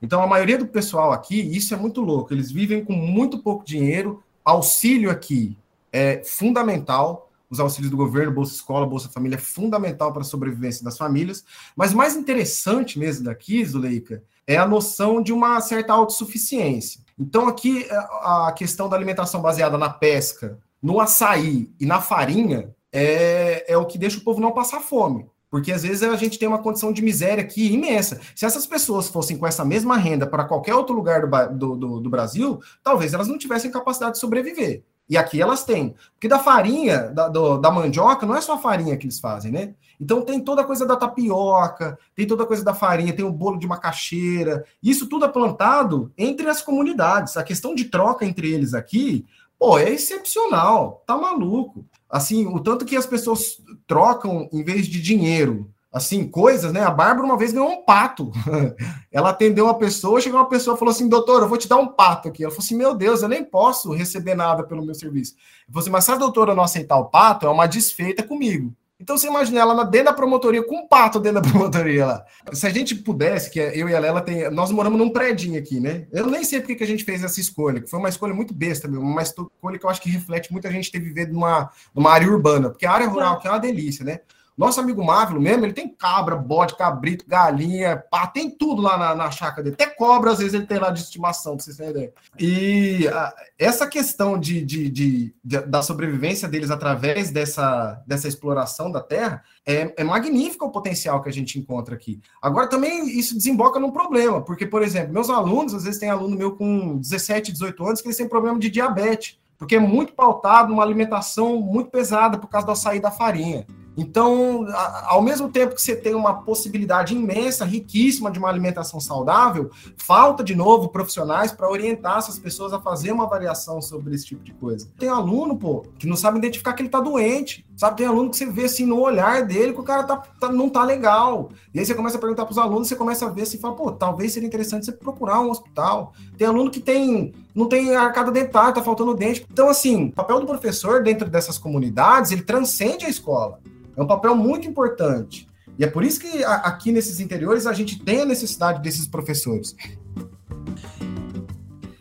Então, 0.00 0.22
a 0.22 0.26
maioria 0.26 0.58
do 0.58 0.66
pessoal 0.66 1.12
aqui, 1.12 1.40
isso 1.40 1.74
é 1.74 1.76
muito 1.76 2.00
louco, 2.00 2.32
eles 2.32 2.50
vivem 2.50 2.84
com 2.84 2.94
muito 2.94 3.38
pouco 3.38 3.64
dinheiro, 3.64 4.22
auxílio 4.44 5.10
aqui 5.10 5.56
é 5.92 6.22
fundamental, 6.24 7.30
os 7.50 7.60
auxílios 7.60 7.90
do 7.90 7.98
governo, 7.98 8.32
Bolsa 8.32 8.54
Escola, 8.54 8.86
Bolsa 8.86 9.10
Família, 9.10 9.36
é 9.36 9.38
fundamental 9.38 10.10
para 10.10 10.22
a 10.22 10.24
sobrevivência 10.24 10.82
das 10.82 10.96
famílias. 10.96 11.44
Mas 11.76 11.92
mais 11.92 12.16
interessante 12.16 12.98
mesmo 12.98 13.26
daqui, 13.26 13.62
Zuleika, 13.62 14.24
é 14.46 14.56
a 14.56 14.66
noção 14.66 15.22
de 15.22 15.34
uma 15.34 15.60
certa 15.60 15.92
autossuficiência. 15.92 17.01
Então, 17.18 17.48
aqui, 17.48 17.84
é, 17.84 17.94
a 17.94 18.52
questão 18.56 18.88
da 18.88 18.96
alimentação 18.96 19.40
baseada 19.40 19.78
na 19.78 19.90
pesca, 19.90 20.58
no 20.82 21.00
açaí 21.00 21.70
e 21.78 21.86
na 21.86 22.00
farinha 22.00 22.74
é, 22.92 23.72
é 23.72 23.76
o 23.76 23.86
que 23.86 23.98
deixa 23.98 24.18
o 24.18 24.24
povo 24.24 24.40
não 24.40 24.52
passar 24.52 24.80
fome. 24.80 25.30
Porque 25.52 25.70
às 25.70 25.82
vezes 25.82 26.02
a 26.02 26.16
gente 26.16 26.38
tem 26.38 26.48
uma 26.48 26.62
condição 26.62 26.90
de 26.90 27.02
miséria 27.02 27.44
aqui 27.44 27.70
imensa. 27.70 28.18
Se 28.34 28.46
essas 28.46 28.66
pessoas 28.66 29.08
fossem 29.08 29.36
com 29.36 29.46
essa 29.46 29.62
mesma 29.62 29.98
renda 29.98 30.26
para 30.26 30.44
qualquer 30.44 30.74
outro 30.74 30.94
lugar 30.94 31.26
do, 31.50 31.76
do, 31.76 32.00
do, 32.00 32.08
Brasil, 32.08 32.58
talvez 32.82 33.12
elas 33.12 33.28
não 33.28 33.36
tivessem 33.36 33.70
capacidade 33.70 34.14
de 34.14 34.18
sobreviver. 34.18 34.82
E 35.08 35.16
aqui 35.16 35.40
elas 35.40 35.64
têm. 35.64 35.94
Porque 36.14 36.28
da 36.28 36.38
farinha, 36.38 37.10
da, 37.10 37.28
do, 37.28 37.58
da 37.58 37.70
mandioca, 37.70 38.24
não 38.24 38.36
é 38.36 38.40
só 38.40 38.54
a 38.54 38.58
farinha 38.58 38.96
que 38.96 39.06
eles 39.06 39.20
fazem, 39.20 39.52
né? 39.52 39.74
Então 40.00 40.22
tem 40.22 40.40
toda 40.40 40.62
a 40.62 40.64
coisa 40.64 40.86
da 40.86 40.96
tapioca, 40.96 41.98
tem 42.14 42.26
toda 42.26 42.44
a 42.44 42.46
coisa 42.46 42.64
da 42.64 42.74
farinha, 42.74 43.14
tem 43.14 43.24
o 43.24 43.32
bolo 43.32 43.58
de 43.58 43.66
macaxeira. 43.66 44.64
Isso 44.82 45.08
tudo 45.08 45.24
é 45.24 45.28
plantado 45.28 46.12
entre 46.16 46.48
as 46.48 46.62
comunidades. 46.62 47.36
A 47.36 47.44
questão 47.44 47.74
de 47.74 47.84
troca 47.84 48.24
entre 48.24 48.50
eles 48.50 48.74
aqui, 48.74 49.26
pô, 49.58 49.78
é 49.78 49.90
excepcional. 49.90 51.04
Tá 51.06 51.16
maluco. 51.16 51.84
Assim, 52.08 52.46
o 52.46 52.58
tanto 52.58 52.84
que 52.84 52.96
as 52.96 53.06
pessoas 53.06 53.62
trocam 53.86 54.48
em 54.52 54.64
vez 54.64 54.86
de 54.86 55.00
dinheiro 55.00 55.70
assim, 55.92 56.26
coisas, 56.26 56.72
né? 56.72 56.82
A 56.82 56.90
Bárbara 56.90 57.26
uma 57.26 57.36
vez 57.36 57.52
ganhou 57.52 57.70
um 57.70 57.84
pato. 57.84 58.32
ela 59.12 59.30
atendeu 59.30 59.66
uma 59.66 59.78
pessoa, 59.78 60.20
chegou 60.20 60.40
uma 60.40 60.48
pessoa 60.48 60.74
e 60.74 60.78
falou 60.78 60.90
assim: 60.90 61.08
doutor, 61.08 61.42
eu 61.42 61.48
vou 61.48 61.58
te 61.58 61.68
dar 61.68 61.76
um 61.76 61.88
pato 61.88 62.28
aqui. 62.28 62.42
Ela 62.42 62.50
falou 62.50 62.64
assim: 62.64 62.76
meu 62.76 62.94
Deus, 62.94 63.22
eu 63.22 63.28
nem 63.28 63.44
posso 63.44 63.92
receber 63.92 64.34
nada 64.34 64.62
pelo 64.62 64.84
meu 64.84 64.94
serviço. 64.94 65.34
Eu 65.68 65.74
falei 65.74 65.82
assim: 65.82 65.90
mas 65.90 66.04
se 66.04 66.12
a 66.12 66.16
doutora 66.16 66.54
não 66.54 66.64
aceitar 66.64 66.96
o 66.96 67.10
pato, 67.10 67.46
é 67.46 67.50
uma 67.50 67.66
desfeita 67.66 68.22
comigo. 68.22 68.74
Então 68.98 69.18
você 69.18 69.26
imagina 69.26 69.60
ela 69.60 69.84
dentro 69.84 70.06
da 70.06 70.12
promotoria, 70.12 70.64
com 70.64 70.76
um 70.76 70.86
pato 70.86 71.18
dentro 71.18 71.42
da 71.42 71.48
promotoria 71.50 72.06
lá. 72.06 72.24
Se 72.52 72.66
a 72.66 72.70
gente 72.70 72.94
pudesse, 72.94 73.50
que 73.50 73.58
eu 73.58 73.88
e 73.88 73.94
a 73.94 73.98
Lela 73.98 74.20
tem. 74.20 74.48
Nós 74.50 74.70
moramos 74.70 74.96
num 74.96 75.10
prédio 75.10 75.58
aqui, 75.58 75.80
né? 75.80 76.06
Eu 76.12 76.28
nem 76.28 76.44
sei 76.44 76.60
porque 76.60 76.76
que 76.76 76.84
a 76.84 76.86
gente 76.86 77.04
fez 77.04 77.24
essa 77.24 77.40
escolha, 77.40 77.80
que 77.80 77.90
foi 77.90 77.98
uma 77.98 78.08
escolha 78.08 78.32
muito 78.32 78.54
besta, 78.54 78.86
mesmo, 78.86 79.04
uma 79.04 79.22
escolha 79.22 79.78
que 79.78 79.84
eu 79.84 79.90
acho 79.90 80.00
que 80.00 80.08
reflete 80.08 80.52
muita 80.52 80.70
gente 80.70 80.90
ter 80.90 81.00
vivido 81.00 81.32
numa, 81.34 81.68
numa 81.92 82.12
área 82.12 82.28
urbana, 82.28 82.70
porque 82.70 82.86
a 82.86 82.92
área 82.92 83.08
rural 83.08 83.40
que 83.40 83.48
é 83.48 83.50
uma 83.50 83.58
delícia, 83.58 84.04
né? 84.04 84.20
Nosso 84.56 84.80
amigo 84.80 85.02
Mávilo 85.04 85.40
mesmo, 85.40 85.64
ele 85.64 85.72
tem 85.72 85.88
cabra, 85.88 86.36
bode, 86.36 86.76
cabrito, 86.76 87.24
galinha, 87.26 88.02
pá, 88.10 88.26
tem 88.26 88.50
tudo 88.50 88.82
lá 88.82 88.98
na, 88.98 89.14
na 89.14 89.30
chácara 89.30 89.62
dele. 89.62 89.76
Até 89.80 89.86
cobra, 89.86 90.32
às 90.32 90.38
vezes, 90.38 90.54
ele 90.54 90.66
tem 90.66 90.78
lá 90.78 90.90
de 90.90 91.00
estimação, 91.00 91.56
pra 91.56 91.64
vocês 91.64 91.76
terem 91.76 91.90
ideia. 91.90 92.12
E 92.38 93.08
a, 93.08 93.32
essa 93.58 93.86
questão 93.86 94.38
de, 94.38 94.62
de, 94.62 94.90
de, 94.90 95.34
de, 95.42 95.60
da 95.60 95.82
sobrevivência 95.82 96.48
deles 96.48 96.70
através 96.70 97.30
dessa, 97.30 98.02
dessa 98.06 98.28
exploração 98.28 98.90
da 98.90 99.00
terra 99.00 99.42
é, 99.66 99.94
é 99.96 100.04
magnífico 100.04 100.66
o 100.66 100.70
potencial 100.70 101.22
que 101.22 101.28
a 101.28 101.32
gente 101.32 101.58
encontra 101.58 101.94
aqui. 101.94 102.20
Agora, 102.40 102.68
também 102.68 103.18
isso 103.18 103.34
desemboca 103.34 103.80
num 103.80 103.90
problema, 103.90 104.42
porque, 104.42 104.66
por 104.66 104.82
exemplo, 104.82 105.12
meus 105.12 105.30
alunos, 105.30 105.74
às 105.74 105.84
vezes 105.84 105.98
tem 105.98 106.10
aluno 106.10 106.36
meu 106.36 106.56
com 106.56 106.98
17, 106.98 107.52
18 107.52 107.86
anos 107.86 108.00
que 108.00 108.08
eles 108.08 108.16
têm 108.16 108.28
problema 108.28 108.58
de 108.58 108.68
diabetes, 108.68 109.38
porque 109.56 109.76
é 109.76 109.80
muito 109.80 110.12
pautado 110.12 110.72
uma 110.72 110.82
alimentação 110.82 111.60
muito 111.60 111.90
pesada 111.90 112.36
por 112.36 112.48
causa 112.48 112.66
do 112.66 112.72
açaí 112.72 113.00
da 113.00 113.10
farinha. 113.10 113.64
Então, 113.96 114.66
ao 115.06 115.20
mesmo 115.20 115.50
tempo 115.50 115.74
que 115.74 115.82
você 115.82 115.94
tem 115.94 116.14
uma 116.14 116.42
possibilidade 116.42 117.14
imensa, 117.14 117.64
riquíssima 117.64 118.30
de 118.30 118.38
uma 118.38 118.48
alimentação 118.48 119.00
saudável, 119.00 119.70
falta 119.96 120.42
de 120.42 120.54
novo 120.54 120.88
profissionais 120.88 121.52
para 121.52 121.68
orientar 121.68 122.18
essas 122.18 122.38
pessoas 122.38 122.72
a 122.72 122.80
fazer 122.80 123.12
uma 123.12 123.24
avaliação 123.24 123.80
sobre 123.82 124.14
esse 124.14 124.26
tipo 124.26 124.42
de 124.42 124.52
coisa. 124.54 124.88
Tem 124.98 125.08
aluno, 125.08 125.56
pô, 125.56 125.84
que 125.98 126.06
não 126.06 126.16
sabe 126.16 126.38
identificar 126.38 126.72
que 126.72 126.82
ele 126.82 126.88
está 126.88 127.00
doente. 127.00 127.64
Sabe, 127.76 127.96
tem 127.96 128.06
aluno 128.06 128.30
que 128.30 128.36
você 128.36 128.46
vê 128.46 128.64
assim 128.64 128.84
no 128.84 129.00
olhar 129.00 129.44
dele 129.44 129.72
que 129.72 129.80
o 129.80 129.82
cara 129.82 130.04
tá, 130.04 130.16
tá 130.16 130.52
não 130.52 130.68
tá 130.68 130.84
legal. 130.84 131.50
E 131.74 131.78
aí 131.78 131.84
você 131.84 131.94
começa 131.94 132.16
a 132.16 132.20
perguntar 132.20 132.44
para 132.44 132.52
os 132.52 132.58
alunos, 132.58 132.86
você 132.86 132.94
começa 132.94 133.26
a 133.26 133.30
ver 133.30 133.42
assim, 133.42 133.58
fala, 133.58 133.74
pô, 133.74 133.90
talvez 133.90 134.32
seria 134.32 134.46
interessante 134.46 134.86
você 134.86 134.92
procurar 134.92 135.40
um 135.40 135.50
hospital. 135.50 136.12
Tem 136.36 136.46
aluno 136.46 136.70
que 136.70 136.80
tem 136.80 137.32
não 137.54 137.68
tem 137.68 137.94
arcada 137.94 138.30
dentária, 138.30 138.72
tá 138.72 138.82
faltando 138.82 139.14
dente. 139.14 139.46
Então, 139.50 139.68
assim, 139.68 140.06
o 140.06 140.12
papel 140.12 140.40
do 140.40 140.46
professor 140.46 141.02
dentro 141.02 141.28
dessas 141.28 141.58
comunidades, 141.58 142.30
ele 142.30 142.42
transcende 142.42 143.04
a 143.04 143.08
escola. 143.08 143.60
É 143.96 144.02
um 144.02 144.06
papel 144.06 144.34
muito 144.34 144.66
importante. 144.66 145.46
E 145.78 145.84
é 145.84 145.86
por 145.86 146.04
isso 146.04 146.20
que 146.20 146.44
aqui 146.44 146.92
nesses 146.92 147.20
interiores 147.20 147.66
a 147.66 147.72
gente 147.72 147.98
tem 147.98 148.20
a 148.20 148.26
necessidade 148.26 148.82
desses 148.82 149.06
professores. 149.06 149.74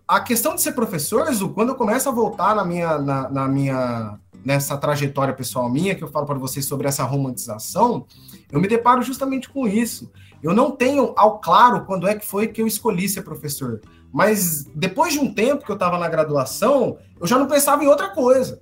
A 0.08 0.20
questão 0.20 0.56
de 0.56 0.62
ser 0.62 0.74
professor, 0.74 1.26
quando 1.54 1.70
eu 1.70 1.76
começo 1.76 2.10
a 2.10 2.12
voltar 2.12 2.56
na 2.56 2.66
minha, 2.66 2.98
na, 2.98 3.30
na 3.30 3.48
minha 3.48 4.20
nessa 4.44 4.76
trajetória 4.76 5.34
pessoal 5.34 5.70
minha, 5.70 5.96
que 5.96 6.04
eu 6.04 6.08
falo 6.08 6.26
para 6.26 6.38
vocês 6.38 6.66
sobre 6.66 6.88
essa 6.88 7.04
romantização, 7.04 8.06
eu 8.52 8.60
me 8.60 8.68
deparo 8.68 9.02
justamente 9.02 9.50
com 9.50 9.68
isso. 9.68 10.12
Eu 10.42 10.54
não 10.54 10.72
tenho 10.72 11.14
ao 11.16 11.40
claro 11.40 11.86
quando 11.86 12.08
é 12.08 12.16
que 12.16 12.26
foi 12.26 12.48
que 12.48 12.62
eu 12.62 12.68
escolhi 12.68 13.08
ser 13.08 13.22
professor. 13.22 13.80
Mas 14.12 14.66
depois 14.76 15.14
de 15.14 15.20
um 15.20 15.34
tempo 15.34 15.64
que 15.66 15.72
eu 15.72 15.76
estava 15.76 15.98
na 15.98 16.10
graduação, 16.10 16.98
eu 17.20 17.26
já 17.26 17.40
não 17.40 17.48
pensava 17.48 17.84
em 17.84 17.88
outra 17.88 18.10
coisa. 18.10 18.62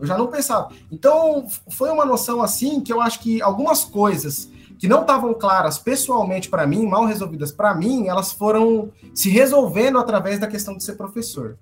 Eu 0.00 0.06
já 0.06 0.18
não 0.18 0.26
pensava. 0.26 0.70
Então, 0.90 1.46
foi 1.70 1.90
uma 1.90 2.04
noção 2.04 2.42
assim 2.42 2.80
que 2.80 2.92
eu 2.92 3.00
acho 3.00 3.20
que 3.20 3.40
algumas 3.40 3.84
coisas 3.84 4.50
que 4.76 4.88
não 4.88 5.02
estavam 5.02 5.32
claras 5.32 5.78
pessoalmente 5.78 6.48
para 6.48 6.66
mim, 6.66 6.86
mal 6.86 7.04
resolvidas 7.04 7.52
para 7.52 7.72
mim, 7.72 8.08
elas 8.08 8.32
foram 8.32 8.90
se 9.14 9.30
resolvendo 9.30 9.98
através 9.98 10.40
da 10.40 10.48
questão 10.48 10.76
de 10.76 10.82
ser 10.82 10.94
professor. 10.94 11.56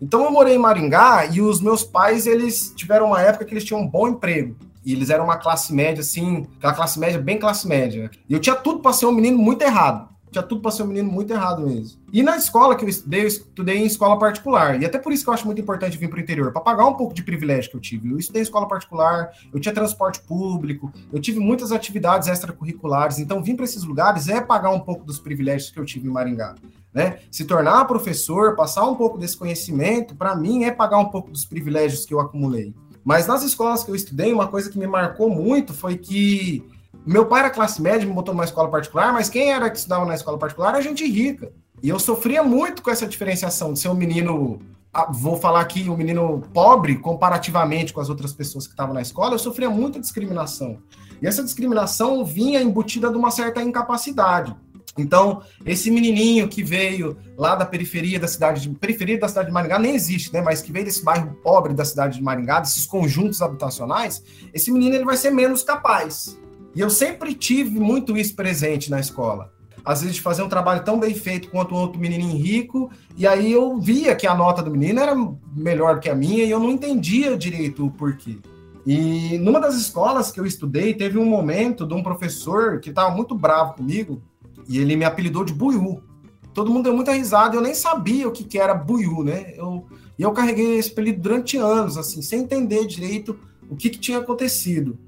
Então, 0.00 0.24
eu 0.24 0.32
morei 0.32 0.54
em 0.54 0.58
Maringá 0.58 1.26
e 1.26 1.42
os 1.42 1.60
meus 1.60 1.84
pais, 1.84 2.26
eles 2.26 2.72
tiveram 2.74 3.08
uma 3.08 3.20
época 3.20 3.44
que 3.44 3.52
eles 3.52 3.64
tinham 3.64 3.82
um 3.82 3.86
bom 3.86 4.08
emprego. 4.08 4.56
E 4.84 4.94
eles 4.94 5.10
eram 5.10 5.24
uma 5.24 5.36
classe 5.36 5.72
média, 5.72 6.00
assim, 6.00 6.46
aquela 6.56 6.72
classe 6.72 6.98
média, 6.98 7.20
bem 7.20 7.38
classe 7.38 7.68
média. 7.68 8.10
E 8.28 8.32
eu 8.32 8.40
tinha 8.40 8.56
tudo 8.56 8.80
para 8.80 8.94
ser 8.94 9.04
um 9.04 9.12
menino 9.12 9.36
muito 9.36 9.62
errado 9.62 10.11
tinha 10.32 10.42
tudo 10.42 10.62
para 10.62 10.70
ser 10.70 10.82
um 10.82 10.86
menino 10.86 11.10
muito 11.10 11.32
errado 11.32 11.62
mesmo. 11.62 12.00
E 12.12 12.22
na 12.22 12.36
escola 12.36 12.74
que 12.74 12.84
eu 12.84 12.88
estudei, 12.88 13.22
eu 13.22 13.28
estudei 13.28 13.76
em 13.76 13.86
escola 13.86 14.18
particular. 14.18 14.80
E 14.80 14.84
até 14.84 14.98
por 14.98 15.12
isso 15.12 15.22
que 15.22 15.30
eu 15.30 15.34
acho 15.34 15.46
muito 15.46 15.60
importante 15.60 15.96
vir 15.96 16.08
para 16.08 16.18
o 16.18 16.22
interior, 16.22 16.52
para 16.52 16.62
pagar 16.62 16.86
um 16.86 16.94
pouco 16.94 17.14
de 17.14 17.22
privilégio 17.22 17.70
que 17.70 17.76
eu 17.76 17.80
tive. 17.80 18.10
Eu 18.10 18.18
estudei 18.18 18.40
em 18.40 18.44
escola 18.44 18.66
particular, 18.66 19.30
eu 19.52 19.60
tinha 19.60 19.74
transporte 19.74 20.20
público, 20.20 20.92
eu 21.12 21.20
tive 21.20 21.38
muitas 21.38 21.70
atividades 21.70 22.28
extracurriculares. 22.28 23.18
Então, 23.18 23.42
vir 23.42 23.54
para 23.54 23.64
esses 23.64 23.84
lugares 23.84 24.28
é 24.28 24.40
pagar 24.40 24.70
um 24.70 24.80
pouco 24.80 25.04
dos 25.04 25.18
privilégios 25.18 25.70
que 25.70 25.78
eu 25.78 25.84
tive 25.84 26.08
em 26.08 26.10
Maringá. 26.10 26.54
Né? 26.92 27.18
Se 27.30 27.44
tornar 27.44 27.84
professor, 27.84 28.56
passar 28.56 28.86
um 28.86 28.94
pouco 28.94 29.18
desse 29.18 29.36
conhecimento, 29.36 30.14
para 30.14 30.34
mim 30.34 30.64
é 30.64 30.70
pagar 30.70 30.98
um 30.98 31.08
pouco 31.08 31.30
dos 31.30 31.44
privilégios 31.44 32.04
que 32.04 32.12
eu 32.12 32.20
acumulei. 32.20 32.74
Mas 33.04 33.26
nas 33.26 33.42
escolas 33.42 33.82
que 33.82 33.90
eu 33.90 33.94
estudei, 33.94 34.32
uma 34.32 34.46
coisa 34.46 34.70
que 34.70 34.78
me 34.78 34.86
marcou 34.86 35.28
muito 35.28 35.74
foi 35.74 35.96
que 35.96 36.64
meu 37.04 37.26
pai 37.26 37.40
era 37.40 37.50
classe 37.50 37.82
média, 37.82 38.06
me 38.06 38.14
botou 38.14 38.34
numa 38.34 38.44
escola 38.44 38.70
particular, 38.70 39.12
mas 39.12 39.28
quem 39.28 39.52
era 39.52 39.68
que 39.70 39.76
estudava 39.76 40.04
na 40.04 40.14
escola 40.14 40.38
particular 40.38 40.70
era 40.70 40.82
gente 40.82 41.04
rica. 41.04 41.52
E 41.82 41.88
eu 41.88 41.98
sofria 41.98 42.42
muito 42.42 42.82
com 42.82 42.90
essa 42.90 43.06
diferenciação 43.06 43.72
de 43.72 43.80
ser 43.80 43.88
um 43.88 43.94
menino, 43.94 44.60
ah, 44.92 45.10
vou 45.10 45.36
falar 45.36 45.60
aqui, 45.60 45.90
um 45.90 45.96
menino 45.96 46.42
pobre 46.54 46.96
comparativamente 46.96 47.92
com 47.92 48.00
as 48.00 48.08
outras 48.08 48.32
pessoas 48.32 48.66
que 48.66 48.72
estavam 48.72 48.94
na 48.94 49.02
escola, 49.02 49.34
eu 49.34 49.38
sofria 49.38 49.68
muita 49.68 49.98
discriminação. 49.98 50.78
E 51.20 51.26
essa 51.26 51.42
discriminação 51.42 52.24
vinha 52.24 52.62
embutida 52.62 53.10
de 53.10 53.16
uma 53.16 53.30
certa 53.30 53.62
incapacidade. 53.62 54.54
Então, 54.96 55.42
esse 55.64 55.90
menininho 55.90 56.48
que 56.48 56.62
veio 56.62 57.16
lá 57.36 57.54
da 57.54 57.64
periferia 57.64 58.20
da 58.20 58.28
cidade 58.28 58.60
de 58.60 58.68
periferia 58.70 59.18
da 59.18 59.26
cidade 59.26 59.48
de 59.48 59.52
Maringá 59.52 59.78
nem 59.78 59.94
existe, 59.94 60.32
né? 60.32 60.42
Mas 60.42 60.60
que 60.60 60.70
veio 60.70 60.84
desse 60.84 61.02
bairro 61.02 61.34
pobre 61.42 61.72
da 61.72 61.84
cidade 61.84 62.18
de 62.18 62.22
Maringá, 62.22 62.60
desses 62.60 62.84
conjuntos 62.84 63.40
habitacionais, 63.40 64.22
esse 64.52 64.70
menino 64.70 64.94
ele 64.94 65.04
vai 65.04 65.16
ser 65.16 65.30
menos 65.30 65.62
capaz. 65.62 66.38
E 66.74 66.80
eu 66.80 66.88
sempre 66.88 67.34
tive 67.34 67.78
muito 67.78 68.16
isso 68.16 68.34
presente 68.34 68.90
na 68.90 68.98
escola. 68.98 69.52
Às 69.84 70.00
vezes 70.00 70.16
de 70.16 70.22
fazer 70.22 70.42
um 70.42 70.48
trabalho 70.48 70.84
tão 70.84 70.98
bem 70.98 71.14
feito 71.14 71.50
quanto 71.50 71.74
outro 71.74 72.00
menininho 72.00 72.36
rico, 72.36 72.90
e 73.16 73.26
aí 73.26 73.50
eu 73.50 73.78
via 73.78 74.14
que 74.14 74.26
a 74.26 74.34
nota 74.34 74.62
do 74.62 74.70
menino 74.70 75.00
era 75.00 75.14
melhor 75.54 75.98
que 75.98 76.08
a 76.08 76.14
minha 76.14 76.44
e 76.44 76.50
eu 76.50 76.60
não 76.60 76.70
entendia 76.70 77.36
direito 77.36 77.84
o 77.84 77.90
porquê. 77.90 78.38
E 78.86 79.38
numa 79.38 79.60
das 79.60 79.74
escolas 79.74 80.30
que 80.30 80.40
eu 80.40 80.46
estudei, 80.46 80.94
teve 80.94 81.18
um 81.18 81.24
momento 81.24 81.86
de 81.86 81.94
um 81.94 82.02
professor 82.02 82.80
que 82.80 82.90
estava 82.90 83.14
muito 83.14 83.34
bravo 83.34 83.74
comigo, 83.74 84.22
e 84.68 84.78
ele 84.78 84.96
me 84.96 85.04
apelidou 85.04 85.44
de 85.44 85.52
Buiú. 85.52 86.00
Todo 86.54 86.70
mundo 86.70 86.84
deu 86.84 86.94
muita 86.94 87.12
risada, 87.12 87.56
eu 87.56 87.60
nem 87.60 87.74
sabia 87.74 88.28
o 88.28 88.32
que, 88.32 88.44
que 88.44 88.58
era 88.58 88.74
Buiú, 88.74 89.24
né? 89.24 89.54
Eu, 89.56 89.86
e 90.18 90.22
eu 90.22 90.32
carreguei 90.32 90.78
esse 90.78 90.92
apelido 90.92 91.20
durante 91.20 91.56
anos, 91.56 91.96
assim, 91.96 92.22
sem 92.22 92.40
entender 92.40 92.86
direito 92.86 93.38
o 93.68 93.74
que, 93.74 93.90
que 93.90 93.98
tinha 93.98 94.18
acontecido. 94.18 94.98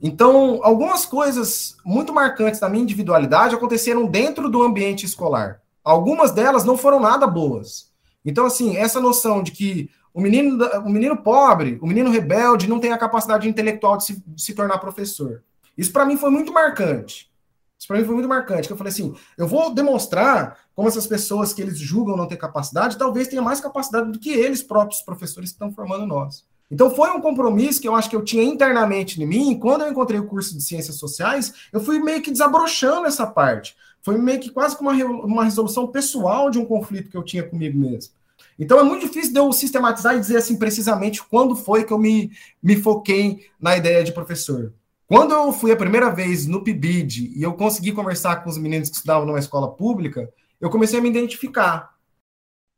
Então, 0.00 0.60
algumas 0.62 1.04
coisas 1.04 1.76
muito 1.84 2.12
marcantes 2.12 2.60
da 2.60 2.68
minha 2.68 2.82
individualidade 2.82 3.54
aconteceram 3.54 4.06
dentro 4.06 4.48
do 4.48 4.62
ambiente 4.62 5.04
escolar. 5.04 5.60
Algumas 5.82 6.30
delas 6.30 6.64
não 6.64 6.76
foram 6.76 7.00
nada 7.00 7.26
boas. 7.26 7.90
Então, 8.24 8.46
assim, 8.46 8.76
essa 8.76 9.00
noção 9.00 9.42
de 9.42 9.52
que 9.52 9.90
o 10.14 10.20
menino, 10.20 10.64
o 10.84 10.88
menino 10.88 11.16
pobre, 11.16 11.78
o 11.80 11.86
menino 11.86 12.10
rebelde, 12.10 12.68
não 12.68 12.80
tem 12.80 12.92
a 12.92 12.98
capacidade 12.98 13.48
intelectual 13.48 13.96
de 13.96 14.04
se, 14.04 14.22
de 14.26 14.42
se 14.42 14.54
tornar 14.54 14.78
professor. 14.78 15.42
Isso 15.76 15.92
para 15.92 16.04
mim 16.04 16.16
foi 16.16 16.30
muito 16.30 16.52
marcante. 16.52 17.30
Isso 17.78 17.86
para 17.86 17.98
mim 17.98 18.04
foi 18.04 18.14
muito 18.14 18.28
marcante. 18.28 18.66
Que 18.66 18.72
eu 18.72 18.76
falei 18.76 18.92
assim: 18.92 19.14
eu 19.36 19.46
vou 19.46 19.72
demonstrar 19.72 20.58
como 20.74 20.88
essas 20.88 21.06
pessoas 21.06 21.52
que 21.52 21.62
eles 21.62 21.78
julgam 21.78 22.16
não 22.16 22.26
ter 22.26 22.36
capacidade, 22.36 22.98
talvez 22.98 23.28
tenham 23.28 23.44
mais 23.44 23.60
capacidade 23.60 24.10
do 24.10 24.18
que 24.18 24.30
eles 24.30 24.62
próprios, 24.62 25.02
professores 25.02 25.50
que 25.50 25.54
estão 25.54 25.72
formando 25.72 26.06
nós. 26.06 26.44
Então 26.70 26.94
foi 26.94 27.10
um 27.10 27.20
compromisso 27.20 27.80
que 27.80 27.88
eu 27.88 27.94
acho 27.94 28.10
que 28.10 28.16
eu 28.16 28.22
tinha 28.22 28.42
internamente 28.42 29.20
em 29.20 29.26
mim. 29.26 29.58
Quando 29.58 29.82
eu 29.82 29.90
encontrei 29.90 30.20
o 30.20 30.26
curso 30.26 30.56
de 30.56 30.62
ciências 30.62 30.96
sociais, 30.96 31.54
eu 31.72 31.80
fui 31.80 31.98
meio 31.98 32.20
que 32.20 32.30
desabrochando 32.30 33.06
essa 33.06 33.26
parte. 33.26 33.74
Foi 34.02 34.18
meio 34.18 34.40
que 34.40 34.50
quase 34.50 34.76
como 34.76 34.90
uma, 34.90 35.04
uma 35.24 35.44
resolução 35.44 35.86
pessoal 35.86 36.50
de 36.50 36.58
um 36.58 36.64
conflito 36.64 37.10
que 37.10 37.16
eu 37.16 37.22
tinha 37.22 37.42
comigo 37.42 37.78
mesmo. 37.78 38.12
Então 38.58 38.78
é 38.78 38.82
muito 38.82 39.06
difícil 39.06 39.32
de 39.32 39.38
eu 39.38 39.52
sistematizar 39.52 40.16
e 40.16 40.20
dizer 40.20 40.36
assim 40.36 40.56
precisamente 40.56 41.22
quando 41.22 41.54
foi 41.54 41.84
que 41.84 41.92
eu 41.92 41.98
me, 41.98 42.32
me 42.62 42.76
foquei 42.76 43.46
na 43.60 43.76
ideia 43.76 44.04
de 44.04 44.12
professor. 44.12 44.72
Quando 45.06 45.32
eu 45.32 45.52
fui 45.52 45.72
a 45.72 45.76
primeira 45.76 46.10
vez 46.10 46.46
no 46.46 46.62
PIBID 46.62 47.32
e 47.34 47.42
eu 47.42 47.54
consegui 47.54 47.92
conversar 47.92 48.42
com 48.42 48.50
os 48.50 48.58
meninos 48.58 48.90
que 48.90 48.96
estudavam 48.96 49.26
numa 49.26 49.38
escola 49.38 49.70
pública, 49.70 50.28
eu 50.60 50.68
comecei 50.68 50.98
a 50.98 51.02
me 51.02 51.08
identificar. 51.08 51.94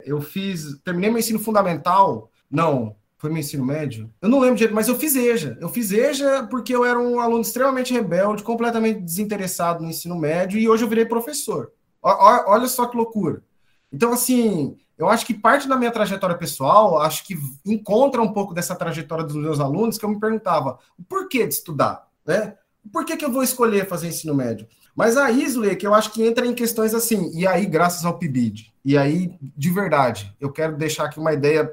Eu 0.04 0.20
fiz, 0.20 0.78
terminei 0.84 1.10
meu 1.10 1.18
ensino 1.18 1.40
fundamental, 1.40 2.30
não, 2.50 2.94
foi 3.20 3.28
meu 3.28 3.40
ensino 3.40 3.64
médio? 3.64 4.10
Eu 4.22 4.30
não 4.30 4.40
lembro 4.40 4.56
direito, 4.56 4.74
mas 4.74 4.88
eu 4.88 4.96
fiz 4.96 5.14
EJA. 5.14 5.58
Eu 5.60 5.68
fiz 5.68 5.92
EJA 5.92 6.46
porque 6.50 6.74
eu 6.74 6.86
era 6.86 6.98
um 6.98 7.20
aluno 7.20 7.42
extremamente 7.42 7.92
rebelde, 7.92 8.42
completamente 8.42 9.02
desinteressado 9.02 9.82
no 9.82 9.90
ensino 9.90 10.18
médio, 10.18 10.58
e 10.58 10.66
hoje 10.66 10.84
eu 10.84 10.88
virei 10.88 11.04
professor. 11.04 11.70
O, 12.02 12.08
olha 12.08 12.66
só 12.66 12.86
que 12.86 12.96
loucura. 12.96 13.42
Então, 13.92 14.14
assim, 14.14 14.74
eu 14.96 15.06
acho 15.10 15.26
que 15.26 15.34
parte 15.34 15.68
da 15.68 15.76
minha 15.76 15.90
trajetória 15.90 16.34
pessoal, 16.34 16.98
acho 17.02 17.26
que 17.26 17.36
encontra 17.66 18.22
um 18.22 18.32
pouco 18.32 18.54
dessa 18.54 18.74
trajetória 18.74 19.24
dos 19.24 19.36
meus 19.36 19.60
alunos, 19.60 19.98
que 19.98 20.04
eu 20.04 20.08
me 20.08 20.18
perguntava, 20.18 20.78
o 20.98 21.02
porquê 21.02 21.46
de 21.46 21.52
estudar, 21.52 22.08
né? 22.26 22.54
Por 22.90 23.04
que, 23.04 23.18
que 23.18 23.24
eu 23.24 23.30
vou 23.30 23.42
escolher 23.42 23.86
fazer 23.86 24.08
ensino 24.08 24.34
médio? 24.34 24.66
Mas 24.96 25.18
a 25.18 25.30
Isley, 25.30 25.76
que 25.76 25.86
eu 25.86 25.92
acho 25.92 26.10
que 26.10 26.26
entra 26.26 26.46
em 26.46 26.54
questões 26.54 26.94
assim, 26.94 27.30
e 27.34 27.46
aí, 27.46 27.66
graças 27.66 28.06
ao 28.06 28.18
PIBID, 28.18 28.72
e 28.82 28.96
aí, 28.96 29.38
de 29.40 29.70
verdade, 29.70 30.34
eu 30.40 30.50
quero 30.50 30.74
deixar 30.74 31.04
aqui 31.04 31.20
uma 31.20 31.34
ideia 31.34 31.70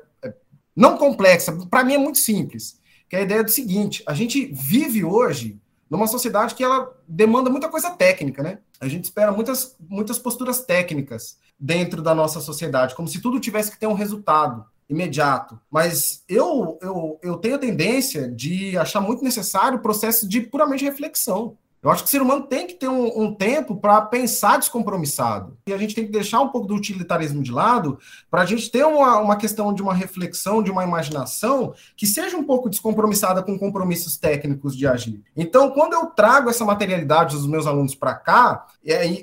não 0.78 0.96
complexa, 0.96 1.52
para 1.72 1.84
mim 1.84 1.96
é 1.96 1.98
muito 1.98 2.20
simples. 2.20 2.80
que 3.10 3.16
é 3.16 3.20
a 3.20 3.24
ideia 3.24 3.44
do 3.44 3.50
seguinte: 3.50 4.04
a 4.06 4.14
gente 4.14 4.46
vive 4.54 5.04
hoje 5.04 5.60
numa 5.90 6.06
sociedade 6.06 6.54
que 6.54 6.64
ela 6.64 6.94
demanda 7.08 7.50
muita 7.50 7.68
coisa 7.68 7.90
técnica, 7.90 8.44
né? 8.44 8.60
A 8.80 8.88
gente 8.88 9.06
espera 9.06 9.32
muitas, 9.32 9.76
muitas 9.80 10.20
posturas 10.20 10.62
técnicas 10.62 11.40
dentro 11.60 12.02
da 12.02 12.14
nossa 12.14 12.40
sociedade, 12.40 12.94
como 12.94 13.08
se 13.08 13.20
tudo 13.20 13.40
tivesse 13.40 13.72
que 13.72 13.80
ter 13.80 13.88
um 13.88 13.94
resultado 13.94 14.66
imediato. 14.88 15.60
Mas 15.72 16.24
eu, 16.30 16.78
eu, 16.82 17.20
eu 17.24 17.38
tenho 17.38 17.56
a 17.56 17.60
tendência 17.60 18.30
de 18.30 18.78
achar 18.78 19.02
muito 19.02 19.24
necessário 19.24 19.80
o 19.80 19.82
processo 19.82 20.28
de 20.28 20.42
puramente 20.42 20.86
reflexão. 20.86 21.58
Eu 21.82 21.92
acho 21.92 22.04
que 22.04 22.08
o 22.08 22.12
ser 22.12 22.22
humano 22.22 22.48
tem 22.48 22.66
que 22.66 22.74
ter 22.74 22.88
um, 22.88 23.24
um 23.24 23.34
tempo 23.34 23.76
para 23.76 24.02
pensar 24.02 24.58
descompromissado. 24.58 25.58
E 25.68 25.74
a 25.74 25.78
gente 25.78 25.94
tem 25.94 26.06
que 26.06 26.12
deixar 26.12 26.42
um 26.42 26.50
pouco 26.50 26.68
do 26.68 26.76
utilitarismo 26.76 27.44
de 27.44 27.52
lado 27.52 28.00
para 28.32 28.42
a 28.42 28.46
gente 28.46 28.70
ter 28.72 28.86
uma, 28.86 29.20
uma 29.20 29.36
questão 29.36 29.74
de 29.74 29.82
uma 29.82 29.94
reflexão, 29.94 30.64
de 30.64 30.72
uma 30.72 30.84
imaginação 30.84 31.74
que 31.96 32.08
seja 32.08 32.36
um 32.36 32.44
pouco 32.44 32.70
descompromissada 32.70 33.44
com 33.44 33.58
compromissos 33.58 34.18
técnicos 34.18 34.76
de 34.76 34.88
agir. 34.88 35.22
Então, 35.36 35.70
quando 35.70 35.94
eu 35.94 36.08
trago 36.08 36.50
essa 36.50 36.66
materialidade 36.66 37.36
dos 37.36 37.48
meus 37.48 37.68
alunos 37.68 37.94
para 37.94 38.16
cá, 38.16 38.66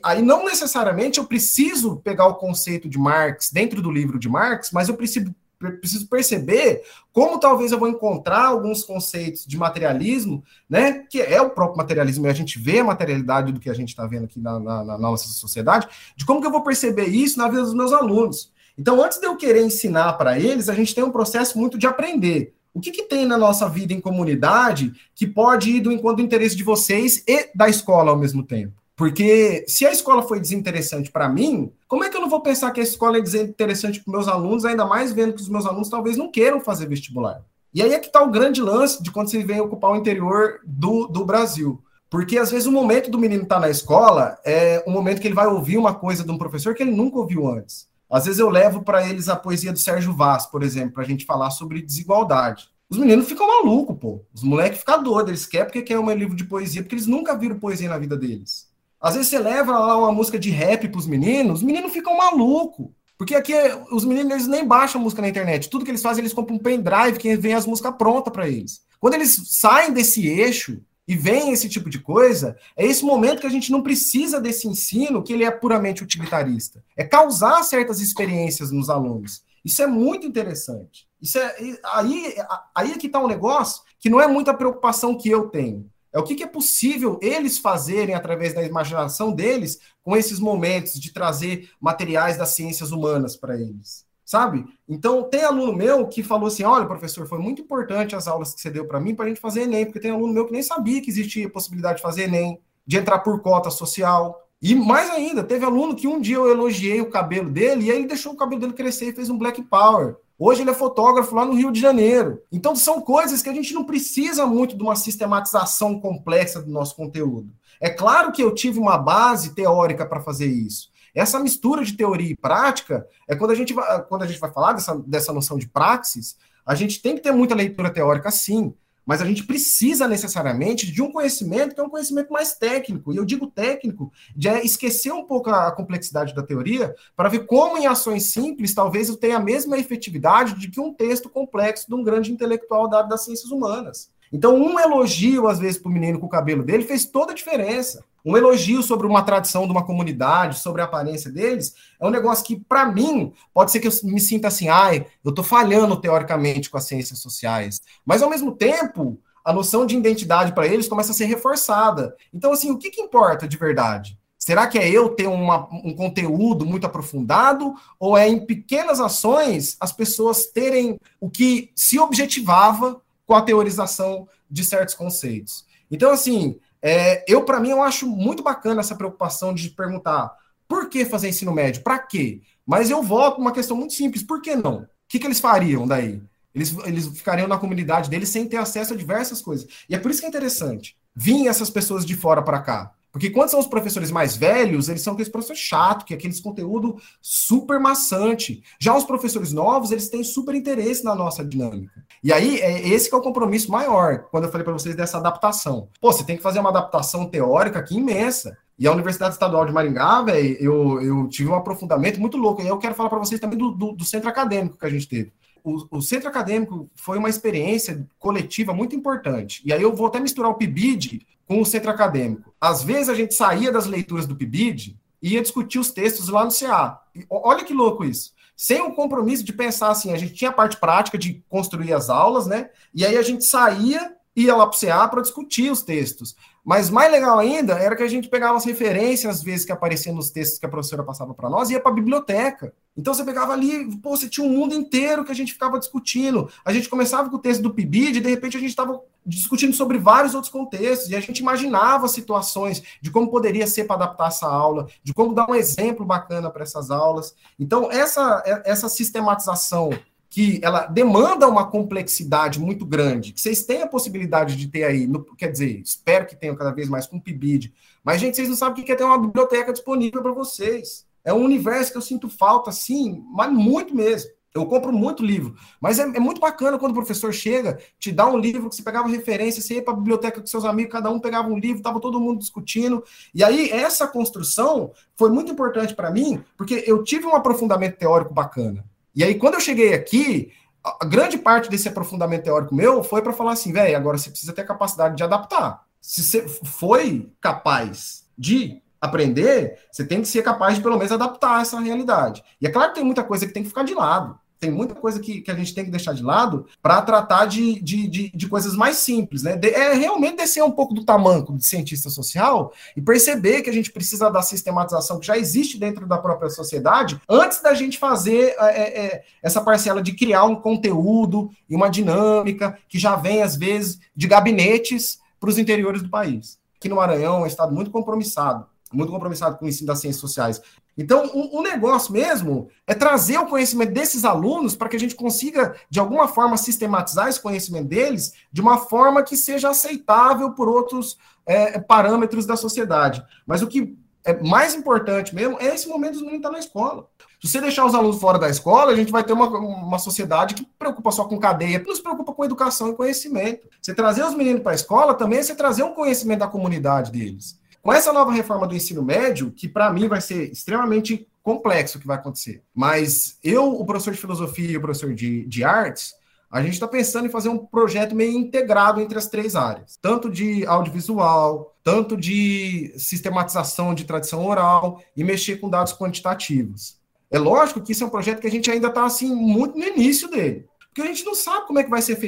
aí 0.03 0.23
não 0.23 0.45
necessariamente 0.45 1.19
eu 1.19 1.25
preciso 1.25 1.97
pegar 1.97 2.27
o 2.27 2.35
conceito 2.35 2.89
de 2.89 2.99
Marx 2.99 3.51
dentro 3.51 3.83
do 3.83 3.91
livro 3.91 4.19
de 4.19 4.29
Marx, 4.29 4.71
mas 4.73 4.89
eu 4.89 4.97
preciso 4.97 5.35
preciso 5.59 6.09
perceber 6.09 6.83
como 7.13 7.39
talvez 7.39 7.73
eu 7.73 7.79
vou 7.79 7.89
encontrar 7.89 8.47
alguns 8.47 8.83
conceitos 8.83 9.47
de 9.47 9.57
materialismo, 9.57 10.43
né, 10.69 11.05
que 11.09 11.21
é 11.21 11.41
o 11.41 11.51
próprio 11.51 11.79
materialismo, 11.79 12.27
e 12.27 12.31
a 12.31 12.35
gente 12.35 12.59
vê 12.59 12.81
a 12.81 12.85
materialidade 12.85 13.53
do 13.53 13.61
que 13.61 13.71
a 13.71 13.75
gente 13.75 13.91
está 13.91 14.07
vendo 14.07 14.25
aqui 14.25 14.41
na, 14.41 14.59
na, 14.59 14.85
na, 14.85 14.99
nossa 14.99 15.29
sociedade, 15.29 15.89
de 16.17 16.25
como 16.25 16.41
que 16.41 16.47
eu 16.47 16.53
vou 16.53 16.63
perceber 16.63 17.07
isso 17.07 17.39
na 17.39 17.49
vida 17.49 17.63
dos 17.63 17.75
meus 17.75 17.93
alunos. 17.93 18.53
Então, 18.77 19.03
antes 19.03 19.19
de 19.19 19.27
eu 19.27 19.37
querer 19.37 19.65
ensinar 19.65 20.15
para 20.15 20.39
eles, 20.39 20.69
a 20.69 20.75
gente 20.75 20.95
tem 20.95 21.05
um 21.05 21.13
processo 21.13 21.59
muito 21.59 21.79
de 21.79 21.87
aprender. 21.87 22.55
O 22.73 22.81
que, 22.81 22.91
que 22.91 23.05
tem 23.05 23.25
na 23.25 23.39
nossa 23.39 23.69
vida 23.69 23.93
em 23.93 24.01
comunidade 24.01 24.93
que 25.15 25.29
pode 25.29 25.71
ir 25.71 25.81
do 25.81 25.93
encontro 25.93 26.17
do 26.17 26.23
interesse 26.23 26.57
de 26.57 26.65
vocês 26.65 27.23
e 27.29 27.51
da 27.55 27.69
escola 27.69 28.11
ao 28.11 28.19
mesmo 28.19 28.43
tempo? 28.43 28.84
Porque 28.97 29.64
se 29.66 29.84
a 29.84 29.90
escola 29.90 30.22
foi 30.22 30.38
desinteressante 30.38 31.11
para 31.11 31.28
mim, 31.28 31.72
como 31.88 32.05
é 32.05 32.09
que 32.09 32.16
eu 32.16 32.20
não 32.20 32.30
vou 32.30 32.40
pensar 32.40 32.70
que 32.70 32.80
a 32.80 32.84
escola 32.84 33.18
é 33.18 33.20
desinteressante 33.20 34.03
para 34.03 34.12
meus 34.12 34.28
alunos, 34.28 34.64
ainda 34.64 34.86
mais 34.86 35.12
vendo 35.12 35.34
que 35.34 35.42
os 35.42 35.49
meus 35.49 35.66
alunos 35.66 35.88
talvez 35.88 36.16
não 36.16 36.30
queiram 36.30 36.61
fazer 36.61 36.86
vestibular? 36.86 37.42
E 37.72 37.82
aí 37.82 37.92
é 37.92 37.99
que 37.99 38.07
está 38.07 38.22
o 38.22 38.30
grande 38.30 38.62
lance 38.62 39.03
de 39.03 39.11
quando 39.11 39.28
você 39.28 39.42
vem 39.42 39.61
ocupar 39.61 39.90
o 39.90 39.97
interior 39.97 40.61
do, 40.64 41.09
do 41.09 41.24
Brasil. 41.24 41.82
Porque 42.09 42.38
às 42.38 42.53
vezes 42.53 42.68
o 42.68 42.72
momento 42.72 43.11
do 43.11 43.18
menino 43.18 43.42
estar 43.42 43.57
tá 43.57 43.61
na 43.62 43.68
escola 43.68 44.38
é 44.45 44.84
o 44.86 44.90
momento 44.92 45.20
que 45.20 45.26
ele 45.26 45.34
vai 45.34 45.49
ouvir 45.49 45.76
uma 45.76 45.92
coisa 45.92 46.22
de 46.22 46.30
um 46.30 46.38
professor 46.38 46.72
que 46.72 46.84
ele 46.84 46.92
nunca 46.92 47.18
ouviu 47.18 47.49
antes. 47.49 47.88
Às 48.09 48.26
vezes 48.26 48.38
eu 48.38 48.49
levo 48.49 48.84
para 48.84 49.05
eles 49.09 49.28
a 49.28 49.34
poesia 49.34 49.72
do 49.72 49.78
Sérgio 49.80 50.14
Vaz, 50.14 50.47
por 50.47 50.62
exemplo, 50.62 50.92
para 50.92 51.03
a 51.03 51.07
gente 51.07 51.24
falar 51.24 51.51
sobre 51.51 51.82
desigualdade. 51.82 52.68
Os 52.88 52.97
meninos 52.97 53.26
ficam 53.26 53.49
malucos, 53.49 53.97
pô. 53.99 54.20
Os 54.32 54.45
moleques 54.45 54.78
ficam 54.78 55.03
doidos. 55.03 55.30
Eles 55.30 55.47
querem 55.47 55.66
porque 55.66 55.82
quer 55.82 55.99
um 55.99 56.09
livro 56.12 56.36
de 56.36 56.45
poesia, 56.45 56.80
porque 56.80 56.95
eles 56.95 57.09
nunca 57.09 57.36
viram 57.36 57.59
poesia 57.59 57.88
na 57.88 57.99
vida 57.99 58.16
deles. 58.16 58.68
Às 59.05 59.17
vezes 59.17 59.29
você 59.29 59.39
leva 59.39 59.79
lá 59.79 59.99
uma 59.99 60.11
música 60.11 60.39
de 60.39 60.49
rap 60.49 60.89
para 60.89 60.99
os 60.99 61.07
meninos, 61.07 61.59
os 61.59 61.63
meninos 61.63 61.93
ficam 61.93 62.17
malucos. 62.17 62.87
Porque 63.19 63.35
aqui 63.35 63.53
os 63.93 64.03
meninos 64.03 64.33
eles 64.33 64.47
nem 64.47 64.67
baixam 64.67 64.99
música 64.99 65.21
na 65.21 65.29
internet. 65.29 65.69
Tudo 65.69 65.85
que 65.85 65.91
eles 65.91 66.01
fazem, 66.01 66.23
eles 66.23 66.33
compram 66.33 66.57
um 66.57 66.59
pendrive 66.59 67.19
que 67.19 67.37
vem 67.37 67.53
as 67.53 67.67
músicas 67.67 67.95
prontas 67.99 68.33
para 68.33 68.49
eles. 68.49 68.81
Quando 68.99 69.13
eles 69.13 69.51
saem 69.51 69.93
desse 69.93 70.27
eixo 70.27 70.81
e 71.07 71.15
vem 71.15 71.51
esse 71.51 71.69
tipo 71.69 71.91
de 71.91 71.99
coisa, 71.99 72.57
é 72.75 72.87
esse 72.87 73.05
momento 73.05 73.43
que 73.43 73.47
a 73.47 73.51
gente 73.51 73.71
não 73.71 73.83
precisa 73.83 74.41
desse 74.41 74.67
ensino 74.67 75.23
que 75.23 75.35
ele 75.35 75.45
é 75.45 75.51
puramente 75.51 76.03
utilitarista. 76.03 76.83
É 76.97 77.05
causar 77.05 77.63
certas 77.63 78.01
experiências 78.01 78.73
nos 78.73 78.89
alunos. 78.89 79.43
Isso 79.63 79.83
é 79.83 79.87
muito 79.87 80.27
interessante. 80.27 81.07
Isso 81.21 81.39
é 81.39 81.55
aí 81.93 82.35
aí 82.75 82.93
é 82.93 82.99
que 82.99 83.07
está 83.07 83.23
um 83.23 83.29
negócio 83.29 83.83
que 84.01 84.09
não 84.09 84.19
é 84.19 84.27
muita 84.27 84.55
preocupação 84.55 85.15
que 85.15 85.29
eu 85.29 85.51
tenho. 85.51 85.91
É 86.15 86.19
o 86.21 86.23
que, 86.23 86.37
que, 86.37 86.45
é 86.45 86.47
possível 86.47 87.19
eles 87.21 87.59
fazerem 87.59 88.15
através 88.15 88.55
da 88.55 88.62
imaginação 88.62 89.33
deles 89.33 89.81
com 90.01 90.17
esses 90.17 90.39
momentos 90.39 91.01
de 91.01 91.12
trazer 91.12 91.69
materiais 91.81 92.37
das 92.37 92.51
ciências 92.51 92.93
humanas 92.93 93.37
para 93.37 93.61
eles, 93.61 94.07
sabe? 94.25 94.65
Então, 94.89 95.25
tem 95.25 95.43
aluno 95.43 95.73
meu 95.73 96.07
que 96.07 96.23
falou 96.23 96.47
assim: 96.47 96.62
olha, 96.62 96.87
professor, 96.87 97.27
foi 97.27 97.39
muito 97.39 97.62
importante 97.62 98.15
as 98.15 98.29
aulas 98.29 98.55
que 98.55 98.61
você 98.61 98.71
deu 98.71 98.87
para 98.87 99.01
mim 99.01 99.12
para 99.12 99.25
a 99.25 99.29
gente 99.29 99.41
fazer 99.41 99.62
Enem, 99.62 99.87
porque 99.87 99.99
tem 99.99 100.12
aluno 100.12 100.33
meu 100.33 100.47
que 100.47 100.53
nem 100.53 100.62
sabia 100.62 101.03
que 101.03 101.11
existia 101.11 101.51
possibilidade 101.51 101.97
de 101.97 102.03
fazer 102.03 102.25
Enem, 102.25 102.61
de 102.87 102.97
entrar 102.97 103.19
por 103.19 103.43
cota 103.43 103.69
social. 103.69 104.41
E 104.62 104.73
mais 104.73 105.11
ainda, 105.11 105.43
teve 105.43 105.65
aluno 105.65 105.97
que 105.97 106.07
um 106.07 106.21
dia 106.21 106.37
eu 106.37 106.49
elogiei 106.49 107.01
o 107.01 107.11
cabelo 107.11 107.51
dele 107.51 107.87
e 107.87 107.91
aí 107.91 107.99
ele 107.99 108.07
deixou 108.07 108.35
o 108.35 108.37
cabelo 108.37 108.61
dele 108.61 108.73
crescer 108.73 109.09
e 109.09 109.12
fez 109.12 109.29
um 109.29 109.37
Black 109.37 109.61
Power. 109.62 110.17
Hoje 110.47 110.61
ele 110.61 110.68
é 110.68 110.74
fotógrafo 110.74 111.34
lá 111.34 111.42
no 111.42 111.55
Rio 111.55 111.72
de 111.72 111.80
Janeiro. 111.80 112.42
Então 112.53 112.76
são 112.76 113.01
coisas 113.01 113.40
que 113.40 113.49
a 113.49 113.53
gente 113.55 113.72
não 113.72 113.82
precisa 113.82 114.45
muito 114.45 114.76
de 114.76 114.82
uma 114.82 114.95
sistematização 114.95 115.99
complexa 115.99 116.61
do 116.61 116.70
nosso 116.70 116.95
conteúdo. 116.95 117.51
É 117.80 117.88
claro 117.88 118.30
que 118.30 118.42
eu 118.42 118.53
tive 118.53 118.78
uma 118.78 118.99
base 118.99 119.55
teórica 119.55 120.05
para 120.05 120.20
fazer 120.20 120.45
isso. 120.45 120.90
Essa 121.14 121.40
mistura 121.40 121.82
de 121.82 121.97
teoria 121.97 122.30
e 122.30 122.36
prática 122.36 123.09
é 123.26 123.34
quando 123.34 123.53
a 123.53 123.55
gente 123.55 123.72
vai, 123.72 124.03
quando 124.03 124.24
a 124.24 124.26
gente 124.26 124.38
vai 124.38 124.53
falar 124.53 124.74
dessa, 124.74 124.95
dessa 125.07 125.32
noção 125.32 125.57
de 125.57 125.66
praxis, 125.66 126.36
a 126.66 126.74
gente 126.74 127.01
tem 127.01 127.14
que 127.14 127.22
ter 127.22 127.32
muita 127.32 127.55
leitura 127.55 127.88
teórica 127.88 128.30
sim, 128.30 128.74
mas 129.05 129.21
a 129.21 129.25
gente 129.25 129.45
precisa 129.45 130.09
necessariamente 130.09 130.91
de 130.91 131.03
um 131.03 131.13
conhecimento 131.13 131.75
que 131.75 131.81
é 131.81 131.85
um 131.85 131.91
conhecimento 131.91 132.33
mais 132.33 132.55
técnico. 132.55 133.13
E 133.13 133.17
eu 133.17 133.25
digo 133.25 133.47
técnico, 133.47 134.13
de 134.35 134.49
é 134.49 134.65
esquecer 134.65 135.13
um 135.13 135.25
pouco 135.25 135.51
a 135.51 135.71
complexidade 135.73 136.35
da 136.35 136.43
teoria, 136.43 136.95
para 137.17 137.29
ver 137.29 137.47
como 137.47 137.77
em 137.79 137.87
ações 137.87 138.33
simples 138.33 138.75
talvez 138.75 139.09
eu 139.09 139.17
tenha 139.17 139.37
a 139.37 139.41
mesma 139.41 139.79
efetividade 139.79 140.59
de 140.59 140.69
que 140.69 140.81
um 140.81 140.93
texto 140.93 141.29
complexo 141.29 141.89
de 141.89 141.95
um 141.95 142.03
grande 142.03 142.33
intelectual 142.33 142.89
dado 142.89 143.09
das 143.09 143.25
ciências 143.25 143.51
humanas. 143.51 144.14
Então, 144.35 144.57
um 144.57 144.80
elogio, 144.80 145.47
às 145.47 145.61
vezes, 145.61 145.78
para 145.78 145.89
o 145.89 145.93
menino 145.93 146.18
com 146.18 146.26
o 146.26 146.28
cabelo 146.28 146.64
dele 146.64 146.82
fez 146.82 147.07
toda 147.07 147.30
a 147.30 147.35
diferença. 147.37 148.05
Um 148.24 148.37
elogio 148.37 148.82
sobre 148.82 149.07
uma 149.07 149.22
tradição 149.22 149.64
de 149.64 149.70
uma 149.70 149.87
comunidade, 149.87 150.59
sobre 150.59 150.82
a 150.82 150.87
aparência 150.87 151.30
deles, 151.30 151.72
é 152.01 152.05
um 152.05 152.11
negócio 152.11 152.45
que, 152.45 152.57
para 152.57 152.85
mim, 152.85 153.32
pode 153.53 153.70
ser 153.70 153.78
que 153.78 153.87
eu 153.87 153.93
me 154.03 154.20
sinta 154.20 154.49
assim, 154.49 154.68
ai, 154.68 155.07
eu 155.24 155.28
estou 155.30 155.45
falhando 155.45 156.01
teoricamente 156.01 156.68
com 156.68 156.76
as 156.76 156.82
ciências 156.82 157.20
sociais. 157.20 157.80
Mas, 158.05 158.22
ao 158.22 158.28
mesmo 158.28 158.51
tempo, 158.51 159.16
a 159.45 159.53
noção 159.53 159.87
de 159.87 159.97
identidade 159.97 160.53
para 160.53 160.66
eles 160.66 160.89
começa 160.89 161.12
a 161.12 161.14
ser 161.14 161.26
reforçada. 161.26 162.16
Então, 162.32 162.53
assim, 162.53 162.72
o 162.72 162.76
que, 162.76 162.91
que 162.91 163.01
importa 163.01 163.47
de 163.47 163.57
verdade? 163.57 164.18
Será 164.37 164.66
que 164.66 164.78
é 164.78 164.91
eu 164.91 165.11
ter 165.11 165.28
uma, 165.28 165.68
um 165.70 165.95
conteúdo 165.95 166.66
muito 166.66 166.87
aprofundado 166.87 167.72
ou 168.01 168.18
é 168.18 168.28
em 168.28 168.45
pequenas 168.45 168.99
ações 168.99 169.76
as 169.78 169.93
pessoas 169.93 170.47
terem 170.47 170.99
o 171.20 171.30
que 171.30 171.70
se 171.76 172.01
objetivava 172.01 173.01
com 173.27 173.35
a 173.35 173.43
teorização 173.43 174.29
de 174.51 174.64
certos 174.64 174.95
conceitos. 174.95 175.64
Então, 175.91 176.11
assim, 176.11 176.59
é, 176.83 177.25
eu, 177.27 177.45
para 177.45 177.61
mim, 177.61 177.70
eu 177.70 177.83
acho 177.83 178.07
muito 178.07 178.43
bacana 178.43 178.81
essa 178.81 178.95
preocupação 178.95 179.55
de 179.55 179.70
perguntar 179.70 180.31
por 180.68 180.89
que 180.89 181.05
fazer 181.05 181.29
ensino 181.29 181.53
médio? 181.53 181.83
Para 181.83 181.99
quê? 181.99 182.43
Mas 182.66 182.91
eu 182.91 183.03
volto 183.03 183.41
uma 183.41 183.53
questão 183.53 183.77
muito 183.77 183.95
simples: 183.95 184.22
por 184.22 184.41
que 184.41 184.57
não? 184.57 184.79
O 184.79 184.89
que, 185.09 185.18
que 185.18 185.27
eles 185.27 185.41
fariam 185.41 185.87
daí? 185.87 186.22
Eles, 186.55 186.77
eles 186.85 187.07
ficariam 187.09 187.49
na 187.49 187.59
comunidade 187.59 188.09
deles 188.09 188.29
sem 188.29 188.49
ter 188.49 188.57
acesso 188.59 188.95
a 188.95 188.97
diversas 188.97 189.43
coisas. 189.43 189.66
E 189.89 189.95
é 189.95 189.99
por 189.99 190.11
isso 190.11 190.20
que 190.20 190.27
é 190.27 190.29
interessante 190.29 190.97
vir 191.14 191.47
essas 191.49 191.70
pessoas 191.70 192.05
de 192.05 192.14
fora 192.16 192.43
para 192.43 192.61
cá. 192.61 192.93
Porque 193.15 193.31
quando 193.31 193.49
são 193.49 193.61
os 193.61 193.69
professores 193.69 194.11
mais 194.11 194.37
velhos, 194.37 194.89
eles 194.89 195.01
são 195.01 195.12
aqueles 195.12 195.31
professores 195.31 195.62
chatos, 195.62 196.05
que 196.05 196.12
é 196.12 196.17
aqueles 196.17 196.41
conteúdo 196.41 196.97
super 197.23 197.79
maçante. 197.79 198.61
Já 198.77 198.93
os 198.93 199.05
professores 199.05 199.53
novos, 199.53 199.93
eles 199.93 200.09
têm 200.09 200.25
super 200.25 200.53
interesse 200.53 201.05
na 201.05 201.15
nossa 201.15 201.45
dinâmica. 201.45 202.05
E 202.25 202.33
aí, 202.33 202.59
é 202.59 202.89
esse 202.89 203.15
é 203.15 203.17
o 203.17 203.21
compromisso 203.21 203.71
maior, 203.71 204.25
quando 204.33 204.45
eu 204.45 204.51
falei 204.51 204.65
para 204.65 204.73
vocês 204.73 204.97
dessa 204.97 205.19
adaptação. 205.19 205.87
Pô, 206.01 206.12
você 206.12 206.25
tem 206.25 206.37
que 206.37 206.43
fazer 206.43 206.59
uma 206.59 206.71
adaptação 206.71 207.31
teórica 207.31 207.79
aqui 207.79 207.97
imensa. 207.97 208.59
E 208.77 208.89
a 208.89 208.93
Universidade 208.93 209.35
Estadual 209.35 209.65
de 209.65 209.73
Maringá, 209.73 210.23
velho, 210.23 210.57
eu, 210.59 211.01
eu 211.01 211.29
tive 211.29 211.49
um 211.51 211.55
aprofundamento 211.55 212.21
muito 212.21 212.37
louco. 212.37 212.62
E 212.62 212.67
eu 212.67 212.79
quero 212.79 212.97
falar 212.97 213.11
para 213.11 213.21
vocês 213.21 213.41
também 213.41 213.57
do, 213.57 213.71
do, 213.71 213.93
do 213.93 214.05
centro 214.05 214.29
acadêmico 214.29 214.77
que 214.77 214.87
a 214.87 214.91
gente 214.91 215.09
teve 215.09 215.33
o, 215.65 215.97
o, 215.97 216.03
centro 216.03 216.29
acadêmico 216.29 216.91
foi 216.95 217.17
uma 217.17 217.31
experiência 217.31 218.07
coletiva 218.19 218.75
muito 218.75 218.95
importante. 218.95 219.62
E 219.65 219.73
aí 219.73 219.81
eu 219.81 219.95
vou 219.95 220.07
até 220.07 220.21
misturar 220.21 220.51
o 220.51 220.57
PIBID 220.57 221.27
com 221.47 221.61
o 221.61 221.65
centro 221.65 221.91
acadêmico. 221.91 222.55
Às 222.61 222.85
vezes 222.85 223.09
a 223.09 223.15
gente 223.15 223.35
saía 223.35 223.73
das 223.73 223.87
leituras 223.87 224.27
do 224.27 224.37
PIBID 224.37 224.97
e 225.23 225.33
ia 225.33 225.43
discutir 225.43 225.79
os 225.79 225.91
textos 225.91 226.29
lá 226.29 226.45
no 226.45 226.53
CA. 226.53 227.01
E 227.15 227.25
olha 227.31 227.65
que 227.65 227.73
louco 227.73 228.05
isso. 228.05 228.35
Sem 228.55 228.83
o 228.83 228.93
compromisso 228.93 229.43
de 229.43 229.53
pensar 229.53 229.91
assim, 229.91 230.12
a 230.12 230.19
gente 230.19 230.35
tinha 230.35 230.51
a 230.51 230.55
parte 230.55 230.77
prática 230.77 231.17
de 231.17 231.43
construir 231.49 231.95
as 231.95 232.11
aulas, 232.11 232.47
né? 232.47 232.69
E 232.95 233.05
aí 233.05 233.17
a 233.17 233.23
gente 233.23 233.43
saía 233.43 234.15
ia 234.37 234.55
lá 234.55 234.67
para 234.67 234.77
o 234.77 234.81
CA 234.81 235.09
para 235.09 235.23
discutir 235.23 235.71
os 235.71 235.83
textos. 235.83 236.35
Mas 236.65 236.89
mais 236.89 237.12
legal 237.12 237.39
ainda 237.39 237.75
era 237.75 237.95
que 237.95 238.03
a 238.03 238.09
gente 238.09 238.29
pegava 238.29 238.57
as 238.57 238.65
referências, 238.65 239.37
às 239.37 239.43
vezes, 239.43 239.67
que 239.67 239.73
apareciam 239.73 240.15
nos 240.15 240.31
textos 240.31 240.59
que 240.59 240.65
a 240.65 240.69
professora 240.69 241.03
passava 241.03 241.35
para 241.35 241.51
nós, 241.51 241.69
e 241.69 241.75
ia 241.75 241.81
para 241.81 241.93
a 241.93 241.95
biblioteca. 241.95 242.73
Então 242.97 243.12
você 243.12 243.23
pegava 243.23 243.53
ali, 243.53 243.95
pô, 243.99 244.17
você 244.17 244.29
tinha 244.29 244.47
um 244.47 244.51
mundo 244.51 244.75
inteiro 244.75 245.25
que 245.25 245.33
a 245.33 245.35
gente 245.35 245.53
ficava 245.53 245.79
discutindo. 245.79 246.49
A 246.65 246.73
gente 246.73 246.89
começava 246.89 247.29
com 247.29 247.37
o 247.37 247.41
texto 247.41 247.61
do 247.61 247.75
PIBID, 247.75 248.19
e 248.19 248.21
de 248.23 248.31
repente 248.31 248.57
a 248.57 248.61
gente 248.61 248.71
estava 248.71 248.99
discutindo 249.27 249.75
sobre 249.75 249.99
vários 249.99 250.35
outros 250.35 250.51
contextos, 250.51 251.11
e 251.11 251.17
a 251.17 251.21
gente 251.21 251.41
imaginava 251.41 252.09
situações 252.09 252.83
de 252.99 253.11
como 253.11 253.31
poderia 253.31 253.67
ser 253.67 253.85
para 253.85 253.97
adaptar 253.97 254.29
essa 254.29 254.47
aula, 254.47 254.87
de 255.03 255.12
como 255.12 255.35
dar 255.35 255.51
um 255.51 255.55
exemplo 255.55 256.07
bacana 256.07 256.49
para 256.51 256.62
essas 256.62 256.91
aulas. 256.91 257.35
Então, 257.59 257.93
essa, 257.93 258.43
essa 258.65 258.89
sistematização 258.89 259.91
que 260.35 260.59
ela 260.64 260.87
demanda 260.87 261.47
uma 261.47 261.70
complexidade 261.70 262.59
muito 262.59 262.85
grande, 262.85 263.32
que 263.32 263.41
vocês 263.41 263.64
têm 263.64 263.82
a 263.82 263.87
possibilidade 263.87 264.57
de 264.57 264.66
ter 264.66 264.82
aí, 264.82 265.07
no, 265.07 265.24
quer 265.37 265.53
dizer, 265.53 265.80
espero 265.80 266.26
que 266.26 266.35
tenham 266.35 266.57
cada 266.57 266.72
vez 266.72 266.89
mais 266.89 267.07
com 267.07 267.20
PIBID, 267.20 267.72
mas, 268.03 268.20
gente, 268.20 268.35
vocês 268.35 268.49
não 268.49 268.57
sabem 268.57 268.82
o 268.82 268.85
que 268.85 268.91
é 268.91 268.97
ter 268.97 269.05
uma 269.05 269.16
biblioteca 269.16 269.72
disponível 269.72 270.20
para 270.20 270.32
vocês. 270.32 271.07
É 271.24 271.32
um 271.32 271.45
universo 271.45 271.93
que 271.93 271.99
eu 271.99 272.03
sinto 272.03 272.28
falta, 272.28 272.72
sim, 272.72 273.22
mas 273.30 273.53
muito 273.53 273.95
mesmo. 273.95 274.28
Eu 274.53 274.66
compro 274.66 274.93
muito 274.93 275.24
livro, 275.24 275.55
mas 275.80 276.01
é, 276.01 276.03
é, 276.03 276.18
muito 276.18 276.41
bacana 276.41 276.80
quando 276.80 276.91
o 276.91 276.97
professor 276.97 277.32
chega, 277.32 277.78
te 277.97 278.11
dá 278.11 278.26
um 278.26 278.37
livro 278.37 278.68
que 278.68 278.74
você 278.74 278.82
pegava 278.82 279.07
referência, 279.07 279.62
você 279.62 279.74
ia 279.74 279.85
para 279.85 279.95
a 279.95 279.97
biblioteca 279.97 280.41
com 280.41 280.47
seus 280.49 280.64
amigos, 280.64 280.91
cada 280.93 281.11
um 281.11 281.20
pegava 281.20 281.49
um 281.49 281.59
livro, 281.59 281.78
estava 281.78 282.01
todo 282.01 282.20
mundo 282.20 282.41
discutindo. 282.41 283.05
E 283.32 283.45
aí, 283.45 283.70
essa 283.70 284.09
construção 284.09 284.91
foi 285.16 285.30
muito 285.30 285.53
importante 285.53 285.95
para 285.95 286.11
mim, 286.11 286.43
porque 286.57 286.82
eu 286.89 287.05
tive 287.05 287.24
um 287.24 287.37
aprofundamento 287.37 287.99
teórico 287.99 288.35
bacana. 288.35 288.85
E 289.15 289.23
aí, 289.23 289.35
quando 289.37 289.55
eu 289.55 289.61
cheguei 289.61 289.95
aqui, 289.95 290.53
a 290.83 291.05
grande 291.05 291.39
parte 291.39 291.71
desse 291.71 291.89
aprofundamento 291.89 292.45
teórico 292.45 292.75
meu 292.75 293.03
foi 293.03 293.23
para 293.23 293.33
falar 293.33 293.53
assim, 293.53 293.73
velho, 293.73 293.97
agora 293.97 294.19
você 294.19 294.31
precisa 294.31 294.53
ter 294.53 294.65
capacidade 294.65 295.17
de 295.17 295.23
adaptar. 295.23 295.85
Se 296.01 296.23
você 296.23 296.47
foi 296.49 297.31
capaz 297.41 298.27
de 298.37 298.83
aprender, 299.01 299.79
você 299.91 300.05
tem 300.05 300.21
que 300.21 300.29
ser 300.29 300.43
capaz 300.43 300.77
de 300.77 300.83
pelo 300.83 300.97
menos 300.97 301.12
adaptar 301.12 301.62
essa 301.62 301.79
realidade. 301.81 302.43
E 302.61 302.67
é 302.67 302.71
claro 302.71 302.91
que 302.91 302.97
tem 302.97 303.05
muita 303.05 303.23
coisa 303.23 303.47
que 303.47 303.53
tem 303.53 303.62
que 303.62 303.69
ficar 303.69 303.85
de 303.85 303.95
lado 303.95 304.39
tem 304.65 304.73
muita 304.73 304.95
coisa 304.95 305.21
que, 305.21 305.43
que 305.43 305.51
a 305.51 305.55
gente 305.55 305.75
tem 305.75 305.85
que 305.85 305.91
deixar 305.91 306.15
de 306.15 306.23
lado 306.23 306.67
para 306.81 307.03
tratar 307.03 307.45
de, 307.45 307.79
de, 307.83 308.09
de, 308.09 308.31
de, 308.31 308.49
coisas 308.49 308.75
mais 308.75 308.97
simples, 308.97 309.43
né? 309.43 309.57
De, 309.57 309.69
é 309.69 309.93
realmente 309.93 310.39
descer 310.39 310.65
um 310.65 310.71
pouco 310.71 310.95
do 310.95 311.05
tamanco 311.05 311.55
de 311.55 311.67
cientista 311.67 312.09
social 312.09 312.73
e 312.97 313.03
perceber 313.03 313.61
que 313.61 313.69
a 313.69 313.73
gente 313.73 313.93
precisa 313.93 314.31
da 314.31 314.41
sistematização 314.41 315.21
que 315.21 315.27
já 315.27 315.37
existe 315.37 315.79
dentro 315.79 316.07
da 316.07 316.17
própria 316.17 316.49
sociedade 316.49 317.21
antes 317.29 317.61
da 317.61 317.75
gente 317.75 317.99
fazer 317.99 318.55
é, 318.59 318.65
é, 318.65 319.07
é 319.07 319.25
essa 319.43 319.61
parcela 319.61 320.03
de 320.03 320.15
criar 320.15 320.45
um 320.45 320.57
conteúdo 320.57 321.51
e 321.69 321.77
uma 321.77 321.91
dinâmica 321.91 322.79
que 322.89 322.99
já 322.99 323.17
vem, 323.17 323.43
às 323.43 323.57
vezes, 323.57 324.01
de 324.17 324.27
gabinetes 324.27 325.19
para 325.39 325.51
os 325.51 325.59
interiores 325.59 326.03
do 326.03 326.09
país. 326.09 326.59
Aqui 326.79 326.89
no 326.89 326.97
Maranhão 326.97 327.37
é 327.37 327.41
um 327.41 327.47
estado 327.47 327.75
muito 327.75 327.91
compromissado 327.91 328.67
muito 328.95 329.11
compromissado 329.11 329.57
com 329.57 329.64
o 329.64 329.68
ensino 329.68 329.86
das 329.86 330.01
ciências 330.01 330.20
sociais. 330.20 330.61
Então, 330.97 331.26
o, 331.34 331.59
o, 331.59 331.62
negócio 331.62 332.12
mesmo 332.12 332.68
é 332.86 332.95
trazer 332.95 333.38
o 333.38 333.47
conhecimento 333.47 333.92
desses 333.92 334.24
alunos 334.24 334.76
para 334.76 334.88
que 334.88 334.97
a 334.97 335.01
gente 335.01 335.14
consiga, 335.14 335.74
de 335.90 335.99
alguma 335.99 336.28
forma, 336.28 336.57
sistematizar 336.57 337.28
esse 337.28 337.40
conhecimento 337.40 337.88
deles 337.88 338.32
de 338.53 338.61
uma 338.61 338.78
forma 338.78 339.22
que 339.22 339.36
seja 339.36 339.70
aceitável 339.70 340.53
por 340.53 340.68
outros 340.68 341.18
é, 341.45 341.78
parâmetros 341.80 342.47
da 342.47 342.57
sociedade. 342.57 343.24
Mas 343.47 343.61
o 343.61 343.66
que 343.66 343.97
é 344.24 344.42
mais 344.42 344.74
importante 344.74 345.34
mesmo 345.34 345.59
é 345.61 345.74
esse 345.74 345.86
momento 345.86 346.12
dos 346.12 346.22
meninos 346.22 346.40
estar 346.40 346.51
na 346.51 346.59
escola. 346.59 347.07
Se 347.42 347.51
você 347.51 347.61
deixar 347.61 347.84
os 347.84 347.95
alunos 347.95 348.18
fora 348.18 348.38
da 348.38 348.49
escola, 348.49 348.90
a 348.90 348.97
gente 348.97 349.12
vai 349.12 349.22
ter 349.22 349.34
uma, 349.34 349.47
uma 349.47 349.99
sociedade 349.99 350.55
que 350.55 350.66
preocupa 350.78 351.11
só 351.11 351.24
com 351.26 351.38
cadeia, 351.38 351.82
não 351.86 351.95
se 351.95 352.03
preocupa 352.03 352.32
com 352.32 352.42
educação 352.42 352.88
e 352.88 352.95
conhecimento. 352.95 353.68
Você 353.82 353.95
trazer 353.95 354.24
os 354.24 354.34
meninos 354.34 354.62
para 354.62 354.72
a 354.72 354.74
escola 354.74 355.12
também 355.12 355.40
é 355.40 355.42
você 355.42 355.55
trazer 355.55 355.82
um 355.82 355.92
conhecimento 355.92 356.38
da 356.38 356.49
comunidade 356.49 357.12
deles. 357.12 357.61
Com 357.85 357.93
essa 357.93 358.14
nova 358.14 358.32
reforma 358.32 358.66
do 358.66 358.74
ensino 358.74 359.03
médio, 359.03 359.51
que 359.51 359.68
para 359.68 359.93
mim 359.93 360.09
vai 360.09 360.18
ser 360.18 360.51
extremamente 360.51 361.28
complexo 361.43 361.99
o 361.99 362.01
que 362.01 362.07
vai 362.07 362.16
acontecer, 362.16 362.62
mas 362.74 363.39
eu, 363.45 363.78
o 363.78 363.85
professor 363.85 364.14
de 364.14 364.18
filosofia 364.18 364.70
e 364.70 364.76
o 364.78 364.80
professor 364.80 365.12
de, 365.12 365.45
de 365.45 365.62
artes, 365.62 366.14
a 366.51 366.62
gente 366.62 366.72
está 366.72 366.89
pensando 366.89 367.26
em 367.26 367.30
fazer 367.30 367.51
um 367.51 367.59
projeto 367.59 368.14
meio 368.14 368.32
integrado 368.39 369.03
entre 369.03 369.18
as 369.18 369.26
três 369.26 369.55
áreas, 369.55 369.99
tanto 370.01 370.30
de 370.30 370.64
audiovisual, 370.64 371.76
tanto 371.85 372.16
de 372.16 372.95
sistematização 372.97 373.95
de 373.95 374.05
tradição 374.05 374.47
oral 374.47 375.03
e 375.14 375.22
mexer 375.22 375.57
com 375.57 375.68
dados 375.68 375.93
quantitativos. 375.93 376.97
É 377.30 377.39
lógico 377.39 377.82
que 377.82 377.93
isso 377.93 378.03
é 378.03 378.07
um 378.07 378.11
projeto 378.11 378.41
que 378.41 378.47
a 378.47 378.51
gente 378.51 378.70
ainda 378.70 378.89
está 378.89 379.05
assim 379.05 379.35
muito 379.35 379.78
no 379.78 379.85
início 379.85 380.30
dele, 380.30 380.66
porque 380.87 381.03
a 381.03 381.07
gente 381.07 381.26
não 381.26 381.35
sabe 381.35 381.66
como 381.66 381.78
é 381.78 381.85
que 381.85 381.91
vai 381.91 382.01
ser, 382.01 382.18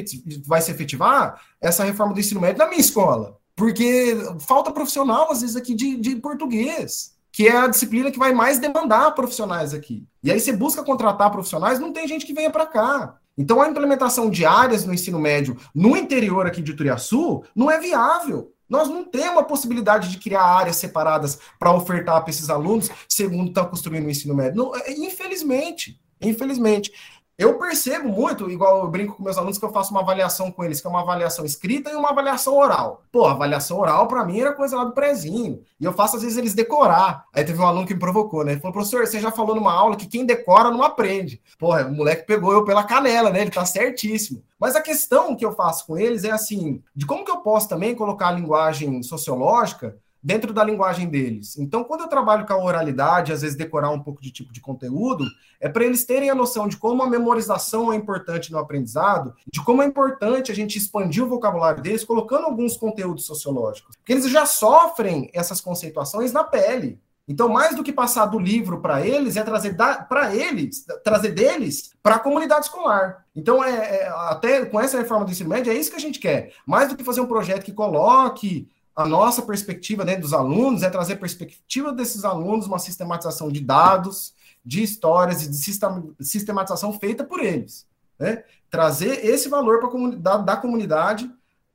vai 0.44 0.61
se 0.61 0.70
efetivar 0.70 1.40
essa 1.62 1.82
reforma 1.82 2.12
do 2.12 2.20
ensino 2.20 2.42
médio 2.42 2.59
na 2.59 2.68
minha 2.68 2.78
escola. 2.78 3.38
Porque 3.57 4.14
falta 4.40 4.70
profissional, 4.70 5.32
às 5.32 5.40
vezes, 5.40 5.57
aqui 5.57 5.74
de, 5.74 5.96
de 5.96 6.16
português, 6.16 7.16
que 7.32 7.48
é 7.48 7.57
a 7.57 7.66
disciplina 7.66 8.11
que 8.11 8.18
vai 8.18 8.32
mais 8.32 8.59
demandar 8.59 9.11
profissionais 9.12 9.72
aqui. 9.72 10.07
E 10.22 10.30
aí 10.30 10.38
você 10.38 10.52
busca 10.52 10.84
contratar 10.84 11.30
profissionais, 11.30 11.80
não 11.80 11.92
tem 11.92 12.07
gente 12.07 12.26
que 12.26 12.34
venha 12.34 12.50
para 12.50 12.66
cá. 12.66 13.16
Então 13.36 13.61
a 13.61 13.68
implementação 13.68 14.30
de 14.30 14.46
áreas 14.46 14.84
no 14.84 14.94
ensino 14.94 15.18
médio 15.18 15.57
no 15.74 15.96
interior 15.96 16.46
aqui 16.46 16.62
de 16.62 16.74
Turiaçu 16.74 17.42
não 17.54 17.70
é 17.70 17.78
viável. 17.78 18.52
Nós 18.68 18.88
não 18.88 19.04
temos 19.04 19.38
a 19.38 19.44
possibilidade 19.44 20.11
de 20.11 20.18
criar 20.18 20.42
áreas 20.42 20.76
separadas 20.76 21.38
para 21.59 21.72
ofertar 21.72 22.20
para 22.22 22.30
esses 22.30 22.50
alunos, 22.50 22.90
segundo 23.09 23.48
está 23.48 23.64
construindo 23.64 24.07
o 24.07 24.11
ensino 24.11 24.34
médio. 24.34 24.57
Não, 24.57 24.74
é, 24.74 24.92
infelizmente, 24.92 26.00
infelizmente. 26.20 26.92
Eu 27.39 27.59
percebo 27.59 28.09
muito, 28.09 28.51
igual 28.51 28.78
eu 28.78 28.89
brinco 28.89 29.14
com 29.14 29.22
meus 29.22 29.37
alunos, 29.37 29.59
que 29.59 29.64
eu 29.64 29.70
faço 29.70 29.91
uma 29.91 30.01
avaliação 30.01 30.51
com 30.51 30.64
eles, 30.64 30.80
que 30.80 30.87
é 30.87 30.91
uma 30.91 31.03
avaliação 31.03 31.45
escrita 31.45 31.91
e 31.91 31.95
uma 31.95 32.09
avaliação 32.09 32.57
oral. 32.57 33.03
Pô, 33.12 33.26
avaliação 33.26 33.78
oral, 33.78 34.09
para 34.09 34.24
mim, 34.24 34.41
era 34.41 34.55
coisa 34.55 34.74
lá 34.74 34.84
do 34.84 34.93
prezinho. 34.93 35.62
E 35.78 35.84
eu 35.84 35.93
faço, 35.93 36.16
às 36.16 36.22
vezes, 36.22 36.39
eles 36.39 36.55
decorar. 36.55 37.26
Aí 37.34 37.45
teve 37.45 37.61
um 37.61 37.66
aluno 37.66 37.87
que 37.87 37.93
me 37.93 38.01
provocou, 38.01 38.43
né? 38.43 38.53
Ele 38.53 38.61
falou, 38.61 38.72
professor, 38.72 39.07
você 39.07 39.20
já 39.20 39.30
falou 39.30 39.55
numa 39.55 39.74
aula 39.74 39.97
que 39.97 40.07
quem 40.07 40.24
decora 40.24 40.70
não 40.70 40.82
aprende. 40.82 41.39
Porra, 41.59 41.84
o 41.84 41.93
moleque 41.93 42.26
pegou 42.26 42.55
eu 42.55 42.64
pela 42.64 42.84
canela, 42.84 43.28
né? 43.28 43.43
Ele 43.43 43.51
tá 43.51 43.66
certíssimo. 43.66 44.43
Mas 44.59 44.74
a 44.74 44.80
questão 44.80 45.37
que 45.37 45.45
eu 45.45 45.53
faço 45.53 45.87
com 45.87 45.99
eles 45.99 46.24
é 46.24 46.30
assim, 46.30 46.82
de 46.95 47.05
como 47.05 47.22
que 47.22 47.30
eu 47.30 47.41
posso 47.41 47.68
também 47.68 47.95
colocar 47.95 48.28
a 48.28 48.32
linguagem 48.32 49.03
sociológica 49.03 49.95
dentro 50.27 50.53
da 50.53 50.64
linguagem 50.64 51.09
deles. 51.09 51.57
Então, 51.57 51.85
quando 51.85 52.01
eu 52.01 52.09
trabalho 52.09 52.45
com 52.45 52.53
a 52.53 52.61
oralidade, 52.61 53.33
às 53.33 53.43
vezes 53.43 53.57
decorar 53.57 53.91
um 53.91 54.03
pouco 54.03 54.20
de 54.20 54.33
tipo 54.33 54.53
de 54.53 54.61
conteúdo, 54.61 55.24
é 55.61 55.68
para 55.68 55.85
eles 55.85 56.05
terem 56.05 56.29
a 56.29 56.35
noção 56.35 56.66
de 56.66 56.77
como 56.77 57.01
a 57.01 57.09
memorização 57.09 57.93
é 57.93 57.97
importante 57.97 58.51
no 58.51 58.59
aprendizado, 58.59 59.37
de 59.49 59.62
como 59.64 59.85
é 59.85 59.87
importante 59.87 60.51
a 60.51 60.55
gente 60.55 60.77
expandir 60.77 61.22
o 61.22 61.29
vocabulário 61.29 61.81
deles, 61.81 62.03
colocando 62.03 62.47
alguns 62.47 62.77
conteúdos 62.77 63.24
sociológicos. 63.24 63.95
Porque 63.95 64.14
eles 64.14 64.29
já 64.29 64.45
sofrem 64.45 65.31
essas 65.33 65.61
conceituações 65.61 66.33
na 66.33 66.43
pele. 66.43 66.99
Então, 67.29 67.49
mais 67.49 67.77
do 67.77 67.85
que 67.85 67.93
passar 67.93 68.27
do 68.27 68.39
livro 68.39 68.81
para 68.81 69.07
eles, 69.07 69.37
é 69.37 69.45
trazer 69.45 69.77
para 69.77 70.35
eles, 70.35 70.85
trazer 71.05 71.31
deles 71.31 71.93
para 72.03 72.16
a 72.16 72.20
comunidade 72.20 72.66
escolar. 72.66 73.24
Então, 73.35 73.62
é, 73.62 73.70
é, 73.70 74.09
até 74.29 74.64
com 74.66 74.81
essa 74.81 74.99
reforma 74.99 75.24
do 75.24 75.31
ensino 75.31 75.51
médio, 75.51 75.72
é 75.72 75.77
isso 75.77 75.91
que 75.91 75.97
a 75.97 76.01
gente 76.01 76.18
quer. 76.18 76.53
Mais 76.66 76.89
do 76.89 76.97
que 76.97 77.05
fazer 77.05 77.20
um 77.20 77.27
projeto 77.27 77.64
que 77.64 77.72
coloque 77.72 78.68
a 78.97 79.07
nossa 79.07 79.42
perspectiva 79.42 80.07
dentro 80.07 80.22
dos 80.22 80.32
alunos 80.32 80.82
é 80.82 80.88
trazer 80.88 81.16
perspectiva 81.16 81.92
desses 81.92 82.24
alunos, 82.24 82.66
uma 82.66 82.78
sistematização 82.78 83.53
de 83.53 83.61
dados, 83.61 84.34
de 84.64 84.82
histórias 84.82 85.42
e 85.42 85.51
de 85.51 86.26
sistematização 86.26 86.99
feita 86.99 87.22
por 87.22 87.40
eles. 87.40 87.86
Né? 88.18 88.42
Trazer 88.70 89.22
esse 89.22 89.51
valor 89.51 89.80
para 89.80 89.88
a 89.88 89.90
comunidade, 89.90 90.47
da 90.47 90.57
comunidade 90.57 91.30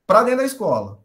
para 0.07 0.23
dentro 0.23 0.39
da 0.39 0.45
escola. 0.45 0.99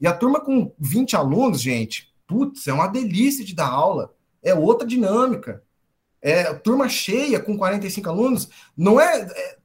E 0.00 0.06
a 0.06 0.16
turma 0.16 0.40
com 0.40 0.74
20 0.78 1.14
alunos, 1.14 1.60
gente, 1.60 2.12
putz, 2.26 2.66
é 2.66 2.72
uma 2.72 2.88
delícia 2.88 3.44
de 3.44 3.54
dar 3.54 3.68
aula. 3.68 4.14
É 4.42 4.54
outra 4.54 4.86
dinâmica. 4.86 5.62
É, 6.22 6.54
turma 6.54 6.88
cheia 6.88 7.38
com 7.38 7.56
45 7.56 8.08
alunos, 8.08 8.48
não 8.74 8.98
é, 8.98 9.20
é 9.20 9.58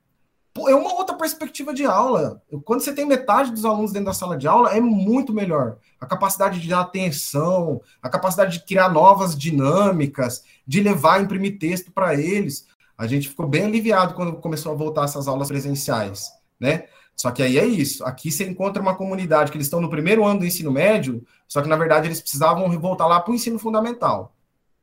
é 0.68 0.76
uma 0.76 0.94
outra 0.96 1.16
perspectiva 1.16 1.74
de 1.74 1.86
aula. 1.86 2.42
Quando 2.66 2.82
você 2.82 2.94
tem 2.94 3.06
metade 3.06 3.52
dos 3.52 3.64
alunos 3.64 3.92
dentro 3.92 4.08
da 4.08 4.14
sala 4.14 4.38
de 4.38 4.48
aula, 4.48 4.76
é 4.76 4.82
muito 4.82 5.32
melhor. 5.32 5.78
A 6.02 6.06
capacidade 6.06 6.60
de 6.60 6.68
dar 6.68 6.82
atenção, 6.82 7.82
a 8.02 8.10
capacidade 8.10 8.58
de 8.58 8.66
criar 8.66 8.90
novas 8.90 9.38
dinâmicas, 9.38 10.44
de 10.66 10.82
levar, 10.82 11.22
imprimir 11.22 11.60
texto 11.60 11.92
para 11.92 12.16
eles. 12.16 12.68
A 12.98 13.08
gente 13.08 13.30
ficou 13.30 13.48
bem 13.48 13.66
aliviado 13.66 14.14
quando 14.14 14.34
começou 14.38 14.72
a 14.72 14.76
voltar 14.76 15.06
essas 15.06 15.28
aulas 15.28 15.48
presenciais, 15.48 16.32
né? 16.60 16.86
Só 17.16 17.32
que 17.32 17.44
aí 17.44 17.58
é 17.58 17.66
isso. 17.66 18.04
Aqui 18.06 18.32
você 18.32 18.48
encontra 18.48 18.82
uma 18.82 18.96
comunidade 18.96 19.52
que 19.52 19.58
eles 19.58 19.68
estão 19.68 19.82
no 19.82 19.90
primeiro 19.90 20.26
ano 20.26 20.40
do 20.40 20.46
ensino 20.46 20.72
médio, 20.72 21.24
só 21.48 21.62
que 21.62 21.68
na 21.68 21.76
verdade 21.76 22.08
eles 22.08 22.22
precisavam 22.22 22.70
voltar 22.80 23.08
lá 23.08 23.20
para 23.20 23.32
o 23.32 23.36
ensino 23.36 23.60
fundamental. 23.60 24.34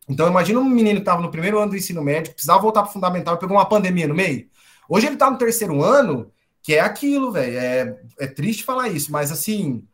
Então 0.09 0.29
imagina 0.29 0.61
um 0.61 0.65
menino 0.65 0.97
que 0.97 1.03
estava 1.03 1.21
no 1.21 1.31
primeiro 1.31 1.59
ano 1.59 1.71
do 1.71 1.77
ensino 1.77 2.03
médio, 2.03 2.33
precisava 2.33 2.61
voltar 2.61 2.83
para 2.83 2.91
o 2.91 2.93
fundamental 2.93 3.35
e 3.35 3.39
pegou 3.39 3.57
uma 3.57 3.67
pandemia 3.67 4.07
no 4.07 4.15
meio. 4.15 4.49
Hoje 4.89 5.07
ele 5.07 5.17
tá 5.17 5.31
no 5.31 5.39
terceiro 5.39 5.83
ano, 5.83 6.31
que 6.63 6.75
é 6.75 6.81
aquilo, 6.81 7.33
velho. 7.33 7.59
É, 7.59 8.01
é 8.19 8.27
triste 8.27 8.65
falar 8.65 8.89
isso, 8.89 9.13
mas 9.13 9.31
assim, 9.31 9.87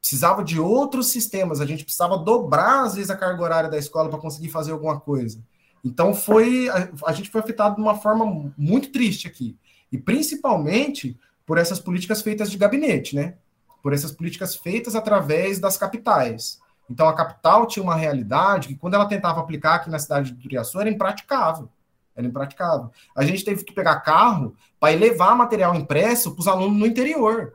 precisava 0.00 0.44
de 0.44 0.60
outros 0.60 1.08
sistemas. 1.08 1.60
A 1.60 1.66
gente 1.66 1.84
precisava 1.84 2.16
dobrar, 2.16 2.84
às 2.84 2.94
vezes, 2.94 3.10
a 3.10 3.16
carga 3.16 3.42
horária 3.42 3.70
da 3.70 3.78
escola 3.78 4.08
para 4.08 4.18
conseguir 4.18 4.48
fazer 4.48 4.72
alguma 4.72 5.00
coisa. 5.00 5.42
Então 5.84 6.14
foi. 6.14 6.68
A, 6.68 6.88
a, 7.06 7.12
gente 7.12 7.30
foi 7.30 7.40
afetado 7.40 7.76
de 7.76 7.80
uma 7.80 7.96
forma 7.96 8.52
muito 8.56 8.90
triste 8.90 9.26
aqui. 9.26 9.56
E 9.90 9.98
principalmente 9.98 11.18
por 11.44 11.58
essas 11.58 11.78
políticas 11.78 12.22
feitas 12.22 12.50
de 12.50 12.58
gabinete, 12.58 13.14
né? 13.14 13.34
Por 13.82 13.92
essas 13.92 14.10
políticas 14.10 14.56
feitas 14.56 14.96
através 14.96 15.60
das 15.60 15.76
capitais. 15.76 16.60
Então 16.90 17.08
a 17.08 17.14
capital 17.14 17.66
tinha 17.66 17.82
uma 17.82 17.94
realidade 17.94 18.68
que, 18.68 18.76
quando 18.76 18.94
ela 18.94 19.06
tentava 19.06 19.40
aplicar 19.40 19.76
aqui 19.76 19.90
na 19.90 19.98
cidade 19.98 20.32
de 20.32 20.40
Turiaçu, 20.40 20.80
era 20.80 20.90
impraticável. 20.90 21.68
Era 22.16 22.26
impraticável. 22.26 22.90
A 23.14 23.24
gente 23.24 23.44
teve 23.44 23.62
que 23.64 23.74
pegar 23.74 24.00
carro 24.00 24.54
para 24.80 24.94
levar 24.94 25.36
material 25.36 25.74
impresso 25.74 26.32
para 26.32 26.40
os 26.40 26.48
alunos 26.48 26.78
no 26.78 26.86
interior. 26.86 27.52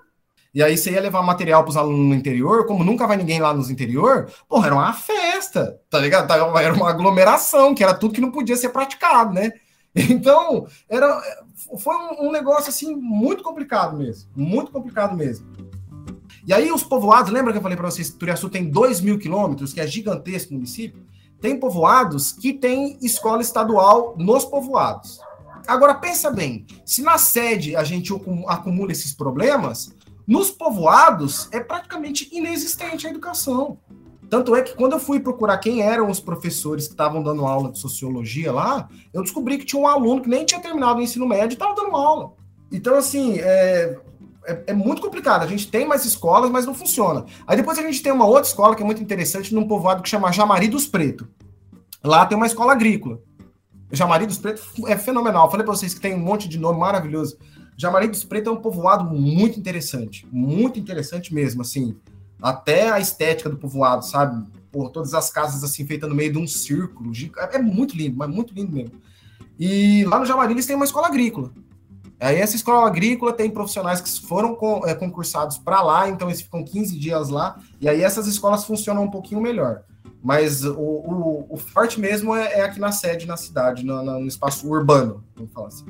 E 0.53 0.61
aí 0.61 0.77
você 0.77 0.91
ia 0.91 1.01
levar 1.01 1.21
material 1.21 1.63
para 1.63 1.69
os 1.69 1.77
alunos 1.77 2.07
no 2.07 2.13
interior, 2.13 2.67
como 2.67 2.83
nunca 2.83 3.07
vai 3.07 3.15
ninguém 3.15 3.39
lá 3.39 3.53
nos 3.53 3.69
interior, 3.69 4.29
porra, 4.49 4.67
era 4.67 4.75
uma 4.75 4.93
festa, 4.93 5.79
tá 5.89 5.97
ligado? 5.97 6.31
Era 6.31 6.73
uma 6.73 6.89
aglomeração, 6.89 7.73
que 7.73 7.83
era 7.83 7.93
tudo 7.93 8.13
que 8.13 8.21
não 8.21 8.31
podia 8.31 8.57
ser 8.57 8.69
praticado, 8.69 9.33
né? 9.33 9.51
Então, 9.93 10.67
era, 10.87 11.21
foi 11.77 11.93
um, 12.17 12.31
negócio 12.31 12.69
assim 12.69 12.95
muito 12.95 13.43
complicado 13.43 13.97
mesmo, 13.97 14.29
muito 14.33 14.71
complicado 14.71 15.17
mesmo. 15.17 15.45
E 16.47 16.53
aí 16.53 16.71
os 16.71 16.81
povoados, 16.81 17.29
lembra 17.29 17.51
que 17.51 17.57
eu 17.57 17.61
falei 17.61 17.75
para 17.75 17.91
vocês 17.91 18.09
que 18.09 18.17
Turiaçu 18.17 18.49
tem 18.49 18.69
2 18.69 19.01
mil 19.01 19.19
quilômetros, 19.19 19.73
que 19.73 19.81
é 19.81 19.87
gigantesco 19.87 20.53
município? 20.53 21.03
Tem 21.41 21.59
povoados 21.59 22.31
que 22.31 22.53
tem 22.53 22.97
escola 23.01 23.41
estadual 23.41 24.15
nos 24.17 24.45
povoados. 24.45 25.19
Agora 25.67 25.95
pensa 25.95 26.29
bem, 26.29 26.65
se 26.85 27.01
na 27.01 27.17
sede 27.17 27.75
a 27.75 27.83
gente 27.83 28.13
acumula 28.47 28.91
esses 28.91 29.13
problemas, 29.13 29.93
nos 30.27 30.51
povoados 30.51 31.49
é 31.51 31.59
praticamente 31.59 32.29
inexistente 32.31 33.07
a 33.07 33.09
educação. 33.09 33.79
Tanto 34.29 34.55
é 34.55 34.61
que 34.61 34.75
quando 34.75 34.93
eu 34.93 34.99
fui 34.99 35.19
procurar 35.19 35.57
quem 35.57 35.81
eram 35.81 36.09
os 36.09 36.19
professores 36.19 36.85
que 36.85 36.93
estavam 36.93 37.21
dando 37.21 37.45
aula 37.45 37.71
de 37.71 37.79
sociologia 37.79 38.51
lá, 38.51 38.87
eu 39.13 39.21
descobri 39.21 39.57
que 39.57 39.65
tinha 39.65 39.81
um 39.81 39.87
aluno 39.87 40.21
que 40.21 40.29
nem 40.29 40.45
tinha 40.45 40.61
terminado 40.61 40.99
o 40.99 41.03
ensino 41.03 41.27
médio 41.27 41.49
e 41.49 41.53
estava 41.53 41.75
dando 41.75 41.95
aula. 41.95 42.33
Então, 42.71 42.95
assim, 42.95 43.39
é, 43.39 43.99
é, 44.45 44.63
é, 44.67 44.73
muito 44.73 45.01
complicado. 45.01 45.43
A 45.43 45.47
gente 45.47 45.67
tem 45.69 45.87
mais 45.87 46.05
escolas, 46.05 46.49
mas 46.49 46.65
não 46.65 46.73
funciona. 46.73 47.25
Aí 47.45 47.55
depois 47.55 47.77
a 47.77 47.81
gente 47.81 48.01
tem 48.01 48.11
uma 48.11 48.25
outra 48.25 48.47
escola 48.47 48.75
que 48.75 48.81
é 48.81 48.85
muito 48.85 49.01
interessante 49.01 49.53
num 49.53 49.67
povoado 49.67 50.01
que 50.01 50.09
chama 50.09 50.31
Jamari 50.31 50.67
dos 50.67 50.87
Preto. 50.87 51.27
Lá 52.03 52.25
tem 52.25 52.35
uma 52.35 52.47
escola 52.47 52.71
agrícola. 52.71 53.19
Jamari 53.91 54.25
dos 54.25 54.37
Preto 54.37 54.61
é 54.87 54.97
fenomenal. 54.97 55.49
falei 55.51 55.65
para 55.65 55.75
vocês 55.75 55.93
que 55.93 55.99
tem 55.99 56.15
um 56.15 56.19
monte 56.19 56.47
de 56.47 56.57
nome 56.57 56.79
maravilhoso. 56.79 57.37
Jamari 57.77 58.07
dos 58.07 58.23
Preto 58.23 58.49
é 58.49 58.53
um 58.53 58.61
povoado 58.61 59.03
muito 59.03 59.59
interessante, 59.59 60.27
muito 60.31 60.79
interessante 60.79 61.33
mesmo, 61.33 61.61
assim. 61.61 61.97
Até 62.41 62.89
a 62.89 62.99
estética 62.99 63.49
do 63.49 63.57
povoado, 63.57 64.05
sabe? 64.05 64.45
Por 64.71 64.89
todas 64.89 65.13
as 65.13 65.29
casas 65.29 65.63
assim 65.63 65.85
feitas 65.85 66.09
no 66.09 66.15
meio 66.15 66.31
de 66.31 66.37
um 66.37 66.47
círculo, 66.47 67.11
é 67.35 67.59
muito 67.59 67.95
lindo, 67.95 68.17
mas 68.17 68.29
muito 68.29 68.53
lindo 68.53 68.71
mesmo. 68.71 69.01
E 69.59 70.05
lá 70.05 70.17
no 70.17 70.25
Jamari 70.25 70.53
eles 70.53 70.65
têm 70.65 70.75
uma 70.75 70.85
escola 70.85 71.07
agrícola. 71.07 71.51
Aí 72.21 72.37
essa 72.37 72.55
escola 72.55 72.85
agrícola 72.85 73.33
tem 73.33 73.49
profissionais 73.49 73.99
que 73.99 74.21
foram 74.27 74.55
é, 74.85 74.93
concursados 74.93 75.57
para 75.57 75.81
lá, 75.81 76.07
então 76.07 76.29
eles 76.29 76.39
ficam 76.39 76.63
15 76.63 76.95
dias 76.99 77.29
lá, 77.29 77.57
e 77.79 77.89
aí 77.89 78.03
essas 78.03 78.27
escolas 78.27 78.63
funcionam 78.63 79.03
um 79.03 79.09
pouquinho 79.09 79.41
melhor. 79.41 79.81
Mas 80.23 80.63
o, 80.63 80.77
o, 80.77 81.47
o 81.49 81.57
forte 81.57 81.99
mesmo 81.99 82.35
é, 82.35 82.59
é, 82.59 82.61
aqui 82.61 82.79
na 82.79 82.91
sede, 82.91 83.25
na 83.25 83.35
cidade, 83.35 83.83
no, 83.83 84.03
no 84.03 84.27
espaço 84.27 84.69
urbano, 84.69 85.23
vamos 85.35 85.51
falar 85.51 85.69
assim. 85.69 85.85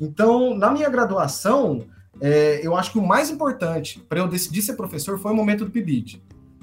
Então, 0.00 0.56
na 0.56 0.72
minha 0.72 0.88
graduação, 0.88 1.84
é, 2.20 2.60
eu 2.60 2.76
acho 2.76 2.90
que 2.90 2.98
o 2.98 3.06
mais 3.06 3.30
importante 3.30 4.00
para 4.08 4.18
eu 4.18 4.26
decidir 4.26 4.62
ser 4.62 4.74
professor 4.74 5.16
foi 5.16 5.30
o 5.30 5.34
momento 5.34 5.64
do 5.64 5.70
PIBID 5.70 6.20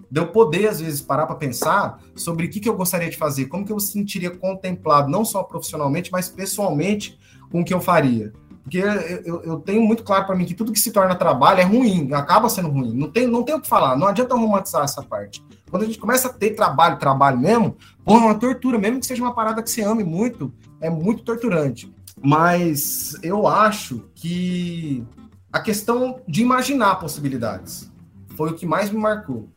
de 0.09 0.19
eu 0.19 0.27
poder, 0.27 0.67
às 0.67 0.79
vezes, 0.79 1.01
parar 1.01 1.25
para 1.25 1.35
pensar 1.35 1.99
sobre 2.15 2.45
o 2.45 2.49
que, 2.49 2.59
que 2.59 2.69
eu 2.69 2.75
gostaria 2.75 3.09
de 3.09 3.17
fazer, 3.17 3.45
como 3.45 3.65
que 3.65 3.71
eu 3.71 3.79
sentiria 3.79 4.31
contemplado, 4.31 5.09
não 5.09 5.25
só 5.25 5.43
profissionalmente, 5.43 6.11
mas 6.11 6.29
pessoalmente, 6.29 7.19
com 7.51 7.61
o 7.61 7.65
que 7.65 7.73
eu 7.73 7.81
faria. 7.81 8.33
Porque 8.65 8.79
eu, 9.23 9.43
eu, 9.43 9.59
tenho 9.59 9.81
muito 9.83 10.03
claro 10.03 10.25
para 10.25 10.35
mim 10.35 10.43
que 10.43 10.55
tudo 10.55 10.71
que 10.71 10.79
se 10.79 10.91
torna 10.91 11.13
trabalho 11.15 11.59
é 11.59 11.63
ruim, 11.63 12.11
acaba 12.13 12.49
sendo 12.49 12.69
ruim. 12.69 12.95
Não 12.95 13.11
tem, 13.11 13.27
não 13.27 13.43
tem 13.43 13.53
o 13.53 13.61
que 13.61 13.67
falar, 13.67 13.95
não 13.95 14.07
adianta 14.07 14.33
romantizar 14.33 14.83
essa 14.83 15.03
parte. 15.03 15.43
Quando 15.69 15.83
a 15.83 15.85
gente 15.85 15.99
começa 15.99 16.29
a 16.29 16.33
ter 16.33 16.51
trabalho, 16.55 16.97
trabalho 16.97 17.37
mesmo, 17.37 17.77
pô, 18.03 18.13
é 18.13 18.17
uma 18.17 18.33
tortura, 18.33 18.79
mesmo 18.79 18.99
que 18.99 19.05
seja 19.05 19.21
uma 19.21 19.35
parada 19.35 19.61
que 19.61 19.69
você 19.69 19.83
ame 19.83 20.03
muito, 20.03 20.51
é 20.81 20.89
muito 20.89 21.23
torturante. 21.23 21.93
Mas 22.23 23.15
eu 23.21 23.47
acho 23.47 24.09
que 24.15 25.05
a 25.53 25.59
questão 25.59 26.21
de 26.27 26.41
imaginar 26.41 26.95
possibilidades 26.95 27.91
foi 28.35 28.49
o 28.49 28.55
que 28.55 28.65
mais 28.65 28.89
me 28.89 28.97
marcou 28.97 29.47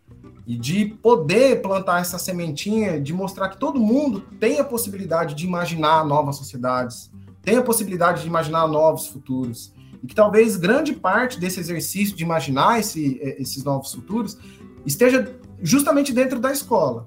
e 0.48 0.56
de 0.56 0.86
poder 0.86 1.60
plantar 1.60 2.00
essa 2.00 2.18
sementinha, 2.18 2.98
de 2.98 3.12
mostrar 3.12 3.50
que 3.50 3.58
todo 3.58 3.78
mundo 3.78 4.22
tem 4.40 4.58
a 4.58 4.64
possibilidade 4.64 5.34
de 5.34 5.46
imaginar 5.46 6.06
novas 6.06 6.36
sociedades, 6.36 7.10
tem 7.42 7.58
a 7.58 7.62
possibilidade 7.62 8.22
de 8.22 8.28
imaginar 8.28 8.66
novos 8.66 9.08
futuros. 9.08 9.74
E 10.02 10.06
que 10.06 10.14
talvez 10.14 10.56
grande 10.56 10.94
parte 10.94 11.38
desse 11.38 11.60
exercício 11.60 12.16
de 12.16 12.24
imaginar 12.24 12.80
esse, 12.80 13.20
eh, 13.20 13.36
esses 13.38 13.62
novos 13.62 13.92
futuros 13.92 14.38
esteja 14.86 15.38
justamente 15.60 16.14
dentro 16.14 16.40
da 16.40 16.50
escola. 16.50 17.06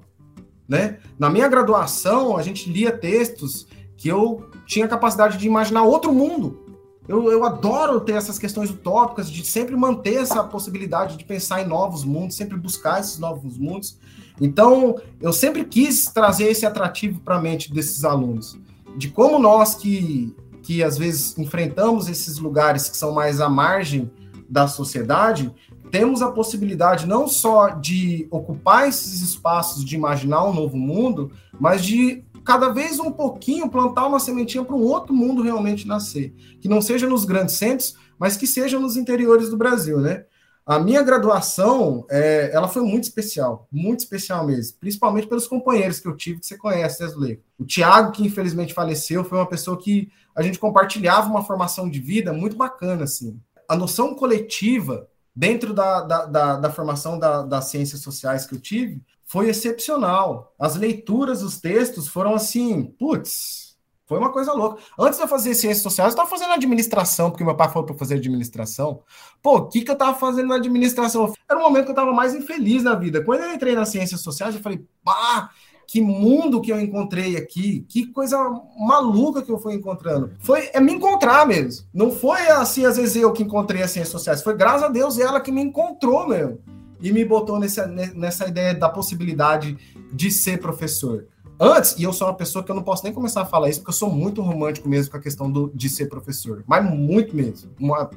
Né? 0.68 0.98
Na 1.18 1.28
minha 1.28 1.48
graduação, 1.48 2.36
a 2.36 2.42
gente 2.44 2.70
lia 2.70 2.96
textos 2.96 3.66
que 3.96 4.08
eu 4.08 4.48
tinha 4.66 4.86
capacidade 4.86 5.36
de 5.36 5.48
imaginar 5.48 5.82
outro 5.82 6.12
mundo, 6.12 6.61
eu, 7.08 7.30
eu 7.30 7.44
adoro 7.44 8.00
ter 8.00 8.12
essas 8.12 8.38
questões 8.38 8.70
utópicas, 8.70 9.30
de 9.30 9.44
sempre 9.44 9.74
manter 9.74 10.14
essa 10.14 10.42
possibilidade 10.44 11.16
de 11.16 11.24
pensar 11.24 11.62
em 11.62 11.66
novos 11.66 12.04
mundos, 12.04 12.36
sempre 12.36 12.56
buscar 12.56 13.00
esses 13.00 13.18
novos 13.18 13.58
mundos. 13.58 13.98
Então, 14.40 14.96
eu 15.20 15.32
sempre 15.32 15.64
quis 15.64 16.06
trazer 16.06 16.44
esse 16.44 16.64
atrativo 16.64 17.20
para 17.20 17.36
a 17.36 17.40
mente 17.40 17.72
desses 17.72 18.04
alunos, 18.04 18.58
de 18.96 19.08
como 19.08 19.38
nós 19.38 19.74
que, 19.74 20.34
que 20.62 20.82
às 20.82 20.96
vezes 20.96 21.36
enfrentamos 21.36 22.08
esses 22.08 22.38
lugares 22.38 22.88
que 22.88 22.96
são 22.96 23.12
mais 23.12 23.40
à 23.40 23.48
margem 23.48 24.10
da 24.48 24.68
sociedade, 24.68 25.52
temos 25.90 26.22
a 26.22 26.30
possibilidade 26.30 27.06
não 27.06 27.28
só 27.28 27.68
de 27.68 28.26
ocupar 28.30 28.88
esses 28.88 29.20
espaços 29.20 29.84
de 29.84 29.94
imaginar 29.94 30.44
um 30.44 30.52
novo 30.52 30.76
mundo, 30.76 31.30
mas 31.60 31.84
de 31.84 32.24
cada 32.44 32.68
vez 32.70 32.98
um 32.98 33.12
pouquinho 33.12 33.70
plantar 33.70 34.06
uma 34.06 34.20
sementinha 34.20 34.64
para 34.64 34.76
um 34.76 34.82
outro 34.82 35.14
mundo 35.14 35.42
realmente 35.42 35.86
nascer, 35.86 36.34
que 36.60 36.68
não 36.68 36.80
seja 36.80 37.06
nos 37.06 37.24
grandes 37.24 37.54
centros, 37.56 37.94
mas 38.18 38.36
que 38.36 38.46
seja 38.46 38.78
nos 38.78 38.96
interiores 38.96 39.50
do 39.50 39.56
Brasil, 39.56 39.98
né? 40.00 40.24
A 40.64 40.78
minha 40.78 41.02
graduação, 41.02 42.06
é, 42.08 42.50
ela 42.52 42.68
foi 42.68 42.82
muito 42.82 43.04
especial, 43.04 43.66
muito 43.70 44.00
especial 44.00 44.46
mesmo, 44.46 44.78
principalmente 44.78 45.26
pelos 45.26 45.48
companheiros 45.48 45.98
que 45.98 46.06
eu 46.06 46.16
tive, 46.16 46.38
que 46.38 46.46
você 46.46 46.56
conhece, 46.56 47.02
né, 47.02 47.08
Zuleika? 47.08 47.42
O 47.58 47.64
Tiago, 47.64 48.12
que 48.12 48.24
infelizmente 48.24 48.72
faleceu, 48.72 49.24
foi 49.24 49.38
uma 49.38 49.48
pessoa 49.48 49.76
que 49.76 50.12
a 50.36 50.40
gente 50.40 50.60
compartilhava 50.60 51.28
uma 51.28 51.44
formação 51.44 51.90
de 51.90 51.98
vida 51.98 52.32
muito 52.32 52.56
bacana, 52.56 53.04
assim. 53.04 53.40
A 53.68 53.74
noção 53.74 54.14
coletiva 54.14 55.08
dentro 55.34 55.74
da, 55.74 56.02
da, 56.02 56.26
da, 56.26 56.56
da 56.56 56.70
formação 56.70 57.18
da, 57.18 57.42
das 57.42 57.64
ciências 57.64 58.00
sociais 58.00 58.46
que 58.46 58.54
eu 58.54 58.60
tive 58.60 59.02
foi 59.32 59.48
excepcional. 59.48 60.52
As 60.58 60.76
leituras 60.76 61.40
dos 61.40 61.58
textos 61.58 62.06
foram 62.06 62.34
assim, 62.34 62.82
putz, 62.98 63.78
foi 64.04 64.18
uma 64.18 64.30
coisa 64.30 64.52
louca. 64.52 64.82
Antes 64.98 65.16
de 65.16 65.24
eu 65.24 65.28
fazer 65.28 65.54
ciências 65.54 65.82
sociais, 65.82 66.08
eu 66.08 66.12
estava 66.12 66.28
fazendo 66.28 66.52
administração, 66.52 67.30
porque 67.30 67.42
meu 67.42 67.56
pai 67.56 67.70
falou 67.70 67.86
para 67.86 67.96
fazer 67.96 68.16
administração. 68.16 69.00
Pô, 69.42 69.56
o 69.56 69.68
que, 69.70 69.80
que 69.80 69.90
eu 69.90 69.94
estava 69.94 70.14
fazendo 70.18 70.48
na 70.48 70.56
administração? 70.56 71.32
Era 71.48 71.58
o 71.58 71.62
momento 71.62 71.84
que 71.84 71.92
eu 71.92 71.94
estava 71.94 72.12
mais 72.12 72.34
infeliz 72.34 72.82
na 72.82 72.94
vida. 72.94 73.24
Quando 73.24 73.40
eu 73.40 73.54
entrei 73.54 73.74
nas 73.74 73.88
ciências 73.88 74.20
sociais, 74.20 74.54
eu 74.54 74.60
falei, 74.60 74.84
pá, 75.02 75.48
que 75.88 76.02
mundo 76.02 76.60
que 76.60 76.70
eu 76.70 76.78
encontrei 76.78 77.38
aqui, 77.38 77.86
que 77.88 78.08
coisa 78.08 78.36
maluca 78.78 79.40
que 79.40 79.50
eu 79.50 79.58
fui 79.58 79.72
encontrando. 79.72 80.32
Foi 80.40 80.68
é 80.74 80.80
me 80.80 80.92
encontrar 80.92 81.46
mesmo. 81.46 81.86
Não 81.94 82.10
foi 82.10 82.48
assim, 82.48 82.84
às 82.84 82.98
vezes 82.98 83.16
eu 83.16 83.32
que 83.32 83.44
encontrei 83.44 83.82
as 83.82 83.92
ciências 83.92 84.12
sociais, 84.12 84.42
foi 84.42 84.54
graças 84.54 84.82
a 84.82 84.88
Deus 84.88 85.18
ela 85.18 85.40
que 85.40 85.50
me 85.50 85.62
encontrou 85.62 86.28
mesmo 86.28 86.58
e 87.02 87.12
me 87.12 87.24
botou 87.24 87.58
nessa, 87.58 87.86
nessa 87.86 88.46
ideia 88.46 88.74
da 88.74 88.88
possibilidade 88.88 89.76
de 90.12 90.30
ser 90.30 90.58
professor. 90.60 91.26
Antes, 91.60 91.96
e 91.98 92.02
eu 92.02 92.12
sou 92.12 92.28
uma 92.28 92.34
pessoa 92.34 92.64
que 92.64 92.70
eu 92.70 92.74
não 92.74 92.82
posso 92.82 93.04
nem 93.04 93.12
começar 93.12 93.42
a 93.42 93.44
falar 93.44 93.68
isso, 93.68 93.80
porque 93.80 93.90
eu 93.90 93.94
sou 93.94 94.10
muito 94.10 94.40
romântico 94.40 94.88
mesmo 94.88 95.10
com 95.10 95.16
a 95.16 95.20
questão 95.20 95.50
do, 95.50 95.70
de 95.74 95.88
ser 95.88 96.06
professor. 96.06 96.64
Mas 96.66 96.84
muito 96.84 97.36
mesmo. 97.36 97.70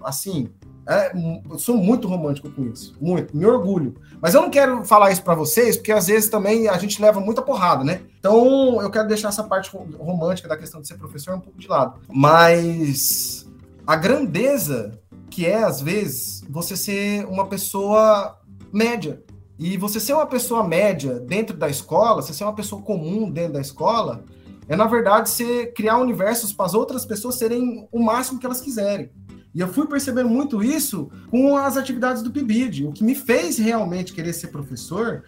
Assim, 0.04 0.50
é, 0.88 1.12
eu 1.50 1.60
sou 1.60 1.78
muito 1.78 2.08
romântico 2.08 2.50
com 2.50 2.64
isso. 2.64 2.96
Muito. 3.00 3.36
Me 3.36 3.46
orgulho. 3.46 3.96
Mas 4.22 4.34
eu 4.34 4.42
não 4.42 4.50
quero 4.50 4.84
falar 4.86 5.12
isso 5.12 5.24
para 5.24 5.36
vocês, 5.36 5.78
porque 5.78 5.92
às 5.92 6.08
vezes 6.08 6.30
também 6.30 6.68
a 6.68 6.78
gente 6.78 7.02
leva 7.02 7.20
muita 7.20 7.42
porrada, 7.42 7.84
né? 7.84 8.02
Então, 8.20 8.82
eu 8.82 8.90
quero 8.90 9.08
deixar 9.08 9.30
essa 9.30 9.44
parte 9.44 9.70
romântica 9.98 10.48
da 10.48 10.58
questão 10.58 10.82
de 10.82 10.88
ser 10.88 10.96
professor 10.96 11.36
um 11.36 11.40
pouco 11.40 11.60
de 11.60 11.68
lado. 11.68 12.00
Mas 12.08 13.48
a 13.86 13.96
grandeza 13.96 15.00
que 15.30 15.46
é, 15.46 15.64
às 15.64 15.82
vezes, 15.82 16.44
você 16.50 16.78
ser 16.78 17.26
uma 17.26 17.46
pessoa 17.46 18.40
média. 18.76 19.23
E 19.57 19.78
você 19.78 19.99
ser 19.99 20.13
uma 20.13 20.26
pessoa 20.26 20.67
média 20.67 21.17
dentro 21.19 21.55
da 21.55 21.69
escola, 21.69 22.21
você 22.21 22.34
ser 22.34 22.43
uma 22.43 22.53
pessoa 22.53 22.82
comum 22.82 23.32
dentro 23.32 23.53
da 23.53 23.61
escola, 23.61 24.26
é 24.67 24.76
na 24.76 24.86
verdade 24.86 25.30
você 25.30 25.67
criar 25.67 25.97
universos 25.97 26.51
para 26.51 26.65
as 26.65 26.73
outras 26.73 27.05
pessoas 27.05 27.36
serem 27.36 27.88
o 27.91 28.03
máximo 28.03 28.38
que 28.38 28.45
elas 28.45 28.59
quiserem. 28.59 29.09
E 29.53 29.61
eu 29.61 29.69
fui 29.69 29.88
percebendo 29.88 30.28
muito 30.28 30.61
isso 30.61 31.09
com 31.30 31.55
as 31.55 31.78
atividades 31.78 32.21
do 32.21 32.32
PIBID. 32.32 32.88
O 32.88 32.91
que 32.91 33.05
me 33.05 33.15
fez 33.15 33.57
realmente 33.57 34.11
querer 34.11 34.34
ser 34.34 34.47
professor 34.47 35.23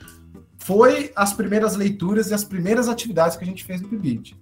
foi 0.57 1.13
as 1.15 1.31
primeiras 1.31 1.77
leituras 1.77 2.29
e 2.29 2.33
as 2.33 2.43
primeiras 2.43 2.89
atividades 2.89 3.37
que 3.37 3.45
a 3.45 3.47
gente 3.47 3.63
fez 3.63 3.79
no 3.79 3.87
PIBID. 3.87 4.35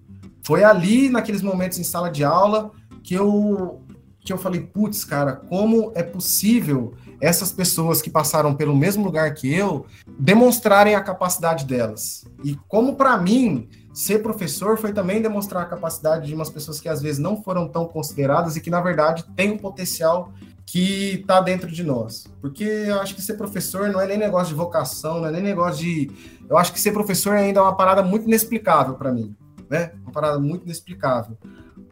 Foi 0.43 0.63
ali, 0.63 1.09
naqueles 1.09 1.43
momentos 1.43 1.77
em 1.77 1.83
sala 1.83 2.09
de 2.09 2.23
aula, 2.23 2.71
que 3.03 3.13
eu, 3.13 3.83
que 4.21 4.33
eu 4.33 4.37
falei, 4.39 4.61
putz, 4.61 5.03
cara, 5.03 5.35
como 5.35 5.91
é 5.93 6.01
possível 6.01 6.95
essas 7.21 7.51
pessoas 7.51 8.01
que 8.01 8.09
passaram 8.09 8.53
pelo 8.53 8.75
mesmo 8.75 9.03
lugar 9.03 9.33
que 9.33 9.53
eu 9.53 9.85
demonstrarem 10.19 10.95
a 10.95 11.01
capacidade 11.01 11.65
delas. 11.65 12.25
E 12.43 12.55
como 12.67 12.95
para 12.95 13.17
mim 13.17 13.69
ser 13.93 14.21
professor 14.21 14.77
foi 14.77 14.91
também 14.91 15.21
demonstrar 15.21 15.63
a 15.63 15.65
capacidade 15.65 16.27
de 16.27 16.35
umas 16.35 16.49
pessoas 16.49 16.81
que 16.81 16.89
às 16.89 17.01
vezes 17.01 17.17
não 17.17 17.41
foram 17.41 17.67
tão 17.67 17.87
consideradas 17.87 18.55
e 18.55 18.61
que, 18.61 18.69
na 18.69 18.81
verdade, 18.81 19.25
têm 19.35 19.51
um 19.51 19.57
potencial 19.57 20.33
que 20.65 21.21
está 21.21 21.39
dentro 21.39 21.71
de 21.71 21.83
nós. 21.83 22.25
Porque 22.41 22.63
eu 22.63 22.99
acho 22.99 23.15
que 23.15 23.21
ser 23.21 23.35
professor 23.35 23.89
não 23.89 24.01
é 24.01 24.07
nem 24.07 24.17
negócio 24.17 24.49
de 24.49 24.55
vocação, 24.55 25.19
não 25.21 25.27
é 25.27 25.31
nem 25.31 25.41
negócio 25.41 25.83
de. 25.83 26.11
Eu 26.49 26.57
acho 26.57 26.73
que 26.73 26.81
ser 26.81 26.91
professor 26.91 27.35
ainda 27.35 27.59
é 27.59 27.63
uma 27.63 27.75
parada 27.75 28.03
muito 28.03 28.27
inexplicável 28.27 28.95
para 28.95 29.13
mim, 29.13 29.35
né? 29.69 29.93
Uma 30.03 30.11
parada 30.11 30.39
muito 30.39 30.65
inexplicável. 30.65 31.37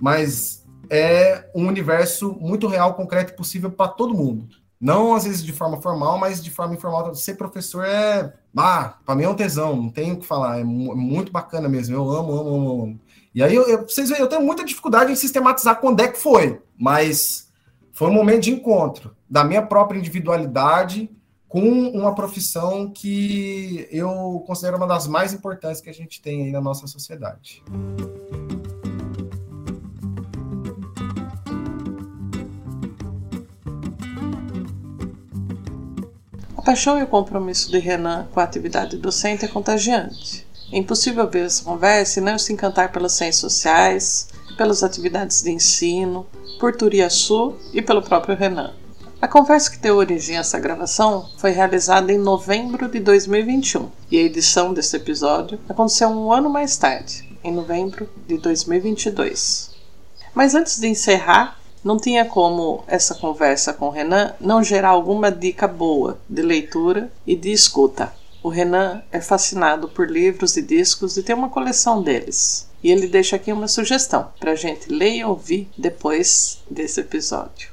Mas 0.01 0.65
é 0.89 1.49
um 1.55 1.67
universo 1.67 2.35
muito 2.39 2.67
real, 2.67 2.95
concreto 2.95 3.31
e 3.31 3.35
possível 3.35 3.71
para 3.71 3.87
todo 3.87 4.13
mundo. 4.13 4.47
Não 4.83 5.15
às 5.15 5.23
vezes 5.23 5.41
de 5.41 5.53
forma 5.53 5.81
formal, 5.81 6.17
mas 6.17 6.43
de 6.43 6.51
forma 6.51 6.75
informal. 6.75 7.15
Ser 7.15 7.35
professor 7.35 7.85
é. 7.85 8.33
Ah, 8.55 8.97
para 9.05 9.15
mim 9.15 9.23
é 9.23 9.29
um 9.29 9.33
tesão, 9.33 9.77
não 9.77 9.89
tenho 9.89 10.15
o 10.15 10.19
que 10.19 10.25
falar. 10.25 10.59
É 10.59 10.63
muito 10.65 11.31
bacana 11.31 11.69
mesmo. 11.69 11.95
Eu 11.95 12.11
amo, 12.11 12.33
amo, 12.33 12.49
amo, 12.49 12.83
amo. 12.83 12.99
E 13.33 13.41
aí, 13.41 13.55
eu, 13.55 13.65
eu, 13.65 13.87
vocês 13.87 14.09
veem, 14.09 14.19
eu 14.19 14.27
tenho 14.27 14.41
muita 14.41 14.65
dificuldade 14.65 15.09
em 15.09 15.15
sistematizar 15.15 15.79
quando 15.79 16.01
é 16.01 16.09
que 16.09 16.19
foi, 16.19 16.61
mas 16.77 17.49
foi 17.93 18.09
um 18.09 18.13
momento 18.13 18.43
de 18.43 18.51
encontro 18.51 19.15
da 19.29 19.45
minha 19.45 19.61
própria 19.61 19.97
individualidade 19.97 21.09
com 21.47 21.61
uma 21.61 22.13
profissão 22.13 22.91
que 22.91 23.87
eu 23.89 24.43
considero 24.45 24.75
uma 24.75 24.87
das 24.87 25.07
mais 25.07 25.31
importantes 25.31 25.79
que 25.79 25.89
a 25.89 25.93
gente 25.93 26.21
tem 26.21 26.43
aí 26.43 26.51
na 26.51 26.59
nossa 26.59 26.87
sociedade. 26.87 27.63
Paixão 36.63 36.97
e 36.97 37.03
o 37.03 37.07
compromisso 37.07 37.69
de 37.69 37.77
Renan 37.77 38.27
com 38.33 38.39
a 38.39 38.43
atividade 38.43 38.97
docente 38.97 39.43
é 39.43 39.47
contagiante. 39.47 40.47
É 40.71 40.77
impossível 40.77 41.29
ver 41.29 41.45
essa 41.45 41.63
conversa 41.63 42.19
e 42.19 42.23
não 42.23 42.37
se 42.39 42.53
encantar 42.53 42.91
pelas 42.91 43.13
ciências 43.13 43.53
sociais, 43.53 44.29
pelas 44.57 44.81
atividades 44.81 45.41
de 45.41 45.51
ensino, 45.51 46.25
por 46.59 46.75
Turiaçu 46.75 47.55
e 47.73 47.81
pelo 47.81 48.01
próprio 48.01 48.35
Renan. 48.35 48.73
A 49.21 49.27
conversa 49.27 49.71
que 49.71 49.77
deu 49.77 49.97
origem 49.97 50.37
a 50.37 50.39
essa 50.39 50.59
gravação 50.59 51.29
foi 51.37 51.51
realizada 51.51 52.11
em 52.11 52.17
novembro 52.17 52.89
de 52.89 52.99
2021 52.99 53.89
e 54.11 54.17
a 54.17 54.21
edição 54.21 54.73
desse 54.73 54.95
episódio 54.95 55.59
aconteceu 55.67 56.09
um 56.09 56.31
ano 56.31 56.49
mais 56.49 56.75
tarde, 56.77 57.29
em 57.43 57.53
novembro 57.53 58.09
de 58.27 58.37
2022. 58.37 59.71
Mas 60.33 60.55
antes 60.55 60.79
de 60.79 60.87
encerrar, 60.87 61.57
não 61.83 61.97
tinha 61.97 62.25
como 62.25 62.83
essa 62.87 63.13
conversa 63.15 63.73
com 63.73 63.87
o 63.87 63.91
Renan 63.91 64.33
não 64.39 64.63
gerar 64.63 64.89
alguma 64.89 65.31
dica 65.31 65.67
boa 65.67 66.17
de 66.29 66.41
leitura 66.41 67.11
e 67.27 67.35
de 67.35 67.51
escuta. 67.51 68.13
O 68.41 68.49
Renan 68.49 69.01
é 69.11 69.19
fascinado 69.19 69.87
por 69.87 70.09
livros 70.09 70.55
e 70.57 70.61
discos 70.61 71.17
e 71.17 71.23
tem 71.23 71.35
uma 71.35 71.49
coleção 71.49 72.01
deles. 72.01 72.67
E 72.83 72.91
ele 72.91 73.07
deixa 73.07 73.37
aqui 73.37 73.51
uma 73.51 73.67
sugestão 73.67 74.27
para 74.39 74.51
a 74.51 74.55
gente 74.55 74.91
ler 74.91 75.15
e 75.15 75.23
ouvir 75.23 75.69
depois 75.77 76.59
desse 76.69 76.99
episódio. 76.99 77.72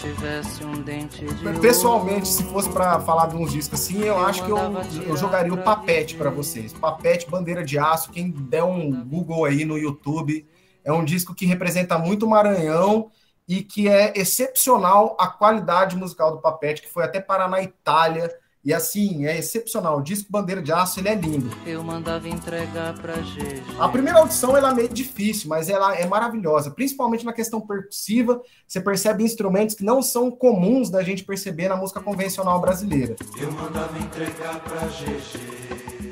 Tivesse 0.00 0.64
um 0.64 0.80
dente 0.82 1.24
de 1.24 1.60
Pessoalmente, 1.60 2.28
se 2.28 2.44
fosse 2.44 2.70
para 2.70 3.00
falar 3.00 3.26
de 3.26 3.36
uns 3.36 3.52
discos 3.52 3.80
assim, 3.80 4.02
eu 4.02 4.18
acho 4.18 4.44
que 4.44 4.50
eu, 4.50 4.58
eu 5.06 5.16
jogaria 5.16 5.52
o 5.52 5.62
Papete 5.62 6.14
para 6.14 6.30
vocês. 6.30 6.72
Papete, 6.72 7.28
Bandeira 7.28 7.64
de 7.64 7.78
Aço, 7.78 8.10
quem 8.10 8.30
der 8.30 8.62
um 8.62 9.04
Google 9.04 9.44
aí 9.44 9.64
no 9.64 9.76
YouTube, 9.76 10.46
é 10.84 10.92
um 10.92 11.04
disco 11.04 11.34
que 11.34 11.44
representa 11.44 11.98
muito 11.98 12.26
o 12.26 12.30
Maranhão 12.30 13.10
e 13.46 13.62
que 13.62 13.88
é 13.88 14.12
excepcional 14.16 15.16
a 15.18 15.26
qualidade 15.26 15.96
musical 15.96 16.32
do 16.32 16.40
Papete, 16.40 16.82
que 16.82 16.88
foi 16.88 17.04
até 17.04 17.20
parar 17.20 17.48
na 17.48 17.62
Itália 17.62 18.30
e 18.64 18.74
assim, 18.74 19.24
é 19.26 19.38
excepcional. 19.38 19.98
O 19.98 20.02
disco 20.02 20.30
Bandeira 20.30 20.60
de 20.60 20.72
Aço, 20.72 21.00
ele 21.00 21.08
é 21.08 21.14
lindo. 21.14 21.50
Eu 21.64 21.82
mandava 21.82 22.28
entregar 22.28 22.94
pra 23.00 23.14
GG. 23.14 23.62
A 23.78 23.88
primeira 23.88 24.18
audição 24.18 24.56
ela 24.56 24.70
é 24.70 24.74
meio 24.74 24.88
difícil, 24.88 25.48
mas 25.48 25.68
ela 25.68 25.94
é 25.94 26.06
maravilhosa, 26.06 26.70
principalmente 26.70 27.24
na 27.24 27.32
questão 27.32 27.60
percussiva. 27.60 28.42
Você 28.66 28.80
percebe 28.80 29.22
instrumentos 29.22 29.74
que 29.74 29.84
não 29.84 30.02
são 30.02 30.30
comuns 30.30 30.90
da 30.90 31.02
gente 31.02 31.24
perceber 31.24 31.68
na 31.68 31.76
música 31.76 32.00
convencional 32.00 32.60
brasileira. 32.60 33.16
Eu 33.40 33.52
mandava 33.52 33.96
entregar 33.98 34.60
pra 34.60 34.86
GG. 34.86 36.08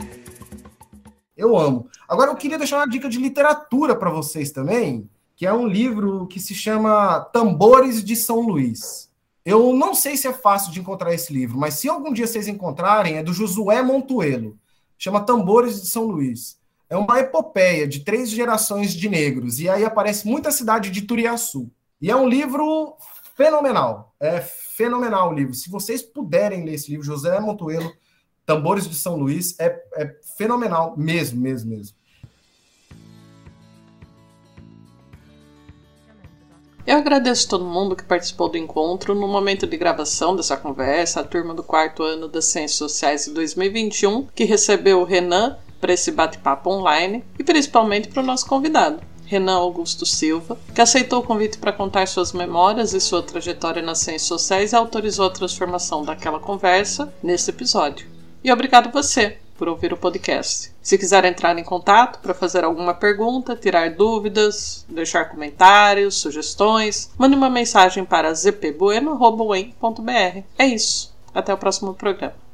Eu 1.36 1.56
amo. 1.58 1.88
Agora 2.08 2.30
eu 2.30 2.36
queria 2.36 2.56
deixar 2.56 2.78
uma 2.78 2.88
dica 2.88 3.08
de 3.08 3.18
literatura 3.18 3.94
para 3.94 4.08
vocês 4.08 4.50
também, 4.50 5.10
que 5.34 5.44
é 5.44 5.52
um 5.52 5.66
livro 5.66 6.26
que 6.28 6.40
se 6.40 6.54
chama 6.54 7.20
Tambores 7.32 8.02
de 8.02 8.16
São 8.16 8.40
Luís. 8.40 9.05
Eu 9.46 9.72
não 9.72 9.94
sei 9.94 10.16
se 10.16 10.26
é 10.26 10.32
fácil 10.32 10.72
de 10.72 10.80
encontrar 10.80 11.14
esse 11.14 11.32
livro, 11.32 11.56
mas 11.56 11.74
se 11.74 11.88
algum 11.88 12.12
dia 12.12 12.26
vocês 12.26 12.48
encontrarem, 12.48 13.16
é 13.16 13.22
do 13.22 13.32
Josué 13.32 13.80
Montuelo. 13.80 14.58
Chama 14.98 15.24
Tambores 15.24 15.80
de 15.80 15.86
São 15.86 16.06
Luís. 16.06 16.58
É 16.90 16.96
uma 16.96 17.20
epopeia 17.20 17.86
de 17.86 18.00
três 18.00 18.28
gerações 18.28 18.92
de 18.92 19.08
negros. 19.08 19.60
E 19.60 19.68
aí 19.68 19.84
aparece 19.84 20.26
muita 20.26 20.50
cidade 20.50 20.90
de 20.90 21.02
Turiaçu. 21.02 21.70
E 22.00 22.10
é 22.10 22.16
um 22.16 22.28
livro 22.28 22.96
fenomenal. 23.36 24.16
É 24.18 24.40
fenomenal 24.40 25.30
o 25.30 25.32
livro. 25.32 25.54
Se 25.54 25.70
vocês 25.70 26.02
puderem 26.02 26.64
ler 26.64 26.74
esse 26.74 26.90
livro, 26.90 27.06
José 27.06 27.38
Montuelo, 27.38 27.92
Tambores 28.44 28.88
de 28.88 28.96
São 28.96 29.14
Luís, 29.14 29.54
é, 29.60 29.80
é 29.94 30.16
fenomenal 30.36 30.96
mesmo, 30.96 31.40
mesmo, 31.40 31.70
mesmo. 31.70 31.95
Eu 36.86 36.98
agradeço 36.98 37.48
todo 37.48 37.64
mundo 37.64 37.96
que 37.96 38.04
participou 38.04 38.48
do 38.48 38.56
encontro 38.56 39.12
no 39.12 39.26
momento 39.26 39.66
de 39.66 39.76
gravação 39.76 40.36
dessa 40.36 40.56
conversa, 40.56 41.18
a 41.18 41.24
turma 41.24 41.52
do 41.52 41.64
quarto 41.64 42.04
ano 42.04 42.28
das 42.28 42.44
Ciências 42.44 42.78
Sociais 42.78 43.24
de 43.24 43.32
2021, 43.32 44.28
que 44.32 44.44
recebeu 44.44 45.00
o 45.00 45.04
Renan 45.04 45.56
para 45.80 45.92
esse 45.92 46.12
bate-papo 46.12 46.70
online 46.70 47.24
e 47.36 47.42
principalmente 47.42 48.06
para 48.06 48.22
o 48.22 48.26
nosso 48.26 48.46
convidado, 48.46 49.02
Renan 49.24 49.56
Augusto 49.56 50.06
Silva, 50.06 50.56
que 50.72 50.80
aceitou 50.80 51.18
o 51.18 51.26
convite 51.26 51.58
para 51.58 51.72
contar 51.72 52.06
suas 52.06 52.32
memórias 52.32 52.94
e 52.94 53.00
sua 53.00 53.20
trajetória 53.20 53.82
nas 53.82 53.98
ciências 53.98 54.28
sociais 54.28 54.70
e 54.70 54.76
autorizou 54.76 55.26
a 55.26 55.30
transformação 55.30 56.04
daquela 56.04 56.38
conversa 56.38 57.12
nesse 57.20 57.50
episódio. 57.50 58.06
E 58.44 58.52
obrigado 58.52 58.92
você 58.92 59.38
por 59.56 59.68
ouvir 59.68 59.92
o 59.92 59.96
podcast. 59.96 60.72
Se 60.80 60.96
quiser 60.96 61.24
entrar 61.24 61.58
em 61.58 61.64
contato 61.64 62.20
para 62.20 62.34
fazer 62.34 62.64
alguma 62.64 62.94
pergunta, 62.94 63.56
tirar 63.56 63.90
dúvidas, 63.90 64.86
deixar 64.88 65.26
comentários, 65.26 66.16
sugestões, 66.16 67.10
mande 67.18 67.34
uma 67.34 67.50
mensagem 67.50 68.04
para 68.04 68.34
zpbueno.br. 68.34 69.12
É 70.58 70.66
isso. 70.66 71.14
Até 71.34 71.52
o 71.52 71.58
próximo 71.58 71.94
programa. 71.94 72.45